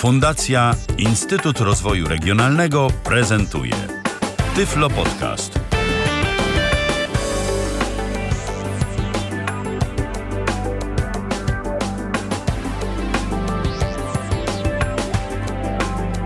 Fundacja 0.00 0.74
Instytut 0.98 1.60
Rozwoju 1.60 2.08
Regionalnego 2.08 2.88
prezentuje 3.04 3.74
Tyflo 4.56 4.90
Podcast. 4.90 5.60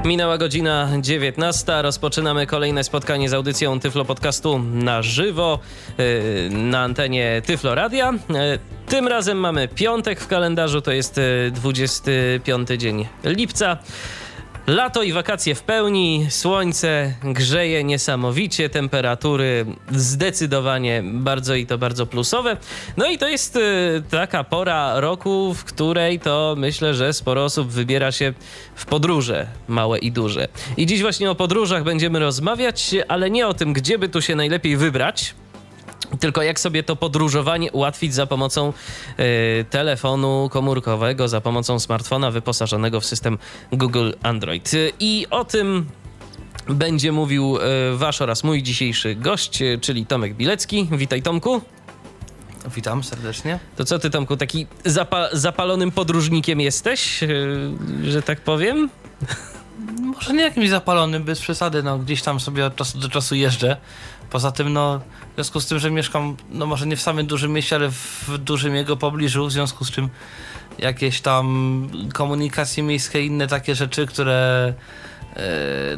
Minęła 0.05 0.39
godzina 0.39 0.89
19. 1.01 1.83
Rozpoczynamy 1.83 2.47
kolejne 2.47 2.85
spotkanie 2.85 3.29
z 3.29 3.35
audycją 3.35 3.81
Tyflo 3.81 4.05
Podcastu 4.05 4.59
na 4.59 5.03
żywo 5.03 5.59
yy, 5.99 6.05
na 6.51 6.81
antenie 6.81 7.43
Tyflo 7.47 7.75
Radia. 7.75 8.13
Tym 8.95 9.09
razem 9.09 9.39
mamy 9.39 9.69
piątek 9.69 10.21
w 10.21 10.27
kalendarzu, 10.27 10.81
to 10.81 10.93
jest 10.93 11.21
25 11.53 12.69
dzień 12.69 13.07
lipca. 13.25 13.79
Lato 14.67 15.03
i 15.03 15.13
wakacje 15.13 15.55
w 15.55 15.63
pełni, 15.63 16.27
słońce 16.31 17.15
grzeje 17.25 17.85
niesamowicie, 17.85 18.68
temperatury 18.68 19.67
zdecydowanie 19.91 21.03
bardzo 21.04 21.54
i 21.54 21.67
to 21.67 21.79
bardzo 21.79 22.07
plusowe. 22.07 22.57
No 22.96 23.07
i 23.07 23.18
to 23.18 23.29
jest 23.29 23.57
y, 23.57 23.61
taka 24.11 24.45
pora 24.45 25.01
roku, 25.01 25.54
w 25.54 25.65
której 25.65 26.21
to 26.21 26.54
myślę, 26.59 26.95
że 26.95 27.13
sporo 27.13 27.45
osób 27.45 27.68
wybiera 27.68 28.13
się 28.13 28.32
w 28.75 28.87
podróże, 28.87 29.46
małe 29.68 29.99
i 29.99 30.13
duże. 30.13 30.49
I 30.76 30.87
dziś 30.87 31.03
właśnie 31.03 31.31
o 31.31 31.35
podróżach 31.35 31.85
będziemy 31.85 32.19
rozmawiać, 32.19 32.95
ale 33.09 33.31
nie 33.31 33.47
o 33.47 33.55
tym, 33.55 33.73
gdzie 33.73 33.98
by 33.98 34.09
tu 34.09 34.23
się 34.23 34.37
najlepiej 34.37 34.77
wybrać, 34.77 35.34
tylko 36.20 36.42
jak 36.42 36.61
sobie 36.61 36.83
to 36.83 36.97
podróżowanie 36.97 37.73
ułatwić 37.73 38.14
za 38.14 38.27
pomocą 38.27 38.73
y, 39.20 39.64
telefonu 39.70 40.48
komórkowego, 40.53 41.28
za 41.28 41.41
pomocą 41.41 41.78
smartfona 41.78 42.31
wyposażonego 42.31 43.00
w 43.00 43.06
system 43.06 43.39
Google 43.73 44.12
Android. 44.23 44.70
I 45.00 45.27
o 45.31 45.45
tym 45.45 45.87
będzie 46.69 47.12
mówił 47.12 47.57
y, 47.57 47.61
wasz 47.97 48.23
oraz 48.23 48.45
mój 48.45 48.62
dzisiejszy 48.62 49.15
gość, 49.15 49.62
y, 49.62 49.79
czyli 49.81 50.07
Tomek 50.07 50.35
Bilecki. 50.35 50.89
Witaj 50.92 51.23
Tomku. 51.23 51.61
Witam 52.77 53.05
serdecznie. 53.05 53.59
To 53.77 53.85
co 53.85 53.98
ty 53.98 54.11
Tomku, 54.11 54.37
taki 54.37 54.67
zapa 54.85 55.29
zapalonym 55.33 55.91
podróżnikiem 55.91 56.61
jesteś, 56.61 57.20
że 58.05 58.23
tak 58.23 58.41
powiem? 58.41 58.91
Może 60.03 60.33
nie 60.33 60.42
jakimś 60.42 60.69
zapalonym, 60.69 61.25
bez 61.25 61.41
przesady, 61.41 61.83
no 61.83 61.98
gdzieś 61.98 62.23
tam 62.23 62.41
sobie 62.41 62.67
od 62.67 62.77
czasu 62.77 62.98
do 62.98 63.09
czasu 63.09 63.35
jeżdżę. 63.35 63.77
Poza 64.35 64.53
tym, 64.53 64.73
no 64.73 65.01
w 65.31 65.35
związku 65.35 65.61
z 65.61 65.67
tym, 65.67 65.79
że 65.79 65.91
mieszkam, 65.91 66.37
no 66.51 66.67
może 66.67 66.87
nie 66.87 66.97
w 66.97 67.03
samym 67.03 67.27
dużym 67.27 67.53
mieście, 67.53 67.77
ale 67.77 67.91
w 67.91 68.39
dużym 68.39 68.75
jego 68.75 68.97
pobliżu, 68.97 69.47
w 69.47 69.53
związku 69.53 69.85
z 69.85 69.91
czym 69.91 70.09
jakieś 70.79 71.21
tam 71.21 71.89
komunikacje 72.15 72.83
miejskie 72.83 73.25
inne 73.25 73.47
takie 73.47 73.75
rzeczy, 73.75 74.07
które 74.07 74.75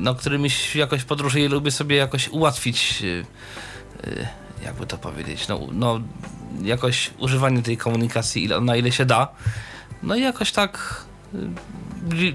no, 0.00 0.14
którymi 0.14 0.48
jakoś 0.74 1.04
podróżuję 1.04 1.48
lubię 1.48 1.70
sobie 1.70 1.96
jakoś 1.96 2.28
ułatwić 2.28 3.02
jakby 4.64 4.86
to 4.86 4.98
powiedzieć, 4.98 5.48
no, 5.48 5.60
no 5.72 6.00
jakoś 6.62 7.10
używanie 7.18 7.62
tej 7.62 7.76
komunikacji 7.76 8.48
na 8.60 8.76
ile 8.76 8.92
się 8.92 9.04
da. 9.04 9.28
No 10.02 10.16
i 10.16 10.20
jakoś 10.20 10.52
tak 10.52 11.04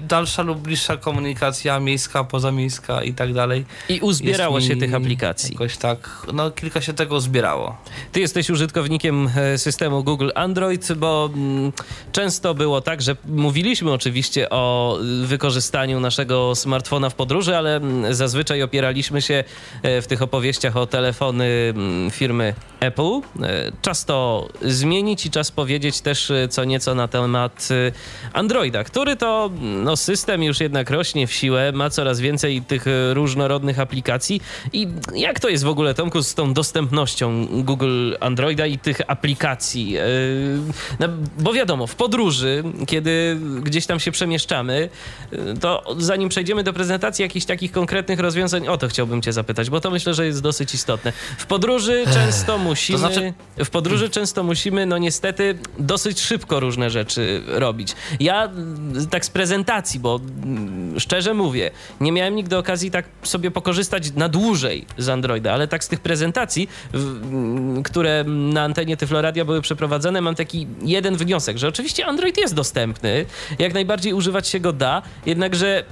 dalsza 0.08 0.42
lub 0.42 0.58
bliższa 0.58 0.96
komunikacja 0.96 1.80
miejska, 1.80 2.24
pozamiejska 2.24 3.02
i 3.02 3.14
tak 3.14 3.32
dalej. 3.32 3.64
I 3.88 4.00
uzbierało 4.00 4.60
się 4.60 4.76
tych 4.76 4.94
aplikacji. 4.94 5.52
Jakoś 5.52 5.76
tak, 5.76 6.26
no 6.32 6.50
kilka 6.50 6.80
się 6.80 6.92
tego 6.92 7.16
uzbierało. 7.16 7.76
Ty 8.12 8.20
jesteś 8.20 8.50
użytkownikiem 8.50 9.30
e, 9.36 9.58
systemu 9.58 10.04
Google 10.04 10.30
Android, 10.34 10.92
bo 10.92 11.30
mm, 11.34 11.72
często 12.12 12.54
było 12.54 12.80
tak, 12.80 13.02
że 13.02 13.16
mówiliśmy 13.24 13.92
oczywiście 13.92 14.50
o 14.50 14.98
wykorzystaniu 15.24 16.00
naszego 16.00 16.54
smartfona 16.54 17.10
w 17.10 17.14
podróży, 17.14 17.56
ale 17.56 17.76
mm, 17.76 18.14
zazwyczaj 18.14 18.62
opieraliśmy 18.62 19.22
się 19.22 19.44
e, 19.82 20.02
w 20.02 20.06
tych 20.06 20.22
opowieściach 20.22 20.76
o 20.76 20.86
telefony 20.86 21.44
mm, 21.44 22.10
firmy 22.10 22.54
Apple. 22.80 23.20
E, 23.42 23.72
czas 23.82 24.04
to 24.04 24.48
zmienić 24.62 25.26
i 25.26 25.30
czas 25.30 25.50
powiedzieć 25.50 26.00
też 26.00 26.32
co 26.50 26.64
nieco 26.64 26.94
na 26.94 27.08
temat 27.08 27.68
Androida, 28.32 28.84
który 28.92 29.16
to 29.16 29.50
no, 29.60 29.96
system 29.96 30.42
już 30.42 30.60
jednak 30.60 30.90
rośnie 30.90 31.26
w 31.26 31.32
siłę, 31.32 31.72
ma 31.72 31.90
coraz 31.90 32.20
więcej 32.20 32.62
tych 32.62 32.86
e, 32.86 33.14
różnorodnych 33.14 33.80
aplikacji. 33.80 34.40
I 34.72 34.88
jak 35.14 35.40
to 35.40 35.48
jest 35.48 35.64
w 35.64 35.68
ogóle, 35.68 35.94
Tomku, 35.94 36.22
z 36.22 36.34
tą 36.34 36.54
dostępnością 36.54 37.46
Google 37.46 38.14
Androida 38.20 38.66
i 38.66 38.78
tych 38.78 39.00
aplikacji? 39.06 39.96
E, 39.96 40.02
no, 41.00 41.08
bo 41.38 41.52
wiadomo, 41.52 41.86
w 41.86 41.94
podróży, 41.94 42.64
kiedy 42.86 43.36
gdzieś 43.62 43.86
tam 43.86 44.00
się 44.00 44.10
przemieszczamy, 44.10 44.88
e, 45.32 45.56
to 45.56 45.94
zanim 45.98 46.28
przejdziemy 46.28 46.62
do 46.62 46.72
prezentacji 46.72 47.22
jakichś 47.22 47.46
takich 47.46 47.72
konkretnych 47.72 48.20
rozwiązań, 48.20 48.68
o 48.68 48.78
to 48.78 48.88
chciałbym 48.88 49.22
cię 49.22 49.32
zapytać, 49.32 49.70
bo 49.70 49.80
to 49.80 49.90
myślę, 49.90 50.14
że 50.14 50.26
jest 50.26 50.42
dosyć 50.42 50.74
istotne. 50.74 51.12
W 51.38 51.46
podróży 51.46 52.04
często 52.14 52.58
musimy, 52.58 52.98
to 52.98 53.06
znaczy... 53.06 53.32
w 53.64 53.70
podróży 53.70 54.10
często 54.10 54.42
musimy, 54.42 54.86
no 54.86 54.98
niestety, 54.98 55.58
dosyć 55.78 56.20
szybko 56.20 56.60
różne 56.60 56.90
rzeczy 56.90 57.42
robić. 57.46 57.94
Ja 58.20 58.50
tak 59.10 59.24
z 59.24 59.30
prezentacji, 59.30 60.00
bo 60.00 60.20
mm, 60.42 61.00
szczerze 61.00 61.34
mówię, 61.34 61.70
nie 62.00 62.12
miałem 62.12 62.34
nigdy 62.34 62.56
okazji 62.56 62.90
tak 62.90 63.04
sobie 63.22 63.50
pokorzystać 63.50 64.12
na 64.12 64.28
dłużej 64.28 64.86
z 64.98 65.08
Androida, 65.08 65.52
ale 65.52 65.68
tak 65.68 65.84
z 65.84 65.88
tych 65.88 66.00
prezentacji, 66.00 66.68
mm, 66.94 67.82
które 67.82 68.24
na 68.26 68.62
antenie 68.62 68.96
Tyfloradia 68.96 69.44
były 69.44 69.62
przeprowadzane, 69.62 70.20
mam 70.20 70.34
taki 70.34 70.66
jeden 70.82 71.16
wniosek, 71.16 71.58
że 71.58 71.68
oczywiście 71.68 72.06
Android 72.06 72.38
jest 72.38 72.54
dostępny, 72.54 73.26
jak 73.58 73.74
najbardziej 73.74 74.12
używać 74.12 74.48
się 74.48 74.60
go 74.60 74.72
da, 74.72 75.02
jednakże 75.26 75.84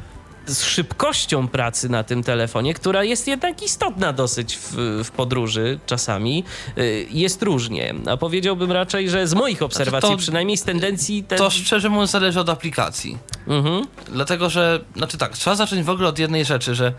z 0.55 0.65
szybkością 0.65 1.49
pracy 1.49 1.89
na 1.89 2.05
tym 2.05 2.23
telefonie, 2.23 2.75
która 2.75 3.05
jest 3.05 3.27
jednak 3.27 3.63
istotna 3.63 4.13
dosyć 4.13 4.57
w, 4.57 4.75
w 5.05 5.11
podróży 5.11 5.79
czasami, 5.87 6.45
y, 6.79 7.07
jest 7.11 7.43
różnie. 7.43 7.95
A 8.11 8.17
powiedziałbym 8.17 8.73
raczej, 8.73 9.11
że 9.11 9.27
z 9.27 9.35
moich 9.35 9.63
obserwacji, 9.63 10.01
znaczy 10.01 10.17
to, 10.17 10.23
przynajmniej 10.23 10.57
z 10.57 10.63
tendencji... 10.63 11.25
Ten... 11.25 11.39
To 11.39 11.51
szczerze 11.51 11.89
mówiąc 11.89 12.11
zależy 12.11 12.41
od 12.41 12.49
aplikacji. 12.49 13.19
Mhm. 13.47 13.87
Dlatego, 14.13 14.51
że, 14.51 14.85
znaczy 14.97 15.19
tak, 15.19 15.33
trzeba 15.33 15.57
zacząć 15.57 15.83
w 15.83 15.91
ogóle 15.91 16.09
od 16.09 16.19
jednej 16.19 16.45
rzeczy, 16.45 16.75
że 16.75 16.93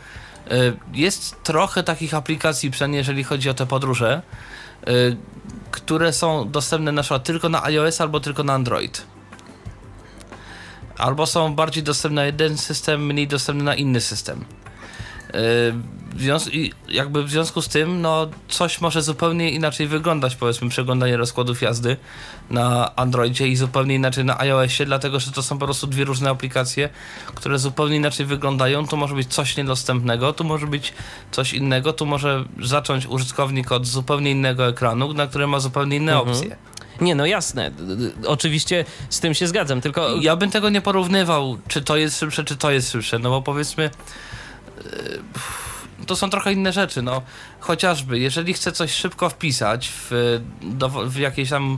y, 0.52 0.74
jest 0.94 1.44
trochę 1.44 1.84
takich 1.84 2.14
aplikacji, 2.14 2.72
przynajmniej 2.72 2.98
jeżeli 2.98 3.24
chodzi 3.24 3.50
o 3.50 3.54
te 3.54 3.66
podróże, 3.66 4.22
y, 4.88 5.18
które 5.72 6.14
są 6.14 6.52
dostępne 6.52 6.92
na 6.92 7.02
przykład 7.02 7.24
tylko 7.24 7.50
na 7.50 7.64
iOS 7.64 8.02
albo 8.02 8.20
tylko 8.20 8.44
na 8.44 8.54
Android 8.54 9.06
albo 11.02 11.26
są 11.26 11.56
bardziej 11.56 11.84
dostępne 11.84 12.22
na 12.22 12.26
jeden 12.26 12.58
system, 12.58 13.06
mniej 13.06 13.28
dostępne 13.28 13.64
na 13.64 13.76
inny 13.76 14.02
system. 14.02 14.46
Yy, 15.34 16.70
jakby 16.90 17.24
w 17.24 17.30
związku 17.30 17.62
z 17.62 17.68
tym, 17.68 18.02
no 18.02 18.28
coś 18.48 18.82
może 18.82 19.02
zupełnie 19.02 19.52
inaczej 19.52 19.88
wyglądać, 19.88 20.36
powiedzmy, 20.36 20.70
przeglądanie 20.70 21.18
rozkładów 21.18 21.62
jazdy 21.62 21.98
na 22.50 22.96
Androidzie 22.96 23.48
i 23.48 23.56
zupełnie 23.56 23.96
inaczej 23.96 24.26
na 24.26 24.40
iOSie, 24.40 24.86
dlatego 24.86 25.20
że 25.20 25.32
to 25.32 25.44
są 25.44 25.58
po 25.58 25.66
prostu 25.66 25.88
dwie 25.88 26.06
różne 26.06 26.30
aplikacje, 26.30 26.90
które 27.36 27.60
zupełnie 27.60 27.96
inaczej 27.96 28.26
wyglądają. 28.26 28.88
Tu 28.88 28.98
może 28.98 29.16
być 29.16 29.34
coś 29.34 29.58
niedostępnego, 29.58 30.34
tu 30.34 30.44
może 30.44 30.68
być 30.68 30.94
coś 31.32 31.54
innego, 31.54 31.94
tu 31.94 32.06
może 32.06 32.46
zacząć 32.62 33.06
użytkownik 33.06 33.72
od 33.72 33.88
zupełnie 33.88 34.32
innego 34.32 34.68
ekranu, 34.68 35.14
na 35.14 35.28
którym 35.28 35.50
ma 35.50 35.60
zupełnie 35.60 35.98
inne 35.98 36.12
mhm. 36.12 36.30
opcje. 36.30 36.58
Nie, 37.02 37.16
no 37.16 37.26
jasne. 37.26 37.72
Oczywiście 38.28 38.86
z 39.10 39.20
tym 39.20 39.34
się 39.34 39.48
zgadzam, 39.48 39.82
tylko... 39.82 40.16
Ja 40.16 40.36
bym 40.36 40.52
tego 40.52 40.70
nie 40.70 40.82
porównywał, 40.82 41.58
czy 41.68 41.82
to 41.82 41.98
jest 41.98 42.20
szybsze, 42.20 42.44
czy 42.44 42.58
to 42.58 42.72
jest 42.72 42.92
szybsze, 42.92 43.20
no 43.20 43.30
bo 43.30 43.42
powiedzmy 43.42 43.90
to 46.08 46.16
są 46.16 46.30
trochę 46.30 46.54
inne 46.54 46.74
rzeczy, 46.74 47.02
no. 47.02 47.22
Chociażby, 47.60 48.20
jeżeli 48.20 48.54
chcę 48.54 48.72
coś 48.72 48.92
szybko 48.92 49.30
wpisać 49.30 49.90
w, 49.90 50.12
w 51.10 51.50
tam 51.50 51.78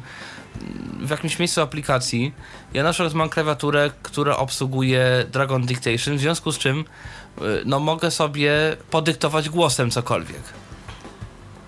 w 1.00 1.10
jakimś 1.10 1.40
miejscu 1.40 1.62
aplikacji, 1.62 2.34
ja 2.74 2.84
na 2.84 2.94
przykład 2.94 3.14
mam 3.14 3.30
klawiaturę, 3.30 3.92
która 4.04 4.38
obsługuje 4.38 5.26
Dragon 5.32 5.66
Dictation, 5.66 6.18
w 6.18 6.20
związku 6.20 6.52
z 6.52 6.58
czym 6.58 6.86
e, 7.38 7.42
no 7.66 7.80
mogę 7.80 8.12
sobie 8.12 8.52
podyktować 8.90 9.50
głosem 9.50 9.92
cokolwiek. 9.92 10.42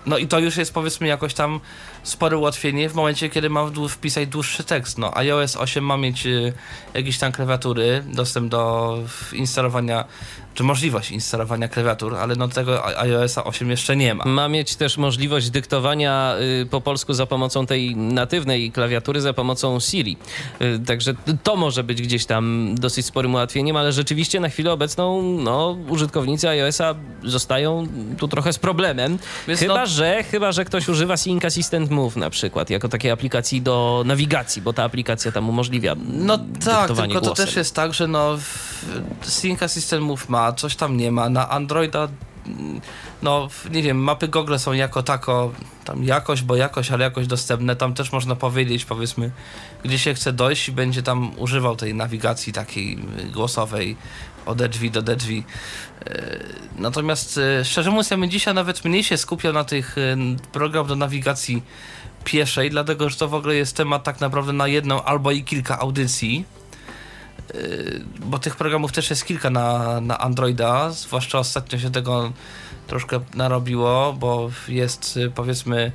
No 0.06 0.18
i 0.18 0.28
to 0.28 0.38
już 0.38 0.56
jest 0.56 0.74
powiedzmy 0.74 1.06
jakoś 1.06 1.34
tam 1.34 1.60
spore 2.02 2.38
ułatwienie 2.38 2.88
w 2.88 2.94
momencie, 2.94 3.30
kiedy 3.30 3.50
mam 3.50 3.88
wpisać 3.88 4.28
dłuższy 4.28 4.64
tekst. 4.64 4.98
No, 4.98 5.16
iOS 5.16 5.56
8 5.56 5.84
ma 5.84 5.96
mieć 5.96 6.26
y, 6.26 6.52
jakieś 6.94 7.18
tam 7.18 7.32
klawiatury, 7.32 8.04
dostęp 8.06 8.50
do 8.50 8.98
instalowania 9.32 10.04
czy 10.56 10.64
możliwość 10.64 11.10
instalowania 11.10 11.68
klawiatur, 11.68 12.14
ale 12.14 12.36
no 12.36 12.48
tego 12.48 13.00
iOS 13.00 13.38
8 13.38 13.70
jeszcze 13.70 13.96
nie 13.96 14.14
ma. 14.14 14.24
Ma 14.24 14.48
mieć 14.48 14.76
też 14.76 14.96
możliwość 14.96 15.50
dyktowania 15.50 16.36
y, 16.62 16.66
po 16.66 16.80
polsku 16.80 17.14
za 17.14 17.26
pomocą 17.26 17.66
tej 17.66 17.96
natywnej 17.96 18.72
klawiatury, 18.72 19.20
za 19.20 19.32
pomocą 19.32 19.80
Siri. 19.80 20.16
Y, 20.60 20.80
także 20.86 21.14
to 21.42 21.56
może 21.56 21.84
być 21.84 22.02
gdzieś 22.02 22.26
tam 22.26 22.74
dosyć 22.78 23.06
sporym 23.06 23.34
ułatwieniem, 23.34 23.76
ale 23.76 23.92
rzeczywiście 23.92 24.40
na 24.40 24.48
chwilę 24.48 24.72
obecną 24.72 25.22
no, 25.22 25.76
użytkownicy 25.88 26.48
iOS-a 26.48 26.94
zostają 27.24 27.86
tu 28.18 28.28
trochę 28.28 28.52
z 28.52 28.58
problemem. 28.58 29.18
Więc 29.48 29.60
chyba, 29.60 29.80
no... 29.80 29.86
że, 29.86 30.22
chyba, 30.22 30.52
że 30.52 30.64
ktoś 30.64 30.88
używa 30.88 31.16
Sync 31.16 31.44
Assistant 31.44 31.90
Move 31.90 32.16
na 32.16 32.30
przykład, 32.30 32.70
jako 32.70 32.88
takiej 32.88 33.10
aplikacji 33.10 33.62
do 33.62 34.02
nawigacji, 34.06 34.62
bo 34.62 34.72
ta 34.72 34.84
aplikacja 34.84 35.32
tam 35.32 35.48
umożliwia 35.48 35.96
No 36.08 36.38
tak, 36.64 36.86
tylko 36.86 37.06
głosem. 37.06 37.20
to 37.20 37.34
też 37.34 37.56
jest 37.56 37.74
tak, 37.74 37.94
że 37.94 38.08
no 38.08 38.38
Sync 39.22 39.60
systemów 39.66 40.28
ma, 40.28 40.45
coś 40.52 40.76
tam 40.76 40.96
nie 40.96 41.12
ma. 41.12 41.28
Na 41.28 41.48
Androida, 41.48 42.08
no 43.22 43.48
nie 43.70 43.82
wiem, 43.82 43.98
mapy 43.98 44.28
Google 44.28 44.56
są 44.58 44.72
jako 44.72 45.02
tako, 45.02 45.52
tam 45.84 46.04
jakoś, 46.04 46.42
bo 46.42 46.56
jakoś, 46.56 46.90
ale 46.90 47.04
jakoś 47.04 47.26
dostępne. 47.26 47.76
Tam 47.76 47.94
też 47.94 48.12
można 48.12 48.36
powiedzieć, 48.36 48.84
powiedzmy, 48.84 49.30
gdzie 49.84 49.98
się 49.98 50.14
chce 50.14 50.32
dojść 50.32 50.68
i 50.68 50.72
będzie 50.72 51.02
tam 51.02 51.38
używał 51.38 51.76
tej 51.76 51.94
nawigacji 51.94 52.52
takiej 52.52 52.98
głosowej 53.32 53.96
od 54.46 54.62
drzwi 54.62 54.90
do 54.90 55.02
drzwi. 55.02 55.44
E, 56.06 56.38
natomiast 56.78 57.38
e, 57.38 57.64
szczerze 57.64 57.90
mówiąc, 57.90 58.10
ja 58.10 58.16
bym 58.16 58.30
dzisiaj 58.30 58.54
nawet 58.54 58.84
mniej 58.84 59.04
się 59.04 59.16
skupiał 59.16 59.52
na 59.52 59.64
tych 59.64 59.98
e, 59.98 60.16
program 60.52 60.86
do 60.86 60.96
nawigacji 60.96 61.62
pieszej, 62.24 62.70
dlatego 62.70 63.10
że 63.10 63.16
to 63.16 63.28
w 63.28 63.34
ogóle 63.34 63.54
jest 63.54 63.76
temat 63.76 64.04
tak 64.04 64.20
naprawdę 64.20 64.52
na 64.52 64.68
jedną 64.68 65.02
albo 65.02 65.30
i 65.30 65.44
kilka 65.44 65.78
audycji. 65.78 66.44
Bo 68.20 68.38
tych 68.38 68.56
programów 68.56 68.92
też 68.92 69.10
jest 69.10 69.24
kilka 69.24 69.50
na, 69.50 70.00
na 70.00 70.18
Androida, 70.18 70.90
zwłaszcza 70.90 71.38
ostatnio 71.38 71.78
się 71.78 71.90
tego 71.90 72.32
troszkę 72.86 73.20
narobiło, 73.34 74.12
bo 74.12 74.50
jest 74.68 75.18
powiedzmy 75.34 75.92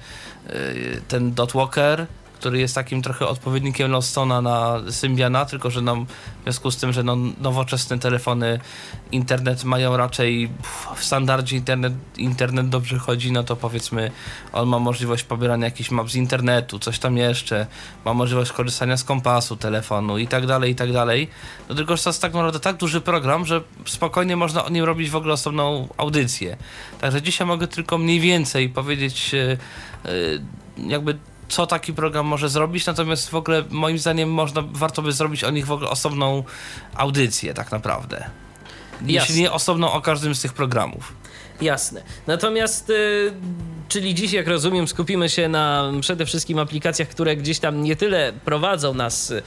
ten 1.08 1.34
Dotwalker, 1.34 2.08
który 2.42 2.60
jest 2.60 2.76
takim 2.76 3.02
trochę 3.02 3.28
odpowiednikiem 3.28 3.92
Lostona 3.92 4.42
na 4.42 4.82
Symbiana, 4.90 5.46
tylko 5.46 5.72
że 5.72 5.82
no, 5.82 5.96
w 5.96 6.44
związku 6.44 6.72
z 6.72 6.78
tym, 6.78 6.94
że 6.94 7.04
no, 7.04 7.16
nowoczesne 7.42 8.00
telefony 8.00 8.60
internet 9.12 9.64
mają 9.64 9.98
raczej 9.98 10.50
w 10.96 11.06
standardzie 11.06 11.58
internet, 11.58 11.94
internet 12.18 12.70
dobrze 12.70 12.98
chodzi, 12.98 13.32
no 13.32 13.44
to 13.44 13.56
powiedzmy 13.56 14.12
on 14.54 14.70
ma 14.70 14.80
możliwość 14.80 15.24
pobierania 15.24 15.66
jakichś 15.66 15.92
map 15.92 16.10
z 16.10 16.16
internetu, 16.16 16.80
coś 16.80 17.00
tam 17.00 17.18
jeszcze, 17.18 17.68
ma 18.06 18.14
możliwość 18.14 18.52
korzystania 18.52 18.98
z 18.98 19.04
kompasu 19.04 19.58
telefonu 19.58 20.18
i 20.18 20.28
tak 20.28 20.46
dalej, 20.46 20.72
i 20.72 20.76
tak 20.76 20.94
dalej. 20.94 21.28
No 21.70 21.76
tylko, 21.76 21.98
że 21.98 22.04
to 22.04 22.10
jest 22.10 22.22
tak 22.22 22.34
naprawdę 22.34 22.60
tak 22.60 22.78
duży 22.78 23.02
program, 23.02 23.46
że 23.46 23.62
spokojnie 23.86 24.36
można 24.36 24.66
o 24.66 24.70
nim 24.70 24.86
robić 24.86 25.10
w 25.10 25.16
ogóle 25.16 25.34
osobną 25.34 25.88
audycję. 25.98 26.58
Także 27.02 27.22
dzisiaj 27.22 27.48
mogę 27.48 27.68
tylko 27.68 27.98
mniej 27.98 28.20
więcej 28.20 28.70
powiedzieć 28.70 29.34
yy, 29.34 29.58
jakby 30.78 31.18
co 31.52 31.68
taki 31.68 31.94
program 31.94 32.26
może 32.26 32.50
zrobić, 32.50 32.86
natomiast 32.86 33.30
w 33.30 33.36
ogóle 33.36 33.64
moim 33.70 34.00
zdaniem 34.00 34.34
można, 34.34 34.64
warto 34.72 35.02
by 35.02 35.12
zrobić 35.12 35.44
o 35.44 35.52
nich 35.52 35.66
w 35.66 35.72
ogóle 35.72 35.90
osobną 35.90 36.44
audycję 36.96 37.54
tak 37.54 37.72
naprawdę. 37.72 38.30
Jeśli 39.06 39.42
nie 39.42 39.52
osobną 39.52 39.92
o 39.92 40.02
każdym 40.02 40.36
z 40.36 40.42
tych 40.42 40.54
programów. 40.54 41.14
Jasne. 41.62 42.04
Natomiast, 42.28 42.90
y, 42.90 43.34
czyli 43.92 44.16
dziś, 44.16 44.34
jak 44.34 44.48
rozumiem, 44.48 44.88
skupimy 44.88 45.30
się 45.30 45.48
na 45.48 45.92
przede 46.02 46.26
wszystkim 46.26 46.60
aplikacjach, 46.60 47.08
które 47.08 47.36
gdzieś 47.36 47.60
tam 47.60 47.84
nie 47.84 47.96
tyle 47.96 48.34
prowadzą 48.46 48.94
nas 48.94 49.32
y, 49.32 49.42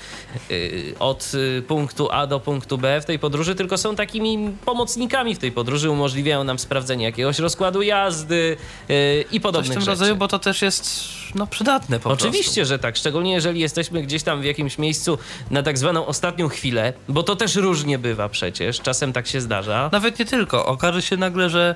od 0.99 1.33
y, 1.35 1.63
punktu 1.63 2.09
A 2.11 2.27
do 2.27 2.41
punktu 2.41 2.79
B 2.79 3.01
w 3.01 3.05
tej 3.05 3.19
podróży, 3.19 3.55
tylko 3.55 3.79
są 3.79 3.97
takimi 3.97 4.51
pomocnikami 4.65 5.35
w 5.35 5.39
tej 5.39 5.53
podróży, 5.53 5.91
umożliwiają 5.91 6.45
nam 6.45 6.59
sprawdzenie 6.59 7.05
jakiegoś 7.05 7.39
rozkładu 7.39 7.83
jazdy 7.83 8.57
y, 8.91 9.25
i 9.33 9.41
podobnych 9.41 9.69
Coś 9.69 9.71
w 9.71 9.75
tym 9.75 9.81
rzeczy. 9.81 9.91
rodzaju, 9.91 10.17
bo 10.17 10.29
to 10.29 10.39
też 10.39 10.63
jest 10.63 10.91
no, 11.35 11.47
przydatne 11.47 12.01
po 12.01 12.11
Oczywiście, 12.11 12.61
prostu. 12.61 12.65
że 12.65 12.79
tak. 12.79 12.97
Szczególnie 12.97 13.33
jeżeli 13.33 13.61
jesteśmy 13.61 14.03
gdzieś 14.03 14.23
tam 14.23 14.41
w 14.41 14.45
jakimś 14.45 14.79
miejscu 14.79 15.19
na 15.51 15.63
tak 15.63 15.79
zwaną 15.79 16.07
ostatnią 16.07 16.49
chwilę, 16.49 16.93
bo 17.09 17.23
to 17.23 17.37
też 17.37 17.57
różnie 17.57 17.99
bywa 17.99 18.29
przecież. 18.29 18.81
Czasem 18.81 19.13
tak 19.13 19.27
się 19.27 19.41
zdarza. 19.41 19.91
Nawet 19.93 20.19
nie 20.19 20.25
tylko. 20.25 20.67
Okaże 20.67 21.03
się 21.03 21.17
nagle, 21.17 21.51
że 21.51 21.75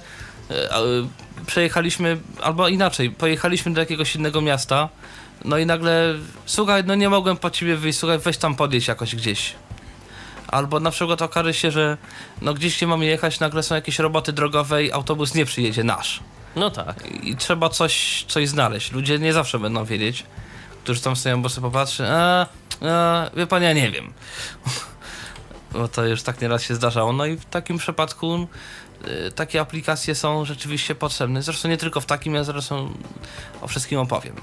przejechaliśmy, 1.46 2.18
albo 2.42 2.68
inaczej, 2.68 3.10
pojechaliśmy 3.10 3.72
do 3.72 3.80
jakiegoś 3.80 4.14
innego 4.16 4.40
miasta, 4.40 4.88
no 5.44 5.58
i 5.58 5.66
nagle, 5.66 6.14
słuchaj, 6.46 6.84
no 6.84 6.94
nie 6.94 7.08
mogłem 7.08 7.36
po 7.36 7.50
ciebie 7.50 7.76
wyjść, 7.76 7.98
słuchaj, 7.98 8.18
weź 8.18 8.36
tam 8.36 8.54
podjeść 8.54 8.88
jakoś 8.88 9.16
gdzieś. 9.16 9.54
Albo 10.48 10.80
na 10.80 10.90
przykład 10.90 11.22
okaże 11.22 11.54
się, 11.54 11.70
że 11.70 11.96
no 12.42 12.54
gdzieś 12.54 12.76
gdzie 12.76 12.86
mamy 12.86 13.06
jechać, 13.06 13.40
nagle 13.40 13.62
są 13.62 13.74
jakieś 13.74 13.98
roboty 13.98 14.32
drogowe 14.32 14.84
i 14.84 14.92
autobus 14.92 15.34
nie 15.34 15.44
przyjedzie, 15.44 15.84
nasz. 15.84 16.20
No 16.56 16.70
tak. 16.70 17.04
I 17.22 17.36
trzeba 17.36 17.68
coś, 17.68 18.24
coś 18.28 18.48
znaleźć. 18.48 18.92
Ludzie 18.92 19.18
nie 19.18 19.32
zawsze 19.32 19.58
będą 19.58 19.84
wiedzieć, 19.84 20.24
którzy 20.84 21.00
tam 21.00 21.16
stoją, 21.16 21.42
bo 21.42 21.48
sobie 21.48 21.66
popatrzy, 21.66 22.06
a, 22.06 22.46
a 22.82 23.30
wie 23.36 23.46
pan, 23.46 23.62
ja 23.62 23.72
nie 23.72 23.90
wiem. 23.90 24.12
bo 25.72 25.88
to 25.88 26.06
już 26.06 26.22
tak 26.22 26.40
nieraz 26.40 26.62
się 26.62 26.74
zdarzało. 26.74 27.12
No 27.12 27.26
i 27.26 27.36
w 27.36 27.44
takim 27.44 27.78
przypadku 27.78 28.48
takie 29.34 29.60
aplikacje 29.60 30.14
są 30.14 30.44
rzeczywiście 30.44 30.94
potrzebne. 30.94 31.42
Zresztą 31.42 31.68
nie 31.68 31.76
tylko 31.76 32.00
w 32.00 32.06
takim, 32.06 32.34
ja 32.34 32.44
zresztą 32.44 32.92
o 33.60 33.68
wszystkim 33.68 33.98
opowiem. 33.98 34.34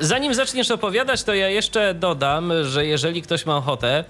Zanim 0.00 0.34
zaczniesz 0.34 0.70
opowiadać, 0.70 1.22
to 1.22 1.34
ja 1.34 1.48
jeszcze 1.48 1.94
dodam, 1.94 2.52
że 2.64 2.86
jeżeli 2.86 3.22
ktoś 3.22 3.46
ma 3.46 3.56
ochotę, 3.56 4.04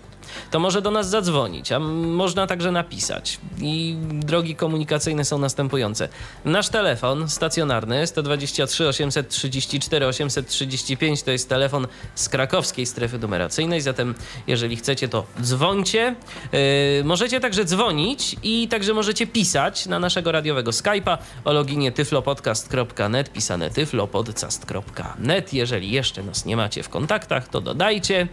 to 0.51 0.61
może 0.61 0.83
do 0.83 0.91
nas 0.91 1.09
zadzwonić, 1.09 1.73
a 1.73 1.79
można 1.79 2.47
także 2.47 2.73
napisać. 2.73 3.39
I 3.61 3.97
drogi 4.13 4.57
komunikacyjne 4.57 5.25
są 5.25 5.39
następujące. 5.39 6.09
Nasz 6.45 6.69
telefon 6.69 7.29
stacjonarny 7.29 8.07
123 8.07 8.89
834 8.89 10.07
835 10.07 11.23
to 11.23 11.31
jest 11.31 11.49
telefon 11.49 11.87
z 12.15 12.29
krakowskiej 12.29 12.87
strefy 12.87 13.19
numeracyjnej, 13.19 13.81
zatem 13.81 14.15
jeżeli 14.47 14.77
chcecie, 14.77 15.09
to 15.09 15.25
dzwońcie. 15.41 16.15
Yy, 16.53 17.05
możecie 17.05 17.41
także 17.41 17.65
dzwonić 17.65 18.37
i 18.43 18.69
także 18.69 18.95
możecie 18.95 19.27
pisać 19.27 19.87
na 19.87 19.99
naszego 19.99 20.33
radiowego 20.33 20.71
Skype'a 20.71 21.19
o 21.45 21.53
loginie 21.53 21.93
tyflopodcast.net, 21.93 23.33
pisane 23.33 23.71
tyflopodcast.net. 23.71 25.53
Jeżeli 25.53 25.91
jeszcze 25.91 26.23
nas 26.23 26.47
nie 26.47 26.57
macie 26.57 26.83
w 26.83 26.89
kontaktach, 26.89 27.49
to 27.49 27.61
dodajcie 27.61 28.29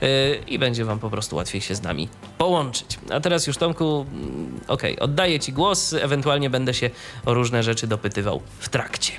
yy, 0.00 0.08
i 0.46 0.58
będzie 0.58 0.84
wam 0.84 0.98
po 0.98 1.10
prostu 1.10 1.33
łatwiej 1.34 1.60
się 1.60 1.74
z 1.74 1.82
nami 1.82 2.08
połączyć. 2.38 2.98
A 3.10 3.20
teraz 3.20 3.46
już 3.46 3.56
Tomku, 3.56 4.06
mm, 4.12 4.60
okej, 4.68 4.92
okay, 4.96 5.04
oddaję 5.04 5.40
Ci 5.40 5.52
głos, 5.52 5.92
ewentualnie 5.92 6.50
będę 6.50 6.74
się 6.74 6.90
o 7.26 7.34
różne 7.34 7.62
rzeczy 7.62 7.86
dopytywał 7.86 8.42
w 8.58 8.68
trakcie. 8.68 9.12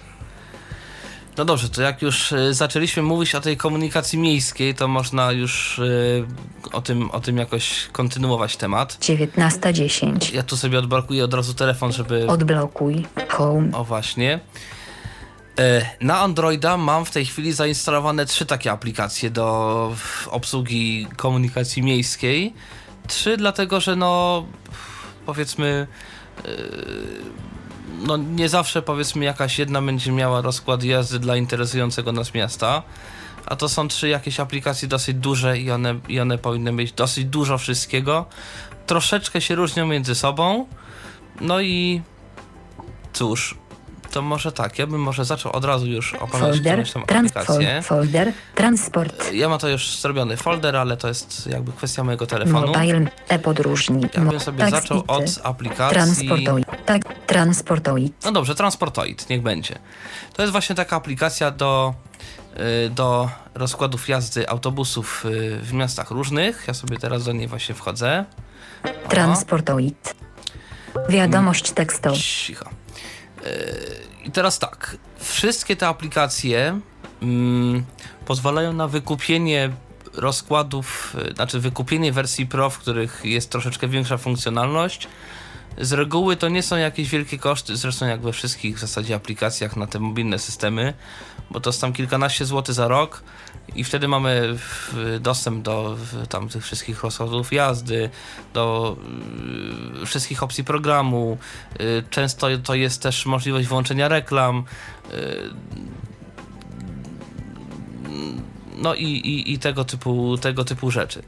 No 1.38 1.45
dobrze, 1.45 1.69
to 1.69 1.81
jak 1.81 2.01
już 2.01 2.31
y, 2.31 2.53
zaczęliśmy 2.53 3.03
mówić 3.03 3.35
o 3.35 3.41
tej 3.41 3.57
komunikacji 3.57 4.19
miejskiej, 4.19 4.75
to 4.75 4.88
można 4.88 5.31
już 5.31 5.79
y, 5.79 6.25
o 6.71 6.81
tym, 6.81 7.12
o 7.12 7.19
tym 7.19 7.38
jakoś 7.38 7.88
kontynuować 7.91 8.57
temat. 8.57 8.97
19.10. 9.00 10.33
Ja 10.33 10.44
tu 10.44 10.57
sobie 10.57 10.79
odblokuję 10.79 11.23
od 11.23 11.33
razu 11.33 11.53
telefon, 11.53 11.91
żeby... 11.91 12.27
Odblokuj. 12.27 13.06
Home. 13.29 13.69
O 13.73 13.83
właśnie. 13.83 14.39
E, 15.60 15.81
na 16.02 16.19
Androida 16.19 16.78
mam 16.78 17.06
w 17.06 17.12
tej 17.12 17.25
chwili 17.25 17.54
zainstalowane 17.54 18.25
trzy 18.25 18.46
takie 18.46 18.72
aplikacje 18.72 19.30
do 19.30 19.96
obsługi 20.28 21.07
komunikacji 21.16 21.84
miejskiej. 21.84 22.54
Trzy 23.07 23.38
dlatego, 23.38 23.80
że 23.80 23.96
no 23.96 24.46
powiedzmy 25.26 25.88
e, 26.38 26.52
no 28.07 28.18
nie 28.18 28.50
zawsze 28.50 28.81
powiedzmy 28.81 29.26
jakaś 29.26 29.59
jedna 29.59 29.81
będzie 29.81 30.12
miała 30.12 30.42
rozkład 30.42 30.83
jazdy 30.83 31.19
dla 31.19 31.38
interesującego 31.38 32.12
nas 32.12 32.33
miasta. 32.33 32.83
A 33.45 33.56
to 33.56 33.69
są 33.69 33.88
trzy 33.88 34.09
jakieś 34.09 34.40
aplikacje 34.40 34.88
dosyć 34.88 35.16
duże 35.18 35.59
i 35.59 35.71
one, 35.71 36.00
i 36.07 36.19
one 36.19 36.38
powinny 36.38 36.71
mieć 36.71 36.92
dosyć 36.92 37.26
dużo 37.26 37.57
wszystkiego. 37.57 38.26
Troszeczkę 38.88 39.42
się 39.42 39.56
różnią 39.56 39.88
między 39.88 40.16
sobą. 40.16 40.68
No 41.42 41.62
i 41.62 42.02
cóż, 43.14 43.56
to 44.12 44.21
może 44.21 44.52
tak, 44.52 44.80
ja 44.80 44.88
bym 44.88 45.02
może 45.02 45.26
zaczął 45.26 45.52
od 45.52 45.66
razu 45.66 45.88
już 45.88 46.14
opowiadać 46.14 46.56
folder, 46.56 46.92
tą 46.92 47.04
aplikację. 47.04 47.81
folder, 47.81 48.33
transport. 48.56 49.33
Ja 49.33 49.50
mam 49.50 49.59
to 49.59 49.69
już 49.69 49.97
zrobiony 49.97 50.38
folder, 50.38 50.76
ale 50.76 50.97
to 50.97 51.07
jest 51.07 51.47
jakby 51.47 51.71
kwestia 51.71 52.04
mojego 52.04 52.28
telefonu. 52.28 52.68
Mobile, 52.68 53.07
e-podróżni. 53.28 54.02
Ja 54.14 54.21
bym 54.21 54.40
sobie 54.40 54.69
zaczął 54.69 55.04
od 55.07 55.40
aplikacji... 55.44 55.94
Transportoid, 55.94 56.68
tak, 56.85 57.02
Transportoid. 57.28 58.14
No 58.26 58.31
dobrze, 58.31 58.56
Transportoid, 58.56 59.30
niech 59.30 59.42
będzie. 59.42 59.80
To 60.33 60.42
jest 60.42 60.52
właśnie 60.52 60.76
taka 60.76 60.95
aplikacja 60.95 61.52
do, 61.52 61.94
y, 62.85 62.90
do 62.90 63.30
rozkładów 63.54 64.09
jazdy 64.09 64.50
autobusów 64.50 65.26
y, 65.26 65.59
w 65.62 65.74
miastach 65.74 66.12
różnych. 66.12 66.64
Ja 66.68 66.74
sobie 66.74 66.97
teraz 66.97 67.24
do 67.24 67.33
niej 67.33 67.47
właśnie 67.47 67.76
wchodzę. 67.76 68.26
O. 68.83 69.09
Transportoid. 69.09 70.16
Wiadomość 71.09 71.71
tekstowa. 71.71 72.16
Cicho. 72.16 72.69
I 74.23 74.31
teraz 74.31 74.59
tak, 74.59 74.97
wszystkie 75.19 75.75
te 75.75 75.87
aplikacje 75.87 76.80
mm, 77.21 77.85
pozwalają 78.25 78.73
na 78.73 78.87
wykupienie 78.87 79.71
rozkładów, 80.14 81.16
y, 81.31 81.33
znaczy 81.33 81.59
wykupienie 81.59 82.11
wersji 82.11 82.45
Pro, 82.47 82.69
w 82.69 82.80
których 82.80 83.21
jest 83.23 83.49
troszeczkę 83.49 83.87
większa 83.87 84.18
funkcjonalność. 84.18 85.07
Z 85.77 85.91
reguły 85.91 86.35
to 86.35 86.49
nie 86.49 86.63
są 86.63 86.77
jakieś 86.77 87.09
wielkie 87.09 87.37
koszty, 87.37 87.77
zresztą 87.77 88.05
jak 88.05 88.21
we 88.21 88.33
wszystkich 88.33 88.77
w 88.77 88.79
zasadzie 88.79 89.15
aplikacjach 89.15 89.75
na 89.75 89.87
te 89.87 89.99
mobilne 89.99 90.39
systemy, 90.39 90.94
bo 91.51 91.59
to 91.59 91.69
jest 91.69 91.81
tam 91.81 91.94
kilkanaście 91.94 92.45
złotych 92.45 92.75
za 92.75 92.87
rok 92.87 93.23
i 93.75 93.83
wtedy 93.83 94.07
mamy 94.07 94.55
dostęp 95.19 95.63
do 95.63 95.97
tam 96.29 96.49
tych 96.49 96.63
wszystkich 96.63 97.03
rozkładów 97.03 97.53
jazdy, 97.53 98.09
do 98.53 98.97
y, 100.01 100.05
wszystkich 100.05 100.44
opcji 100.44 100.63
programu. 100.63 101.37
Y, 101.81 102.03
często 102.09 102.47
to 102.63 102.75
jest 102.75 103.01
też 103.01 103.25
możliwość 103.25 103.67
włączenia 103.67 104.07
reklam. 104.07 104.63
Y, 105.13 105.49
no 108.77 108.95
i, 108.95 109.03
i, 109.03 109.53
i 109.53 109.59
tego, 109.59 109.85
typu, 109.85 110.37
tego 110.37 110.65
typu 110.65 110.91
rzeczy. 110.91 111.23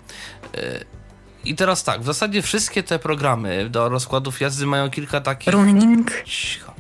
I 1.46 1.56
teraz 1.56 1.84
tak, 1.84 2.02
w 2.02 2.06
zasadzie 2.06 2.42
wszystkie 2.42 2.84
te 2.84 3.00
programy 3.00 3.70
do 3.70 3.90
rozkładów 3.90 4.42
jazdy 4.42 4.66
mają 4.66 4.90
kilka 4.90 5.22
takich. 5.22 5.54
Running. 5.54 6.24
Cicho. 6.26 6.74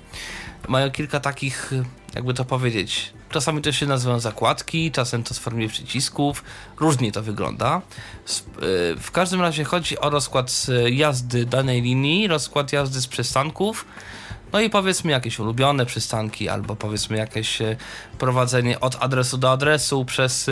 Mają 0.68 0.92
kilka 0.92 1.20
takich, 1.20 1.72
jakby 2.16 2.34
to 2.34 2.46
powiedzieć. 2.46 3.14
Czasami 3.30 3.62
to 3.62 3.72
się 3.72 3.86
nazywają 3.86 4.20
zakładki, 4.20 4.92
czasem 4.92 5.24
to 5.24 5.34
w 5.34 5.38
formie 5.40 5.68
przycisków. 5.68 6.44
Różnie 6.80 7.12
to 7.12 7.24
wygląda. 7.24 7.82
Y, 8.64 8.96
W 9.00 9.12
każdym 9.12 9.42
razie 9.42 9.64
chodzi 9.64 10.00
o 10.00 10.10
rozkład 10.10 10.52
z 10.52 10.72
jazdy 10.90 11.46
danej 11.46 11.82
linii, 11.82 12.28
rozkład 12.28 12.74
jazdy 12.74 13.02
z 13.02 13.08
przystanków. 13.08 13.86
No 14.54 14.60
i 14.60 14.70
powiedzmy 14.70 15.12
jakieś 15.12 15.39
ulubione 15.39 15.86
przystanki, 15.86 16.50
albo 16.50 16.75
powiedzmy 16.75 17.18
jakieś 17.18 17.62
e, 17.62 17.75
prowadzenie 18.20 18.80
od 18.80 19.04
adresu 19.04 19.38
do 19.38 19.51
adresu 19.51 20.06
przez 20.06 20.48
y, 20.48 20.51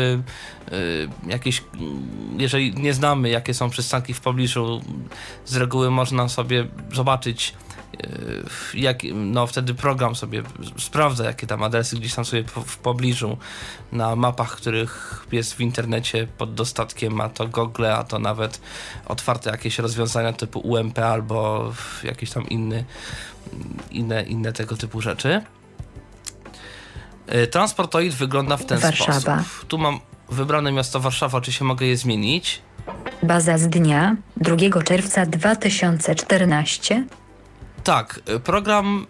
y, 0.71 1.09
jakieś, 1.27 1.63
mm, 1.73 2.39
jeżeli 2.39 2.73
nie 2.73 2.93
znamy 2.93 3.29
jakie 3.29 3.53
są 3.53 3.69
przystanki 3.69 4.13
w 4.13 4.21
pobliżu, 4.21 4.81
z 5.45 5.55
reguły 5.55 5.91
można 5.91 6.29
sobie 6.29 6.67
zobaczyć 6.93 7.53
jak, 8.73 9.03
no 9.13 9.47
wtedy 9.47 9.73
program 9.73 10.15
sobie 10.15 10.43
sprawdza 10.77 11.25
jakie 11.25 11.47
tam 11.47 11.63
adresy 11.63 11.95
gdzieś 11.95 12.13
tam 12.13 12.25
sobie 12.25 12.43
w 12.65 12.77
pobliżu 12.77 13.37
na 13.91 14.15
mapach, 14.15 14.55
których 14.55 15.25
jest 15.31 15.53
w 15.53 15.61
internecie 15.61 16.27
pod 16.37 16.53
dostatkiem, 16.53 17.21
a 17.21 17.29
to 17.29 17.47
Google, 17.47 17.85
a 17.85 18.03
to 18.03 18.19
nawet 18.19 18.61
otwarte 19.05 19.49
jakieś 19.49 19.79
rozwiązania 19.79 20.33
typu 20.33 20.59
UMP 20.59 20.99
albo 20.99 21.71
jakieś 22.03 22.31
tam 22.31 22.49
inny, 22.49 22.85
inne, 23.91 24.23
inne 24.23 24.53
tego 24.53 24.77
typu 24.77 25.01
rzeczy. 25.01 25.41
Y, 27.35 27.47
Transportoid 27.47 28.13
wygląda 28.13 28.57
w 28.57 28.65
ten 28.65 28.79
Warszawa. 28.79 29.19
sposób. 29.19 29.65
Tu 29.67 29.77
mam 29.77 29.99
wybrane 30.29 30.71
miasto 30.71 30.99
Warszawa, 30.99 31.41
czy 31.41 31.51
się 31.51 31.65
mogę 31.65 31.85
je 31.85 31.97
zmienić? 31.97 32.61
Baza 33.23 33.57
z 33.57 33.67
dnia 33.69 34.15
2 34.37 34.83
czerwca 34.83 35.25
2014. 35.25 37.05
Tak, 37.83 38.19
y, 38.29 38.39
program. 38.39 39.07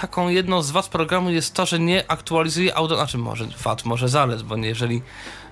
Taką 0.00 0.28
jedną 0.28 0.62
z 0.62 0.70
wad 0.70 0.88
programu 0.88 1.30
jest 1.30 1.54
to, 1.54 1.66
że 1.66 1.78
nie 1.78 2.10
aktualizuje 2.10 2.76
auto. 2.76 2.96
Znaczy, 2.96 3.18
może 3.18 3.46
wad, 3.64 3.84
może 3.84 4.08
zalet, 4.08 4.42
bo 4.42 4.56
nie- 4.56 4.68
jeżeli 4.68 5.02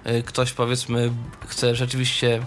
y, 0.07 0.23
ktoś 0.23 0.53
powiedzmy 0.53 1.11
chce 1.47 1.75
rzeczywiście 1.75 2.43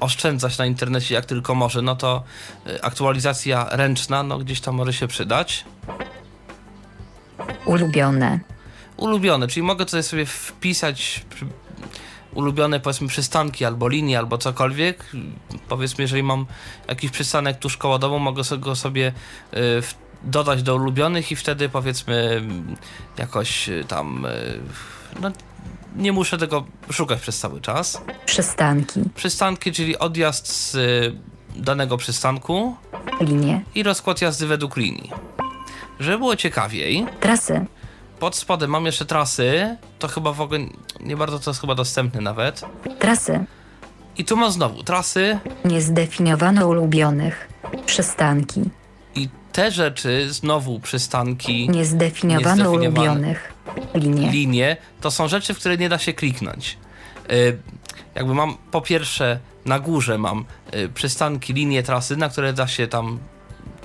oszczędzać 0.00 0.58
na 0.58 0.66
internecie 0.66 1.14
jak 1.14 1.24
tylko 1.24 1.54
może, 1.54 1.82
no 1.82 1.96
to 1.96 2.22
y, 2.66 2.82
aktualizacja 2.82 3.66
ręczna 3.70 4.22
no 4.22 4.38
gdzieś 4.38 4.60
tam 4.60 4.74
może 4.74 4.92
się 4.92 5.08
przydać. 5.08 5.64
Ulubione. 7.66 8.40
Ulubione, 8.96 9.48
czyli 9.48 9.62
mogę 9.62 9.84
tutaj 9.84 10.02
sobie 10.02 10.26
wpisać 10.26 11.24
ulubione 12.34 12.80
powiedzmy 12.80 13.08
przystanki 13.08 13.64
albo 13.64 13.88
linie 13.88 14.18
albo 14.18 14.38
cokolwiek. 14.38 15.04
Powiedzmy, 15.68 16.02
jeżeli 16.02 16.22
mam 16.22 16.46
jakiś 16.88 17.10
przystanek 17.10 17.58
tuż 17.58 17.76
koło 17.76 17.98
domu, 17.98 18.18
mogę 18.18 18.42
go 18.58 18.76
sobie 18.76 19.12
y, 19.54 19.82
dodać 20.22 20.62
do 20.62 20.74
ulubionych 20.74 21.32
i 21.32 21.36
wtedy 21.36 21.68
powiedzmy 21.68 22.42
jakoś 23.18 23.68
y, 23.68 23.84
tam 23.88 24.26
no, 25.20 25.30
nie 25.96 26.12
muszę 26.12 26.38
tego 26.38 26.64
szukać 26.90 27.20
przez 27.20 27.38
cały 27.38 27.60
czas. 27.60 28.02
Przystanki. 28.26 29.00
Przystanki, 29.14 29.72
czyli 29.72 29.98
odjazd 29.98 30.48
z 30.48 30.74
y, 30.74 31.12
danego 31.56 31.96
przystanku 31.96 32.76
Linie. 33.20 33.62
i 33.74 33.82
rozkład 33.82 34.20
jazdy 34.20 34.46
według 34.46 34.76
linii. 34.76 35.10
Żeby 36.00 36.18
było 36.18 36.36
ciekawiej, 36.36 37.06
Trasy. 37.20 37.66
pod 38.18 38.36
spodem 38.36 38.70
mam 38.70 38.86
jeszcze 38.86 39.04
trasy, 39.04 39.76
to 39.98 40.08
chyba 40.08 40.32
w 40.32 40.40
ogóle 40.40 40.60
nie 41.00 41.16
bardzo 41.16 41.38
to 41.38 41.50
jest 41.50 41.60
chyba 41.60 41.74
dostępne 41.74 42.20
nawet. 42.20 42.62
Trasy. 42.98 43.44
I 44.18 44.24
tu 44.24 44.36
mam 44.36 44.50
znowu 44.52 44.82
trasy 44.82 45.38
Nie 45.64 45.80
zdefiniowano 45.80 46.66
ulubionych. 46.68 47.48
Przystanki. 47.86 48.62
Te 49.56 49.70
rzeczy, 49.70 50.32
znowu 50.32 50.80
przystanki, 50.80 51.68
Niezdefiniowane. 51.70 52.70
ulubionych. 52.70 53.52
Linie. 53.94 54.30
linie, 54.30 54.76
to 55.00 55.10
są 55.10 55.28
rzeczy, 55.28 55.54
w 55.54 55.58
które 55.58 55.76
nie 55.76 55.88
da 55.88 55.98
się 55.98 56.12
kliknąć. 56.12 56.78
Y, 57.32 57.58
jakby 58.14 58.34
mam 58.34 58.56
po 58.70 58.80
pierwsze 58.80 59.38
na 59.64 59.78
górze 59.78 60.18
mam 60.18 60.44
y, 60.74 60.88
przystanki, 60.88 61.52
linie, 61.52 61.82
trasy, 61.82 62.16
na 62.16 62.28
które 62.28 62.52
da 62.52 62.66
się 62.66 62.86
tam 62.86 63.18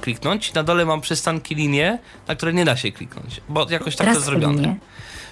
kliknąć. 0.01 0.53
Na 0.53 0.63
dole 0.63 0.85
mam 0.85 1.01
przystanki, 1.01 1.55
linie, 1.55 1.99
na 2.27 2.35
które 2.35 2.53
nie 2.53 2.65
da 2.65 2.75
się 2.77 2.91
kliknąć, 2.91 3.41
bo 3.49 3.69
jakoś 3.69 3.95
tak 3.95 4.07
to 4.07 4.13
jest 4.13 4.25
Trasy 4.25 4.25
zrobione. 4.25 4.61
linie. 4.61 4.75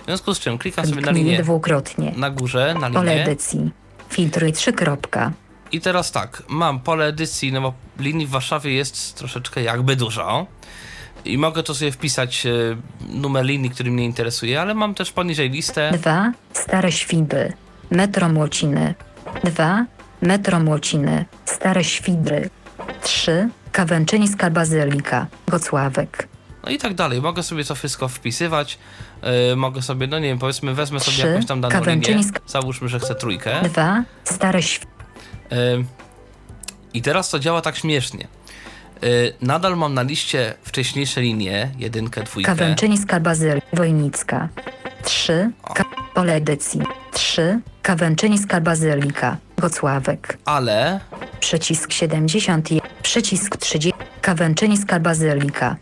W 0.01 0.05
związku 0.05 0.33
z 0.33 0.39
czym 0.39 0.57
klikam 0.57 0.85
sobie 0.87 1.01
na 1.01 1.07
Kliknij 1.07 1.23
linię 1.31 1.43
dwukrotnie. 1.43 2.13
na 2.15 2.29
górze, 2.29 2.75
na 2.81 2.89
Pole 2.89 3.11
linię. 3.11 3.23
edycji. 3.23 3.71
Filtruj 4.09 4.53
trzy 4.53 4.73
kropka. 4.73 5.31
I 5.71 5.81
teraz 5.81 6.11
tak, 6.11 6.43
mam 6.47 6.79
pole 6.79 7.05
edycji, 7.05 7.51
no 7.51 7.61
bo 7.61 7.73
linii 7.99 8.27
w 8.27 8.29
Warszawie 8.29 8.73
jest 8.73 9.15
troszeczkę 9.15 9.63
jakby 9.63 9.95
dużo. 9.95 10.47
I 11.25 11.37
mogę 11.37 11.63
tu 11.63 11.75
sobie 11.75 11.91
wpisać 11.91 12.45
e, 12.45 12.51
numer 13.09 13.45
linii, 13.45 13.69
który 13.69 13.91
mnie 13.91 14.05
interesuje, 14.05 14.61
ale 14.61 14.73
mam 14.73 14.93
też 14.93 15.11
poniżej 15.11 15.49
listę. 15.49 15.91
2. 15.93 16.31
Stare 16.53 16.91
Świdry. 16.91 17.53
Metro 17.91 18.29
Młociny. 18.29 18.95
2. 19.43 19.85
Metro 20.21 20.59
Młociny. 20.59 21.25
Stare 21.45 21.83
Świdry. 21.83 22.49
3. 23.01 23.49
Kawęczyńska 23.71 24.49
Bazylika. 24.49 25.27
Gocławek. 25.47 26.27
No 26.63 26.69
i 26.69 26.77
tak 26.77 26.93
dalej. 26.93 27.21
Mogę 27.21 27.43
sobie 27.43 27.63
to 27.63 27.75
wszystko 27.75 28.07
wpisywać. 28.07 28.77
E, 29.21 29.55
mogę 29.55 29.81
sobie, 29.81 30.07
no 30.07 30.19
nie 30.19 30.27
wiem, 30.27 30.39
powiedzmy, 30.39 30.73
wezmę 30.73 30.99
sobie 30.99 31.17
Trzy, 31.17 31.27
jakąś 31.27 31.45
tam 31.45 31.61
daną 31.61 31.85
linię. 31.85 32.21
Załóżmy, 32.47 32.89
że 32.89 32.99
chcę 32.99 33.15
trójkę. 33.15 33.61
2. 33.63 34.03
Stare 34.23 34.63
Św... 34.63 34.85
I 36.93 37.01
teraz 37.01 37.29
to 37.29 37.39
działa 37.39 37.61
tak 37.61 37.75
śmiesznie. 37.77 38.27
E, 39.03 39.07
nadal 39.41 39.77
mam 39.77 39.93
na 39.93 40.01
liście 40.01 40.53
wcześniejsze 40.63 41.21
linie, 41.21 41.71
jedynkę, 41.77 42.23
dwójkę. 42.23 42.51
Kawęczyńska 42.51 43.19
Bazylika. 43.19 43.67
Wojnicka. 43.73 44.49
3. 45.03 45.51
Ka... 45.73 45.83
Pole 46.13 46.35
edycji. 46.35 46.81
3. 47.13 47.59
Kawęczyńska 47.81 48.61
Bazylika. 48.61 49.37
Gocławek. 49.57 50.37
Ale 50.45 50.99
Przycisk 51.39 51.91
70. 51.93 52.69
Przycisk 53.03 53.57
30. 53.57 53.93
Kawęczyńska 54.21 54.99
Bazylika. 54.99 55.75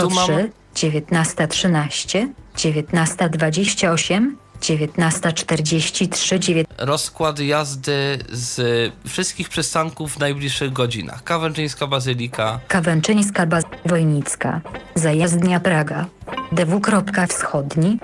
tu 0.00 0.10
mam- 0.10 0.26
03 0.26 0.50
1913 0.74 2.28
1928 2.56 4.36
1943 4.66 6.40
9 6.40 6.68
rozkład 6.78 7.38
jazdy 7.38 8.18
z 8.32 8.92
wszystkich 9.08 9.48
przystanków 9.48 10.14
w 10.14 10.18
najbliższych 10.18 10.72
godzinach. 10.72 11.24
Kawęczyńska 11.24 11.86
Bazylika, 11.86 12.60
Kawęczyńska 12.68 13.46
Baz 13.46 13.64
Wojnicka. 13.86 14.60
Zajezdnia 14.94 15.60
Praga. 15.60 16.06
DW. 16.52 16.80
Wschodni. 17.28 17.98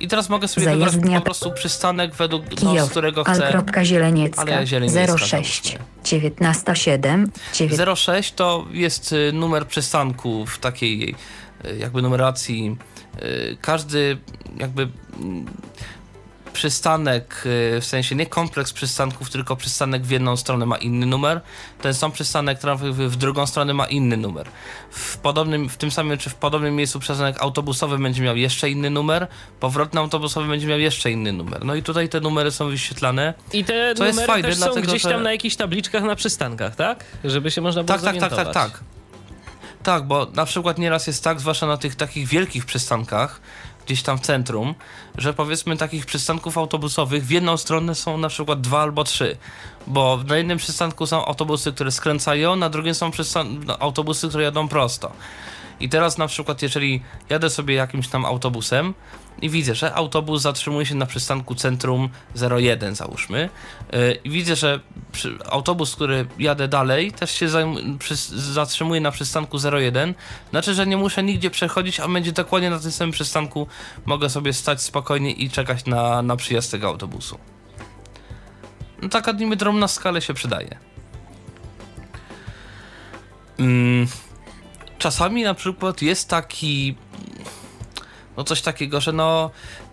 I 0.00 0.08
teraz 0.08 0.28
mogę 0.28 0.48
sobie 0.48 0.66
wybrać 0.70 0.92
Zajezdnia- 0.92 1.18
po 1.18 1.24
prostu 1.24 1.52
przystanek 1.52 2.14
według, 2.14 2.44
no, 2.50 2.56
z 2.56 2.60
Kijów. 2.60 2.90
którego 2.90 3.24
chcę. 3.24 3.54
Al. 3.76 3.84
Zieleniecka. 3.84 4.42
Ale 4.42 4.66
Zieleniecka 4.66 5.18
06 5.18 5.30
załóżmy. 5.30 5.86
197 6.02 7.30
9 7.54 7.80
06 7.98 8.32
to 8.32 8.64
jest 8.70 9.12
y, 9.12 9.32
numer 9.32 9.66
przystanku 9.66 10.46
w 10.46 10.58
takiej 10.58 11.14
jakby 11.78 12.02
numeracji. 12.02 12.76
y, 13.22 13.56
Każdy 13.60 14.18
jakby 14.58 14.88
przystanek, 16.52 17.42
y, 17.76 17.80
w 17.80 17.84
sensie 17.84 18.14
nie 18.14 18.26
kompleks 18.26 18.72
przystanków, 18.72 19.30
tylko 19.30 19.56
przystanek 19.56 20.02
w 20.02 20.10
jedną 20.10 20.36
stronę 20.36 20.66
ma 20.66 20.76
inny 20.76 21.06
numer. 21.06 21.40
Ten 21.82 21.94
sam 21.94 22.12
przystanek 22.12 22.58
trafił 22.58 22.94
w 22.94 23.16
drugą 23.16 23.46
stronę 23.46 23.74
ma 23.74 23.86
inny 23.86 24.16
numer. 24.16 24.46
W 24.90 25.16
podobnym, 25.18 25.68
w 25.68 25.76
tym 25.76 25.90
samym 25.90 26.18
czy 26.18 26.30
w 26.30 26.34
podobnym 26.34 26.76
miejscu 26.76 27.00
przystanek 27.00 27.42
autobusowy 27.42 27.98
będzie 27.98 28.22
miał 28.22 28.36
jeszcze 28.36 28.70
inny 28.70 28.90
numer, 28.90 29.26
powrotny 29.60 30.00
autobusowy 30.00 30.48
będzie 30.48 30.66
miał 30.66 30.78
jeszcze 30.78 31.10
inny 31.10 31.32
numer. 31.32 31.64
No 31.64 31.74
i 31.74 31.82
tutaj 31.82 32.08
te 32.08 32.20
numery 32.20 32.50
są 32.50 32.68
wyświetlane. 32.68 33.34
I 33.52 33.64
te 33.64 33.94
To 33.94 34.04
jest 34.04 34.16
numery 34.18 34.26
fajne, 34.32 34.48
też 34.48 34.58
są 34.58 34.64
dlatego, 34.64 34.86
gdzieś 34.86 35.02
że- 35.02 35.10
tam 35.10 35.22
na 35.22 35.32
jakichś 35.32 35.56
tabliczkach 35.56 36.02
na 36.02 36.14
przystankach, 36.16 36.76
tak? 36.76 37.04
Żeby 37.24 37.50
się 37.50 37.60
można 37.60 37.82
było 37.84 37.98
Tak, 37.98 38.04
tak, 38.04 38.20
tak, 38.30 38.34
tak, 38.44 38.54
tak. 38.54 38.80
Tak, 39.86 40.06
bo 40.06 40.26
na 40.34 40.44
przykład 40.44 40.78
nieraz 40.78 41.06
jest 41.06 41.24
tak, 41.24 41.40
zwłaszcza 41.40 41.66
na 41.66 41.76
tych 41.76 41.96
takich 41.96 42.28
wielkich 42.28 42.66
przystankach, 42.66 43.40
gdzieś 43.86 44.02
tam 44.02 44.18
w 44.18 44.20
centrum, 44.20 44.74
że 45.18 45.34
powiedzmy 45.34 45.76
takich 45.76 46.06
przystanków 46.06 46.58
autobusowych 46.58 47.26
w 47.26 47.30
jedną 47.30 47.56
stronę 47.56 47.94
są 47.94 48.18
na 48.18 48.28
przykład 48.28 48.60
dwa 48.60 48.80
albo 48.82 49.04
trzy. 49.04 49.36
Bo 49.86 50.20
na 50.26 50.36
jednym 50.36 50.58
przystanku 50.58 51.06
są 51.06 51.24
autobusy, 51.24 51.72
które 51.72 51.90
skręcają, 51.90 52.56
na 52.56 52.70
drugim 52.70 52.94
są 52.94 53.10
no, 53.66 53.78
autobusy, 53.78 54.28
które 54.28 54.44
jadą 54.44 54.68
prosto. 54.68 55.12
I 55.80 55.88
teraz 55.88 56.18
na 56.18 56.26
przykład, 56.26 56.62
jeżeli 56.62 57.02
jadę 57.28 57.50
sobie 57.50 57.74
jakimś 57.74 58.08
tam 58.08 58.24
autobusem 58.24 58.94
i 59.42 59.50
widzę, 59.50 59.74
że 59.74 59.94
autobus 59.94 60.42
zatrzymuje 60.42 60.86
się 60.86 60.94
na 60.94 61.06
przystanku 61.06 61.54
centrum 61.54 62.08
01, 62.58 62.94
załóżmy, 62.94 63.48
yy, 63.92 64.18
i 64.24 64.30
widzę, 64.30 64.56
że 64.56 64.80
autobus, 65.50 65.94
który 65.94 66.26
jadę 66.38 66.68
dalej, 66.68 67.12
też 67.12 67.30
się 67.30 67.48
zatrzymuje 68.34 69.00
na 69.00 69.10
przystanku 69.10 69.58
01, 69.78 70.14
znaczy, 70.50 70.74
że 70.74 70.86
nie 70.86 70.96
muszę 70.96 71.22
nigdzie 71.22 71.50
przechodzić, 71.50 72.00
a 72.00 72.08
będzie 72.08 72.32
dokładnie 72.32 72.70
na 72.70 72.78
tym 72.78 72.92
samym 72.92 73.12
przystanku, 73.12 73.66
mogę 74.06 74.30
sobie 74.30 74.52
stać 74.52 74.82
spokojnie 74.82 75.32
i 75.32 75.50
czekać 75.50 75.84
na, 75.84 76.22
na 76.22 76.36
przyjazd 76.36 76.70
tego 76.70 76.88
autobusu. 76.88 77.38
no 79.02 79.08
taka 79.08 79.32
niby 79.32 79.56
drobna 79.56 79.88
skala 79.88 80.20
się 80.20 80.34
przydaje. 80.34 80.78
Mm, 83.58 84.06
czasami 84.98 85.42
na 85.42 85.54
przykład 85.54 86.02
jest 86.02 86.28
taki, 86.28 86.96
no 88.36 88.44
coś 88.44 88.62
takiego, 88.62 89.00
że 89.00 89.12
no 89.12 89.50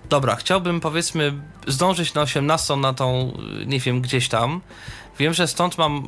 dobra, 0.09 0.35
chciałbym 0.35 0.79
powiedzmy 0.79 1.33
zdążyć 1.67 2.13
na 2.13 2.21
18 2.21 2.75
na 2.75 2.93
tą, 2.93 3.38
nie 3.65 3.79
wiem, 3.79 4.01
gdzieś 4.01 4.29
tam. 4.29 4.62
Wiem, 5.19 5.33
że 5.33 5.47
stąd 5.47 5.77
mam 5.77 6.07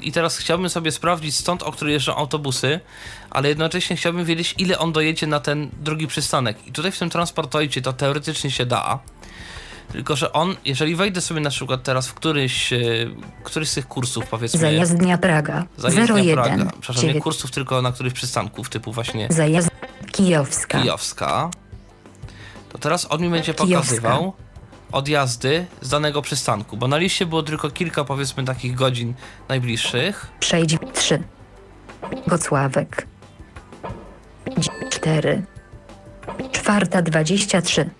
i 0.00 0.12
teraz 0.12 0.38
chciałbym 0.38 0.70
sobie 0.70 0.92
sprawdzić 0.92 1.36
stąd, 1.36 1.62
o 1.62 1.72
który 1.72 1.92
jeżdżą 1.92 2.16
autobusy, 2.16 2.80
ale 3.30 3.48
jednocześnie 3.48 3.96
chciałbym 3.96 4.24
wiedzieć, 4.24 4.54
ile 4.58 4.78
on 4.78 4.92
dojedzie 4.92 5.26
na 5.26 5.40
ten 5.40 5.70
drugi 5.80 6.06
przystanek. 6.06 6.66
I 6.66 6.72
tutaj 6.72 6.92
w 6.92 6.98
tym 6.98 7.10
transportoicie 7.10 7.82
to 7.82 7.92
teoretycznie 7.92 8.50
się 8.50 8.66
da, 8.66 8.98
tylko 9.92 10.16
że 10.16 10.32
on, 10.32 10.56
jeżeli 10.64 10.96
wejdę 10.96 11.20
sobie 11.20 11.40
na 11.40 11.50
przykład 11.50 11.82
teraz 11.82 12.08
w 12.08 12.14
któryś, 12.14 12.72
e, 12.72 12.78
któryś 13.44 13.68
z 13.68 13.74
tych 13.74 13.88
kursów, 13.88 14.26
powiedzmy... 14.26 14.60
Zajezdnia 14.60 15.18
Praga. 15.18 15.66
Zajezdnia 15.76 16.16
01. 16.16 16.34
Praga. 16.34 16.70
Przepraszam, 16.80 17.02
nie 17.02 17.08
9. 17.08 17.22
kursów, 17.24 17.50
tylko 17.50 17.82
na 17.82 17.92
których 17.92 18.12
przystanków, 18.12 18.68
typu 18.68 18.92
właśnie 18.92 19.26
Zajazd 19.30 19.70
Kijowska. 20.12 20.80
Kijowska, 20.80 21.50
to 22.72 22.78
teraz 22.78 23.06
on 23.10 23.22
mi 23.22 23.30
będzie 23.30 23.54
pokazywał 23.54 24.32
odjazdy 24.92 25.66
z 25.80 25.88
danego 25.88 26.22
przystanku, 26.22 26.76
bo 26.76 26.88
na 26.88 26.98
liście 26.98 27.26
było 27.26 27.42
tylko 27.42 27.70
kilka, 27.70 28.04
powiedzmy, 28.04 28.44
takich 28.44 28.74
godzin 28.74 29.14
najbliższych. 29.48 30.26
Przejdź 30.40 30.76
3. 30.94 31.22
Wocławek. 32.26 33.06
4. 34.90 35.42
Czwarta 36.52 37.02
23. 37.02 37.90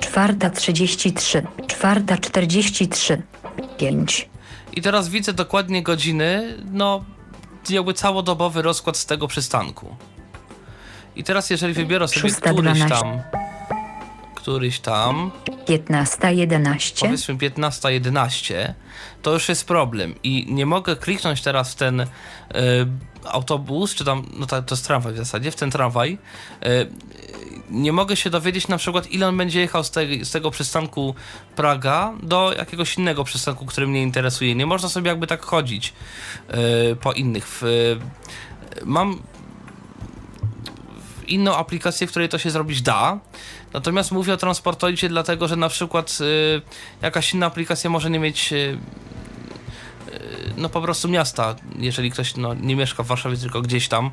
Czwarta 0.00 0.50
33. 0.50 1.46
Czwarta 1.66 2.18
43. 2.18 3.22
5. 3.78 4.28
I 4.72 4.82
teraz 4.82 5.08
widzę 5.08 5.32
dokładnie 5.32 5.82
godziny, 5.82 6.56
no 6.72 7.04
jakby 7.70 7.94
całodobowy 7.94 8.62
rozkład 8.62 8.96
z 8.96 9.06
tego 9.06 9.28
przystanku. 9.28 9.96
I 11.16 11.24
teraz 11.24 11.50
jeżeli 11.50 11.74
wybiorę 11.74 12.08
sobie 12.08 12.20
Szósta 12.20 12.52
któryś 12.52 12.62
12. 12.62 12.88
tam, 12.88 13.20
któryś 14.34 14.80
tam, 14.80 15.30
15 15.66 16.34
11. 16.34 17.06
powiedzmy 17.06 17.34
15-11, 17.34 18.72
to 19.22 19.32
już 19.32 19.48
jest 19.48 19.66
problem 19.66 20.14
i 20.22 20.46
nie 20.48 20.66
mogę 20.66 20.96
kliknąć 20.96 21.42
teraz 21.42 21.72
w 21.72 21.74
ten 21.74 22.00
y, 22.00 22.06
autobus, 23.24 23.94
czy 23.94 24.04
tam, 24.04 24.26
no 24.38 24.46
to, 24.46 24.62
to 24.62 24.74
jest 24.74 24.86
tramwaj 24.86 25.12
w 25.12 25.16
zasadzie, 25.16 25.50
w 25.50 25.56
ten 25.56 25.70
tramwaj. 25.70 26.18
Y, 26.66 26.66
nie 27.70 27.92
mogę 27.92 28.16
się 28.16 28.30
dowiedzieć 28.30 28.68
na 28.68 28.78
przykład, 28.78 29.10
ile 29.10 29.28
on 29.28 29.36
będzie 29.36 29.60
jechał 29.60 29.84
z, 29.84 29.90
tej, 29.90 30.24
z 30.24 30.30
tego 30.30 30.50
przystanku 30.50 31.14
Praga 31.56 32.12
do 32.22 32.52
jakiegoś 32.58 32.98
innego 32.98 33.24
przystanku, 33.24 33.66
który 33.66 33.86
mnie 33.86 34.02
interesuje. 34.02 34.54
Nie 34.54 34.66
można 34.66 34.88
sobie 34.88 35.08
jakby 35.08 35.26
tak 35.26 35.42
chodzić 35.42 35.92
y, 36.92 36.96
po 36.96 37.12
innych. 37.12 37.60
Mam 38.84 39.22
inną 41.28 41.56
aplikację, 41.56 42.06
w 42.06 42.10
której 42.10 42.28
to 42.28 42.38
się 42.38 42.50
zrobić 42.50 42.82
da. 42.82 43.18
Natomiast 43.72 44.12
mówię 44.12 44.34
o 44.34 44.36
transportoidzie 44.36 45.08
dlatego, 45.08 45.48
że 45.48 45.56
na 45.56 45.68
przykład 45.68 46.18
y, 46.20 46.62
jakaś 47.02 47.34
inna 47.34 47.46
aplikacja 47.46 47.90
może 47.90 48.10
nie 48.10 48.18
mieć 48.18 48.52
y, 48.52 48.56
y, 48.56 48.78
no 50.56 50.68
po 50.68 50.80
prostu 50.80 51.08
miasta, 51.08 51.56
jeżeli 51.78 52.10
ktoś 52.10 52.36
no, 52.36 52.54
nie 52.54 52.76
mieszka 52.76 53.02
w 53.02 53.06
Warszawie, 53.06 53.36
tylko 53.36 53.62
gdzieś 53.62 53.88
tam 53.88 54.10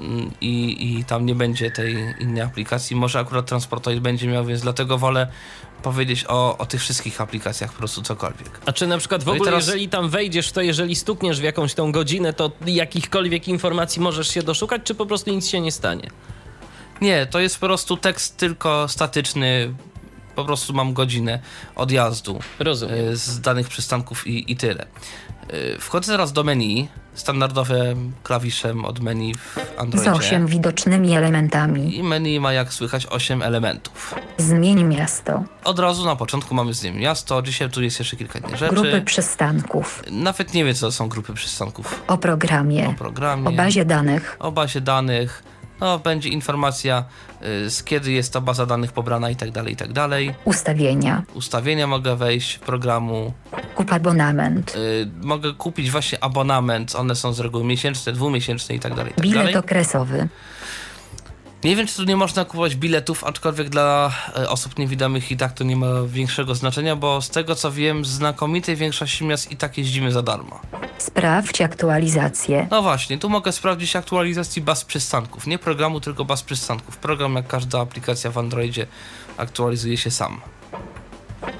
mm, 0.00 0.30
i, 0.40 0.76
i 0.98 1.04
tam 1.04 1.26
nie 1.26 1.34
będzie 1.34 1.70
tej 1.70 1.96
innej 2.20 2.42
aplikacji, 2.42 2.96
może 2.96 3.18
akurat 3.18 3.46
transportoid 3.46 4.00
będzie 4.00 4.26
miał, 4.28 4.44
więc 4.44 4.60
dlatego 4.60 4.98
wolę 4.98 5.26
powiedzieć 5.82 6.24
o, 6.28 6.58
o 6.58 6.66
tych 6.66 6.80
wszystkich 6.80 7.20
aplikacjach 7.20 7.72
po 7.72 7.78
prostu 7.78 8.02
cokolwiek. 8.02 8.60
A 8.66 8.72
czy 8.72 8.86
na 8.86 8.98
przykład 8.98 9.22
w 9.22 9.26
No 9.26 9.32
ogóle, 9.32 9.50
teraz- 9.50 9.66
jeżeli 9.66 9.88
tam 9.88 10.08
wejdziesz, 10.08 10.52
to 10.52 10.60
jeżeli 10.60 10.96
stukniesz 10.96 11.40
w 11.40 11.42
jakąś 11.42 11.74
tą 11.74 11.92
godzinę, 11.92 12.32
to 12.32 12.50
jakichkolwiek 12.66 13.48
informacji 13.48 14.02
możesz 14.02 14.28
się 14.28 14.42
doszukać, 14.42 14.82
czy 14.84 14.94
po 14.94 15.06
prostu 15.06 15.30
nic 15.30 15.48
się 15.48 15.60
nie 15.60 15.72
stanie? 15.72 16.10
Nie, 17.00 17.26
to 17.26 17.40
jest 17.40 17.58
po 17.58 17.66
prostu 17.66 17.96
tekst 17.96 18.36
tylko 18.36 18.88
statyczny, 18.88 19.74
po 20.34 20.44
prostu 20.44 20.72
mam 20.74 20.92
godzinę 20.92 21.38
odjazdu. 21.76 22.38
Rozumiem. 22.58 22.98
y, 22.98 23.16
z 23.16 23.40
danych 23.40 23.68
przystanków 23.68 24.26
i, 24.26 24.52
i 24.52 24.56
tyle. 24.56 24.86
Y, 25.54 25.76
Wchodzę 25.80 26.12
teraz 26.12 26.32
do 26.32 26.44
menu, 26.44 26.88
standardowe 27.14 27.94
klawiszem 28.22 28.84
od 28.84 29.00
menu 29.00 29.34
w 29.34 29.54
Z 29.74 29.78
Androidzie. 29.80 30.12
8 30.12 30.46
widocznymi 30.46 31.16
elementami. 31.16 31.96
I 31.96 32.02
menu 32.02 32.40
ma 32.40 32.52
jak 32.52 32.72
słychać 32.72 33.06
8 33.06 33.42
elementów. 33.42 34.14
Zmień 34.38 34.84
miasto. 34.84 35.44
Od 35.64 35.78
razu 35.78 36.04
na 36.04 36.16
początku 36.16 36.54
mamy 36.54 36.74
z 36.74 36.82
nim 36.82 36.96
miasto, 36.96 37.42
dzisiaj 37.42 37.70
tu 37.70 37.82
jest 37.82 37.98
jeszcze 37.98 38.16
kilka 38.16 38.38
innych 38.38 38.56
rzeczy. 38.56 38.74
Grupy 38.74 39.02
przystanków. 39.02 40.02
Nawet 40.10 40.54
nie 40.54 40.64
wiem, 40.64 40.74
co 40.74 40.86
to 40.86 40.92
są 40.92 41.08
grupy 41.08 41.34
przystanków. 41.34 42.02
O 42.08 42.18
programie. 42.18 42.88
O 42.88 42.92
programie, 42.92 43.48
O 43.48 43.52
bazie 43.52 43.84
danych. 43.84 44.36
o 44.38 44.52
bazie 44.52 44.80
danych, 44.80 45.42
no 45.80 45.98
będzie 45.98 46.28
informacja 46.28 47.04
y, 47.66 47.70
z 47.70 47.82
kiedy 47.82 48.12
jest 48.12 48.32
ta 48.32 48.40
baza 48.40 48.66
danych 48.66 48.92
pobrana 48.92 49.30
i 49.30 49.36
tak 49.36 49.50
dalej, 49.50 49.72
i 49.72 49.76
tak 49.76 49.92
dalej. 49.92 50.34
Ustawienia. 50.44 51.22
Ustawienia 51.34 51.86
mogę 51.86 52.16
wejść 52.16 52.58
programu, 52.58 53.32
Kup 53.74 53.92
abonament. 53.92 54.76
y, 54.76 55.08
mogę 55.22 55.52
kupić 55.52 55.90
właśnie 55.90 56.24
abonament, 56.24 56.94
one 56.94 57.14
są 57.16 57.32
z 57.32 57.40
reguły 57.40 57.64
miesięczne, 57.64 58.12
dwumiesięczne 58.12 58.74
i 58.74 58.80
tak 58.80 58.94
dalej, 58.94 59.12
i 59.12 59.14
tak 59.14 59.22
Bilet 59.24 59.38
dalej. 59.38 59.56
okresowy. 59.56 60.28
Nie 61.64 61.76
wiem, 61.76 61.86
czy 61.86 61.96
tu 61.96 62.04
nie 62.04 62.16
można 62.16 62.44
kupować 62.44 62.76
biletów, 62.76 63.24
aczkolwiek 63.24 63.68
dla 63.68 64.12
e, 64.36 64.48
osób 64.48 64.78
niewidomych 64.78 65.30
i 65.30 65.36
tak 65.36 65.52
to 65.52 65.64
nie 65.64 65.76
ma 65.76 65.86
większego 66.06 66.54
znaczenia, 66.54 66.96
bo 66.96 67.22
z 67.22 67.30
tego 67.30 67.54
co 67.54 67.72
wiem, 67.72 68.04
znakomitej 68.04 68.76
większości 68.76 69.24
miast 69.24 69.52
i 69.52 69.56
tak 69.56 69.78
jeździmy 69.78 70.12
za 70.12 70.22
darmo. 70.22 70.60
Sprawdź 70.98 71.60
aktualizację. 71.60 72.66
No 72.70 72.82
właśnie, 72.82 73.18
tu 73.18 73.28
mogę 73.28 73.52
sprawdzić 73.52 73.96
aktualizacji 73.96 74.62
baz 74.62 74.84
przystanków. 74.84 75.46
Nie 75.46 75.58
programu, 75.58 76.00
tylko 76.00 76.24
baz 76.24 76.42
przystanków. 76.42 76.96
Program, 76.96 77.34
jak 77.34 77.46
każda 77.46 77.80
aplikacja 77.80 78.30
w 78.30 78.38
Androidzie, 78.38 78.86
aktualizuje 79.36 79.96
się 79.96 80.10
sam. 80.10 80.40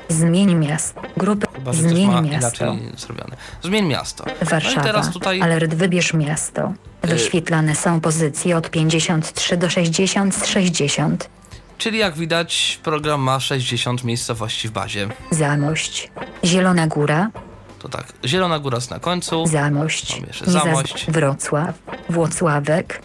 Zmień 0.09 0.55
miasto. 0.55 1.03
Grupy. 1.17 1.47
Chyba, 1.55 1.73
że 1.73 1.83
Zmień 1.83 2.07
ma 2.07 2.21
miasto. 2.21 2.65
inaczej 2.65 2.93
zrobione. 2.97 3.37
Zmień 3.63 3.87
miasto. 3.87 4.25
No 4.41 4.47
Warszawa. 4.51 4.81
i 4.81 4.85
teraz 4.85 5.11
tutaj... 5.13 5.41
Alert 5.43 5.75
wybierz 5.75 6.15
miasto. 6.15 6.73
Wyświetlane 7.03 7.75
są 7.77 8.01
pozycje 8.01 8.57
od 8.57 8.71
53 8.71 9.57
do 9.57 9.71
60 9.71 10.35
z 10.35 10.47
60. 10.47 11.31
Czyli 11.79 11.99
jak 11.99 12.15
widać, 12.15 12.81
program 12.83 13.21
ma 13.21 13.41
60 13.41 14.05
miejscowości 14.05 14.69
w 14.69 14.71
bazie. 14.71 15.09
Zamość. 15.31 16.11
Zielona 16.45 16.87
Góra. 16.87 17.31
To 17.79 17.89
tak, 17.89 18.13
Zielona 18.25 18.59
Góra 18.59 18.77
jest 18.77 18.91
na 18.91 18.99
końcu. 18.99 19.47
Zamość. 19.47 20.21
Zamość. 20.47 21.07
Wrocław. 21.11 21.75
Włocławek. 22.09 23.03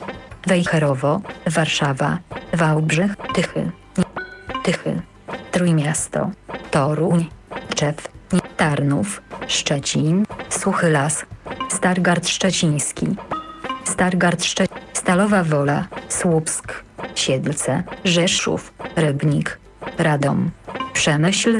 Wejherowo. 0.47 1.21
Warszawa. 1.47 2.17
Wałbrzych. 2.53 3.11
Tychy. 3.33 3.71
Tychy. 4.63 5.01
Trójmiasto. 5.51 6.31
Toruń. 6.71 7.29
Czew. 7.75 7.95
Tarnów. 8.57 9.21
Szczecin. 9.47 10.25
Suchy 10.49 10.89
Las. 10.89 11.25
Stargard 11.69 12.27
Szczeciński. 12.27 13.07
Stargard 13.83 14.43
Szczecin. 14.43 14.77
Stalowa 14.93 15.43
Wola. 15.43 15.87
Słupsk. 16.09 16.83
Siedlce. 17.15 17.83
Rzeszów. 18.03 18.73
Rybnik. 18.95 19.59
Radom. 19.97 20.51
Przemyśl. 20.93 21.59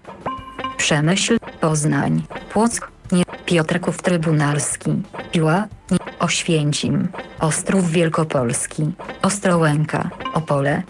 Przemyśl, 0.78 1.38
Poznań, 1.62 2.24
Płock, 2.54 2.92
nie, 3.12 3.24
Piotrków 3.46 4.02
Trybunalski, 4.02 5.02
Piła, 5.32 5.68
nie, 5.92 5.98
Oświęcim, 6.20 7.08
Ostrów 7.40 7.92
Wielkopolski, 7.92 8.92
Ostrołęka, 9.22 10.10
Opole, 10.34 10.84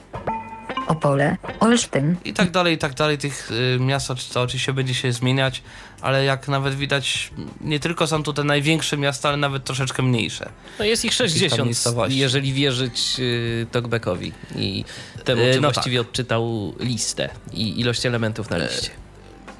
Opole, 0.89 1.37
Olsztyn, 1.59 2.15
I 2.25 2.33
tak 2.33 2.51
dalej, 2.51 2.75
i 2.75 2.77
tak 2.77 2.93
dalej. 2.93 3.17
Tych 3.17 3.51
y, 3.51 3.79
miast 3.79 4.07
to 4.33 4.41
oczywiście 4.41 4.73
będzie 4.73 4.93
się 4.93 5.11
zmieniać, 5.11 5.61
ale 6.01 6.23
jak 6.23 6.47
nawet 6.47 6.75
widać, 6.75 7.31
nie 7.61 7.79
tylko 7.79 8.07
są 8.07 8.23
tu 8.23 8.33
te 8.33 8.43
największe 8.43 8.97
miasta, 8.97 9.29
ale 9.29 9.37
nawet 9.37 9.63
troszeczkę 9.63 10.03
mniejsze. 10.03 10.49
No 10.79 10.85
jest 10.85 11.05
ich 11.05 11.17
tam 11.17 11.27
60, 11.27 11.65
miejscowości. 11.65 12.19
jeżeli 12.19 12.53
wierzyć 12.53 13.15
y, 13.19 13.67
Talkbackowi 13.71 14.31
i 14.55 14.85
temu, 15.25 15.41
E, 15.41 15.53
czy 15.53 15.61
no 15.61 15.71
właściwie 15.71 16.01
odczytał 16.01 16.73
listę 16.79 17.29
i 17.53 17.79
ilość 17.79 18.05
elementów 18.05 18.49
na 18.49 18.57
liście. 18.57 18.89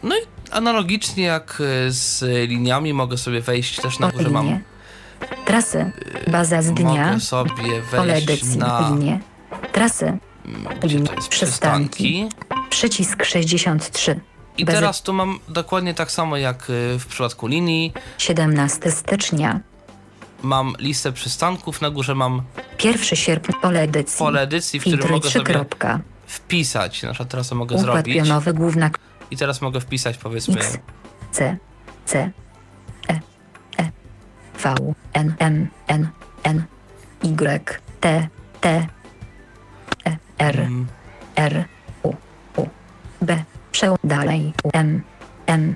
No 0.03 0.15
i 0.17 0.21
analogicznie 0.51 1.23
jak 1.23 1.61
y, 1.87 1.91
z 1.91 2.23
liniami 2.49 2.93
mogę 2.93 3.17
sobie 3.17 3.41
wejść 3.41 3.81
też 3.81 3.99
na 3.99 4.11
górze 4.11 4.29
mam. 4.29 4.59
trasy, 5.45 5.91
baza 6.27 6.61
z 6.61 6.73
dnia, 6.73 7.07
Mogę 7.07 7.19
sobie 7.19 7.81
pole 7.91 8.21
wejść 8.21 8.55
na 8.55 8.89
linie, 8.89 9.19
trasy, 9.71 10.17
gdzie 10.83 10.99
to 10.99 11.13
jest 11.15 11.27
przystanki, 11.27 11.89
przystanki. 11.89 12.29
przycisk 12.69 13.25
63, 13.25 14.19
I 14.57 14.65
Bez- 14.65 14.75
teraz 14.75 15.01
tu 15.01 15.13
mam 15.13 15.39
dokładnie 15.47 15.93
tak 15.93 16.11
samo 16.11 16.37
jak 16.37 16.69
y, 16.69 16.99
w 16.99 17.05
przypadku 17.05 17.47
linii. 17.47 17.93
17 18.17 18.91
stycznia, 18.91 19.59
Mam 20.43 20.73
listę 20.79 21.11
przystanków, 21.11 21.81
na 21.81 21.89
górze 21.89 22.15
mam 22.15 22.41
1 22.83 23.03
sierpnia, 23.17 23.55
pole 23.61 23.81
edycji, 23.81 24.17
pole 24.19 24.41
edycji, 24.41 24.79
w 24.79 24.83
którym 24.83 25.09
mogę 25.11 25.29
3 25.29 25.39
sobie 25.39 25.53
kropka, 25.53 25.99
wpisać. 26.27 27.03
Na 27.03 27.09
przykład 27.09 27.29
teraz 27.29 27.49
to 27.49 27.55
mogę 27.55 27.75
układ 27.75 27.93
zrobić. 27.93 28.15
pionowy 28.15 28.53
główna 28.53 28.89
I 29.31 29.37
teraz 29.37 29.61
mogę 29.61 29.81
wpisać 29.81 30.17
powiedzmy 30.17 30.59
X, 30.59 30.77
C, 31.31 31.57
C 32.05 32.31
E 33.09 33.19
E 33.77 33.91
V 34.63 34.75
N 35.13 35.33
M 35.39 35.67
N 35.87 36.07
N 36.43 36.63
Y 37.23 37.81
T 37.99 38.27
T 38.61 38.87
R 40.39 40.67
R 41.35 41.65
U 42.03 42.13
U 42.57 42.67
B 43.21 43.43
Przeł 43.71 43.97
dalej 44.03 44.53
U 44.63 44.69
M 44.73 45.01
M 45.47 45.75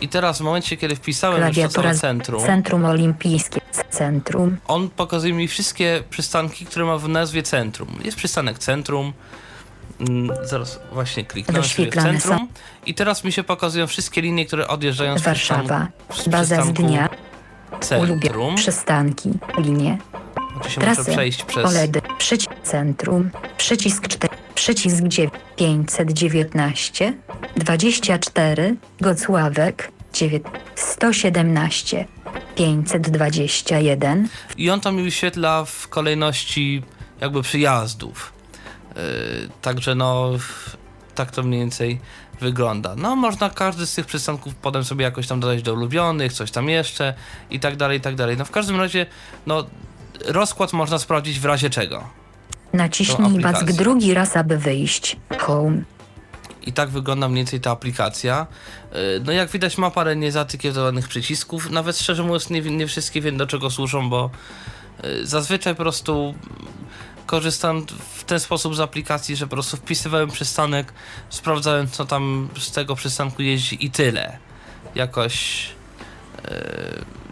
I 0.00 0.08
teraz 0.08 0.38
w 0.38 0.40
momencie, 0.40 0.76
kiedy 0.76 0.96
wpisałem 0.96 1.38
już 1.40 1.48
to 1.48 1.54
klawiatura 1.54 1.94
z- 1.94 2.00
centrum, 2.00 2.40
Centrum 2.46 2.84
Olimpijskie 2.84 3.60
Centrum 3.90 4.56
on 4.66 4.90
pokazuje 4.90 5.32
mi 5.32 5.48
wszystkie 5.48 6.02
przystanki, 6.10 6.66
które 6.66 6.84
ma 6.84 6.98
w 6.98 7.08
nazwie 7.08 7.42
centrum. 7.42 7.88
Jest 8.04 8.16
przystanek 8.16 8.58
centrum. 8.58 9.12
Mm, 10.00 10.30
Zaraz 10.42 10.80
właśnie 10.92 11.24
kliknę 11.24 11.62
sobie 11.62 11.90
w 11.90 11.94
centrum. 11.94 12.48
I 12.86 12.94
teraz 12.94 13.24
mi 13.24 13.32
się 13.32 13.44
pokazują 13.44 13.86
wszystkie 13.86 14.22
linie, 14.22 14.46
które 14.46 14.68
odjeżdżają 14.68 15.18
z 15.18 15.22
Warszawa 15.22 15.88
Baza 16.26 16.62
z 16.62 16.72
dnia 16.72 17.08
centrum. 17.80 18.54
przystanki 18.56 19.30
Linie 19.58 19.98
Się 20.54 20.60
muszę 20.64 20.80
Trasy 20.80 21.12
przejść 21.12 21.44
przez... 21.44 21.64
OLED 21.66 22.00
Przycisk 22.18 22.50
Centrum 22.62 23.30
Przycisk 23.56 24.08
4 24.08 24.34
Przycisk 24.54 25.02
9 25.02 25.32
519 25.56 27.14
24 27.56 28.76
Gocławek 29.00 29.92
9 30.12 30.44
117 30.74 32.06
521 32.54 34.28
I 34.56 34.70
on 34.70 34.80
tam 34.80 34.96
mi 34.96 35.02
wyświetla 35.02 35.64
w 35.64 35.88
kolejności 35.88 36.82
jakby 37.20 37.42
przyjazdów. 37.42 38.32
Yy, 38.96 39.02
także 39.62 39.94
no, 39.94 40.30
tak 41.14 41.30
to 41.30 41.42
mniej 41.42 41.60
więcej 41.60 42.00
wygląda. 42.40 42.94
No, 42.96 43.16
można 43.16 43.50
każdy 43.50 43.86
z 43.86 43.94
tych 43.94 44.06
przystanków 44.06 44.54
potem 44.54 44.84
sobie 44.84 45.04
jakoś 45.04 45.26
tam 45.26 45.40
dodać 45.40 45.62
do 45.62 45.74
ulubionych, 45.74 46.32
coś 46.32 46.50
tam 46.50 46.68
jeszcze 46.68 47.14
i 47.50 47.60
tak 47.60 47.76
dalej, 47.76 47.98
i 47.98 48.00
tak 48.00 48.14
dalej. 48.14 48.36
No 48.36 48.44
w 48.44 48.50
każdym 48.50 48.80
razie, 48.80 49.06
no, 49.46 49.66
rozkład 50.26 50.72
można 50.72 50.98
sprawdzić 50.98 51.40
w 51.40 51.44
razie 51.44 51.70
czego. 51.70 52.04
Naciśnij 52.72 53.40
back 53.40 53.72
drugi 53.72 54.14
raz, 54.14 54.36
aby 54.36 54.58
wyjść. 54.58 55.16
Home. 55.38 55.82
I 56.66 56.72
tak 56.72 56.90
wygląda 56.90 57.28
mniej 57.28 57.36
więcej 57.36 57.60
ta 57.60 57.70
aplikacja. 57.70 58.46
Yy, 58.92 58.98
No 59.24 59.32
jak 59.32 59.50
widać 59.50 59.78
ma 59.78 59.90
parę 59.90 60.16
niezatykietowanych 60.16 61.08
przycisków. 61.08 61.70
Nawet 61.70 61.98
szczerze 61.98 62.22
mówiąc 62.22 62.50
nie, 62.50 62.60
nie 62.60 62.86
wszystkie 62.86 63.20
wiem 63.20 63.36
do 63.36 63.46
czego 63.46 63.70
służą, 63.70 64.10
bo 64.10 64.30
yy, 65.02 65.26
zazwyczaj 65.26 65.74
po 65.74 65.82
prostu 65.82 66.34
korzystam 67.26 67.86
w 68.14 68.24
ten 68.24 68.40
sposób 68.40 68.76
z 68.76 68.80
aplikacji, 68.80 69.36
że 69.36 69.46
po 69.46 69.50
prostu 69.50 69.76
wpisywałem 69.76 70.30
przystanek, 70.30 70.92
sprawdzałem 71.30 71.88
co 71.88 72.04
tam 72.04 72.48
z 72.58 72.70
tego 72.70 72.94
przystanku 72.94 73.42
jeździ 73.42 73.86
i 73.86 73.90
tyle. 73.90 74.38
Jakoś 74.94 75.66
yy, 76.44 76.50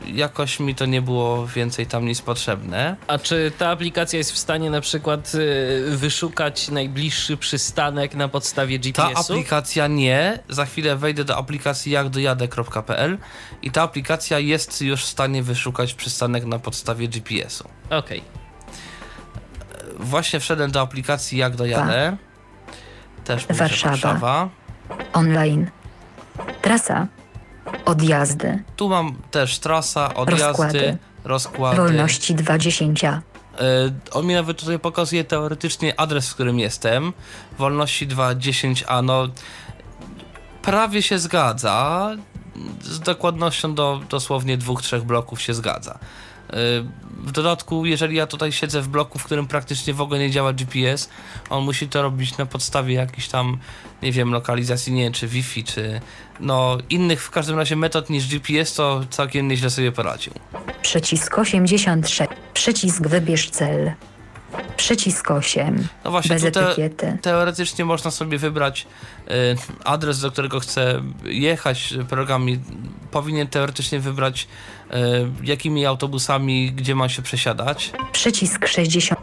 jakoś 0.06 0.60
mi 0.60 0.74
to 0.74 0.86
nie 0.86 1.02
było 1.02 1.46
więcej 1.46 1.86
tam 1.86 2.06
nic 2.06 2.20
potrzebne. 2.20 2.96
A 3.06 3.18
czy 3.18 3.52
ta 3.58 3.68
aplikacja 3.70 4.18
jest 4.18 4.32
w 4.32 4.38
stanie 4.38 4.70
na 4.70 4.80
przykład 4.80 5.32
y, 5.34 5.96
wyszukać 5.96 6.68
najbliższy 6.68 7.36
przystanek 7.36 8.14
na 8.14 8.28
podstawie 8.28 8.78
Ta 8.78 8.82
GPS-u? 8.84 9.32
aplikacja 9.32 9.86
nie. 9.86 10.38
Za 10.48 10.64
chwilę 10.64 10.96
wejdę 10.96 11.24
do 11.24 11.36
aplikacji 11.36 11.92
jakdojadę.pl 11.92 13.18
i 13.62 13.70
ta 13.70 13.82
aplikacja 13.82 14.38
jest 14.38 14.82
już 14.82 15.04
w 15.04 15.08
stanie 15.08 15.42
wyszukać 15.42 15.94
przystanek 15.94 16.44
na 16.44 16.58
podstawie 16.58 17.08
GPS-u. 17.08 17.68
Okej. 17.90 18.22
Właśnie 19.98 20.40
wszedłem 20.40 20.70
do 20.70 20.80
aplikacji 20.80 21.38
Jak 21.38 21.56
dojadę. 21.56 22.16
Też 23.24 23.46
Warszawa. 23.46 23.90
Warszawa. 23.90 24.48
Online. 25.12 25.70
Trasa. 26.62 27.06
Odjazdy. 27.84 28.62
Tu 28.76 28.88
mam 28.88 29.14
też 29.30 29.58
trasa, 29.58 30.14
odjazdy, 30.14 30.46
Rozkłady. 30.46 30.98
rozkłady. 31.24 31.76
Wolności 31.76 32.34
20. 32.34 32.84
E, 32.84 33.62
On 34.12 34.26
mi 34.26 34.34
nawet 34.34 34.60
tutaj 34.60 34.78
pokazuje 34.78 35.24
teoretycznie 35.24 36.00
adres, 36.00 36.30
w 36.30 36.34
którym 36.34 36.58
jestem. 36.58 37.12
Wolności 37.58 38.08
2.10a, 38.08 39.04
no 39.04 39.28
prawie 40.62 41.02
się 41.02 41.18
zgadza. 41.18 42.10
Z 42.82 43.00
dokładnością 43.00 43.74
do 43.74 44.00
dosłownie 44.10 44.56
dwóch, 44.58 44.82
trzech 44.82 45.04
bloków 45.04 45.42
się 45.42 45.54
zgadza. 45.54 45.98
E, 46.50 46.56
W 47.22 47.32
dodatku, 47.32 47.86
jeżeli 47.86 48.16
ja 48.16 48.26
tutaj 48.26 48.52
siedzę 48.52 48.82
w 48.82 48.88
bloku, 48.88 49.18
w 49.18 49.24
którym 49.24 49.46
praktycznie 49.46 49.94
w 49.94 50.00
ogóle 50.00 50.20
nie 50.20 50.30
działa 50.30 50.52
GPS, 50.52 51.08
on 51.50 51.64
musi 51.64 51.88
to 51.88 52.02
robić 52.02 52.38
na 52.38 52.46
podstawie 52.46 52.94
jakichś 52.94 53.28
tam, 53.28 53.58
nie 54.02 54.12
wiem, 54.12 54.32
lokalizacji, 54.32 54.92
nie 54.92 55.02
wiem, 55.02 55.12
czy 55.12 55.28
Wi-Fi, 55.28 55.64
czy 55.64 56.00
no 56.40 56.78
innych 56.90 57.22
w 57.22 57.30
każdym 57.30 57.58
razie 57.58 57.76
metod 57.76 58.10
niż 58.10 58.28
GPS, 58.28 58.74
to 58.74 59.00
całkiem 59.10 59.48
nieźle 59.48 59.70
sobie 59.70 59.92
poradził. 59.92 60.32
Przycisk 60.82 61.38
86. 61.38 62.30
Przycisk 62.54 63.06
wybierz 63.06 63.50
cel. 63.50 63.92
Przycisk 64.76 65.30
8. 65.30 65.88
No 66.04 66.10
właśnie, 66.10 66.34
Bez 66.36 66.44
etykiety. 66.44 67.18
teoretycznie 67.22 67.84
można 67.84 68.10
sobie 68.10 68.38
wybrać 68.38 68.86
y, 69.30 69.32
adres, 69.84 70.20
do 70.20 70.30
którego 70.30 70.60
chce 70.60 71.02
jechać. 71.24 71.94
Program 72.08 72.46
powinien 73.10 73.46
teoretycznie 73.48 74.00
wybrać, 74.00 74.48
y, 74.90 74.96
jakimi 75.42 75.86
autobusami, 75.86 76.72
gdzie 76.72 76.94
ma 76.94 77.08
się 77.08 77.22
przesiadać. 77.22 77.92
Przycisk 78.12 78.66
60. 78.66 79.20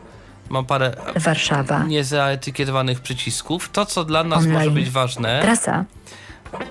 Mam 0.50 0.66
parę 0.66 0.94
Warszawa. 1.16 1.84
niezaetykietowanych 1.84 3.00
przycisków. 3.02 3.70
To, 3.72 3.86
co 3.86 4.04
dla 4.06 4.24
nas 4.24 4.38
Online. 4.40 4.54
może 4.58 4.72
być 4.72 4.90
ważne, 4.90 5.40
Trasa. 5.42 5.86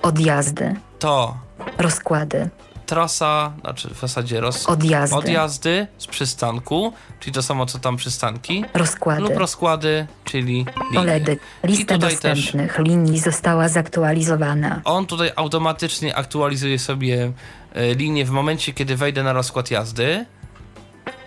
Odjazdy. 0.01 0.75
to 0.99 1.37
Rozkłady. 1.77 2.49
Trasa, 2.89 3.51
znaczy 3.61 3.89
w 3.93 3.99
zasadzie 3.99 4.39
roz, 4.39 4.65
Odjazdy. 4.65 5.15
odjazdy 5.15 5.87
z 5.97 6.07
przystanku, 6.07 6.93
czyli 7.19 7.33
to 7.33 7.43
samo 7.43 7.65
co 7.65 7.79
tam 7.79 7.97
przystanki, 7.97 8.65
Rozkłady. 8.73 9.21
lub 9.21 9.37
rozkłady, 9.37 10.07
czyli 10.23 10.65
linie. 10.91 10.99
OLEDy. 10.99 11.37
Lista 11.63 11.95
tutaj 11.95 12.17
też- 12.17 12.21
dostępnych 12.43 12.79
linii 12.79 13.19
została 13.19 13.67
zaktualizowana. 13.69 14.81
On 14.85 15.05
tutaj 15.05 15.31
automatycznie 15.35 16.15
aktualizuje 16.15 16.79
sobie 16.79 17.31
e, 17.73 17.93
linię 17.95 18.25
w 18.25 18.29
momencie, 18.31 18.73
kiedy 18.73 18.95
wejdę 18.95 19.23
na 19.23 19.33
rozkład 19.33 19.71
jazdy. 19.71 20.25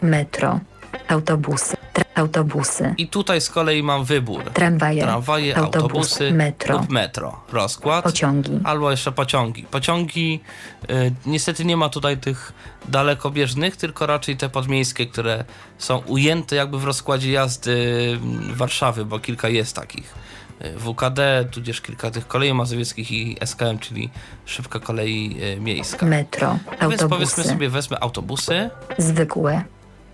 Metro. 0.02 0.60
Autobusy. 1.08 1.76
Autobusy. 2.14 2.94
I 2.98 3.08
tutaj 3.08 3.40
z 3.40 3.50
kolei 3.50 3.82
mam 3.82 4.04
wybór. 4.04 4.44
Tramwaje. 4.44 5.02
Tramwaje, 5.02 5.56
autobus, 5.56 5.82
autobusy 5.82 6.32
metro. 6.32 6.78
lub 6.78 6.90
metro. 6.90 7.40
Rozkład. 7.52 8.04
Pociągi. 8.04 8.60
Albo 8.64 8.90
jeszcze 8.90 9.12
pociągi. 9.12 9.62
Pociągi, 9.62 10.40
e, 10.88 11.10
niestety 11.26 11.64
nie 11.64 11.76
ma 11.76 11.88
tutaj 11.88 12.18
tych 12.18 12.52
dalekobieżnych, 12.88 13.76
tylko 13.76 14.06
raczej 14.06 14.36
te 14.36 14.48
podmiejskie, 14.48 15.06
które 15.06 15.44
są 15.78 15.98
ujęte 15.98 16.56
jakby 16.56 16.78
w 16.78 16.84
rozkładzie 16.84 17.32
jazdy 17.32 18.08
mm, 18.22 18.54
Warszawy, 18.54 19.04
bo 19.04 19.18
kilka 19.18 19.48
jest 19.48 19.76
takich. 19.76 20.14
E, 20.60 20.72
WKD, 20.78 21.44
tudzież 21.50 21.80
kilka 21.80 22.10
tych 22.10 22.26
kolei 22.28 22.54
mazowieckich 22.54 23.12
i 23.12 23.36
SKM, 23.44 23.78
czyli 23.80 24.10
szybka 24.44 24.80
kolei 24.80 25.36
e, 25.42 25.60
miejska. 25.60 26.06
Metro. 26.06 26.58
No 26.80 26.88
Więc 26.88 27.02
powiedzmy 27.02 27.04
Autobusy. 27.04 27.44
sobie, 27.44 27.68
wezmę 27.68 28.02
autobusy 28.02 28.70
Zwykłe. 28.98 29.64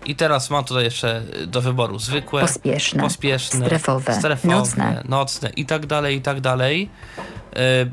I 0.05 0.15
teraz 0.15 0.49
mam 0.49 0.63
tutaj 0.63 0.83
jeszcze 0.83 1.21
y, 1.43 1.47
do 1.47 1.61
wyboru 1.61 1.99
zwykłe, 1.99 2.41
Pospieszne. 2.41 3.03
pospieszne, 3.03 3.65
Strefowe. 3.65 4.13
strefowe 4.15 4.55
Nocne. 4.55 5.03
nocne 5.09 5.49
i 5.49 5.65
tak 5.65 5.85
dalej, 5.85 6.17
i 6.17 6.21
tak 6.21 6.41
dalej. 6.41 6.89
Y, 7.57 7.91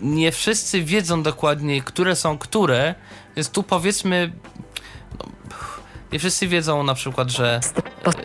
Nie 0.00 0.32
wszyscy 0.32 0.82
wiedzą 0.82 1.22
dokładnie, 1.22 1.82
które 1.82 2.16
są 2.16 2.38
które, 2.38 2.94
więc 3.36 3.48
tu 3.50 3.62
powiedzmy, 3.62 4.32
no, 5.18 5.24
nie 6.12 6.18
wszyscy 6.18 6.48
wiedzą 6.48 6.82
na 6.82 6.94
przykład, 6.94 7.30
że 7.30 7.60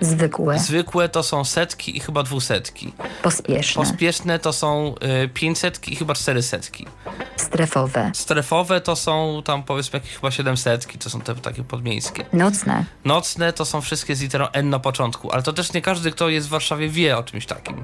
zwykłe. 0.02 0.60
zwykłe 0.60 1.10
to 1.10 1.24
są 1.24 1.46
setki 1.46 1.98
i 1.98 2.00
chyba 2.00 2.24
dwusetki. 2.24 2.94
Pospieszne. 3.24 3.84
Pospieszne 3.84 4.40
to 4.40 4.54
są 4.54 4.96
y, 5.24 5.28
pięćsetki 5.28 5.94
i 5.94 5.96
chyba 5.96 6.14
czterysetki. 6.14 6.88
Strefowe. 7.36 8.12
Strefowe 8.14 8.82
to 8.82 8.96
są 8.96 9.42
tam 9.46 9.64
powiedzmy 9.64 10.00
jakieś 10.00 10.16
chyba 10.16 10.32
siedemsetki, 10.32 10.98
to 10.98 11.10
są 11.10 11.22
te 11.22 11.36
takie 11.36 11.64
podmiejskie. 11.64 12.26
Nocne. 12.34 12.86
Nocne 13.06 13.54
to 13.54 13.66
są 13.66 13.82
wszystkie 13.82 14.16
z 14.16 14.22
literą 14.22 14.48
N 14.54 14.70
na 14.70 14.80
początku, 14.80 15.32
ale 15.32 15.44
to 15.44 15.54
też 15.54 15.74
nie 15.74 15.82
każdy, 15.82 16.12
kto 16.12 16.30
jest 16.30 16.48
w 16.48 16.50
Warszawie, 16.50 16.90
wie 16.90 17.18
o 17.18 17.24
czymś 17.24 17.46
takim. 17.46 17.84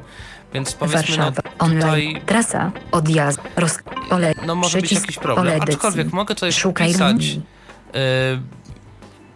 Więc 0.53 0.73
powiedzmy, 0.73 1.17
no 1.17 1.23
Warszawa. 1.23 1.49
Online. 1.59 1.81
tutaj 1.81 2.21
Trasa. 2.25 2.71
Odjazd. 2.91 3.39
Roz... 3.55 3.79
Ole... 4.09 4.33
no 4.45 4.55
może 4.55 4.81
być 4.81 4.91
jakiś 4.91 5.17
problem. 5.17 5.61
Aczkolwiek 5.61 6.13
mogę 6.13 6.35
tutaj 6.35 6.53
Szukaj 6.53 6.93
linii. 6.93 7.41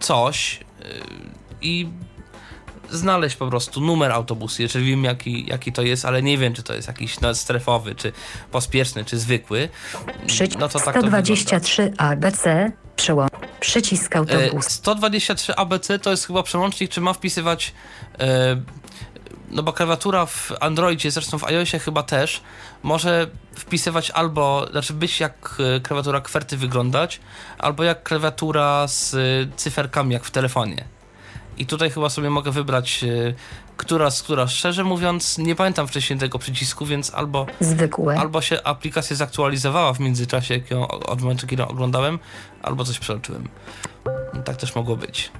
Coś 0.04 0.60
y, 0.60 0.84
i 1.62 1.88
znaleźć 2.90 3.36
po 3.36 3.48
prostu 3.48 3.80
numer 3.80 4.12
autobusu, 4.12 4.62
jeżeli 4.62 4.86
wiem 4.86 5.04
jaki, 5.04 5.46
jaki 5.46 5.72
to 5.72 5.82
jest, 5.82 6.04
ale 6.04 6.22
nie 6.22 6.38
wiem, 6.38 6.54
czy 6.54 6.62
to 6.62 6.74
jest 6.74 6.88
jakiś 6.88 7.20
nadstrefowy, 7.20 7.94
czy 7.94 8.12
pospieszny, 8.50 9.04
czy 9.04 9.18
zwykły. 9.18 9.68
Przycisk 10.26 10.60
No 10.60 10.68
to 10.68 10.78
tak 10.78 10.94
to 10.94 11.00
wygląda. 11.00 11.18
123 11.18 11.92
ABC. 11.98 12.72
Przełom. 12.96 13.28
Przycisk 13.60 14.16
autobus. 14.16 14.66
123 14.66 15.56
ABC 15.56 15.98
to 15.98 16.10
jest 16.10 16.26
chyba 16.26 16.42
przełącznik, 16.42 16.90
czy 16.90 17.00
ma 17.00 17.12
wpisywać 17.12 17.72
e, 18.18 18.56
no 19.54 19.62
bo 19.62 19.72
klawiatura 19.72 20.26
w 20.26 20.52
Androidzie, 20.60 21.10
zresztą 21.10 21.38
w 21.38 21.44
iOSie 21.44 21.78
chyba 21.78 22.02
też, 22.02 22.42
może 22.82 23.26
wpisywać 23.54 24.10
albo, 24.10 24.66
znaczy 24.70 24.92
być 24.92 25.20
jak 25.20 25.56
e, 25.76 25.80
klawiatura 25.80 26.20
kwerty 26.20 26.56
wyglądać, 26.56 27.20
albo 27.58 27.84
jak 27.84 28.02
klawiatura 28.02 28.88
z 28.88 29.14
e, 29.14 29.18
cyferkami, 29.56 30.12
jak 30.12 30.24
w 30.24 30.30
telefonie. 30.30 30.84
I 31.58 31.66
tutaj 31.66 31.90
chyba 31.90 32.08
sobie 32.08 32.30
mogę 32.30 32.50
wybrać, 32.50 33.04
e, 33.04 33.34
która 33.76 34.10
z 34.10 34.22
która. 34.22 34.46
Szczerze 34.46 34.84
mówiąc, 34.84 35.38
nie 35.38 35.54
pamiętam 35.54 35.88
wcześniej 35.88 36.18
tego 36.18 36.38
przycisku, 36.38 36.86
więc 36.86 37.14
albo, 37.14 37.46
Zwykłe. 37.60 38.20
albo 38.20 38.42
się 38.42 38.62
aplikacja 38.64 39.16
zaktualizowała 39.16 39.92
w 39.92 40.00
międzyczasie, 40.00 40.54
jak 40.54 40.70
ją, 40.70 40.88
od 40.88 41.22
momentu, 41.22 41.46
kiedy 41.46 41.62
ją 41.62 41.68
oglądałem, 41.68 42.18
albo 42.62 42.84
coś 42.84 42.98
przeoczyłem. 42.98 43.48
Tak 44.44 44.56
też 44.56 44.74
mogło 44.74 44.96
być. 44.96 45.32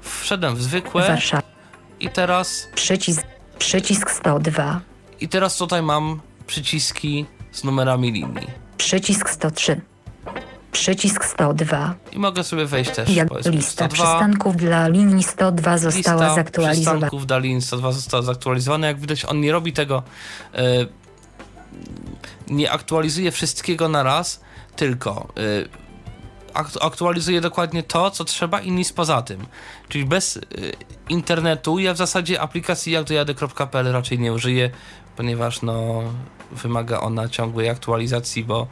Wszedłem 0.00 0.56
w 0.56 0.62
zwykłe 0.62 1.08
Warszawa. 1.08 1.55
I 2.00 2.08
teraz 2.10 2.68
Przycisk. 2.74 3.22
Przycisk 3.58 4.10
102. 4.10 4.80
I 5.20 5.28
teraz 5.28 5.56
tutaj 5.56 5.82
mam 5.82 6.20
przyciski 6.46 7.26
z 7.52 7.64
numerami 7.64 8.12
linii. 8.12 8.46
Przycisk 8.78 9.30
103. 9.30 9.80
Przycisk 10.72 11.24
102. 11.24 11.94
I 12.12 12.18
mogę 12.18 12.44
sobie 12.44 12.66
wejść 12.66 12.90
też. 12.90 13.08
Jak 13.10 13.28
lista 13.46 13.70
102. 13.88 13.88
przystanków 13.88 14.56
dla 14.56 14.88
linii 14.88 15.22
102 15.24 15.78
została 15.78 16.22
Lista 16.26 16.34
zaktualizowana. 16.34 16.98
przystanków 16.98 17.26
dla 17.26 17.38
linii 17.38 17.62
102 17.62 17.92
została 17.92 18.22
zaktualizowana. 18.22 18.86
Jak 18.86 19.00
widać, 19.00 19.24
on 19.24 19.40
nie 19.40 19.52
robi 19.52 19.72
tego, 19.72 20.02
e, 20.54 20.62
nie 22.50 22.70
aktualizuje 22.72 23.30
wszystkiego 23.32 23.88
na 23.88 24.02
raz, 24.02 24.40
tylko 24.76 25.28
akt- 25.34 25.78
aktualizuje 26.80 27.40
dokładnie 27.40 27.82
to, 27.82 28.10
co 28.10 28.24
trzeba 28.24 28.60
i 28.60 28.70
nic 28.70 28.92
poza 28.92 29.22
tym. 29.22 29.46
Czyli 29.88 30.04
bez 30.04 30.36
e, 30.36 30.40
internetu 31.08 31.78
ja 31.78 31.94
w 31.94 31.96
zasadzie 31.96 32.40
aplikacji 32.40 32.92
jakdojadę.pl 32.92 33.92
raczej 33.92 34.18
nie 34.18 34.32
użyję, 34.32 34.70
ponieważ 35.16 35.62
no 35.62 36.02
wymaga 36.52 37.00
ona 37.00 37.28
ciągłej 37.28 37.68
aktualizacji, 37.68 38.44
bo 38.44 38.66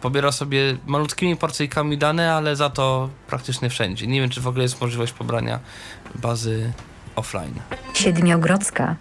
pobiera 0.00 0.32
sobie 0.32 0.76
malutkimi 0.86 1.36
porcyjkami 1.36 1.98
dane, 1.98 2.34
ale 2.34 2.56
za 2.56 2.70
to 2.70 3.08
praktycznie 3.26 3.70
wszędzie. 3.70 4.06
Nie 4.06 4.20
wiem, 4.20 4.30
czy 4.30 4.40
w 4.40 4.46
ogóle 4.46 4.62
jest 4.62 4.80
możliwość 4.80 5.12
pobrania 5.12 5.58
bazy 6.14 6.72
offline. 7.16 7.54
Siedmiogrodzka. 7.94 8.96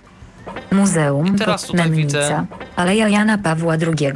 Muzeum. 0.71 1.35
I 1.35 1.39
teraz 1.39 1.63
tutaj 1.65 1.89
Mennica. 1.89 2.17
widzę- 2.19 2.45
Aleja 2.75 3.07
Jana 3.09 3.37
Pawła 3.37 3.73
II. 3.73 4.13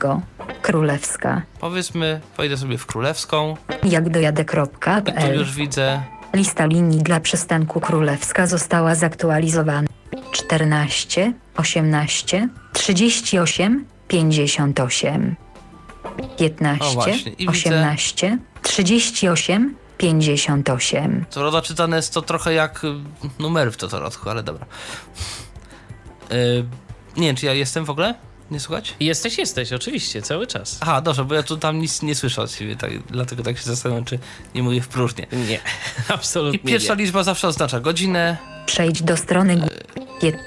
Królewska. 0.61 1.41
Powiedzmy, 1.59 2.21
wejdę 2.37 2.57
sobie 2.57 2.77
w 2.77 2.85
królewską 2.85 3.57
Jak 3.83 4.03
i 4.03 4.05
tu 4.05 4.11
dojadę.pl. 4.13 5.39
już 5.39 5.53
widzę 5.55 6.01
Lista 6.33 6.65
linii 6.65 7.03
dla 7.03 7.19
przystanku 7.19 7.81
Królewska 7.81 8.47
została 8.47 8.95
zaktualizowana. 8.95 9.87
14, 10.31 11.33
18, 11.57 12.49
38, 12.73 13.85
58. 14.07 15.35
15, 16.37 16.85
O, 16.85 16.91
właśnie. 16.91 17.31
I 17.31 17.47
widzę- 17.47 17.49
18, 17.49 18.37
38, 18.61 19.75
58. 19.97 21.25
Co 21.29 21.39
prawda 21.39 21.61
czytane 21.61 21.95
jest 21.95 22.13
to 22.13 22.21
trochę 22.21 22.53
jak 22.53 22.83
y, 22.83 22.87
numery 23.39 23.71
w 23.71 23.77
Totorodku, 23.77 24.29
ale 24.29 24.43
dobra. 24.43 24.65
Y, 26.31 26.65
nie 27.17 27.27
wiem, 27.27 27.35
czy 27.35 27.45
ja 27.45 27.53
jestem 27.53 27.85
w 27.85 27.89
ogóle? 27.89 28.15
Nie 28.51 28.59
słuchać? 28.59 28.95
Jesteś, 28.99 29.37
jesteś, 29.37 29.73
oczywiście, 29.73 30.21
cały 30.21 30.47
czas. 30.47 30.77
Aha, 30.81 31.01
dobrze, 31.01 31.25
bo 31.25 31.35
ja 31.35 31.43
tu 31.43 31.57
tam 31.57 31.79
nic 31.79 32.01
nie 32.01 32.15
słyszę 32.15 32.41
od 32.41 32.51
siebie, 32.51 32.75
tak, 32.75 32.91
dlatego 33.03 33.43
tak 33.43 33.57
się 33.57 33.63
zastanawiam, 33.63 34.05
czy 34.05 34.19
nie 34.55 34.63
mówię 34.63 34.81
w 34.81 34.87
próżnię. 34.87 35.27
Nie, 35.49 35.59
absolutnie 36.15 36.59
I 36.59 36.63
pierwsza 36.63 36.95
nie. 36.95 37.03
liczba 37.03 37.23
zawsze 37.23 37.47
oznacza 37.47 37.79
godzinę, 37.79 38.37
Przejdź 38.65 39.01
do 39.03 39.17
strony 39.17 39.67
je- 40.21 40.39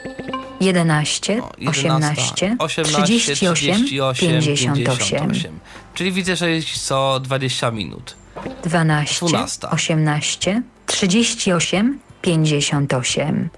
11, 0.61 1.43
o, 1.43 1.53
11, 1.59 2.57
18, 2.59 3.05
38, 3.05 3.55
38, 3.85 4.29
58. 4.43 4.75
58. 4.75 5.61
Czyli 5.95 6.13
widzę, 6.13 6.37
że 6.37 6.51
jest 6.51 6.87
co 6.87 7.21
20 7.21 7.71
minut. 7.71 8.17
12, 8.65 9.27
12. 9.27 9.71
18, 9.71 10.63
38, 10.87 11.99
58. 12.23 13.49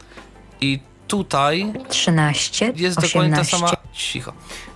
I 0.60 0.80
tutaj 1.08 1.72
13, 1.88 2.72
jest 2.76 3.00
dokładnie 3.00 3.34
ta 3.36 3.40
18, 3.40 3.56
sama 3.58 3.72
cicho. 3.92 4.32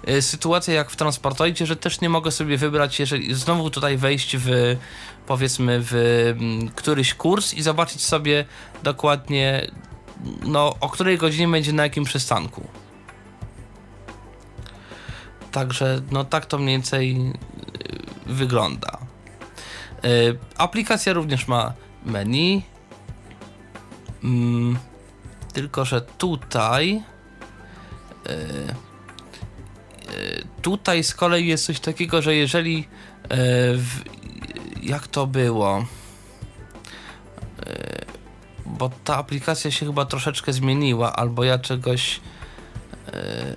Y, 0.08 0.22
Sytuacja 0.22 0.74
jak 0.74 0.90
w 0.90 0.96
transportoidzie, 0.96 1.66
że 1.66 1.76
też 1.76 2.00
nie 2.00 2.08
mogę 2.08 2.30
sobie 2.30 2.56
wybrać, 2.56 3.00
jeżeli 3.00 3.34
znowu 3.34 3.70
tutaj 3.70 3.96
wejść 3.96 4.36
w 4.36 4.76
powiedzmy 5.26 5.78
w 5.80 5.94
mm, 5.94 6.68
któryś 6.68 7.14
kurs 7.14 7.54
i 7.54 7.62
zobaczyć 7.62 8.04
sobie 8.04 8.44
dokładnie 8.82 9.70
no 10.42 10.74
o 10.80 10.88
której 10.88 11.18
godzinie 11.18 11.48
będzie 11.48 11.72
na 11.72 11.82
jakim 11.82 12.04
przystanku. 12.04 12.68
Także 15.52 16.00
no 16.10 16.24
tak 16.24 16.46
to 16.46 16.58
mniej 16.58 16.74
więcej 16.74 17.16
y, 17.16 18.32
wygląda. 18.32 18.98
Y, 20.04 20.38
Aplikacja 20.58 21.12
również 21.12 21.48
ma 21.48 21.72
menu. 22.04 22.62
Mm, 24.24 24.78
tylko, 25.52 25.84
że 25.84 26.00
tutaj 26.00 27.02
tutaj 30.62 31.04
z 31.04 31.14
kolei 31.14 31.46
jest 31.46 31.66
coś 31.66 31.80
takiego, 31.80 32.22
że 32.22 32.34
jeżeli 32.34 32.78
e, 32.78 33.36
w, 33.74 34.00
jak 34.82 35.08
to 35.08 35.26
było 35.26 35.84
E, 37.66 38.04
bo 38.66 38.90
ta 39.04 39.16
aplikacja 39.16 39.70
się 39.70 39.86
chyba 39.86 40.04
troszeczkę 40.04 40.52
zmieniła, 40.52 41.16
albo 41.16 41.44
ja 41.44 41.58
czegoś 41.58 42.20
e, 43.08 43.54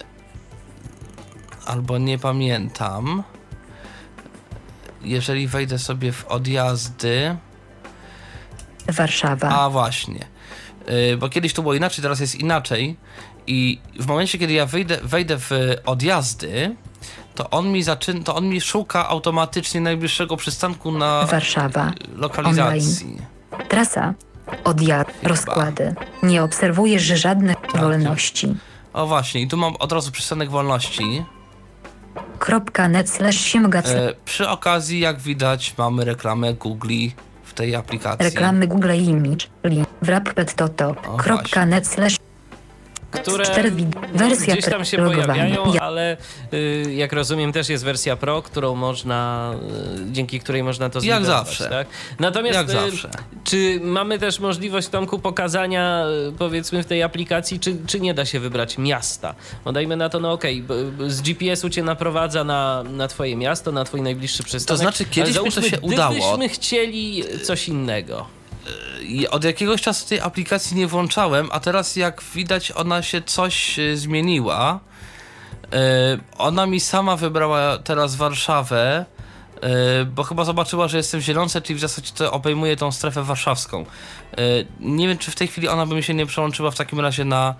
albo 1.65 1.97
nie 1.97 2.19
pamiętam 2.19 3.23
jeżeli 5.01 5.47
wejdę 5.47 5.79
sobie 5.79 6.11
w 6.11 6.25
odjazdy 6.25 7.37
Warszawa. 8.87 9.49
a 9.49 9.69
właśnie. 9.69 10.25
Bo 11.17 11.29
kiedyś 11.29 11.53
to 11.53 11.61
było 11.61 11.73
inaczej, 11.73 12.01
teraz 12.01 12.19
jest 12.19 12.35
inaczej. 12.35 12.97
I 13.47 13.79
w 13.99 14.07
momencie, 14.07 14.37
kiedy 14.37 14.53
ja 14.53 14.65
wyjdę, 14.65 14.97
wejdę 15.03 15.37
w 15.39 15.49
odjazdy, 15.85 16.75
to 17.35 17.49
on 17.49 17.71
mi 17.71 17.83
zaczyna, 17.83 18.23
to 18.23 18.35
on 18.35 18.49
mi 18.49 18.61
szuka 18.61 19.09
automatycznie 19.09 19.81
najbliższego 19.81 20.37
przystanku 20.37 20.91
na 20.91 21.25
Warszawa. 21.25 21.91
lokalizacji. 22.15 23.17
Trasa. 23.69 24.13
Odjazd. 24.63 25.09
Rozkłady. 25.23 25.95
Nie 26.23 26.43
obserwujesz 26.43 27.03
żadnych 27.03 27.57
Tak, 27.71 27.81
wolności. 27.81 28.55
O 28.93 29.07
właśnie, 29.07 29.41
i 29.41 29.47
tu 29.47 29.57
mam 29.57 29.75
od 29.75 29.91
razu 29.91 30.11
przystanek 30.11 30.49
wolności. 30.49 31.25
Kropka 32.39 32.87
net 32.87 33.09
slash 33.09 33.35
siemgac. 33.41 33.87
E, 33.89 34.13
przy 34.25 34.49
okazji, 34.49 34.99
jak 34.99 35.19
widać, 35.19 35.73
mamy 35.77 36.05
reklamę 36.05 36.53
Google 36.53 37.07
w 37.43 37.53
tej 37.53 37.75
aplikacji. 37.75 38.25
Reklamy 38.25 38.67
Google 38.67 38.93
Image. 38.93 39.47
Link. 39.63 39.87
Wrap 40.01 40.29
toto. 40.55 40.89
O, 40.89 41.17
Kropka 41.17 41.43
właśnie. 41.43 41.65
net 41.65 41.87
slash 41.87 42.17
które 43.11 43.45
wersja 44.13 44.53
gdzieś 44.53 44.65
tam 44.65 44.85
się 44.85 44.97
pojawiają, 44.97 45.73
Ja- 45.73 45.81
ale 45.81 46.17
y, 46.53 46.93
jak 46.95 47.13
rozumiem 47.13 47.51
też 47.53 47.69
jest 47.69 47.83
wersja 47.85 48.15
Pro, 48.15 48.41
którą 48.41 48.75
można, 48.75 49.51
y, 50.07 50.11
dzięki 50.11 50.39
której 50.39 50.63
można 50.63 50.89
to 50.89 50.99
Jak 51.03 51.25
zawsze. 51.25 51.69
Tak? 51.69 51.87
Natomiast 52.19 52.55
Jak 52.59 52.69
y, 52.69 52.71
zawsze. 52.71 53.09
czy 53.43 53.79
mamy 53.83 54.19
też 54.19 54.39
możliwość 54.39 54.87
Tomku 54.87 55.19
pokazania 55.19 56.05
powiedzmy 56.37 56.83
w 56.83 56.85
tej 56.85 57.03
aplikacji, 57.03 57.59
czy, 57.59 57.75
czy 57.87 57.99
nie 57.99 58.13
da 58.13 58.25
się 58.25 58.39
wybrać 58.39 58.77
miasta? 58.77 59.35
Bo 59.65 59.71
dajmy 59.71 59.95
na 59.95 60.09
to, 60.09 60.19
no 60.19 60.31
okej, 60.31 60.61
b- 60.61 60.75
z 61.07 61.21
GPS-u 61.21 61.69
cię 61.69 61.83
naprowadza 61.83 62.43
na, 62.43 62.83
na 62.83 63.07
twoje 63.07 63.35
miasto, 63.35 63.71
na 63.71 63.83
twój 63.83 64.01
najbliższy 64.01 64.43
przystanek. 64.43 64.81
znaczy, 64.81 65.05
kiedyś 65.05 65.37
ale 65.37 65.45
mi 65.45 65.51
to 65.51 65.61
się 65.61 65.79
udało. 65.81 66.11
Gdybyśmy 66.15 66.49
chcieli 66.49 67.23
coś 67.43 67.67
innego. 67.67 68.25
Od 69.29 69.43
jakiegoś 69.43 69.81
czasu 69.81 70.09
tej 70.09 70.19
aplikacji 70.19 70.77
nie 70.77 70.87
włączałem, 70.87 71.49
a 71.51 71.59
teraz 71.59 71.95
jak 71.95 72.23
widać 72.35 72.71
ona 72.71 73.01
się 73.01 73.21
coś 73.21 73.79
e, 73.79 73.97
zmieniła. 73.97 74.79
E, 75.73 76.17
ona 76.37 76.65
mi 76.65 76.79
sama 76.79 77.15
wybrała 77.15 77.77
teraz 77.77 78.15
Warszawę, 78.15 79.05
e, 79.61 80.05
bo 80.05 80.23
chyba 80.23 80.45
zobaczyła, 80.45 80.87
że 80.87 80.97
jestem 80.97 81.21
w 81.21 81.23
Zielonce, 81.23 81.61
czyli 81.61 81.77
w 81.77 81.81
zasadzie 81.81 82.11
to 82.15 82.31
obejmuje 82.31 82.75
tą 82.75 82.91
strefę 82.91 83.23
warszawską. 83.23 83.85
Nie 84.79 85.07
wiem, 85.07 85.17
czy 85.17 85.31
w 85.31 85.35
tej 85.35 85.47
chwili 85.47 85.67
ona 85.67 85.85
by 85.85 85.95
mi 85.95 86.03
się 86.03 86.13
nie 86.13 86.25
przełączyła 86.25 86.71
w 86.71 86.75
takim 86.75 86.99
razie 86.99 87.25
na, 87.25 87.55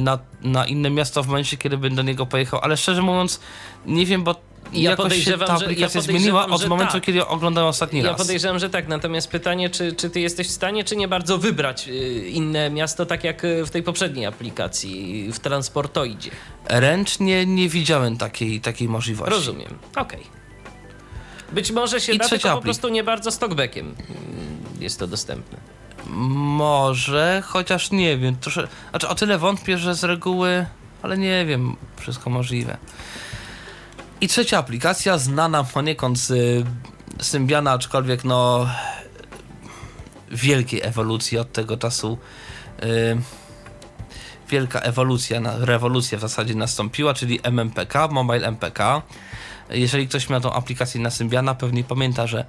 na, 0.00 0.18
na 0.42 0.66
inne 0.66 0.90
miasto 0.90 1.22
w 1.22 1.26
momencie, 1.26 1.56
kiedy 1.56 1.78
bym 1.78 1.94
do 1.94 2.02
niego 2.02 2.26
pojechał, 2.26 2.60
ale 2.62 2.76
szczerze 2.76 3.02
mówiąc 3.02 3.40
nie 3.86 4.06
wiem, 4.06 4.24
bo 4.24 4.34
Ja 4.72 4.90
jakoś 4.90 5.02
podejrzewam, 5.04 5.48
ta 5.48 5.58
że- 5.58 5.64
ja 5.64 5.70
aplikacja 5.70 6.00
zmieniła 6.00 6.46
od 6.46 6.66
momentu, 6.66 6.92
tak. 6.92 7.02
kiedy 7.02 7.26
oglądałem 7.26 7.68
ostatni 7.68 8.00
Ja 8.00 8.08
raz. 8.08 8.18
podejrzewam, 8.18 8.58
że 8.58 8.70
tak. 8.70 8.88
Natomiast 8.88 9.28
pytanie, 9.28 9.70
czy, 9.70 9.92
czy 9.92 10.10
ty 10.10 10.20
jesteś 10.20 10.48
w 10.48 10.50
stanie, 10.50 10.84
czy 10.84 10.96
nie 10.96 11.08
bardzo 11.08 11.38
wybrać 11.38 11.88
y, 11.88 12.28
inne 12.28 12.70
miasto, 12.70 13.06
tak 13.06 13.24
jak 13.24 13.44
y, 13.44 13.66
w 13.66 13.70
tej 13.70 13.82
poprzedniej 13.82 14.26
aplikacji, 14.26 15.32
w 15.32 15.38
Transportoidzie. 15.38 16.30
Ręcznie 16.68 17.46
nie 17.46 17.68
widziałem 17.68 18.16
takiej, 18.16 18.60
takiej 18.60 18.88
możliwości. 18.88 19.34
Rozumiem. 19.34 19.78
Okej. 19.96 20.20
Być 21.52 21.72
może 21.72 22.00
się 22.00 22.12
I 22.12 22.18
da, 22.18 22.28
tylko 22.28 22.50
po 22.50 22.62
prostu 22.62 22.88
nie 22.88 23.04
bardzo 23.04 23.30
z 23.30 23.38
talkbackiem 23.38 23.86
mm, 23.86 23.96
jest 24.80 24.98
to 24.98 25.06
dostępne. 25.06 25.58
Może, 26.06 27.42
chociaż 27.46 27.90
nie 27.90 28.18
wiem. 28.18 28.36
Trosze, 28.36 28.68
znaczy 28.90 29.08
o 29.08 29.14
tyle 29.14 29.38
wątpię, 29.38 29.78
że 29.78 29.94
z 29.94 30.04
reguły, 30.04 30.66
ale 31.02 31.18
nie 31.18 31.46
wiem, 31.46 31.76
wszystko 31.96 32.30
możliwe. 32.30 32.76
I 34.24 34.28
trzecia 34.28 34.58
aplikacja, 34.58 35.18
znana 35.18 35.64
poniekąd 35.64 36.18
z 36.18 36.32
Symbiana, 37.20 37.72
aczkolwiek 37.72 38.24
no 38.24 38.66
wielkiej 40.30 40.80
ewolucji 40.82 41.38
od 41.38 41.52
tego 41.52 41.76
czasu. 41.76 42.18
Y, 42.82 43.16
wielka 44.48 44.80
ewolucja, 44.80 45.40
rewolucja 45.58 46.18
w 46.18 46.20
zasadzie 46.20 46.54
nastąpiła, 46.54 47.14
czyli 47.14 47.40
MMPK, 47.42 48.08
Mobile 48.08 48.46
MPK. 48.46 49.02
Jeżeli 49.70 50.08
ktoś 50.08 50.28
miał 50.28 50.40
tą 50.40 50.52
aplikację 50.52 51.00
na 51.00 51.10
Symbiana, 51.10 51.54
pewnie 51.54 51.84
pamięta, 51.84 52.26
że 52.26 52.44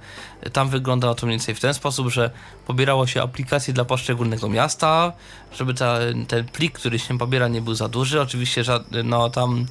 tam 0.52 0.68
wyglądało 0.68 1.14
to 1.14 1.26
mniej 1.26 1.38
więcej 1.38 1.54
w 1.54 1.60
ten 1.60 1.74
sposób, 1.74 2.08
że 2.08 2.30
pobierało 2.66 3.06
się 3.06 3.22
aplikację 3.22 3.74
dla 3.74 3.84
poszczególnego 3.84 4.48
miasta, 4.48 5.12
żeby 5.52 5.74
ta, 5.74 5.98
ten 6.28 6.44
plik, 6.44 6.72
który 6.72 6.98
się 6.98 7.18
pobiera, 7.18 7.48
nie 7.48 7.60
był 7.62 7.74
za 7.74 7.88
duży. 7.88 8.20
Oczywiście, 8.20 8.62
no, 9.04 9.30
tam 9.30 9.66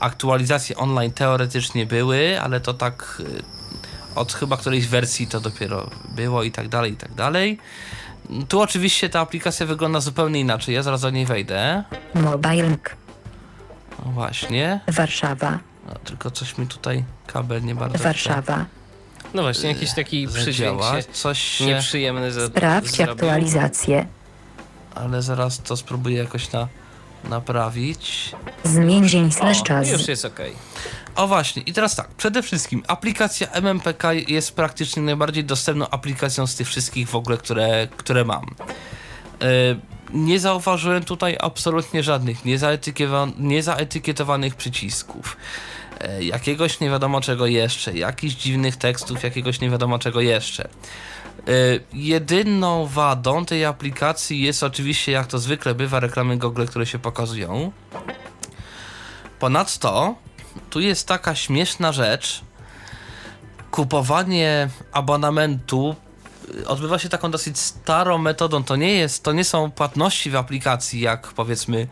aktualizacje 0.00 0.76
online 0.76 1.12
teoretycznie 1.12 1.86
były, 1.86 2.40
ale 2.40 2.60
to 2.60 2.74
tak 2.74 3.16
y, 3.20 3.42
od 4.14 4.32
chyba 4.32 4.56
którejś 4.56 4.86
wersji 4.86 5.26
to 5.26 5.40
dopiero 5.40 5.90
było 6.08 6.42
i 6.42 6.50
tak 6.52 6.68
dalej, 6.68 6.92
i 6.92 6.96
tak 6.96 7.14
dalej. 7.14 7.58
Tu 8.48 8.60
oczywiście 8.60 9.08
ta 9.08 9.20
aplikacja 9.20 9.66
wygląda 9.66 10.00
zupełnie 10.00 10.40
inaczej, 10.40 10.74
ja 10.74 10.82
zaraz 10.82 11.00
do 11.00 11.10
niej 11.10 11.26
wejdę. 11.26 11.84
Mobile. 12.14 12.76
No 14.04 14.12
właśnie, 14.12 14.80
Warszawa. 14.88 15.58
no, 15.86 15.94
tylko 16.04 16.30
coś 16.30 16.58
mi 16.58 16.66
tutaj 16.66 17.04
kabel 17.26 17.62
nie 17.64 17.74
bardzo 17.74 17.94
chce 17.98 18.04
Warszawa. 18.04 18.64
No 19.34 19.42
właśnie, 19.42 19.68
jakiś 19.68 19.94
taki 19.94 20.28
przydźwięk 20.28 20.80
zadziałać. 20.82 21.06
się 21.06 21.12
Coś 21.12 21.38
się, 21.38 21.66
nieprzyjemny 21.66 22.32
za, 22.32 22.46
Sprawdź 22.46 22.90
zrobił. 22.96 23.12
aktualizację. 23.12 24.06
ale 24.94 25.22
zaraz 25.22 25.58
to 25.62 25.76
spróbuję 25.76 26.16
jakoś 26.18 26.52
na, 26.52 26.68
naprawić. 27.28 28.32
Zmień 28.64 29.08
dzień 29.08 29.32
slash 29.32 29.62
czas. 29.62 29.90
już 29.90 30.08
jest 30.08 30.24
okej. 30.24 30.52
O 31.16 31.26
właśnie, 31.26 31.62
i 31.62 31.72
teraz 31.72 31.96
tak, 31.96 32.08
przede 32.08 32.42
wszystkim 32.42 32.82
aplikacja 32.88 33.46
MMPK 33.46 34.12
jest 34.12 34.56
praktycznie 34.56 35.02
najbardziej 35.02 35.44
dostępną 35.44 35.90
aplikacją 35.90 36.46
z 36.46 36.54
tych 36.54 36.68
wszystkich 36.68 37.08
w 37.08 37.14
ogóle, 37.14 37.36
które, 37.36 37.88
które 37.96 38.24
mam. 38.24 38.46
Yy, 39.40 39.80
nie 40.14 40.40
zauważyłem 40.40 41.04
tutaj 41.04 41.36
absolutnie 41.40 42.02
żadnych 42.02 42.38
niezaetykietowanych 43.38 44.54
przycisków. 44.54 45.36
Yy, 46.00 46.24
jakiegoś 46.24 46.80
nie 46.80 46.90
wiadomo 46.90 47.20
czego 47.20 47.46
jeszcze, 47.46 47.92
jakichś 47.92 48.34
dziwnych 48.34 48.76
tekstów, 48.76 49.22
jakiegoś 49.22 49.60
nie 49.60 49.70
wiadomo 49.70 49.98
czego 49.98 50.20
jeszcze. 50.20 50.68
Yy, 51.46 51.80
jedyną 51.92 52.86
wadą 52.86 53.44
tej 53.44 53.64
aplikacji 53.64 54.42
jest 54.42 54.62
oczywiście, 54.62 55.12
jak 55.12 55.26
to 55.26 55.38
zwykle 55.38 55.74
bywa, 55.74 56.00
reklamy 56.00 56.36
Google, 56.36 56.64
które 56.64 56.86
się 56.86 56.98
pokazują. 56.98 57.72
Ponadto 59.38 60.14
tu 60.70 60.80
jest 60.80 61.08
taka 61.08 61.34
śmieszna 61.34 61.92
rzecz. 61.92 62.40
Kupowanie 63.70 64.68
abonamentu 64.92 65.96
y, 66.54 66.68
odbywa 66.68 66.98
się 66.98 67.08
taką 67.08 67.30
dosyć 67.30 67.58
starą 67.58 68.18
metodą. 68.18 68.64
To 68.64 68.76
nie 68.76 68.94
jest, 68.94 69.22
to 69.22 69.32
nie 69.32 69.44
są 69.44 69.70
płatności 69.70 70.30
w 70.30 70.36
aplikacji, 70.36 71.00
jak 71.00 71.26
powiedzmy 71.26 71.78
y, 71.78 71.86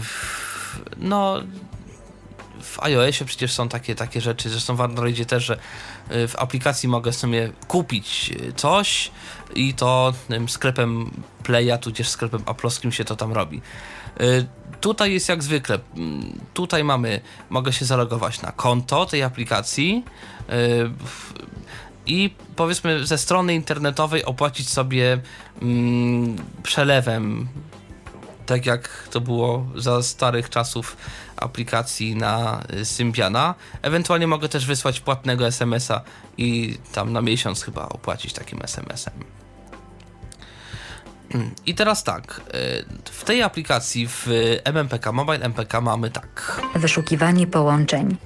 w, 0.00 0.80
no 0.96 1.40
w 2.62 2.82
iOSie 2.82 3.24
przecież 3.24 3.52
są 3.52 3.68
takie, 3.68 3.94
takie 3.94 4.20
rzeczy, 4.20 4.50
zresztą 4.50 4.76
w 4.76 4.80
Androidzie 4.80 5.26
też, 5.26 5.44
że 5.44 5.58
w 6.10 6.32
aplikacji 6.38 6.88
mogę 6.88 7.12
sobie 7.12 7.52
kupić 7.68 8.30
y, 8.48 8.52
coś 8.52 9.10
i 9.54 9.74
to 9.74 10.12
tym 10.28 10.48
sklepem 10.48 11.10
Playa, 11.42 11.78
tudzież 11.80 12.08
sklepem 12.08 12.42
aplowskim 12.46 12.92
się 12.92 13.04
to 13.04 13.16
tam 13.16 13.32
robi. 13.32 13.60
Y, 14.20 14.46
Tutaj 14.80 15.12
jest 15.12 15.28
jak 15.28 15.42
zwykle. 15.42 15.78
Tutaj 16.54 16.84
mamy, 16.84 17.20
mogę 17.50 17.72
się 17.72 17.84
zalogować 17.84 18.42
na 18.42 18.52
konto 18.52 19.06
tej 19.06 19.22
aplikacji 19.22 20.04
w- 20.98 21.32
i 22.06 22.30
powiedzmy 22.56 23.06
ze 23.06 23.18
strony 23.18 23.54
internetowej 23.54 24.24
opłacić 24.24 24.68
sobie 24.68 25.18
przelewem, 26.62 27.48
tak 28.46 28.66
jak 28.66 29.08
to 29.10 29.20
było 29.20 29.66
za 29.76 30.02
starych 30.02 30.50
czasów 30.50 30.96
aplikacji 31.36 32.16
na 32.16 32.62
y, 32.74 32.84
Symbiana. 32.84 33.54
Ewentualnie 33.82 34.26
mogę 34.26 34.48
też 34.48 34.66
wysłać 34.66 35.00
płatnego 35.00 35.46
SMS-a 35.46 36.00
i 36.36 36.78
tam 36.92 37.12
na 37.12 37.22
miesiąc 37.22 37.62
chyba 37.62 37.88
opłacić 37.88 38.32
takim 38.32 38.62
SMS-em. 38.62 39.14
I 41.66 41.74
teraz 41.74 42.04
tak, 42.04 42.40
y, 43.04 43.10
w 43.10 43.24
tej 43.24 43.42
aplikacji 43.42 44.08
w 44.08 44.28
MMPK, 44.64 45.12
Mobile 45.12 45.44
MPK 45.44 45.80
mamy 45.80 46.10
tak. 46.10 46.62
Wyszukiwanie 46.74 47.46
połączeń. 47.46 48.16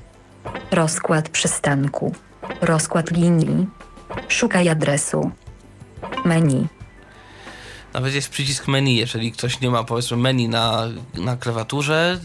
Rozkład 0.71 1.29
przystanku. 1.29 2.15
Rozkład 2.61 3.11
linii. 3.11 3.67
Szukaj 4.29 4.69
adresu. 4.69 5.31
Menu. 6.25 6.78
Nawet 7.99 8.15
jest 8.15 8.29
przycisk 8.29 8.69
menu, 8.69 8.97
jeżeli 8.97 9.33
ktoś 9.33 9.61
nie 9.61 9.71
ma 9.71 9.85
powiedzmy 9.85 10.17
menu 10.17 10.49
na, 10.49 10.83
na 11.15 11.37
klawiaturze, 11.37 12.19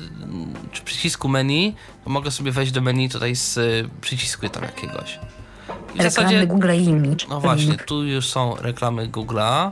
czy 0.71 0.83
przycisku 0.83 1.29
menu, 1.29 1.75
to 2.03 2.09
mogę 2.09 2.31
sobie 2.31 2.51
wejść 2.51 2.71
do 2.71 2.81
menu 2.81 3.09
tutaj 3.09 3.36
z 3.36 3.57
y, 3.57 3.89
przycisku 4.01 4.49
tam 4.49 4.63
jakiegoś. 4.63 5.13
I 5.15 5.97
Reklamy 5.97 6.03
zasadzie, 6.03 6.47
Google 6.47 6.73
Image. 6.73 7.25
no 7.29 7.41
właśnie, 7.41 7.77
tu 7.77 8.03
już 8.03 8.29
są 8.29 8.55
reklamy 8.55 9.07
Google'a, 9.07 9.71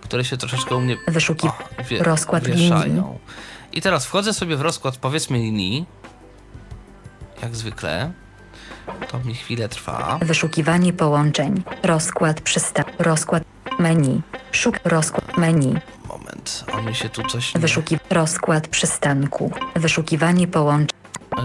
które 0.00 0.24
się 0.24 0.36
troszeczkę 0.36 0.76
u 0.76 0.80
mnie 0.80 0.96
Wyszuki... 1.08 1.48
o, 1.48 1.52
wie, 1.88 2.02
rozkład 2.02 2.46
wieszają. 2.46 2.84
linii. 2.84 3.02
I 3.72 3.80
teraz 3.80 4.06
wchodzę 4.06 4.34
sobie 4.34 4.56
w 4.56 4.60
rozkład 4.60 4.96
powiedzmy 4.96 5.38
linii, 5.38 5.86
jak 7.42 7.56
zwykle. 7.56 8.12
To 9.10 9.18
mi 9.18 9.34
chwilę 9.34 9.68
trwa. 9.68 10.18
Wyszukiwanie 10.22 10.92
połączeń. 10.92 11.62
Rozkład 11.82 12.40
przysta... 12.40 12.84
Rozkład... 12.98 13.42
Menu. 13.78 14.22
Szuk... 14.52 14.80
Rozkład... 14.84 15.36
Menu. 15.38 15.74
Moment, 16.08 16.64
on 16.72 16.86
mi 16.86 16.94
się 16.94 17.08
tu 17.08 17.22
coś 17.24 17.54
nie... 17.54 17.60
Wyszuki... 17.60 17.96
Rozkład 18.10 18.68
przystanku. 18.68 19.50
Wyszukiwanie 19.76 20.46
połączeń. 20.48 20.98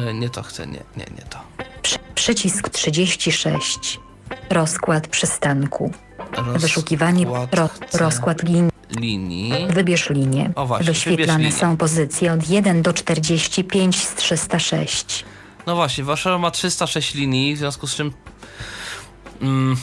E, 0.08 0.14
Nie 0.14 0.30
to 0.30 0.44
chcę, 0.44 0.68
nie, 0.68 0.84
nie, 0.98 1.06
nie 1.18 1.22
to. 1.30 1.40
Przy... 1.82 1.98
Przycisk 2.16 2.70
36. 2.70 4.00
Rozkład 4.50 5.08
przystanku. 5.08 5.92
Wyszukiwanie... 6.56 7.26
Ro... 7.52 7.70
Rozkład 7.94 8.44
linii. 8.44 8.72
linii. 9.00 9.68
Wybierz 9.70 10.10
linię. 10.10 10.52
O 10.56 10.66
właśnie, 10.66 10.86
Wyświetlane 10.86 11.40
linię. 11.40 11.52
są 11.52 11.78
pozycje 11.78 12.34
od 12.34 12.50
1 12.50 12.82
do 12.82 12.94
45 12.94 14.04
z 14.08 14.16
306. 14.16 15.26
No 15.66 15.76
właśnie, 15.76 16.04
Warszawa 16.04 16.38
ma 16.38 16.52
306 16.52 17.14
linii, 17.16 17.56
w 17.56 17.58
związku 17.58 17.88
z 17.88 17.96
czym 17.96 18.14
mm, 19.42 19.78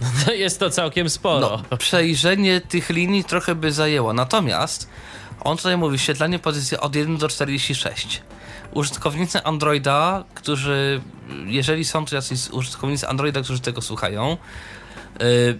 No 0.26 0.32
jest 0.32 0.60
to 0.60 0.70
całkiem 0.70 1.10
sporo. 1.10 1.62
no, 1.70 1.76
przejrzenie 1.76 2.60
tych 2.60 2.90
linii 2.90 3.24
trochę 3.24 3.54
by 3.54 3.72
zajęło. 3.72 4.12
Natomiast 4.12 4.88
on 5.40 5.56
tutaj 5.56 5.76
mówi 5.76 5.92
wyświetlanie 5.92 6.38
pozycji 6.38 6.78
od 6.78 6.96
1 6.96 7.16
do 7.16 7.28
46. 7.28 8.22
Użytkownicy 8.72 9.44
Androida, 9.44 10.24
którzy, 10.34 11.00
jeżeli 11.46 11.84
są 11.84 12.04
tu 12.04 12.14
jacyś 12.14 12.50
użytkownicy 12.50 13.08
Androida, 13.08 13.42
którzy 13.42 13.60
tego 13.60 13.82
słuchają, 13.82 14.36
yy, 15.20 15.58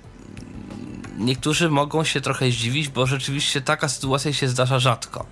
niektórzy 1.18 1.70
mogą 1.70 2.04
się 2.04 2.20
trochę 2.20 2.50
zdziwić, 2.50 2.88
bo 2.88 3.06
rzeczywiście 3.06 3.60
taka 3.60 3.88
sytuacja 3.88 4.32
się 4.32 4.48
zdarza 4.48 4.78
rzadko. 4.78 5.26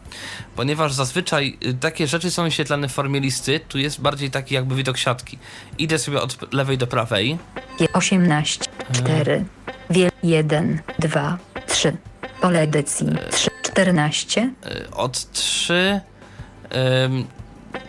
Ponieważ 0.56 0.92
zazwyczaj 0.92 1.58
y, 1.66 1.74
takie 1.74 2.06
rzeczy 2.06 2.30
są 2.30 2.44
wyświetlane 2.44 2.88
w 2.88 2.92
formie 2.92 3.20
listy, 3.20 3.60
tu 3.68 3.78
jest 3.78 4.00
bardziej 4.00 4.30
taki 4.30 4.54
jakby 4.54 4.74
widok 4.74 4.98
siatki. 4.98 5.38
Idę 5.78 5.98
sobie 5.98 6.22
od 6.22 6.54
lewej 6.54 6.78
do 6.78 6.86
prawej, 6.86 7.38
18, 7.92 8.64
4, 8.92 9.44
wiel 9.90 10.10
1, 10.22 10.80
2, 10.98 11.38
3. 11.66 11.96
Pole 12.40 12.60
edycji 12.60 13.06
3, 13.30 13.50
14, 13.62 14.50
y, 14.66 14.90
od 14.90 15.32
3. 15.32 16.00
ym, 17.04 17.26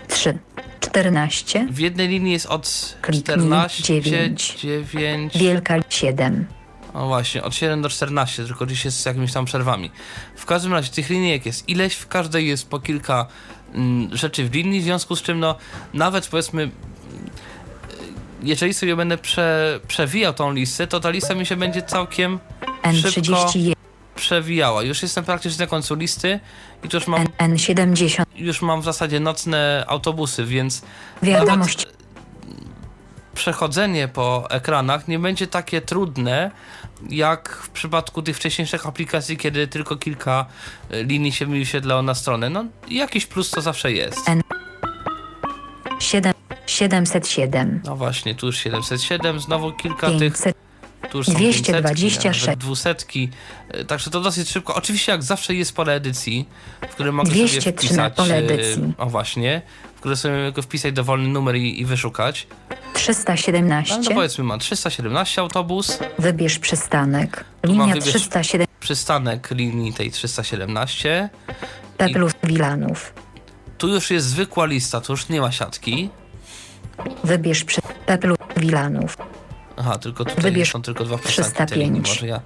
3, 0.07 0.37
14, 0.79 1.67
w 1.71 1.79
jednej 1.79 2.07
linii 2.07 2.33
jest 2.33 2.45
od 2.45 2.97
Kliknij 3.01 3.23
14, 3.23 3.83
dziewięć. 3.83 4.55
9. 4.55 5.37
wielka 5.37 5.75
7. 5.89 6.45
O 6.93 7.07
właśnie, 7.07 7.43
od 7.43 7.55
7 7.55 7.81
do 7.81 7.89
14, 7.89 8.45
tylko 8.45 8.65
gdzieś 8.65 8.85
jest 8.85 8.99
z 8.99 9.05
jakimiś 9.05 9.33
tam 9.33 9.45
przerwami. 9.45 9.91
W 10.35 10.45
każdym 10.45 10.73
razie 10.73 10.91
tych 10.91 11.09
linijek 11.09 11.45
jest 11.45 11.69
ileś, 11.69 11.95
w 11.95 12.07
każdej 12.07 12.47
jest 12.47 12.69
po 12.69 12.79
kilka 12.79 13.27
mm, 13.73 14.17
rzeczy 14.17 14.49
w 14.49 14.53
linii, 14.53 14.81
w 14.81 14.83
związku 14.83 15.15
z 15.15 15.21
czym 15.21 15.39
no 15.39 15.55
nawet 15.93 16.27
powiedzmy 16.27 16.71
jeżeli 18.43 18.73
sobie 18.73 18.95
będę 18.95 19.17
prze, 19.17 19.79
przewijał 19.87 20.33
tą 20.33 20.53
listę, 20.53 20.87
to 20.87 20.99
ta 20.99 21.09
lista 21.09 21.35
mi 21.35 21.45
się 21.45 21.55
będzie 21.55 21.81
całkiem 21.81 22.39
N31, 22.83 23.73
przewijała. 24.15 24.83
Już 24.83 25.01
jestem 25.01 25.23
praktycznie 25.25 25.65
na 25.65 25.69
końcu 25.69 25.95
listy 25.95 26.39
i 26.83 26.89
tu 26.89 26.97
już 26.97 27.07
mam, 27.07 27.25
N, 27.37 27.55
N70, 27.55 28.23
już 28.35 28.61
mam 28.61 28.81
w 28.81 28.85
zasadzie 28.85 29.19
nocne 29.19 29.85
autobusy, 29.87 30.45
więc 30.45 30.81
wiadomość, 31.23 31.87
przechodzenie 33.35 34.07
po 34.07 34.47
ekranach 34.49 35.07
nie 35.07 35.19
będzie 35.19 35.47
takie 35.47 35.81
trudne, 35.81 36.51
jak 37.09 37.49
w 37.63 37.69
przypadku 37.69 38.21
tych 38.21 38.35
wcześniejszych 38.35 38.85
aplikacji, 38.85 39.37
kiedy 39.37 39.67
tylko 39.67 39.95
kilka 39.95 40.45
y, 40.93 41.03
linii 41.03 41.31
się 41.31 41.45
wyświetlało 41.45 42.01
na 42.01 42.15
stronę. 42.15 42.49
No, 42.49 42.65
jakiś 42.89 43.25
plus 43.25 43.51
to 43.51 43.61
zawsze 43.61 43.91
jest. 43.91 44.29
N. 44.29 44.41
7, 45.99 46.33
707, 46.65 47.81
No 47.85 47.95
właśnie, 47.95 48.35
tu 48.35 48.45
już 48.45 48.57
707, 48.57 49.39
znowu 49.39 49.71
kilka 49.71 50.07
tych 50.11 50.33
500, 50.33 50.57
Tu 51.11 51.17
już 51.17 51.27
są 51.27 51.33
226. 51.33 52.23
500, 52.23 52.45
nawet 52.47 52.59
dwusetki. 52.59 53.29
E, 53.69 53.85
Także 53.85 54.09
to 54.09 54.21
dosyć 54.21 54.49
szybko. 54.49 54.75
Oczywiście 54.75 55.11
jak 55.11 55.23
zawsze 55.23 55.53
jest 55.53 55.75
pole 55.75 55.93
edycji, 55.93 56.49
w 56.81 56.93
którym 56.93 57.15
mogę 57.15 57.29
sobie 57.29 57.47
203 57.47 57.71
na 57.71 57.77
wpisać... 57.77 58.13
pole 58.15 58.35
e, 58.35 58.37
edycji. 58.37 58.93
O 58.97 59.05
właśnie. 59.05 59.61
W 59.95 59.99
którym 59.99 60.17
sobie 60.17 60.45
mogę 60.45 60.61
wpisać 60.61 60.93
dowolny 60.93 61.27
numer 61.29 61.55
i, 61.55 61.81
i 61.81 61.85
wyszukać. 61.85 62.47
No, 62.69 62.75
no 62.93 62.93
317, 62.93 63.95
powiedzmy 64.15 64.43
mam 64.43 64.59
317 64.59 65.41
autobus, 65.41 65.99
wybierz 66.19 66.59
przystanek, 66.59 67.43
linia 67.63 67.95
wybierz- 67.95 68.01
307, 68.09 68.67
przystanek 68.79 69.51
linii 69.51 69.93
tej 69.93 70.11
317. 70.11 71.29
P 71.97 72.09
plus 72.09 72.33
Wilanów, 72.43 73.13
Tu 73.77 73.87
już 73.87 74.11
jest 74.11 74.27
zwykła 74.27 74.65
lista, 74.65 75.01
tu 75.01 75.13
już 75.13 75.29
nie 75.29 75.41
ma 75.41 75.51
siatki. 75.51 76.09
wybierz 77.23 77.63
przy, 77.63 77.81
P 78.05 78.17
plus 78.17 78.37
Wilanów, 78.57 79.17
Aha, 79.79 79.97
tylko 79.97 80.25
tutaj 80.25 80.43
Wybierz 80.43 80.71
są 80.71 80.81
tylko 80.81 81.03
dwa 81.05 81.17
przystanki 81.17 81.57
tej 81.57 81.65
305. 81.67 81.85
linii. 81.85 82.01
Może 82.01 82.27
ja 82.27 82.41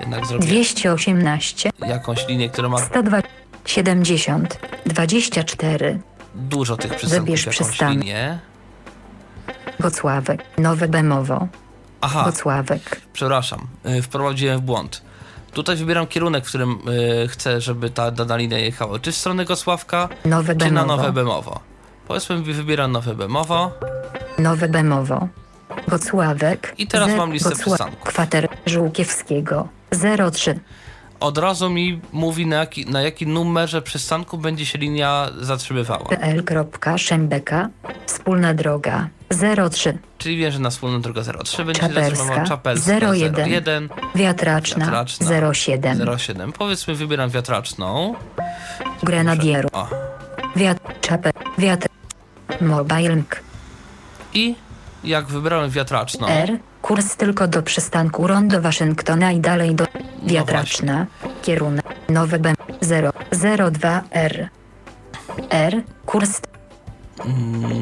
jednak 0.00 0.26
zrobię 0.26 0.46
218, 0.46 1.70
jakąś 1.86 2.28
linię, 2.28 2.48
która 2.50 2.68
ma 2.68 2.78
102, 2.78 3.22
70, 3.64 4.58
24, 4.86 6.00
dużo 6.34 6.76
tych 6.76 6.94
przystanków, 6.96 7.24
Wybierz 7.26 7.46
jakąś 7.46 7.56
przystanek. 7.68 7.98
linię. 7.98 8.38
Nowe 10.58 10.88
Bemowo, 10.88 11.48
Aha, 12.00 12.22
Gocławek, 12.24 13.00
przepraszam, 13.12 13.66
y, 13.86 14.02
wprowadziłem 14.02 14.58
w 14.58 14.62
błąd. 14.62 15.02
Tutaj 15.52 15.76
wybieram 15.76 16.06
kierunek, 16.06 16.44
w 16.44 16.48
którym 16.48 16.78
y, 17.24 17.28
chcę, 17.28 17.60
żeby 17.60 17.90
ta 17.90 18.10
dana 18.10 18.36
linia 18.36 18.58
jechała. 18.58 18.98
Czy 18.98 19.12
w 19.12 19.16
stronę 19.16 19.44
Gosławka, 19.44 20.08
Nowe 20.24 20.56
czy 20.56 20.70
na 20.70 20.84
Nowe 20.86 21.12
Bemowo. 21.12 21.60
Powiedzmy, 22.08 22.42
wybieram 22.42 22.92
Nowe 22.92 23.14
Bemowo. 23.14 23.70
Nowe 24.38 24.68
Bemowo, 24.68 25.28
Gocławek, 25.88 26.74
I 26.78 26.86
teraz 26.86 27.10
mam 27.16 27.32
listę 27.32 27.50
Gocła- 27.50 27.60
przystanków. 27.64 28.08
Kwater 28.08 28.48
Żółkiewskiego, 28.66 29.68
03, 30.32 30.60
Od 31.20 31.38
razu 31.38 31.70
mi 31.70 32.00
mówi, 32.12 32.46
na 32.46 32.56
jaki, 32.56 32.86
na 32.86 33.02
jaki 33.02 33.26
numerze 33.26 33.82
przystanku 33.82 34.38
będzie 34.38 34.66
się 34.66 34.78
linia 34.78 35.28
zatrzymywała. 35.40 36.04
pl.szembeka, 36.08 37.68
wspólna 38.06 38.54
droga, 38.54 39.08
03, 39.70 39.98
Czyli 40.18 40.36
wiem, 40.36 40.52
że 40.52 40.58
na 40.58 40.70
wspólną 40.70 41.00
drogę 41.00 41.22
03 41.44 41.64
będzie 41.64 41.80
się 41.82 41.88
Czapelska, 41.88 42.10
zatrzymywała. 42.16 42.46
Czapelska 42.48 42.92
01, 43.12 43.48
01, 43.48 43.88
Wiatraczna, 44.14 44.84
Wiatraczna, 44.84 45.26
07, 45.54 46.18
07. 46.18 46.52
Powiedzmy, 46.52 46.94
wybieram 46.94 47.30
wiatraczną. 47.30 48.14
Grenadierów, 49.02 49.70
O. 49.74 49.88
wiatr, 50.56 50.80
czapel, 51.00 51.32
wiatr, 51.58 51.88
mobilink, 52.60 53.42
I 54.34 54.54
jak 55.04 55.26
wybrałem 55.26 55.70
wiatraczną, 55.70 56.26
R, 56.28 56.58
kurs 56.82 57.16
tylko 57.16 57.48
do 57.48 57.62
przystanku 57.62 58.26
Rondo 58.26 58.60
Waszyngtona 58.60 59.32
i 59.32 59.40
dalej 59.40 59.74
do 59.74 59.84
Wiatraczna, 60.22 61.06
kierunek, 61.42 61.84
nowe 62.08 62.38
B, 62.38 62.54
0, 62.80 63.12
02 63.72 64.02
R, 64.10 64.48
R, 65.50 65.82
kurs, 66.06 66.40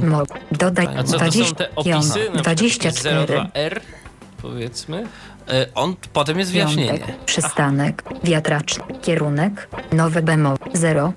mo, 0.03 0.23
dodaj, 0.53 0.89
A 0.97 1.03
co 1.03 1.19
to 1.19 1.33
są 1.33 1.55
te 1.55 1.75
opisy? 1.75 2.19
Na 2.19 2.35
przykład 2.35 2.43
24, 2.43 3.27
02R, 3.27 3.81
powiedzmy. 4.43 5.03
y, 5.53 5.75
on 5.75 5.97
potem 6.13 6.39
jest 6.39 6.53
wyjaśnienie. 6.53 6.99
Piątek, 6.99 7.25
przystanek, 7.25 8.03
wiatraczny, 8.25 8.85
kierunek, 9.03 9.69
nowe 9.93 10.23
BMO, 10.23 10.55
0, 10.73 11.13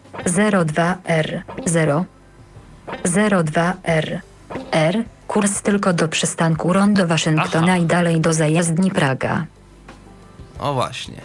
02 0.65 0.97
R, 1.05 1.43
0, 1.65 2.05
02 3.43 3.73
R, 3.83 4.21
R, 4.71 5.03
kurs 5.31 5.61
tylko 5.61 5.93
do 5.93 6.07
przystanku 6.07 6.73
Rondo 6.73 7.07
Waszyngtona 7.07 7.67
Aha. 7.67 7.77
i 7.77 7.85
dalej 7.85 8.21
do 8.21 8.33
zajezdni 8.33 8.91
Praga. 8.91 9.45
O 10.59 10.73
właśnie. 10.73 11.21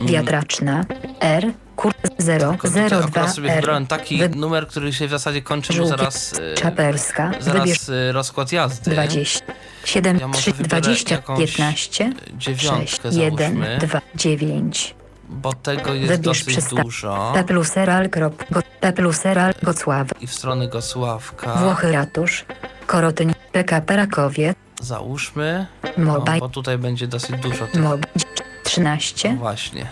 Wiatraczna, 0.00 0.84
R, 1.20 1.52
kurs 1.76 1.94
0, 2.18 2.50
Tylko 2.50 2.68
tutaj 2.68 2.88
02 2.90 2.98
akurat 2.98 3.34
sobie 3.34 3.50
R, 3.50 3.56
wybrałem 3.56 3.86
taki 3.86 4.18
Wy- 4.18 4.28
numer, 4.28 4.68
który 4.68 4.92
się 4.92 5.06
w 5.06 5.10
zasadzie 5.10 5.42
kończy 5.42 5.72
Żółkie- 5.72 5.88
zaraz, 5.88 6.32
y, 6.32 6.54
Czapelska, 6.56 7.28
wybierz 7.40 7.44
zaraz 7.44 7.88
y, 7.88 8.12
rozkład 8.12 8.52
jazdy. 8.52 8.90
20, 8.90 9.40
7, 9.84 10.18
Ja 10.20 10.28
może 10.28 10.40
3, 10.40 10.52
wybiorę 10.52 10.80
20, 10.80 11.14
jakąś 11.14 11.38
15, 11.38 12.12
6, 12.38 12.38
Dziewiątkę 12.38 13.08
1, 13.08 13.38
załóżmy, 13.38 13.78
2, 13.80 14.00
9. 14.14 14.94
bo 15.28 15.52
tego 15.52 15.94
jest 15.94 16.06
Wybierz 16.12 16.44
dosyć 16.44 16.56
przysta- 16.56 16.82
dużo. 16.82 17.30
P 17.34 17.44
plus 17.44 17.76
Eral, 17.76 18.08
krop, 18.10 18.44
go, 18.50 18.60
P 18.80 18.92
plus 18.92 19.26
Eral, 19.26 19.54
Gocław, 19.62 20.08
I 20.22 20.26
w 20.26 20.34
stronę 20.34 20.68
Gosławka 20.68 21.54
Włochy 21.54 21.92
Ratusz, 21.92 22.44
Korotyń, 22.86 23.32
PKP 23.52 23.96
Rakowie, 23.96 24.54
załóżmy, 24.80 25.66
no, 25.98 26.24
bo 26.40 26.48
tutaj 26.48 26.78
będzie 26.78 27.06
dosyć 27.06 27.36
dużo 27.40 27.66
tych. 27.66 27.82
Mob, 27.82 28.00
No 28.16 28.22
13, 28.64 29.36
właśnie. 29.36 29.86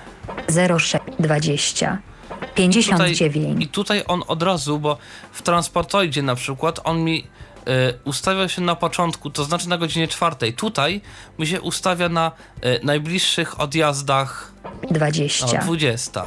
06, 0.78 0.96
20, 1.18 1.98
59, 2.54 3.64
I 3.64 3.68
tutaj 3.68 4.02
on 4.08 4.22
od 4.26 4.42
razu, 4.42 4.78
bo 4.78 4.98
w 5.32 5.42
transportoidzie 5.42 6.22
na 6.22 6.34
przykład 6.34 6.80
on 6.84 7.04
mi 7.04 7.26
ustawia 8.04 8.48
się 8.48 8.62
na 8.62 8.76
początku, 8.76 9.30
to 9.30 9.44
znaczy 9.44 9.68
na 9.68 9.78
godzinie 9.78 10.08
czwartej. 10.08 10.54
Tutaj 10.54 11.00
mi 11.38 11.46
się 11.46 11.60
ustawia 11.60 12.08
na 12.08 12.32
y, 12.64 12.80
najbliższych 12.82 13.60
odjazdach 13.60 14.52
o, 14.64 14.94
20, 14.94 15.46
20, 15.66 16.24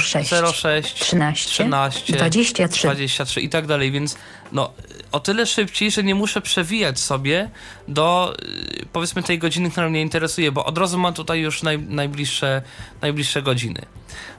06, 0.00 0.30
06, 0.54 0.94
13, 0.94 1.50
13, 1.50 2.12
23, 2.12 2.86
23 2.88 3.40
i 3.40 3.48
tak 3.48 3.66
dalej, 3.66 3.90
więc 3.90 4.16
no 4.52 4.72
o 5.12 5.20
tyle 5.20 5.46
szybciej, 5.46 5.90
że 5.90 6.02
nie 6.02 6.14
muszę 6.14 6.40
przewijać 6.40 7.00
sobie 7.00 7.50
do 7.88 8.34
y, 8.82 8.86
powiedzmy 8.92 9.22
tej 9.22 9.38
godziny, 9.38 9.70
która 9.70 9.88
mnie 9.88 10.02
interesuje, 10.02 10.52
bo 10.52 10.64
od 10.64 10.78
razu 10.78 10.98
mam 10.98 11.14
tutaj 11.14 11.40
już 11.40 11.62
naj, 11.62 11.78
najbliższe, 11.78 12.62
najbliższe 13.02 13.42
godziny. 13.42 13.82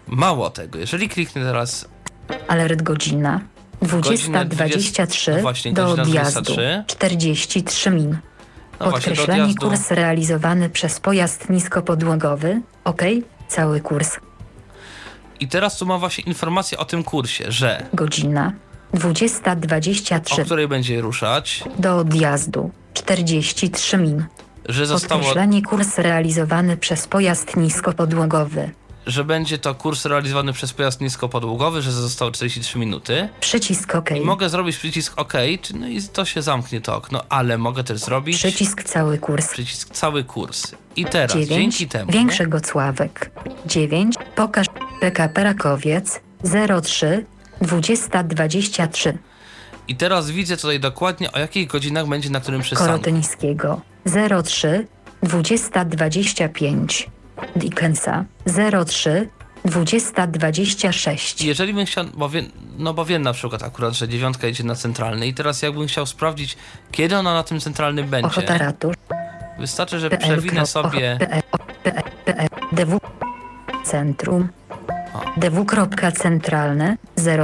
Mało 0.07 0.49
tego, 0.49 0.79
jeżeli 0.79 1.09
kliknę 1.09 1.41
teraz 1.41 1.87
alert 2.47 2.81
godzina, 2.81 3.41
20, 3.81 4.45
23, 4.45 5.31
no 5.31 5.41
właśnie, 5.41 5.73
do 5.73 5.85
godzina 5.85 6.03
odjazdu, 6.03 6.41
23. 6.41 6.83
43 6.87 7.91
min. 7.91 8.17
no 8.79 8.91
Podkreślenie 8.91 9.55
kurs 9.55 9.91
realizowany 9.91 10.69
przez 10.69 10.99
pojazd 10.99 11.49
niskopodłogowy, 11.49 12.61
ok, 12.83 13.01
cały 13.47 13.79
kurs, 13.81 14.19
i 15.39 15.47
teraz 15.47 15.77
tu 15.77 15.85
mam 15.85 15.99
właśnie 15.99 16.23
informację 16.23 16.77
o 16.77 16.85
tym 16.85 17.03
kursie, 17.03 17.51
że 17.51 17.85
godzina, 17.93 18.53
20, 18.93 19.51
o 19.51 19.55
23, 19.55 20.45
której 20.45 20.67
będzie 20.67 21.01
ruszać, 21.01 21.63
do 21.79 21.97
odjazdu, 21.97 22.71
43 22.93 23.97
min. 23.97 24.25
że 24.69 24.85
zostało, 24.85 25.21
Podkreślenie 25.21 25.61
kurs 25.61 25.97
realizowany 25.97 26.77
przez 26.77 27.07
pojazd 27.07 27.57
niskopodłogowy. 27.57 28.69
Że 29.09 29.23
będzie 29.23 29.57
to 29.57 29.75
kurs 29.75 30.05
realizowany 30.05 30.53
przez 30.53 30.73
pojazd 30.73 31.01
niskopodłogowy, 31.01 31.81
że 31.81 31.91
zostało 31.91 32.31
43 32.31 32.79
minuty. 32.79 33.29
Przycisk 33.39 33.95
OK. 33.95 34.11
I 34.11 34.21
mogę 34.21 34.49
zrobić 34.49 34.77
przycisk 34.77 35.13
OK, 35.15 35.33
no 35.73 35.87
i 35.87 36.01
to 36.03 36.25
się 36.25 36.41
zamknie 36.41 36.81
to 36.81 36.95
okno, 36.95 37.23
ale 37.29 37.57
mogę 37.57 37.83
też 37.83 37.99
zrobić 37.99 38.37
Przycisk 38.37 38.83
cały 38.83 39.17
kurs. 39.17 39.47
przycisk 39.51 39.89
cały 39.93 40.23
kurs. 40.23 40.71
I 40.95 41.05
teraz 41.05 41.33
9. 41.33 41.49
dzięki 41.49 41.87
temu 41.87 42.11
Większy 42.11 42.47
Gocławek. 42.47 43.31
9. 43.65 44.15
Pokaż 44.35 44.67
PKP 44.99 45.43
Rakowiec. 45.43 46.19
03. 46.83 47.25
2023. 47.61 49.17
i 49.87 49.95
teraz 49.95 50.31
widzę 50.31 50.57
tutaj 50.57 50.79
dokładnie 50.79 51.31
o 51.31 51.39
jakich 51.39 51.67
godzinach 51.67 52.07
będzie 52.07 52.29
na 52.29 52.39
którym 52.39 52.61
przystanku. 52.61 52.91
Korotyńskiego. 52.91 53.81
03. 54.45 54.87
2025. 55.23 57.09
Dickensa. 57.55 58.25
03. 58.87 59.29
2026. 59.65 61.41
Jeżeli 61.41 61.73
bym 61.73 61.85
chciał, 61.85 62.05
bo 62.13 62.29
wiem, 62.29 62.45
no 62.77 62.93
bo 62.93 63.05
wiem 63.05 63.21
na 63.21 63.33
przykład 63.33 63.63
akurat, 63.63 63.93
że 63.93 64.07
dziewiątka 64.07 64.47
jedzie 64.47 64.63
na 64.63 64.75
centralny 64.75 65.27
i 65.27 65.33
teraz 65.33 65.61
jakbym 65.61 65.87
chciał 65.87 66.05
sprawdzić, 66.05 66.57
kiedy 66.91 67.17
ona 67.17 67.33
na 67.33 67.43
tym 67.43 67.59
centralnym 67.59 68.05
Ochota 68.25 68.47
będzie, 68.47 68.65
Ratusz. 68.65 68.95
wystarczy, 69.59 69.99
że 69.99 70.09
przewinę 70.09 70.65
sobie. 70.65 71.17
DW. 72.71 72.99
Centrum. 73.83 74.47
DW. 75.37 75.65
Centralne. 76.17 76.97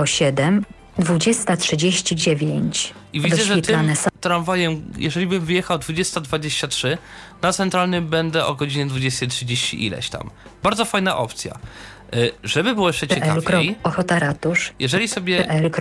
07. 0.06 0.66
2039. 1.00 2.94
i 3.14 3.22
widzę, 3.22 3.44
że 3.44 3.62
tym 3.62 3.94
tramwajem, 4.20 4.94
jeżeli 4.98 5.28
bym 5.28 5.46
wyjechał 5.46 5.78
20.23, 5.78 6.98
na 7.42 7.54
centralnym 7.54 8.08
będę 8.08 8.46
o 8.46 8.56
godzinie 8.56 8.88
20.30 8.88 9.78
ileś 9.78 10.10
tam. 10.10 10.30
Bardzo 10.64 10.86
fajna 10.86 11.18
opcja. 11.18 11.58
Y, 12.16 12.32
Żeby 12.44 12.76
było 12.76 12.88
jeszcze 12.88 13.08
ciekawiej, 13.08 13.76
Ochota 13.84 14.20
ratusz. 14.20 14.74
jeżeli 14.80 15.08
sobie, 15.08 15.44
PL. 15.44 15.72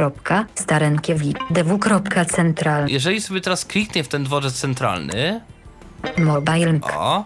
Starenkiewicz. 0.55 1.37
DW. 1.51 1.79
Central. 2.29 2.87
jeżeli 2.89 3.21
sobie 3.21 3.41
teraz 3.41 3.65
kliknie 3.65 4.05
w 4.05 4.09
ten 4.09 4.25
dworzec 4.25 4.55
centralny, 4.55 5.41
Mobile. 6.19 6.79
o, 6.83 7.25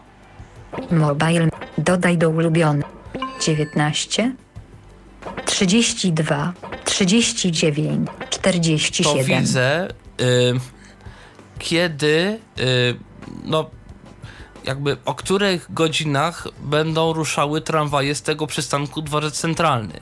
Mobile. 0.90 1.48
Dodaj 1.78 2.18
do 2.18 2.30
ulubiony. 2.30 2.82
19. 3.40 4.32
32. 5.44 6.52
39. 6.98 8.08
to 8.30 8.38
47. 8.38 9.24
widzę, 9.24 9.88
y, 10.20 10.24
kiedy, 11.58 12.40
y, 12.58 12.96
no, 13.44 13.70
jakby 14.64 14.96
o 15.04 15.14
których 15.14 15.72
godzinach 15.74 16.48
będą 16.60 17.12
ruszały 17.12 17.60
tramwaje 17.60 18.14
z 18.14 18.22
tego 18.22 18.46
przystanku 18.46 19.02
dworzec 19.02 19.40
centralny. 19.40 20.00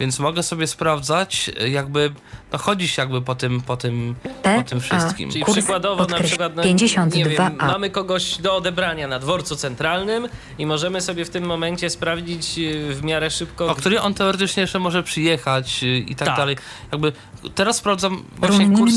Więc 0.00 0.18
mogę 0.18 0.42
sobie 0.42 0.66
sprawdzać, 0.66 1.50
jakby, 1.68 2.12
no 2.52 2.58
chodzić 2.58 2.96
jakby 2.96 3.22
po 3.22 3.34
tym, 3.34 3.60
po 3.60 3.76
tym, 3.76 4.14
po 4.56 4.62
tym 4.62 4.80
wszystkim. 4.80 5.30
Czyli 5.30 5.44
Kurs 5.44 5.58
przykładowo 5.58 6.04
na 6.04 6.20
przykład 6.20 6.56
no, 6.56 6.62
52A. 6.62 7.16
nie 7.16 7.24
wiem, 7.24 7.56
mamy 7.56 7.90
kogoś 7.90 8.36
do 8.38 8.56
odebrania 8.56 9.08
na 9.08 9.18
dworcu 9.18 9.56
centralnym 9.56 10.28
i 10.58 10.66
możemy 10.66 11.00
sobie 11.00 11.24
w 11.24 11.30
tym 11.30 11.44
momencie 11.44 11.90
sprawdzić 11.90 12.58
y, 12.58 12.94
w 12.94 13.04
miarę 13.04 13.30
szybko. 13.30 13.66
o 13.70 13.74
który 13.74 14.00
on 14.00 14.14
teoretycznie 14.14 14.60
jeszcze 14.60 14.78
może 14.78 15.02
przyjechać 15.02 15.82
y, 15.82 15.86
i 15.98 16.16
tak, 16.16 16.28
Tak. 16.28 16.36
dalej. 16.36 16.56
Jakby 16.92 17.12
teraz 17.54 17.76
sprawdzam 17.76 18.24
właśnie 18.36 18.76
kurs 18.76 18.94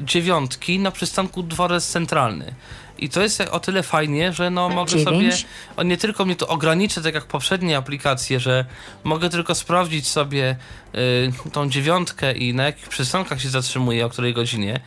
dziewiątki 0.00 0.78
na 0.78 0.90
przystanku 0.90 1.42
dworzec 1.42 1.86
centralny. 1.86 2.54
I 3.04 3.08
to 3.08 3.22
jest 3.22 3.40
o 3.40 3.60
tyle 3.60 3.82
fajnie, 3.82 4.32
że 4.32 4.50
no 4.50 4.68
mogę 4.68 4.90
Dziewięć. 4.90 5.34
sobie, 5.34 5.48
on 5.76 5.88
nie 5.88 5.96
tylko 5.96 6.24
mnie 6.24 6.36
to 6.36 6.48
ograniczy, 6.48 7.02
tak 7.02 7.14
jak 7.14 7.24
poprzednie 7.24 7.76
aplikacje, 7.76 8.40
że 8.40 8.64
mogę 9.04 9.28
tylko 9.30 9.54
sprawdzić 9.54 10.08
sobie 10.08 10.56
y, 10.94 11.50
tą 11.52 11.70
dziewiątkę 11.70 12.32
i 12.32 12.54
na 12.54 12.64
jakich 12.64 12.88
przystankach 12.88 13.40
się 13.40 13.48
zatrzymuje, 13.48 14.06
o 14.06 14.08
której 14.08 14.34
godzinie, 14.34 14.80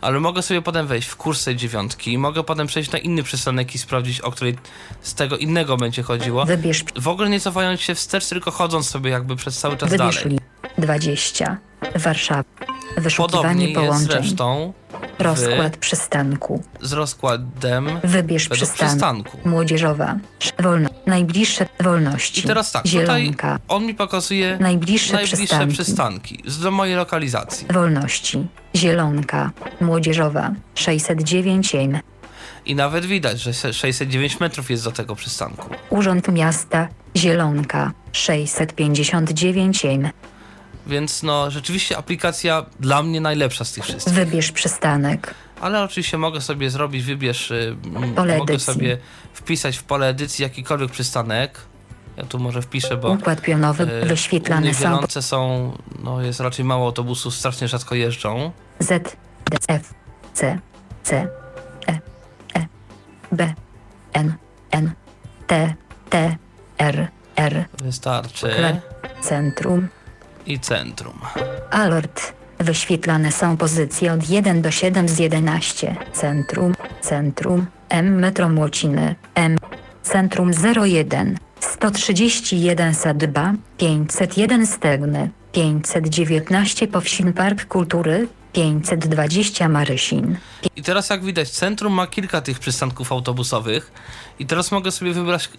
ale 0.00 0.20
mogę 0.20 0.42
sobie 0.42 0.62
potem 0.62 0.86
wejść 0.86 1.08
w 1.08 1.16
kurs 1.16 1.44
tej 1.44 1.56
dziewiątki, 1.56 2.18
mogę 2.18 2.42
potem 2.44 2.66
przejść 2.66 2.90
na 2.90 2.98
inny 2.98 3.22
przystanek 3.22 3.74
i 3.74 3.78
sprawdzić, 3.78 4.20
o 4.20 4.30
której 4.30 4.56
z 5.02 5.14
tego 5.14 5.36
innego 5.36 5.76
będzie 5.76 6.02
chodziło. 6.02 6.44
Wybierz, 6.44 6.84
W 6.96 7.08
ogóle 7.08 7.30
nie 7.30 7.40
cofając 7.40 7.80
się 7.80 7.94
wstecz, 7.94 8.26
tylko 8.28 8.50
chodząc 8.50 8.90
sobie 8.90 9.10
jakby 9.10 9.36
przez 9.36 9.58
cały 9.58 9.76
czas 9.76 9.90
wybierz 9.90 10.16
dalej. 10.22 10.30
li. 10.30 10.38
20. 10.78 11.56
Warszawa. 11.94 12.42
Wyszukiwanie 12.96 13.42
Podobnie 13.42 13.74
połączeń. 13.74 14.06
zresztą 14.06 14.72
Rozkład 15.18 15.76
przystanku. 15.76 16.62
z 16.80 16.92
rozkładem 16.92 17.86
Wybierz 18.04 18.48
według 18.48 18.58
przystanek. 18.68 18.90
przystanku. 18.92 19.38
Młodzieżowa. 19.44 20.16
Wolno. 20.58 20.88
Najbliższe 21.06 21.66
wolności. 21.80 22.40
I 22.40 22.44
teraz 22.44 22.72
tak, 22.72 22.86
Zielonka. 22.86 23.52
tutaj 23.58 23.76
on 23.76 23.86
mi 23.86 23.94
pokazuje 23.94 24.56
Najbliższe, 24.60 25.12
najbliższe 25.12 25.36
przystanki. 25.36 25.74
przystanki 25.74 26.42
z 26.46 26.58
do 26.60 26.70
mojej 26.70 26.96
lokalizacji. 26.96 27.66
Wolności. 27.70 28.46
Zielonka. 28.76 29.50
Młodzieżowa. 29.80 30.50
609 30.74 31.74
M. 31.74 31.98
I 32.66 32.74
nawet 32.74 33.06
widać, 33.06 33.40
że 33.40 33.54
se- 33.54 33.72
609 33.72 34.40
metrów 34.40 34.70
jest 34.70 34.84
do 34.84 34.92
tego 34.92 35.16
przystanku. 35.16 35.68
Urząd 35.90 36.28
Miasta. 36.28 36.88
Zielonka. 37.16 37.92
659 38.12 39.84
M. 39.84 40.10
Więc 40.86 41.22
no, 41.22 41.50
rzeczywiście 41.50 41.98
aplikacja 41.98 42.66
dla 42.80 43.02
mnie 43.02 43.20
najlepsza 43.20 43.64
z 43.64 43.72
tych 43.72 43.84
wszystkich. 43.84 44.14
Wybierz 44.14 44.52
przystanek. 44.52 45.34
Ale 45.60 45.82
oczywiście 45.82 46.18
mogę 46.18 46.40
sobie 46.40 46.70
zrobić, 46.70 47.02
wybierz, 47.04 47.50
y, 47.50 47.76
Pole 48.16 48.38
mogę 48.38 48.52
edycji. 48.52 48.74
sobie 48.74 48.98
wpisać 49.32 49.76
w 49.76 49.82
pole 49.82 50.08
edycji 50.08 50.42
jakikolwiek 50.42 50.90
przystanek. 50.90 51.58
Ja 52.16 52.24
tu 52.24 52.38
może 52.38 52.62
wpiszę, 52.62 52.96
bo 52.96 53.08
Układ 53.10 53.40
pionowy. 53.40 53.84
e, 54.00 54.04
u 54.04 54.08
Wyświetlane 54.08 54.60
mnie 54.60 54.74
są 54.74 54.80
wielące 54.80 55.22
są, 55.22 55.72
no 56.02 56.22
jest 56.22 56.40
raczej 56.40 56.64
mało 56.64 56.86
autobusów, 56.86 57.34
strasznie 57.34 57.68
rzadko 57.68 57.94
jeżdżą. 57.94 58.52
Z, 58.78 58.88
D, 59.50 59.56
F, 59.68 59.94
C, 60.34 60.58
C, 61.02 61.28
E, 61.86 62.00
E, 62.54 62.66
B, 63.32 63.54
N, 64.12 64.34
N, 64.70 64.90
T, 65.46 65.74
T, 66.10 66.36
R, 66.78 67.08
R, 67.36 67.64
Wystarczy. 67.82 68.50
Centrum, 69.22 69.88
I 70.46 70.58
centrum. 70.60 71.18
Alert. 71.70 72.32
Wyświetlane 72.58 73.32
są 73.32 73.56
pozycje 73.56 74.12
od 74.12 74.28
1 74.28 74.62
do 74.62 74.70
7 74.70 75.08
z 75.08 75.18
11. 75.18 75.96
Centrum, 76.12 76.74
Centrum, 77.00 77.66
M 77.88 78.18
Metro 78.18 78.48
Młociny, 78.48 79.14
M, 79.34 79.56
Centrum 80.02 80.50
01, 80.86 81.38
131 81.60 82.94
Sadba, 82.94 83.52
501 83.78 84.66
Stegny, 84.66 85.30
519 85.52 86.88
Powsin 86.88 87.32
Park 87.32 87.68
Kultury, 87.68 88.28
520 88.52 89.68
Marysin. 89.68 90.36
I 90.76 90.82
teraz 90.82 91.10
jak 91.10 91.24
widać, 91.24 91.50
centrum 91.50 91.92
ma 91.92 92.06
kilka 92.06 92.40
tych 92.40 92.58
przystanków 92.58 93.12
autobusowych 93.12 93.92
i 94.38 94.46
teraz 94.46 94.72
mogę 94.72 94.90
sobie 94.90 95.12
wybrać 95.12 95.50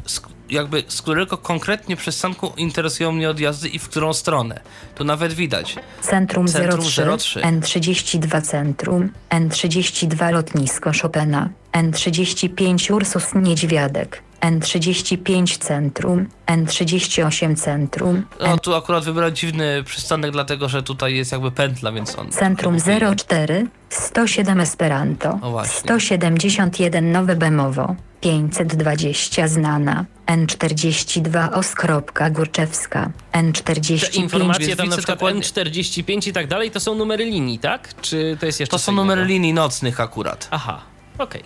jakby 0.50 0.84
z 0.88 1.02
którego 1.02 1.38
konkretnie 1.38 1.96
przystanku 1.96 2.54
interesują 2.58 3.12
mnie 3.12 3.30
odjazdy 3.30 3.70
i 3.70 3.80
w 3.80 3.90
którą 3.90 4.14
stronę. 4.14 4.60
Tu 4.96 5.04
nawet 5.04 5.34
widać. 5.34 5.76
Centrum, 6.02 6.48
Centrum 6.48 6.82
03, 6.82 7.06
03. 7.18 7.40
N32 7.40 8.42
Centrum, 8.42 9.10
N32 9.30 10.34
Lotnisko 10.34 10.92
Chopina, 11.02 11.50
N35 11.74 12.94
Ursus 12.94 13.26
Niedźwiadek, 13.36 14.22
N35 14.42 15.58
Centrum, 15.58 16.28
N38 16.48 17.56
Centrum, 17.56 18.24
No 18.40 18.58
tu 18.58 18.76
akurat 18.76 19.04
wybrać 19.04 19.40
dziwny 19.40 19.84
przystanek, 19.84 20.32
dlatego 20.32 20.70
że 20.70 20.84
tutaj 20.84 21.16
jest 21.16 21.32
jakby 21.32 21.52
pętla, 21.52 21.92
więc 21.92 22.20
on... 22.20 22.32
Centrum 22.32 22.80
trochę 22.80 23.16
04, 23.16 23.68
107 23.90 24.60
Esperanto, 24.60 25.40
O 25.42 25.52
właśnie. 25.52 25.80
171 25.80 27.12
Nowe 27.12 27.36
Bemowo, 27.36 27.96
520 28.24 29.48
Znana, 29.48 30.06
N42 30.28 31.54
Oskropka 31.54 32.30
Górczewska, 32.30 33.10
Te 33.32 33.40
N45 33.40 34.16
informacje 34.16 34.68
Więc 34.68 34.78
tam 34.78 34.90
na 34.90 34.98
przykład 34.98 35.18
dokładnie- 35.20 35.42
N45 35.42 36.28
i 36.30 36.34
tak 36.34 36.48
dalej, 36.48 36.72
to 36.72 36.80
są 36.80 36.96
numery 36.96 37.26
linii, 37.26 37.60
tak? 37.60 38.02
Czy 38.02 38.38
to 38.40 38.46
jest 38.46 38.60
jeszcze 38.60 38.72
To 38.72 38.80
są 38.80 38.92
numery 38.92 39.22
innego? 39.22 39.34
linii 39.34 39.54
nocnych 39.54 40.00
akurat. 40.00 40.48
Aha, 40.52 40.82
okej. 41.18 41.44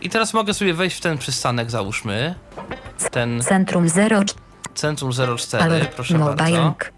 I 0.00 0.10
teraz 0.10 0.34
mogę 0.34 0.54
sobie 0.54 0.74
wejść 0.74 0.96
w 0.96 1.00
ten 1.00 1.18
przystanek, 1.18 1.70
załóżmy. 1.70 2.34
Ten 3.10 3.42
Centrum 3.42 3.86
04 3.88 4.24
centrum 4.74 5.12
04, 5.38 5.64
Ale 5.64 5.84
proszę 5.84 6.18
bardzo. 6.18 6.44
Mobilink. 6.44 6.92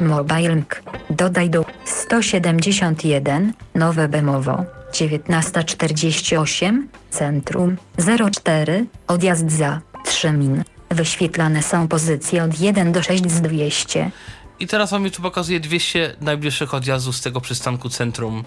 Mobilink. 0.00 0.82
Dodaj 1.10 1.50
do 1.50 1.64
171. 1.84 3.52
Nowe 3.74 4.08
Bemowo. 4.08 4.64
1948. 4.92 6.88
Centrum 7.10 7.76
04. 8.44 8.86
Odjazd 9.06 9.50
za 9.50 9.80
3 10.04 10.32
min. 10.32 10.64
Wyświetlane 10.90 11.62
są 11.62 11.88
pozycje 11.88 12.44
od 12.44 12.60
1 12.60 12.92
do 12.92 13.02
6 13.02 13.30
z 13.30 13.40
200. 13.40 14.10
I 14.60 14.66
teraz 14.66 14.92
mi 14.92 15.10
tu 15.10 15.22
pokazuje 15.22 15.60
200 15.60 16.16
najbliższych 16.20 16.74
odjazdów 16.74 17.16
z 17.16 17.20
tego 17.20 17.40
przystanku 17.40 17.88
centrum 17.88 18.44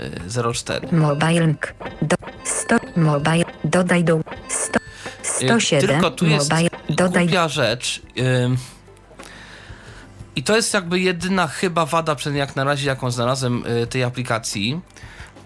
y, 0.00 0.54
04. 0.54 0.88
Mobilink. 0.92 1.74
Do 2.02 2.16
100. 2.44 2.76
Mobile. 2.96 3.44
Dodaj 3.64 4.04
do 4.04 4.20
100. 4.48 4.78
107. 5.22 5.88
Tylko 5.88 6.10
tu 6.10 6.26
jest 6.26 6.50
Mobile. 6.50 6.70
Dodaj 6.90 7.26
głupia 7.26 7.48
rzecz. 7.48 8.02
ym, 8.18 8.56
I 10.36 10.42
to 10.42 10.56
jest 10.56 10.74
jakby 10.74 11.00
jedyna 11.00 11.46
chyba 11.46 11.86
wada, 11.86 12.14
przynajmniej 12.14 12.40
jak 12.40 12.56
na 12.56 12.64
razie, 12.64 12.86
jaką 12.86 13.10
znalazłem 13.10 13.66
y, 13.66 13.86
tej 13.86 14.04
aplikacji, 14.04 14.80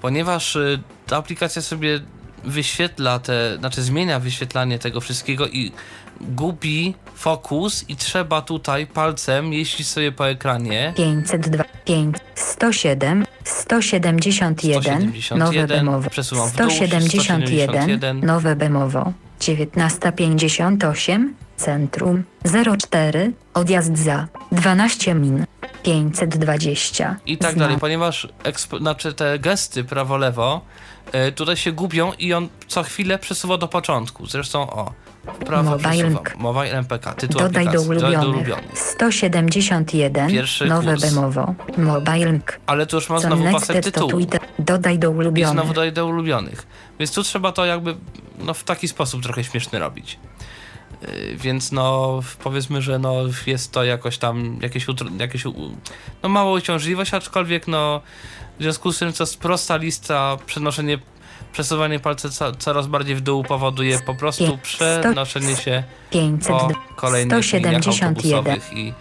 ponieważ 0.02 0.56
y, 0.56 0.80
ta 1.06 1.16
aplikacja 1.16 1.62
sobie 1.62 2.00
wyświetla 2.44 3.18
te, 3.18 3.56
znaczy 3.58 3.82
zmienia 3.82 4.20
wyświetlanie 4.20 4.78
tego 4.78 5.00
wszystkiego 5.00 5.48
i 5.48 5.72
gubi 6.20 6.94
fokus 7.14 7.84
i 7.88 7.96
trzeba 7.96 8.42
tutaj 8.42 8.86
palcem 8.86 9.52
jeździć 9.52 9.88
sobie 9.88 10.12
po 10.12 10.28
ekranie. 10.28 10.92
502, 10.96 11.64
5, 11.84 12.16
107, 12.34 13.24
171, 13.44 14.82
171, 14.82 15.38
nowe 15.38 15.66
Bemowo, 15.66 16.10
przesuwam 16.10 16.48
w 16.48 16.56
dół, 16.56 16.70
171, 16.70 17.82
171, 17.82 18.26
nowe 18.26 18.56
Bemowo, 18.56 19.12
1958, 19.38 21.34
centrum, 21.56 22.24
04, 22.90 23.32
odjazd 23.54 23.96
za, 23.96 24.26
12 24.52 25.14
min, 25.14 25.46
520. 25.82 27.16
i 27.26 27.38
tak 27.38 27.52
znak. 27.52 27.58
dalej, 27.58 27.78
ponieważ 27.78 28.28
znaczy 28.78 29.12
te 29.12 29.38
gesty 29.38 29.84
prawo-lewo 29.84 30.60
y, 31.28 31.32
tutaj 31.32 31.56
się 31.56 31.72
gubią 31.72 32.12
i 32.18 32.32
on 32.32 32.48
co 32.66 32.82
chwilę 32.82 33.18
przesuwa 33.18 33.58
do 33.58 33.68
początku. 33.68 34.26
Zresztą 34.26 34.70
o, 34.70 34.92
prawo 35.46 35.70
Mobile 36.38 36.78
MPK, 36.78 37.12
tytuł 37.14 37.40
Dodaj 37.40 37.64
do 37.64 37.70
aplikacji, 37.70 37.94
dodaj 37.94 38.12
do 38.12 38.18
ulubionych. 38.20 38.34
ulubionych. 38.36 38.78
171, 38.78 40.30
Pierwszy 40.30 40.66
nowe 40.66 40.90
kurs. 40.94 41.02
Bemowo, 41.14 41.54
Mobile. 41.78 42.40
Ale 42.66 42.86
tu 42.86 42.96
już 42.96 43.06
Co 43.06 43.20
znowu 43.20 43.44
next 43.44 43.66
pasek 43.66 43.84
tytułu. 43.84 44.20
Dodaj 44.58 44.98
do 44.98 45.10
I 45.10 45.14
ulubionych. 45.14 45.52
znowu 45.52 45.68
dodaję 45.72 45.92
do 45.92 46.06
ulubionych. 46.06 46.66
Więc 46.98 47.12
tu 47.12 47.22
trzeba 47.22 47.52
to 47.52 47.64
jakby 47.64 47.94
no, 48.38 48.54
w 48.54 48.64
taki 48.64 48.88
sposób 48.88 49.22
trochę 49.22 49.44
śmieszny 49.44 49.78
robić. 49.78 50.18
Y, 51.08 51.36
Więc 51.36 51.72
no 51.72 52.20
powiedzmy, 52.42 52.82
że 52.82 52.98
no 52.98 53.14
jest 53.46 53.72
to 53.72 53.84
jakoś 53.84 54.18
tam 54.18 54.58
jakieś, 54.62 54.86
jakieś 55.18 55.44
no 56.22 56.28
mała 56.28 56.52
uciążliwość, 56.52 57.14
aczkolwiek 57.14 57.68
no 57.68 58.00
w 58.58 58.62
związku 58.62 58.92
z 58.92 58.98
tym 58.98 59.12
to 59.12 59.22
jest 59.22 59.38
prosta 59.40 59.76
lista, 59.76 60.36
przenoszenie, 60.46 60.98
przesuwanie 61.58 62.00
palca 62.00 62.28
co, 62.28 62.52
coraz 62.52 62.86
bardziej 62.86 63.16
w 63.16 63.20
dół 63.20 63.44
powoduje 63.44 63.98
po 63.98 64.14
prostu 64.14 64.58
przenoszenie 64.62 65.56
się 65.56 65.82
500, 66.10 66.48
po 66.48 66.68
kolejnych 66.96 67.52
liniach 67.52 67.84
171. 67.84 68.08
autobusowych 68.08 68.72
i 68.72 68.92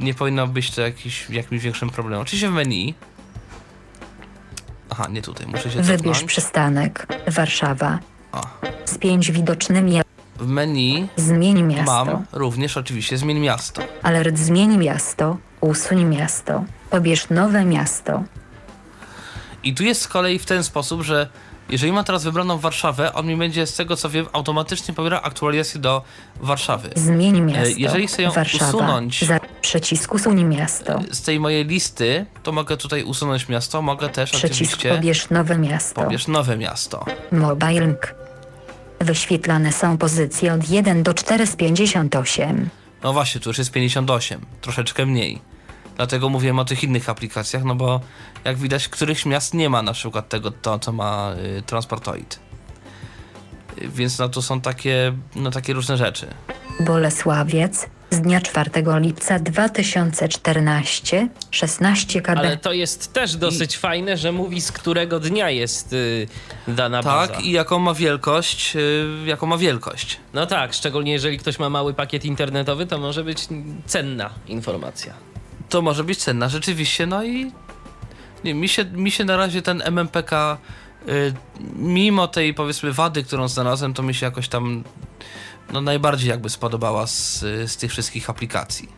nie 0.00 0.14
powinno 0.14 0.46
być 0.46 0.70
to 0.70 0.80
jakiś, 0.80 1.30
jakimś 1.30 1.62
większym 1.62 1.90
problemem. 1.90 2.20
Oczywiście 2.22 2.48
w 2.50 2.52
menu 2.52 2.94
Aha, 4.90 5.06
nie 5.10 5.22
tutaj, 5.22 5.46
muszę 5.46 5.70
się 5.70 5.82
Wybierz 5.82 5.98
cofnąć. 5.98 6.24
przystanek 6.24 7.06
Warszawa. 7.26 7.98
O. 8.32 8.40
Z 8.84 8.98
pięć 8.98 9.32
widocznymi. 9.32 10.00
W 10.38 10.46
menu 10.46 11.08
Zmień 11.16 11.62
miasto. 11.62 12.04
mam 12.04 12.24
również 12.32 12.76
oczywiście 12.76 13.18
zmień 13.18 13.38
miasto. 13.40 13.82
Alert 14.02 14.38
zmień 14.38 14.76
miasto. 14.78 15.36
Usuń 15.60 16.04
miasto. 16.04 16.64
Pobierz 16.90 17.30
nowe 17.30 17.64
miasto. 17.64 18.22
I 19.62 19.74
tu 19.74 19.84
jest 19.84 20.02
z 20.02 20.08
kolei 20.08 20.38
w 20.38 20.46
ten 20.46 20.64
sposób, 20.64 21.02
że 21.02 21.28
jeżeli 21.68 21.92
mam 21.92 22.04
teraz 22.04 22.24
wybraną 22.24 22.58
Warszawę, 22.58 23.12
on 23.12 23.26
mi 23.26 23.36
będzie 23.36 23.66
z 23.66 23.74
tego 23.74 23.96
co 23.96 24.10
wiem 24.10 24.26
automatycznie 24.32 24.94
pobiera 24.94 25.20
aktualizację 25.22 25.80
do 25.80 26.02
Warszawy. 26.40 26.90
Zmień 26.96 27.40
miasto. 27.40 27.74
jeżeli 27.76 28.06
chcę 28.06 28.22
ją 28.22 28.30
Warszawa. 28.30 28.66
usunąć- 28.78 29.24
Za 29.26 29.40
przycisk 29.60 30.14
usuń 30.14 30.44
miasto. 30.44 31.00
Z 31.10 31.22
tej 31.22 31.40
mojej 31.40 31.64
listy 31.66 32.26
to 32.42 32.52
mogę 32.52 32.76
tutaj 32.76 33.02
usunąć 33.02 33.48
miasto, 33.48 33.82
mogę 33.82 34.08
też 34.08 34.30
Przycisk 34.30 34.52
oczywiście 34.54 34.94
pobierz 34.94 35.30
nowe 35.30 35.58
miasto. 35.58 36.02
pobierz 36.02 36.26
nowe 36.28 36.56
miasto. 36.56 37.04
Mobile 37.32 37.80
link. 37.80 38.14
Wyświetlane 39.00 39.72
są 39.72 39.98
pozycje 39.98 40.54
od 40.54 40.68
1 40.70 41.02
do 41.02 41.14
4 41.14 41.46
z 41.46 41.56
58. 41.56 42.68
No 43.02 43.12
właśnie, 43.12 43.40
tu 43.40 43.50
już 43.50 43.58
jest 43.58 43.70
58, 43.70 44.40
troszeczkę 44.60 45.06
mniej. 45.06 45.40
Dlatego 45.96 46.28
mówiłem 46.28 46.58
o 46.58 46.64
tych 46.64 46.84
innych 46.84 47.08
aplikacjach, 47.08 47.64
no 47.64 47.74
bo 47.74 48.00
jak 48.44 48.56
widać, 48.56 48.88
którychś 48.88 49.26
miast 49.26 49.54
nie 49.54 49.70
ma 49.70 49.82
na 49.82 49.92
przykład 49.92 50.28
tego, 50.28 50.50
to, 50.50 50.78
co 50.78 50.92
ma 50.92 51.34
y, 51.58 51.62
Transportoid. 51.62 52.38
Y, 53.82 53.88
Więc 53.88 54.18
no 54.18 54.28
to 54.28 54.42
są 54.42 54.60
takie, 54.60 55.12
no 55.36 55.50
takie 55.50 55.72
różne 55.72 55.96
rzeczy. 55.96 56.26
Bolesławiec 56.80 57.86
z 58.10 58.20
dnia 58.20 58.40
4 58.40 58.70
lipca 58.86 59.38
2014 59.38 61.28
16 61.50 62.22
KB. 62.22 62.38
Ale 62.38 62.56
to 62.56 62.72
jest 62.72 63.12
też 63.12 63.36
dosyć 63.36 63.78
fajne, 63.78 64.16
że 64.16 64.32
mówi 64.32 64.60
z 64.60 64.72
którego 64.72 65.20
dnia 65.20 65.50
jest 65.50 65.92
y, 65.92 66.28
dana 66.68 67.02
baza. 67.02 67.32
Tak, 67.32 67.44
i 67.44 67.50
jaką 67.52 67.78
ma 67.78 67.94
wielkość, 67.94 68.76
y, 68.76 69.06
jaką 69.26 69.46
ma 69.46 69.58
wielkość. 69.58 70.16
No 70.34 70.46
tak, 70.46 70.74
szczególnie 70.74 71.12
jeżeli 71.12 71.38
ktoś 71.38 71.58
ma 71.58 71.70
mały 71.70 71.94
pakiet 71.94 72.24
internetowy, 72.24 72.86
to 72.86 72.98
może 72.98 73.24
być 73.24 73.48
cenna 73.86 74.30
informacja. 74.46 75.14
To 75.76 75.82
może 75.82 76.04
być 76.04 76.18
cenna, 76.18 76.48
rzeczywiście, 76.48 77.06
no 77.06 77.24
i 77.24 77.52
nie, 78.44 78.54
mi, 78.54 78.68
się, 78.68 78.84
mi 78.84 79.10
się 79.10 79.24
na 79.24 79.36
razie 79.36 79.62
ten 79.62 79.82
MMPK, 79.82 80.58
y, 81.08 81.34
mimo 81.76 82.28
tej 82.28 82.54
powiedzmy 82.54 82.92
wady, 82.92 83.22
którą 83.22 83.48
znalazłem, 83.48 83.94
to 83.94 84.02
mi 84.02 84.14
się 84.14 84.26
jakoś 84.26 84.48
tam 84.48 84.84
no, 85.72 85.80
najbardziej 85.80 86.28
jakby 86.30 86.50
spodobała 86.50 87.06
z, 87.06 87.40
z 87.66 87.76
tych 87.76 87.90
wszystkich 87.90 88.30
aplikacji. 88.30 88.88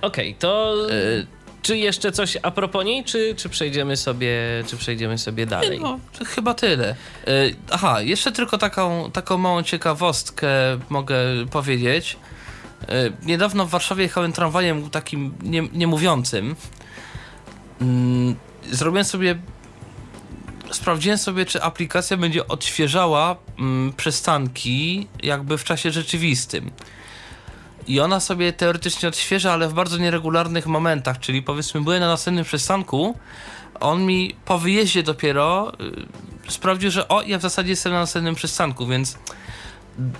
Okej, 0.00 0.34
to 0.34 0.74
Y, 0.90 1.26
czy 1.62 1.78
jeszcze 1.78 2.12
coś 2.12 2.36
a 2.42 2.50
propos 2.50 2.84
niej, 2.84 3.04
czy, 3.04 3.34
czy, 3.34 3.48
przejdziemy, 3.48 3.96
sobie, 3.96 4.38
czy 4.66 4.76
przejdziemy 4.76 5.18
sobie 5.18 5.46
dalej? 5.46 5.80
No, 5.80 6.00
chyba 6.26 6.54
tyle. 6.54 6.94
Y, 7.28 7.56
Aha, 7.70 8.02
jeszcze 8.02 8.32
tylko 8.32 8.58
taką, 8.58 9.10
taką 9.10 9.38
małą 9.38 9.62
ciekawostkę 9.62 10.48
mogę 10.88 11.16
powiedzieć. 11.50 12.16
Y, 12.82 13.26
Niedawno 13.26 13.66
w 13.66 13.70
Warszawie 13.70 14.02
jechałem 14.02 14.32
tramwajem 14.32 14.90
takim 14.90 15.34
nie, 15.42 15.62
niemówiącym. 15.62 16.56
Mm, 17.80 18.36
Zrobiłem 18.70 19.04
sobie. 19.04 19.38
Sprawdziłem 20.70 21.18
sobie, 21.18 21.46
czy 21.46 21.62
aplikacja 21.62 22.16
będzie 22.16 22.48
odświeżała 22.48 23.36
mm, 23.58 23.92
przystanki 23.92 25.06
jakby 25.22 25.58
w 25.58 25.64
czasie 25.64 25.90
rzeczywistym. 25.90 26.70
I 27.86 28.00
ona 28.00 28.20
sobie 28.20 28.52
teoretycznie 28.52 29.08
odświeża, 29.08 29.52
ale 29.52 29.68
w 29.68 29.74
bardzo 29.74 29.98
nieregularnych 29.98 30.66
momentach, 30.66 31.18
czyli 31.18 31.42
powiedzmy 31.42 31.80
byłem 31.80 32.00
na 32.00 32.08
następnym 32.08 32.44
przystanku, 32.44 33.16
on 33.80 34.06
mi 34.06 34.36
po 34.44 34.58
wyjeździe 34.58 35.02
dopiero 35.02 35.72
y, 36.48 36.52
sprawdził, 36.52 36.90
że 36.90 37.08
o, 37.08 37.22
ja 37.22 37.38
w 37.38 37.42
zasadzie 37.42 37.70
jestem 37.70 37.92
na 37.92 37.98
następnym 37.98 38.34
przystanku, 38.34 38.86
więc 38.86 39.18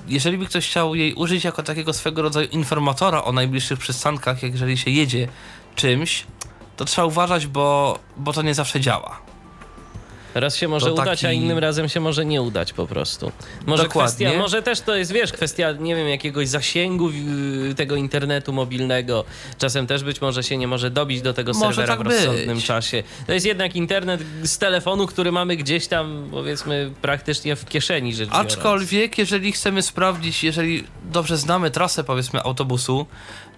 jeżeli 0.08 0.38
by 0.38 0.46
ktoś 0.46 0.68
chciał 0.68 0.94
jej 0.94 1.14
użyć 1.14 1.44
jako 1.44 1.62
takiego 1.62 1.92
swego 1.92 2.22
rodzaju 2.22 2.48
informatora 2.48 3.24
o 3.24 3.32
najbliższych 3.32 3.78
przystankach, 3.78 4.42
jeżeli 4.42 4.78
się 4.78 4.90
jedzie 4.90 5.28
czymś, 5.74 6.26
to 6.76 6.84
trzeba 6.84 7.06
uważać, 7.06 7.46
bo, 7.46 7.98
bo 8.16 8.32
to 8.32 8.42
nie 8.42 8.54
zawsze 8.54 8.80
działa. 8.80 9.27
Raz 10.34 10.56
się 10.56 10.68
może 10.68 10.92
udać, 10.92 11.24
a 11.24 11.28
taki- 11.28 11.36
innym 11.36 11.58
razem 11.58 11.88
się 11.88 12.00
może 12.00 12.24
nie 12.26 12.42
udać 12.42 12.72
po 12.72 12.86
prostu. 12.86 13.32
Może 13.66 13.82
Dokładnie. 13.82 14.26
kwestia, 14.26 14.38
może 14.42 14.62
też 14.62 14.80
to 14.80 14.96
jest, 14.96 15.12
wiesz, 15.12 15.32
kwestia, 15.32 15.72
nie 15.72 15.96
wiem, 15.96 16.08
jakiegoś 16.08 16.48
zasięgu 16.48 17.10
tego 17.76 17.96
internetu 17.96 18.52
mobilnego. 18.52 19.24
Czasem 19.58 19.86
też 19.86 20.04
być 20.04 20.20
może 20.20 20.42
się 20.42 20.56
nie 20.56 20.68
może 20.68 20.90
dobić 20.90 21.22
do 21.22 21.34
tego 21.34 21.52
Może 21.52 21.66
serwera 21.66 21.96
tak 21.96 22.06
w 22.06 22.10
rozsądnym 22.10 22.56
być. 22.56 22.66
czasie. 22.66 23.02
To 23.26 23.32
jest 23.32 23.46
jednak 23.46 23.76
internet 23.76 24.20
z 24.42 24.58
telefonu, 24.58 25.06
który 25.06 25.32
mamy 25.32 25.56
gdzieś 25.56 25.86
tam, 25.86 26.28
powiedzmy, 26.30 26.90
praktycznie 27.02 27.56
w 27.56 27.64
kieszeni 27.64 28.14
rzecz 28.14 28.28
biorąc. 28.30 28.52
Aczkolwiek, 28.52 29.18
jeżeli 29.18 29.52
chcemy 29.52 29.82
sprawdzić, 29.82 30.44
jeżeli 30.44 30.84
dobrze 31.04 31.36
znamy 31.36 31.70
trasę, 31.70 32.04
powiedzmy, 32.04 32.42
autobusu, 32.42 33.06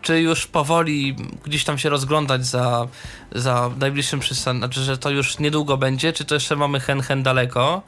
czy 0.02 0.20
już 0.20 0.46
powoli 0.46 1.16
gdzieś 1.44 1.64
tam 1.64 1.78
się 1.78 1.88
rozglądać 1.88 2.46
za, 2.46 2.88
za 3.32 3.70
najbliższym 3.78 4.20
przystankiem, 4.20 4.60
znaczy, 4.60 4.80
że 4.80 4.98
to 4.98 5.10
już 5.10 5.38
niedługo 5.38 5.76
będzie, 5.76 6.12
czy 6.12 6.24
to 6.24 6.34
jeszcze 6.34 6.56
mamy 6.56 6.80
hen, 6.80 7.00
hen 7.00 7.22
daleko, 7.22 7.82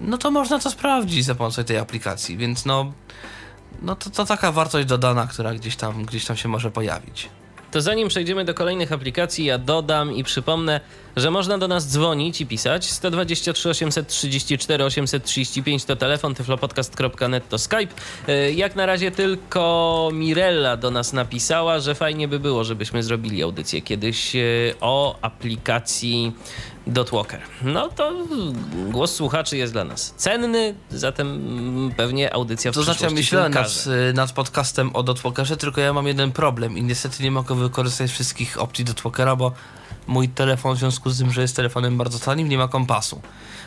no 0.00 0.18
to 0.18 0.30
można 0.30 0.58
to 0.58 0.70
sprawdzić 0.70 1.24
za 1.24 1.34
pomocą 1.34 1.64
tej 1.64 1.78
aplikacji, 1.78 2.36
więc 2.36 2.64
no, 2.64 2.92
no 3.82 3.96
to, 3.96 4.10
to 4.10 4.24
taka 4.24 4.52
wartość 4.52 4.88
dodana, 4.88 5.26
która 5.26 5.54
gdzieś 5.54 5.76
tam, 5.76 6.04
gdzieś 6.04 6.24
tam 6.24 6.36
się 6.36 6.48
może 6.48 6.70
pojawić. 6.70 7.28
To 7.74 7.80
zanim 7.80 8.08
przejdziemy 8.08 8.44
do 8.44 8.54
kolejnych 8.54 8.92
aplikacji, 8.92 9.44
ja 9.44 9.58
dodam 9.58 10.12
i 10.12 10.24
przypomnę, 10.24 10.80
że 11.16 11.30
można 11.30 11.58
do 11.58 11.68
nas 11.68 11.88
dzwonić 11.92 12.40
i 12.40 12.46
pisać. 12.46 12.90
123 12.90 13.68
834 13.68 14.84
835 14.84 15.84
to 15.84 15.96
telefon, 15.96 16.34
tyflopodcast.net 16.34 17.48
to 17.48 17.58
Skype. 17.58 17.94
E, 18.28 18.52
Jak 18.52 18.76
na 18.76 18.86
razie 18.86 19.10
tylko 19.10 20.10
Mirella 20.12 20.76
do 20.76 20.90
nas 20.90 21.12
napisała, 21.12 21.80
że 21.80 21.94
fajnie 21.94 22.28
by 22.28 22.40
było, 22.40 22.64
żebyśmy 22.64 23.02
zrobili 23.02 23.42
audycję 23.42 23.82
kiedyś 23.82 24.36
e, 24.36 24.40
o 24.80 25.18
aplikacji 25.22 26.32
Dotwalker. 26.86 27.40
No 27.62 27.88
to 27.88 28.12
głos 28.90 29.14
słuchaczy 29.14 29.56
jest 29.56 29.72
dla 29.72 29.84
nas 29.84 30.14
cenny, 30.16 30.74
zatem 30.90 31.90
pewnie 31.96 32.34
audycja 32.34 32.72
w 32.72 32.74
To 32.74 32.82
znaczy, 32.82 33.10
myślałem 33.10 33.52
nad, 33.52 33.84
y, 34.10 34.12
nad 34.12 34.32
podcastem 34.32 34.96
o 34.96 35.02
Dotwalkerze, 35.02 35.56
tylko 35.56 35.80
ja 35.80 35.92
mam 35.92 36.06
jeden 36.06 36.32
problem 36.32 36.78
i 36.78 36.82
niestety 36.82 37.22
nie 37.22 37.30
mogę 37.30 37.54
wykorzystać 37.54 38.10
wszystkich 38.10 38.60
opcji 38.60 38.84
Dotwalkera, 38.84 39.36
bo 39.36 39.52
mój 40.06 40.28
telefon 40.28 40.76
w 40.76 40.78
związku 40.78 41.10
z 41.10 41.18
tym, 41.18 41.32
że 41.32 41.40
jest 41.42 41.56
telefonem 41.56 41.98
bardzo 41.98 42.18
tanim, 42.18 42.48
nie 42.48 42.58
ma 42.58 42.68
kompasu. 42.68 43.20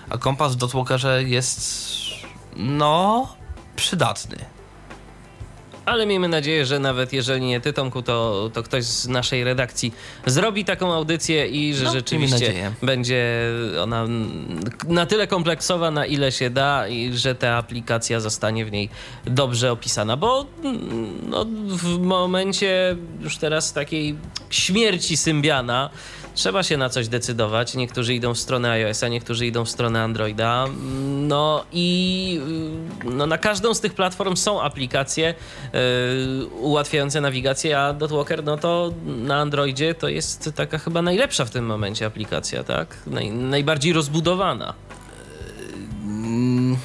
A 0.10 0.18
kompas 0.18 0.54
w 0.54 0.56
Dotwalkerze 0.56 1.24
jest, 1.24 1.62
no, 2.56 3.28
przydatny. 3.76 4.57
Ale 5.88 6.06
miejmy 6.06 6.28
nadzieję, 6.28 6.66
że 6.66 6.80
nawet 6.80 7.14
jeżeli 7.14 7.46
nie 7.46 7.62
ty, 7.62 7.74
Tomku, 7.74 8.02
to, 8.02 8.50
to 8.54 8.64
ktoś 8.64 8.84
z 8.84 9.08
naszej 9.08 9.44
redakcji 9.44 9.94
zrobi 10.26 10.66
taką 10.66 10.94
audycję 10.94 11.48
i 11.48 11.74
że 11.74 11.84
No, 11.84 11.92
rzeczywiście 11.92 12.72
będzie 12.84 13.52
ona 13.82 14.06
na 14.88 15.06
tyle 15.06 15.28
kompleksowa, 15.28 15.92
na 15.92 16.06
ile 16.06 16.32
się 16.32 16.50
da 16.50 16.88
i 16.88 17.14
że 17.14 17.36
ta 17.36 17.56
aplikacja 17.56 18.20
zostanie 18.20 18.66
w 18.66 18.72
niej 18.72 18.90
dobrze 19.26 19.72
opisana. 19.72 20.18
Bo 20.18 20.46
mm, 20.64 21.30
no, 21.30 21.46
w 21.68 22.00
momencie 22.00 22.96
już 23.22 23.38
teraz 23.38 23.74
takiej 23.74 24.16
śmierci 24.50 25.18
Symbiana 25.18 25.90
trzeba 26.38 26.64
się 26.64 26.78
na 26.78 26.90
coś 26.90 27.08
decydować. 27.08 27.76
Niektórzy 27.76 28.14
idą 28.14 28.34
w 28.34 28.40
stronę 28.40 28.72
iOS-a, 28.72 29.08
niektórzy 29.08 29.46
idą 29.46 29.66
w 29.66 29.70
stronę 29.70 30.04
Androida. 30.04 30.66
No 31.28 31.66
i 31.72 32.40
y, 33.06 33.10
no, 33.10 33.26
na 33.26 33.38
każdą 33.38 33.74
z 33.74 33.80
tych 33.80 33.94
platform 33.94 34.36
są 34.36 34.62
aplikacje 34.62 35.34
y, 35.34 36.46
ułatwiające 36.46 37.22
nawigację, 37.22 37.80
a 37.80 37.94
Dotwalker, 37.94 38.44
no 38.44 38.58
to 38.58 38.94
na 39.06 39.36
Androidzie 39.36 39.94
to 39.94 40.08
jest 40.08 40.52
taka 40.56 40.78
chyba 40.78 41.02
najlepsza 41.02 41.46
w 41.46 41.50
tym 41.50 41.66
momencie 41.66 42.06
aplikacja, 42.06 42.64
tak? 42.64 42.98
Naj, 43.08 43.30
najbardziej 43.32 43.94
rozbudowana. 43.94 44.74
Mm, 46.04 46.78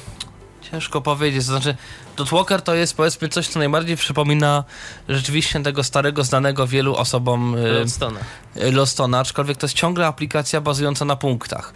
ciężko 0.73 1.01
powiedzieć, 1.01 1.45
to 1.45 1.51
znaczy 1.51 1.75
Dotwalker 2.17 2.61
to 2.61 2.75
jest 2.75 2.97
powiedzmy 2.97 3.29
coś, 3.29 3.47
co 3.47 3.59
najbardziej 3.59 3.97
przypomina 3.97 4.63
rzeczywiście 5.09 5.63
tego 5.63 5.83
starego, 5.83 6.23
znanego 6.23 6.67
wielu 6.67 6.95
osobom 6.95 7.55
y, 7.55 7.67
Lodestona. 7.67 8.19
Lostona, 8.55 9.19
aczkolwiek 9.19 9.57
to 9.57 9.65
jest 9.65 9.75
ciągle 9.75 10.07
aplikacja 10.07 10.61
bazująca 10.61 11.05
na 11.05 11.15
punktach. 11.15 11.73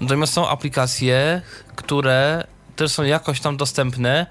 Natomiast 0.00 0.32
są 0.32 0.48
aplikacje, 0.48 1.42
które 1.76 2.44
też 2.76 2.92
są 2.92 3.02
jakoś 3.02 3.40
tam 3.40 3.56
dostępne, 3.56 4.26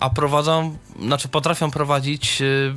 a 0.00 0.10
prowadzą, 0.10 0.76
znaczy 1.02 1.28
potrafią 1.28 1.70
prowadzić 1.70 2.42
y, 2.42 2.74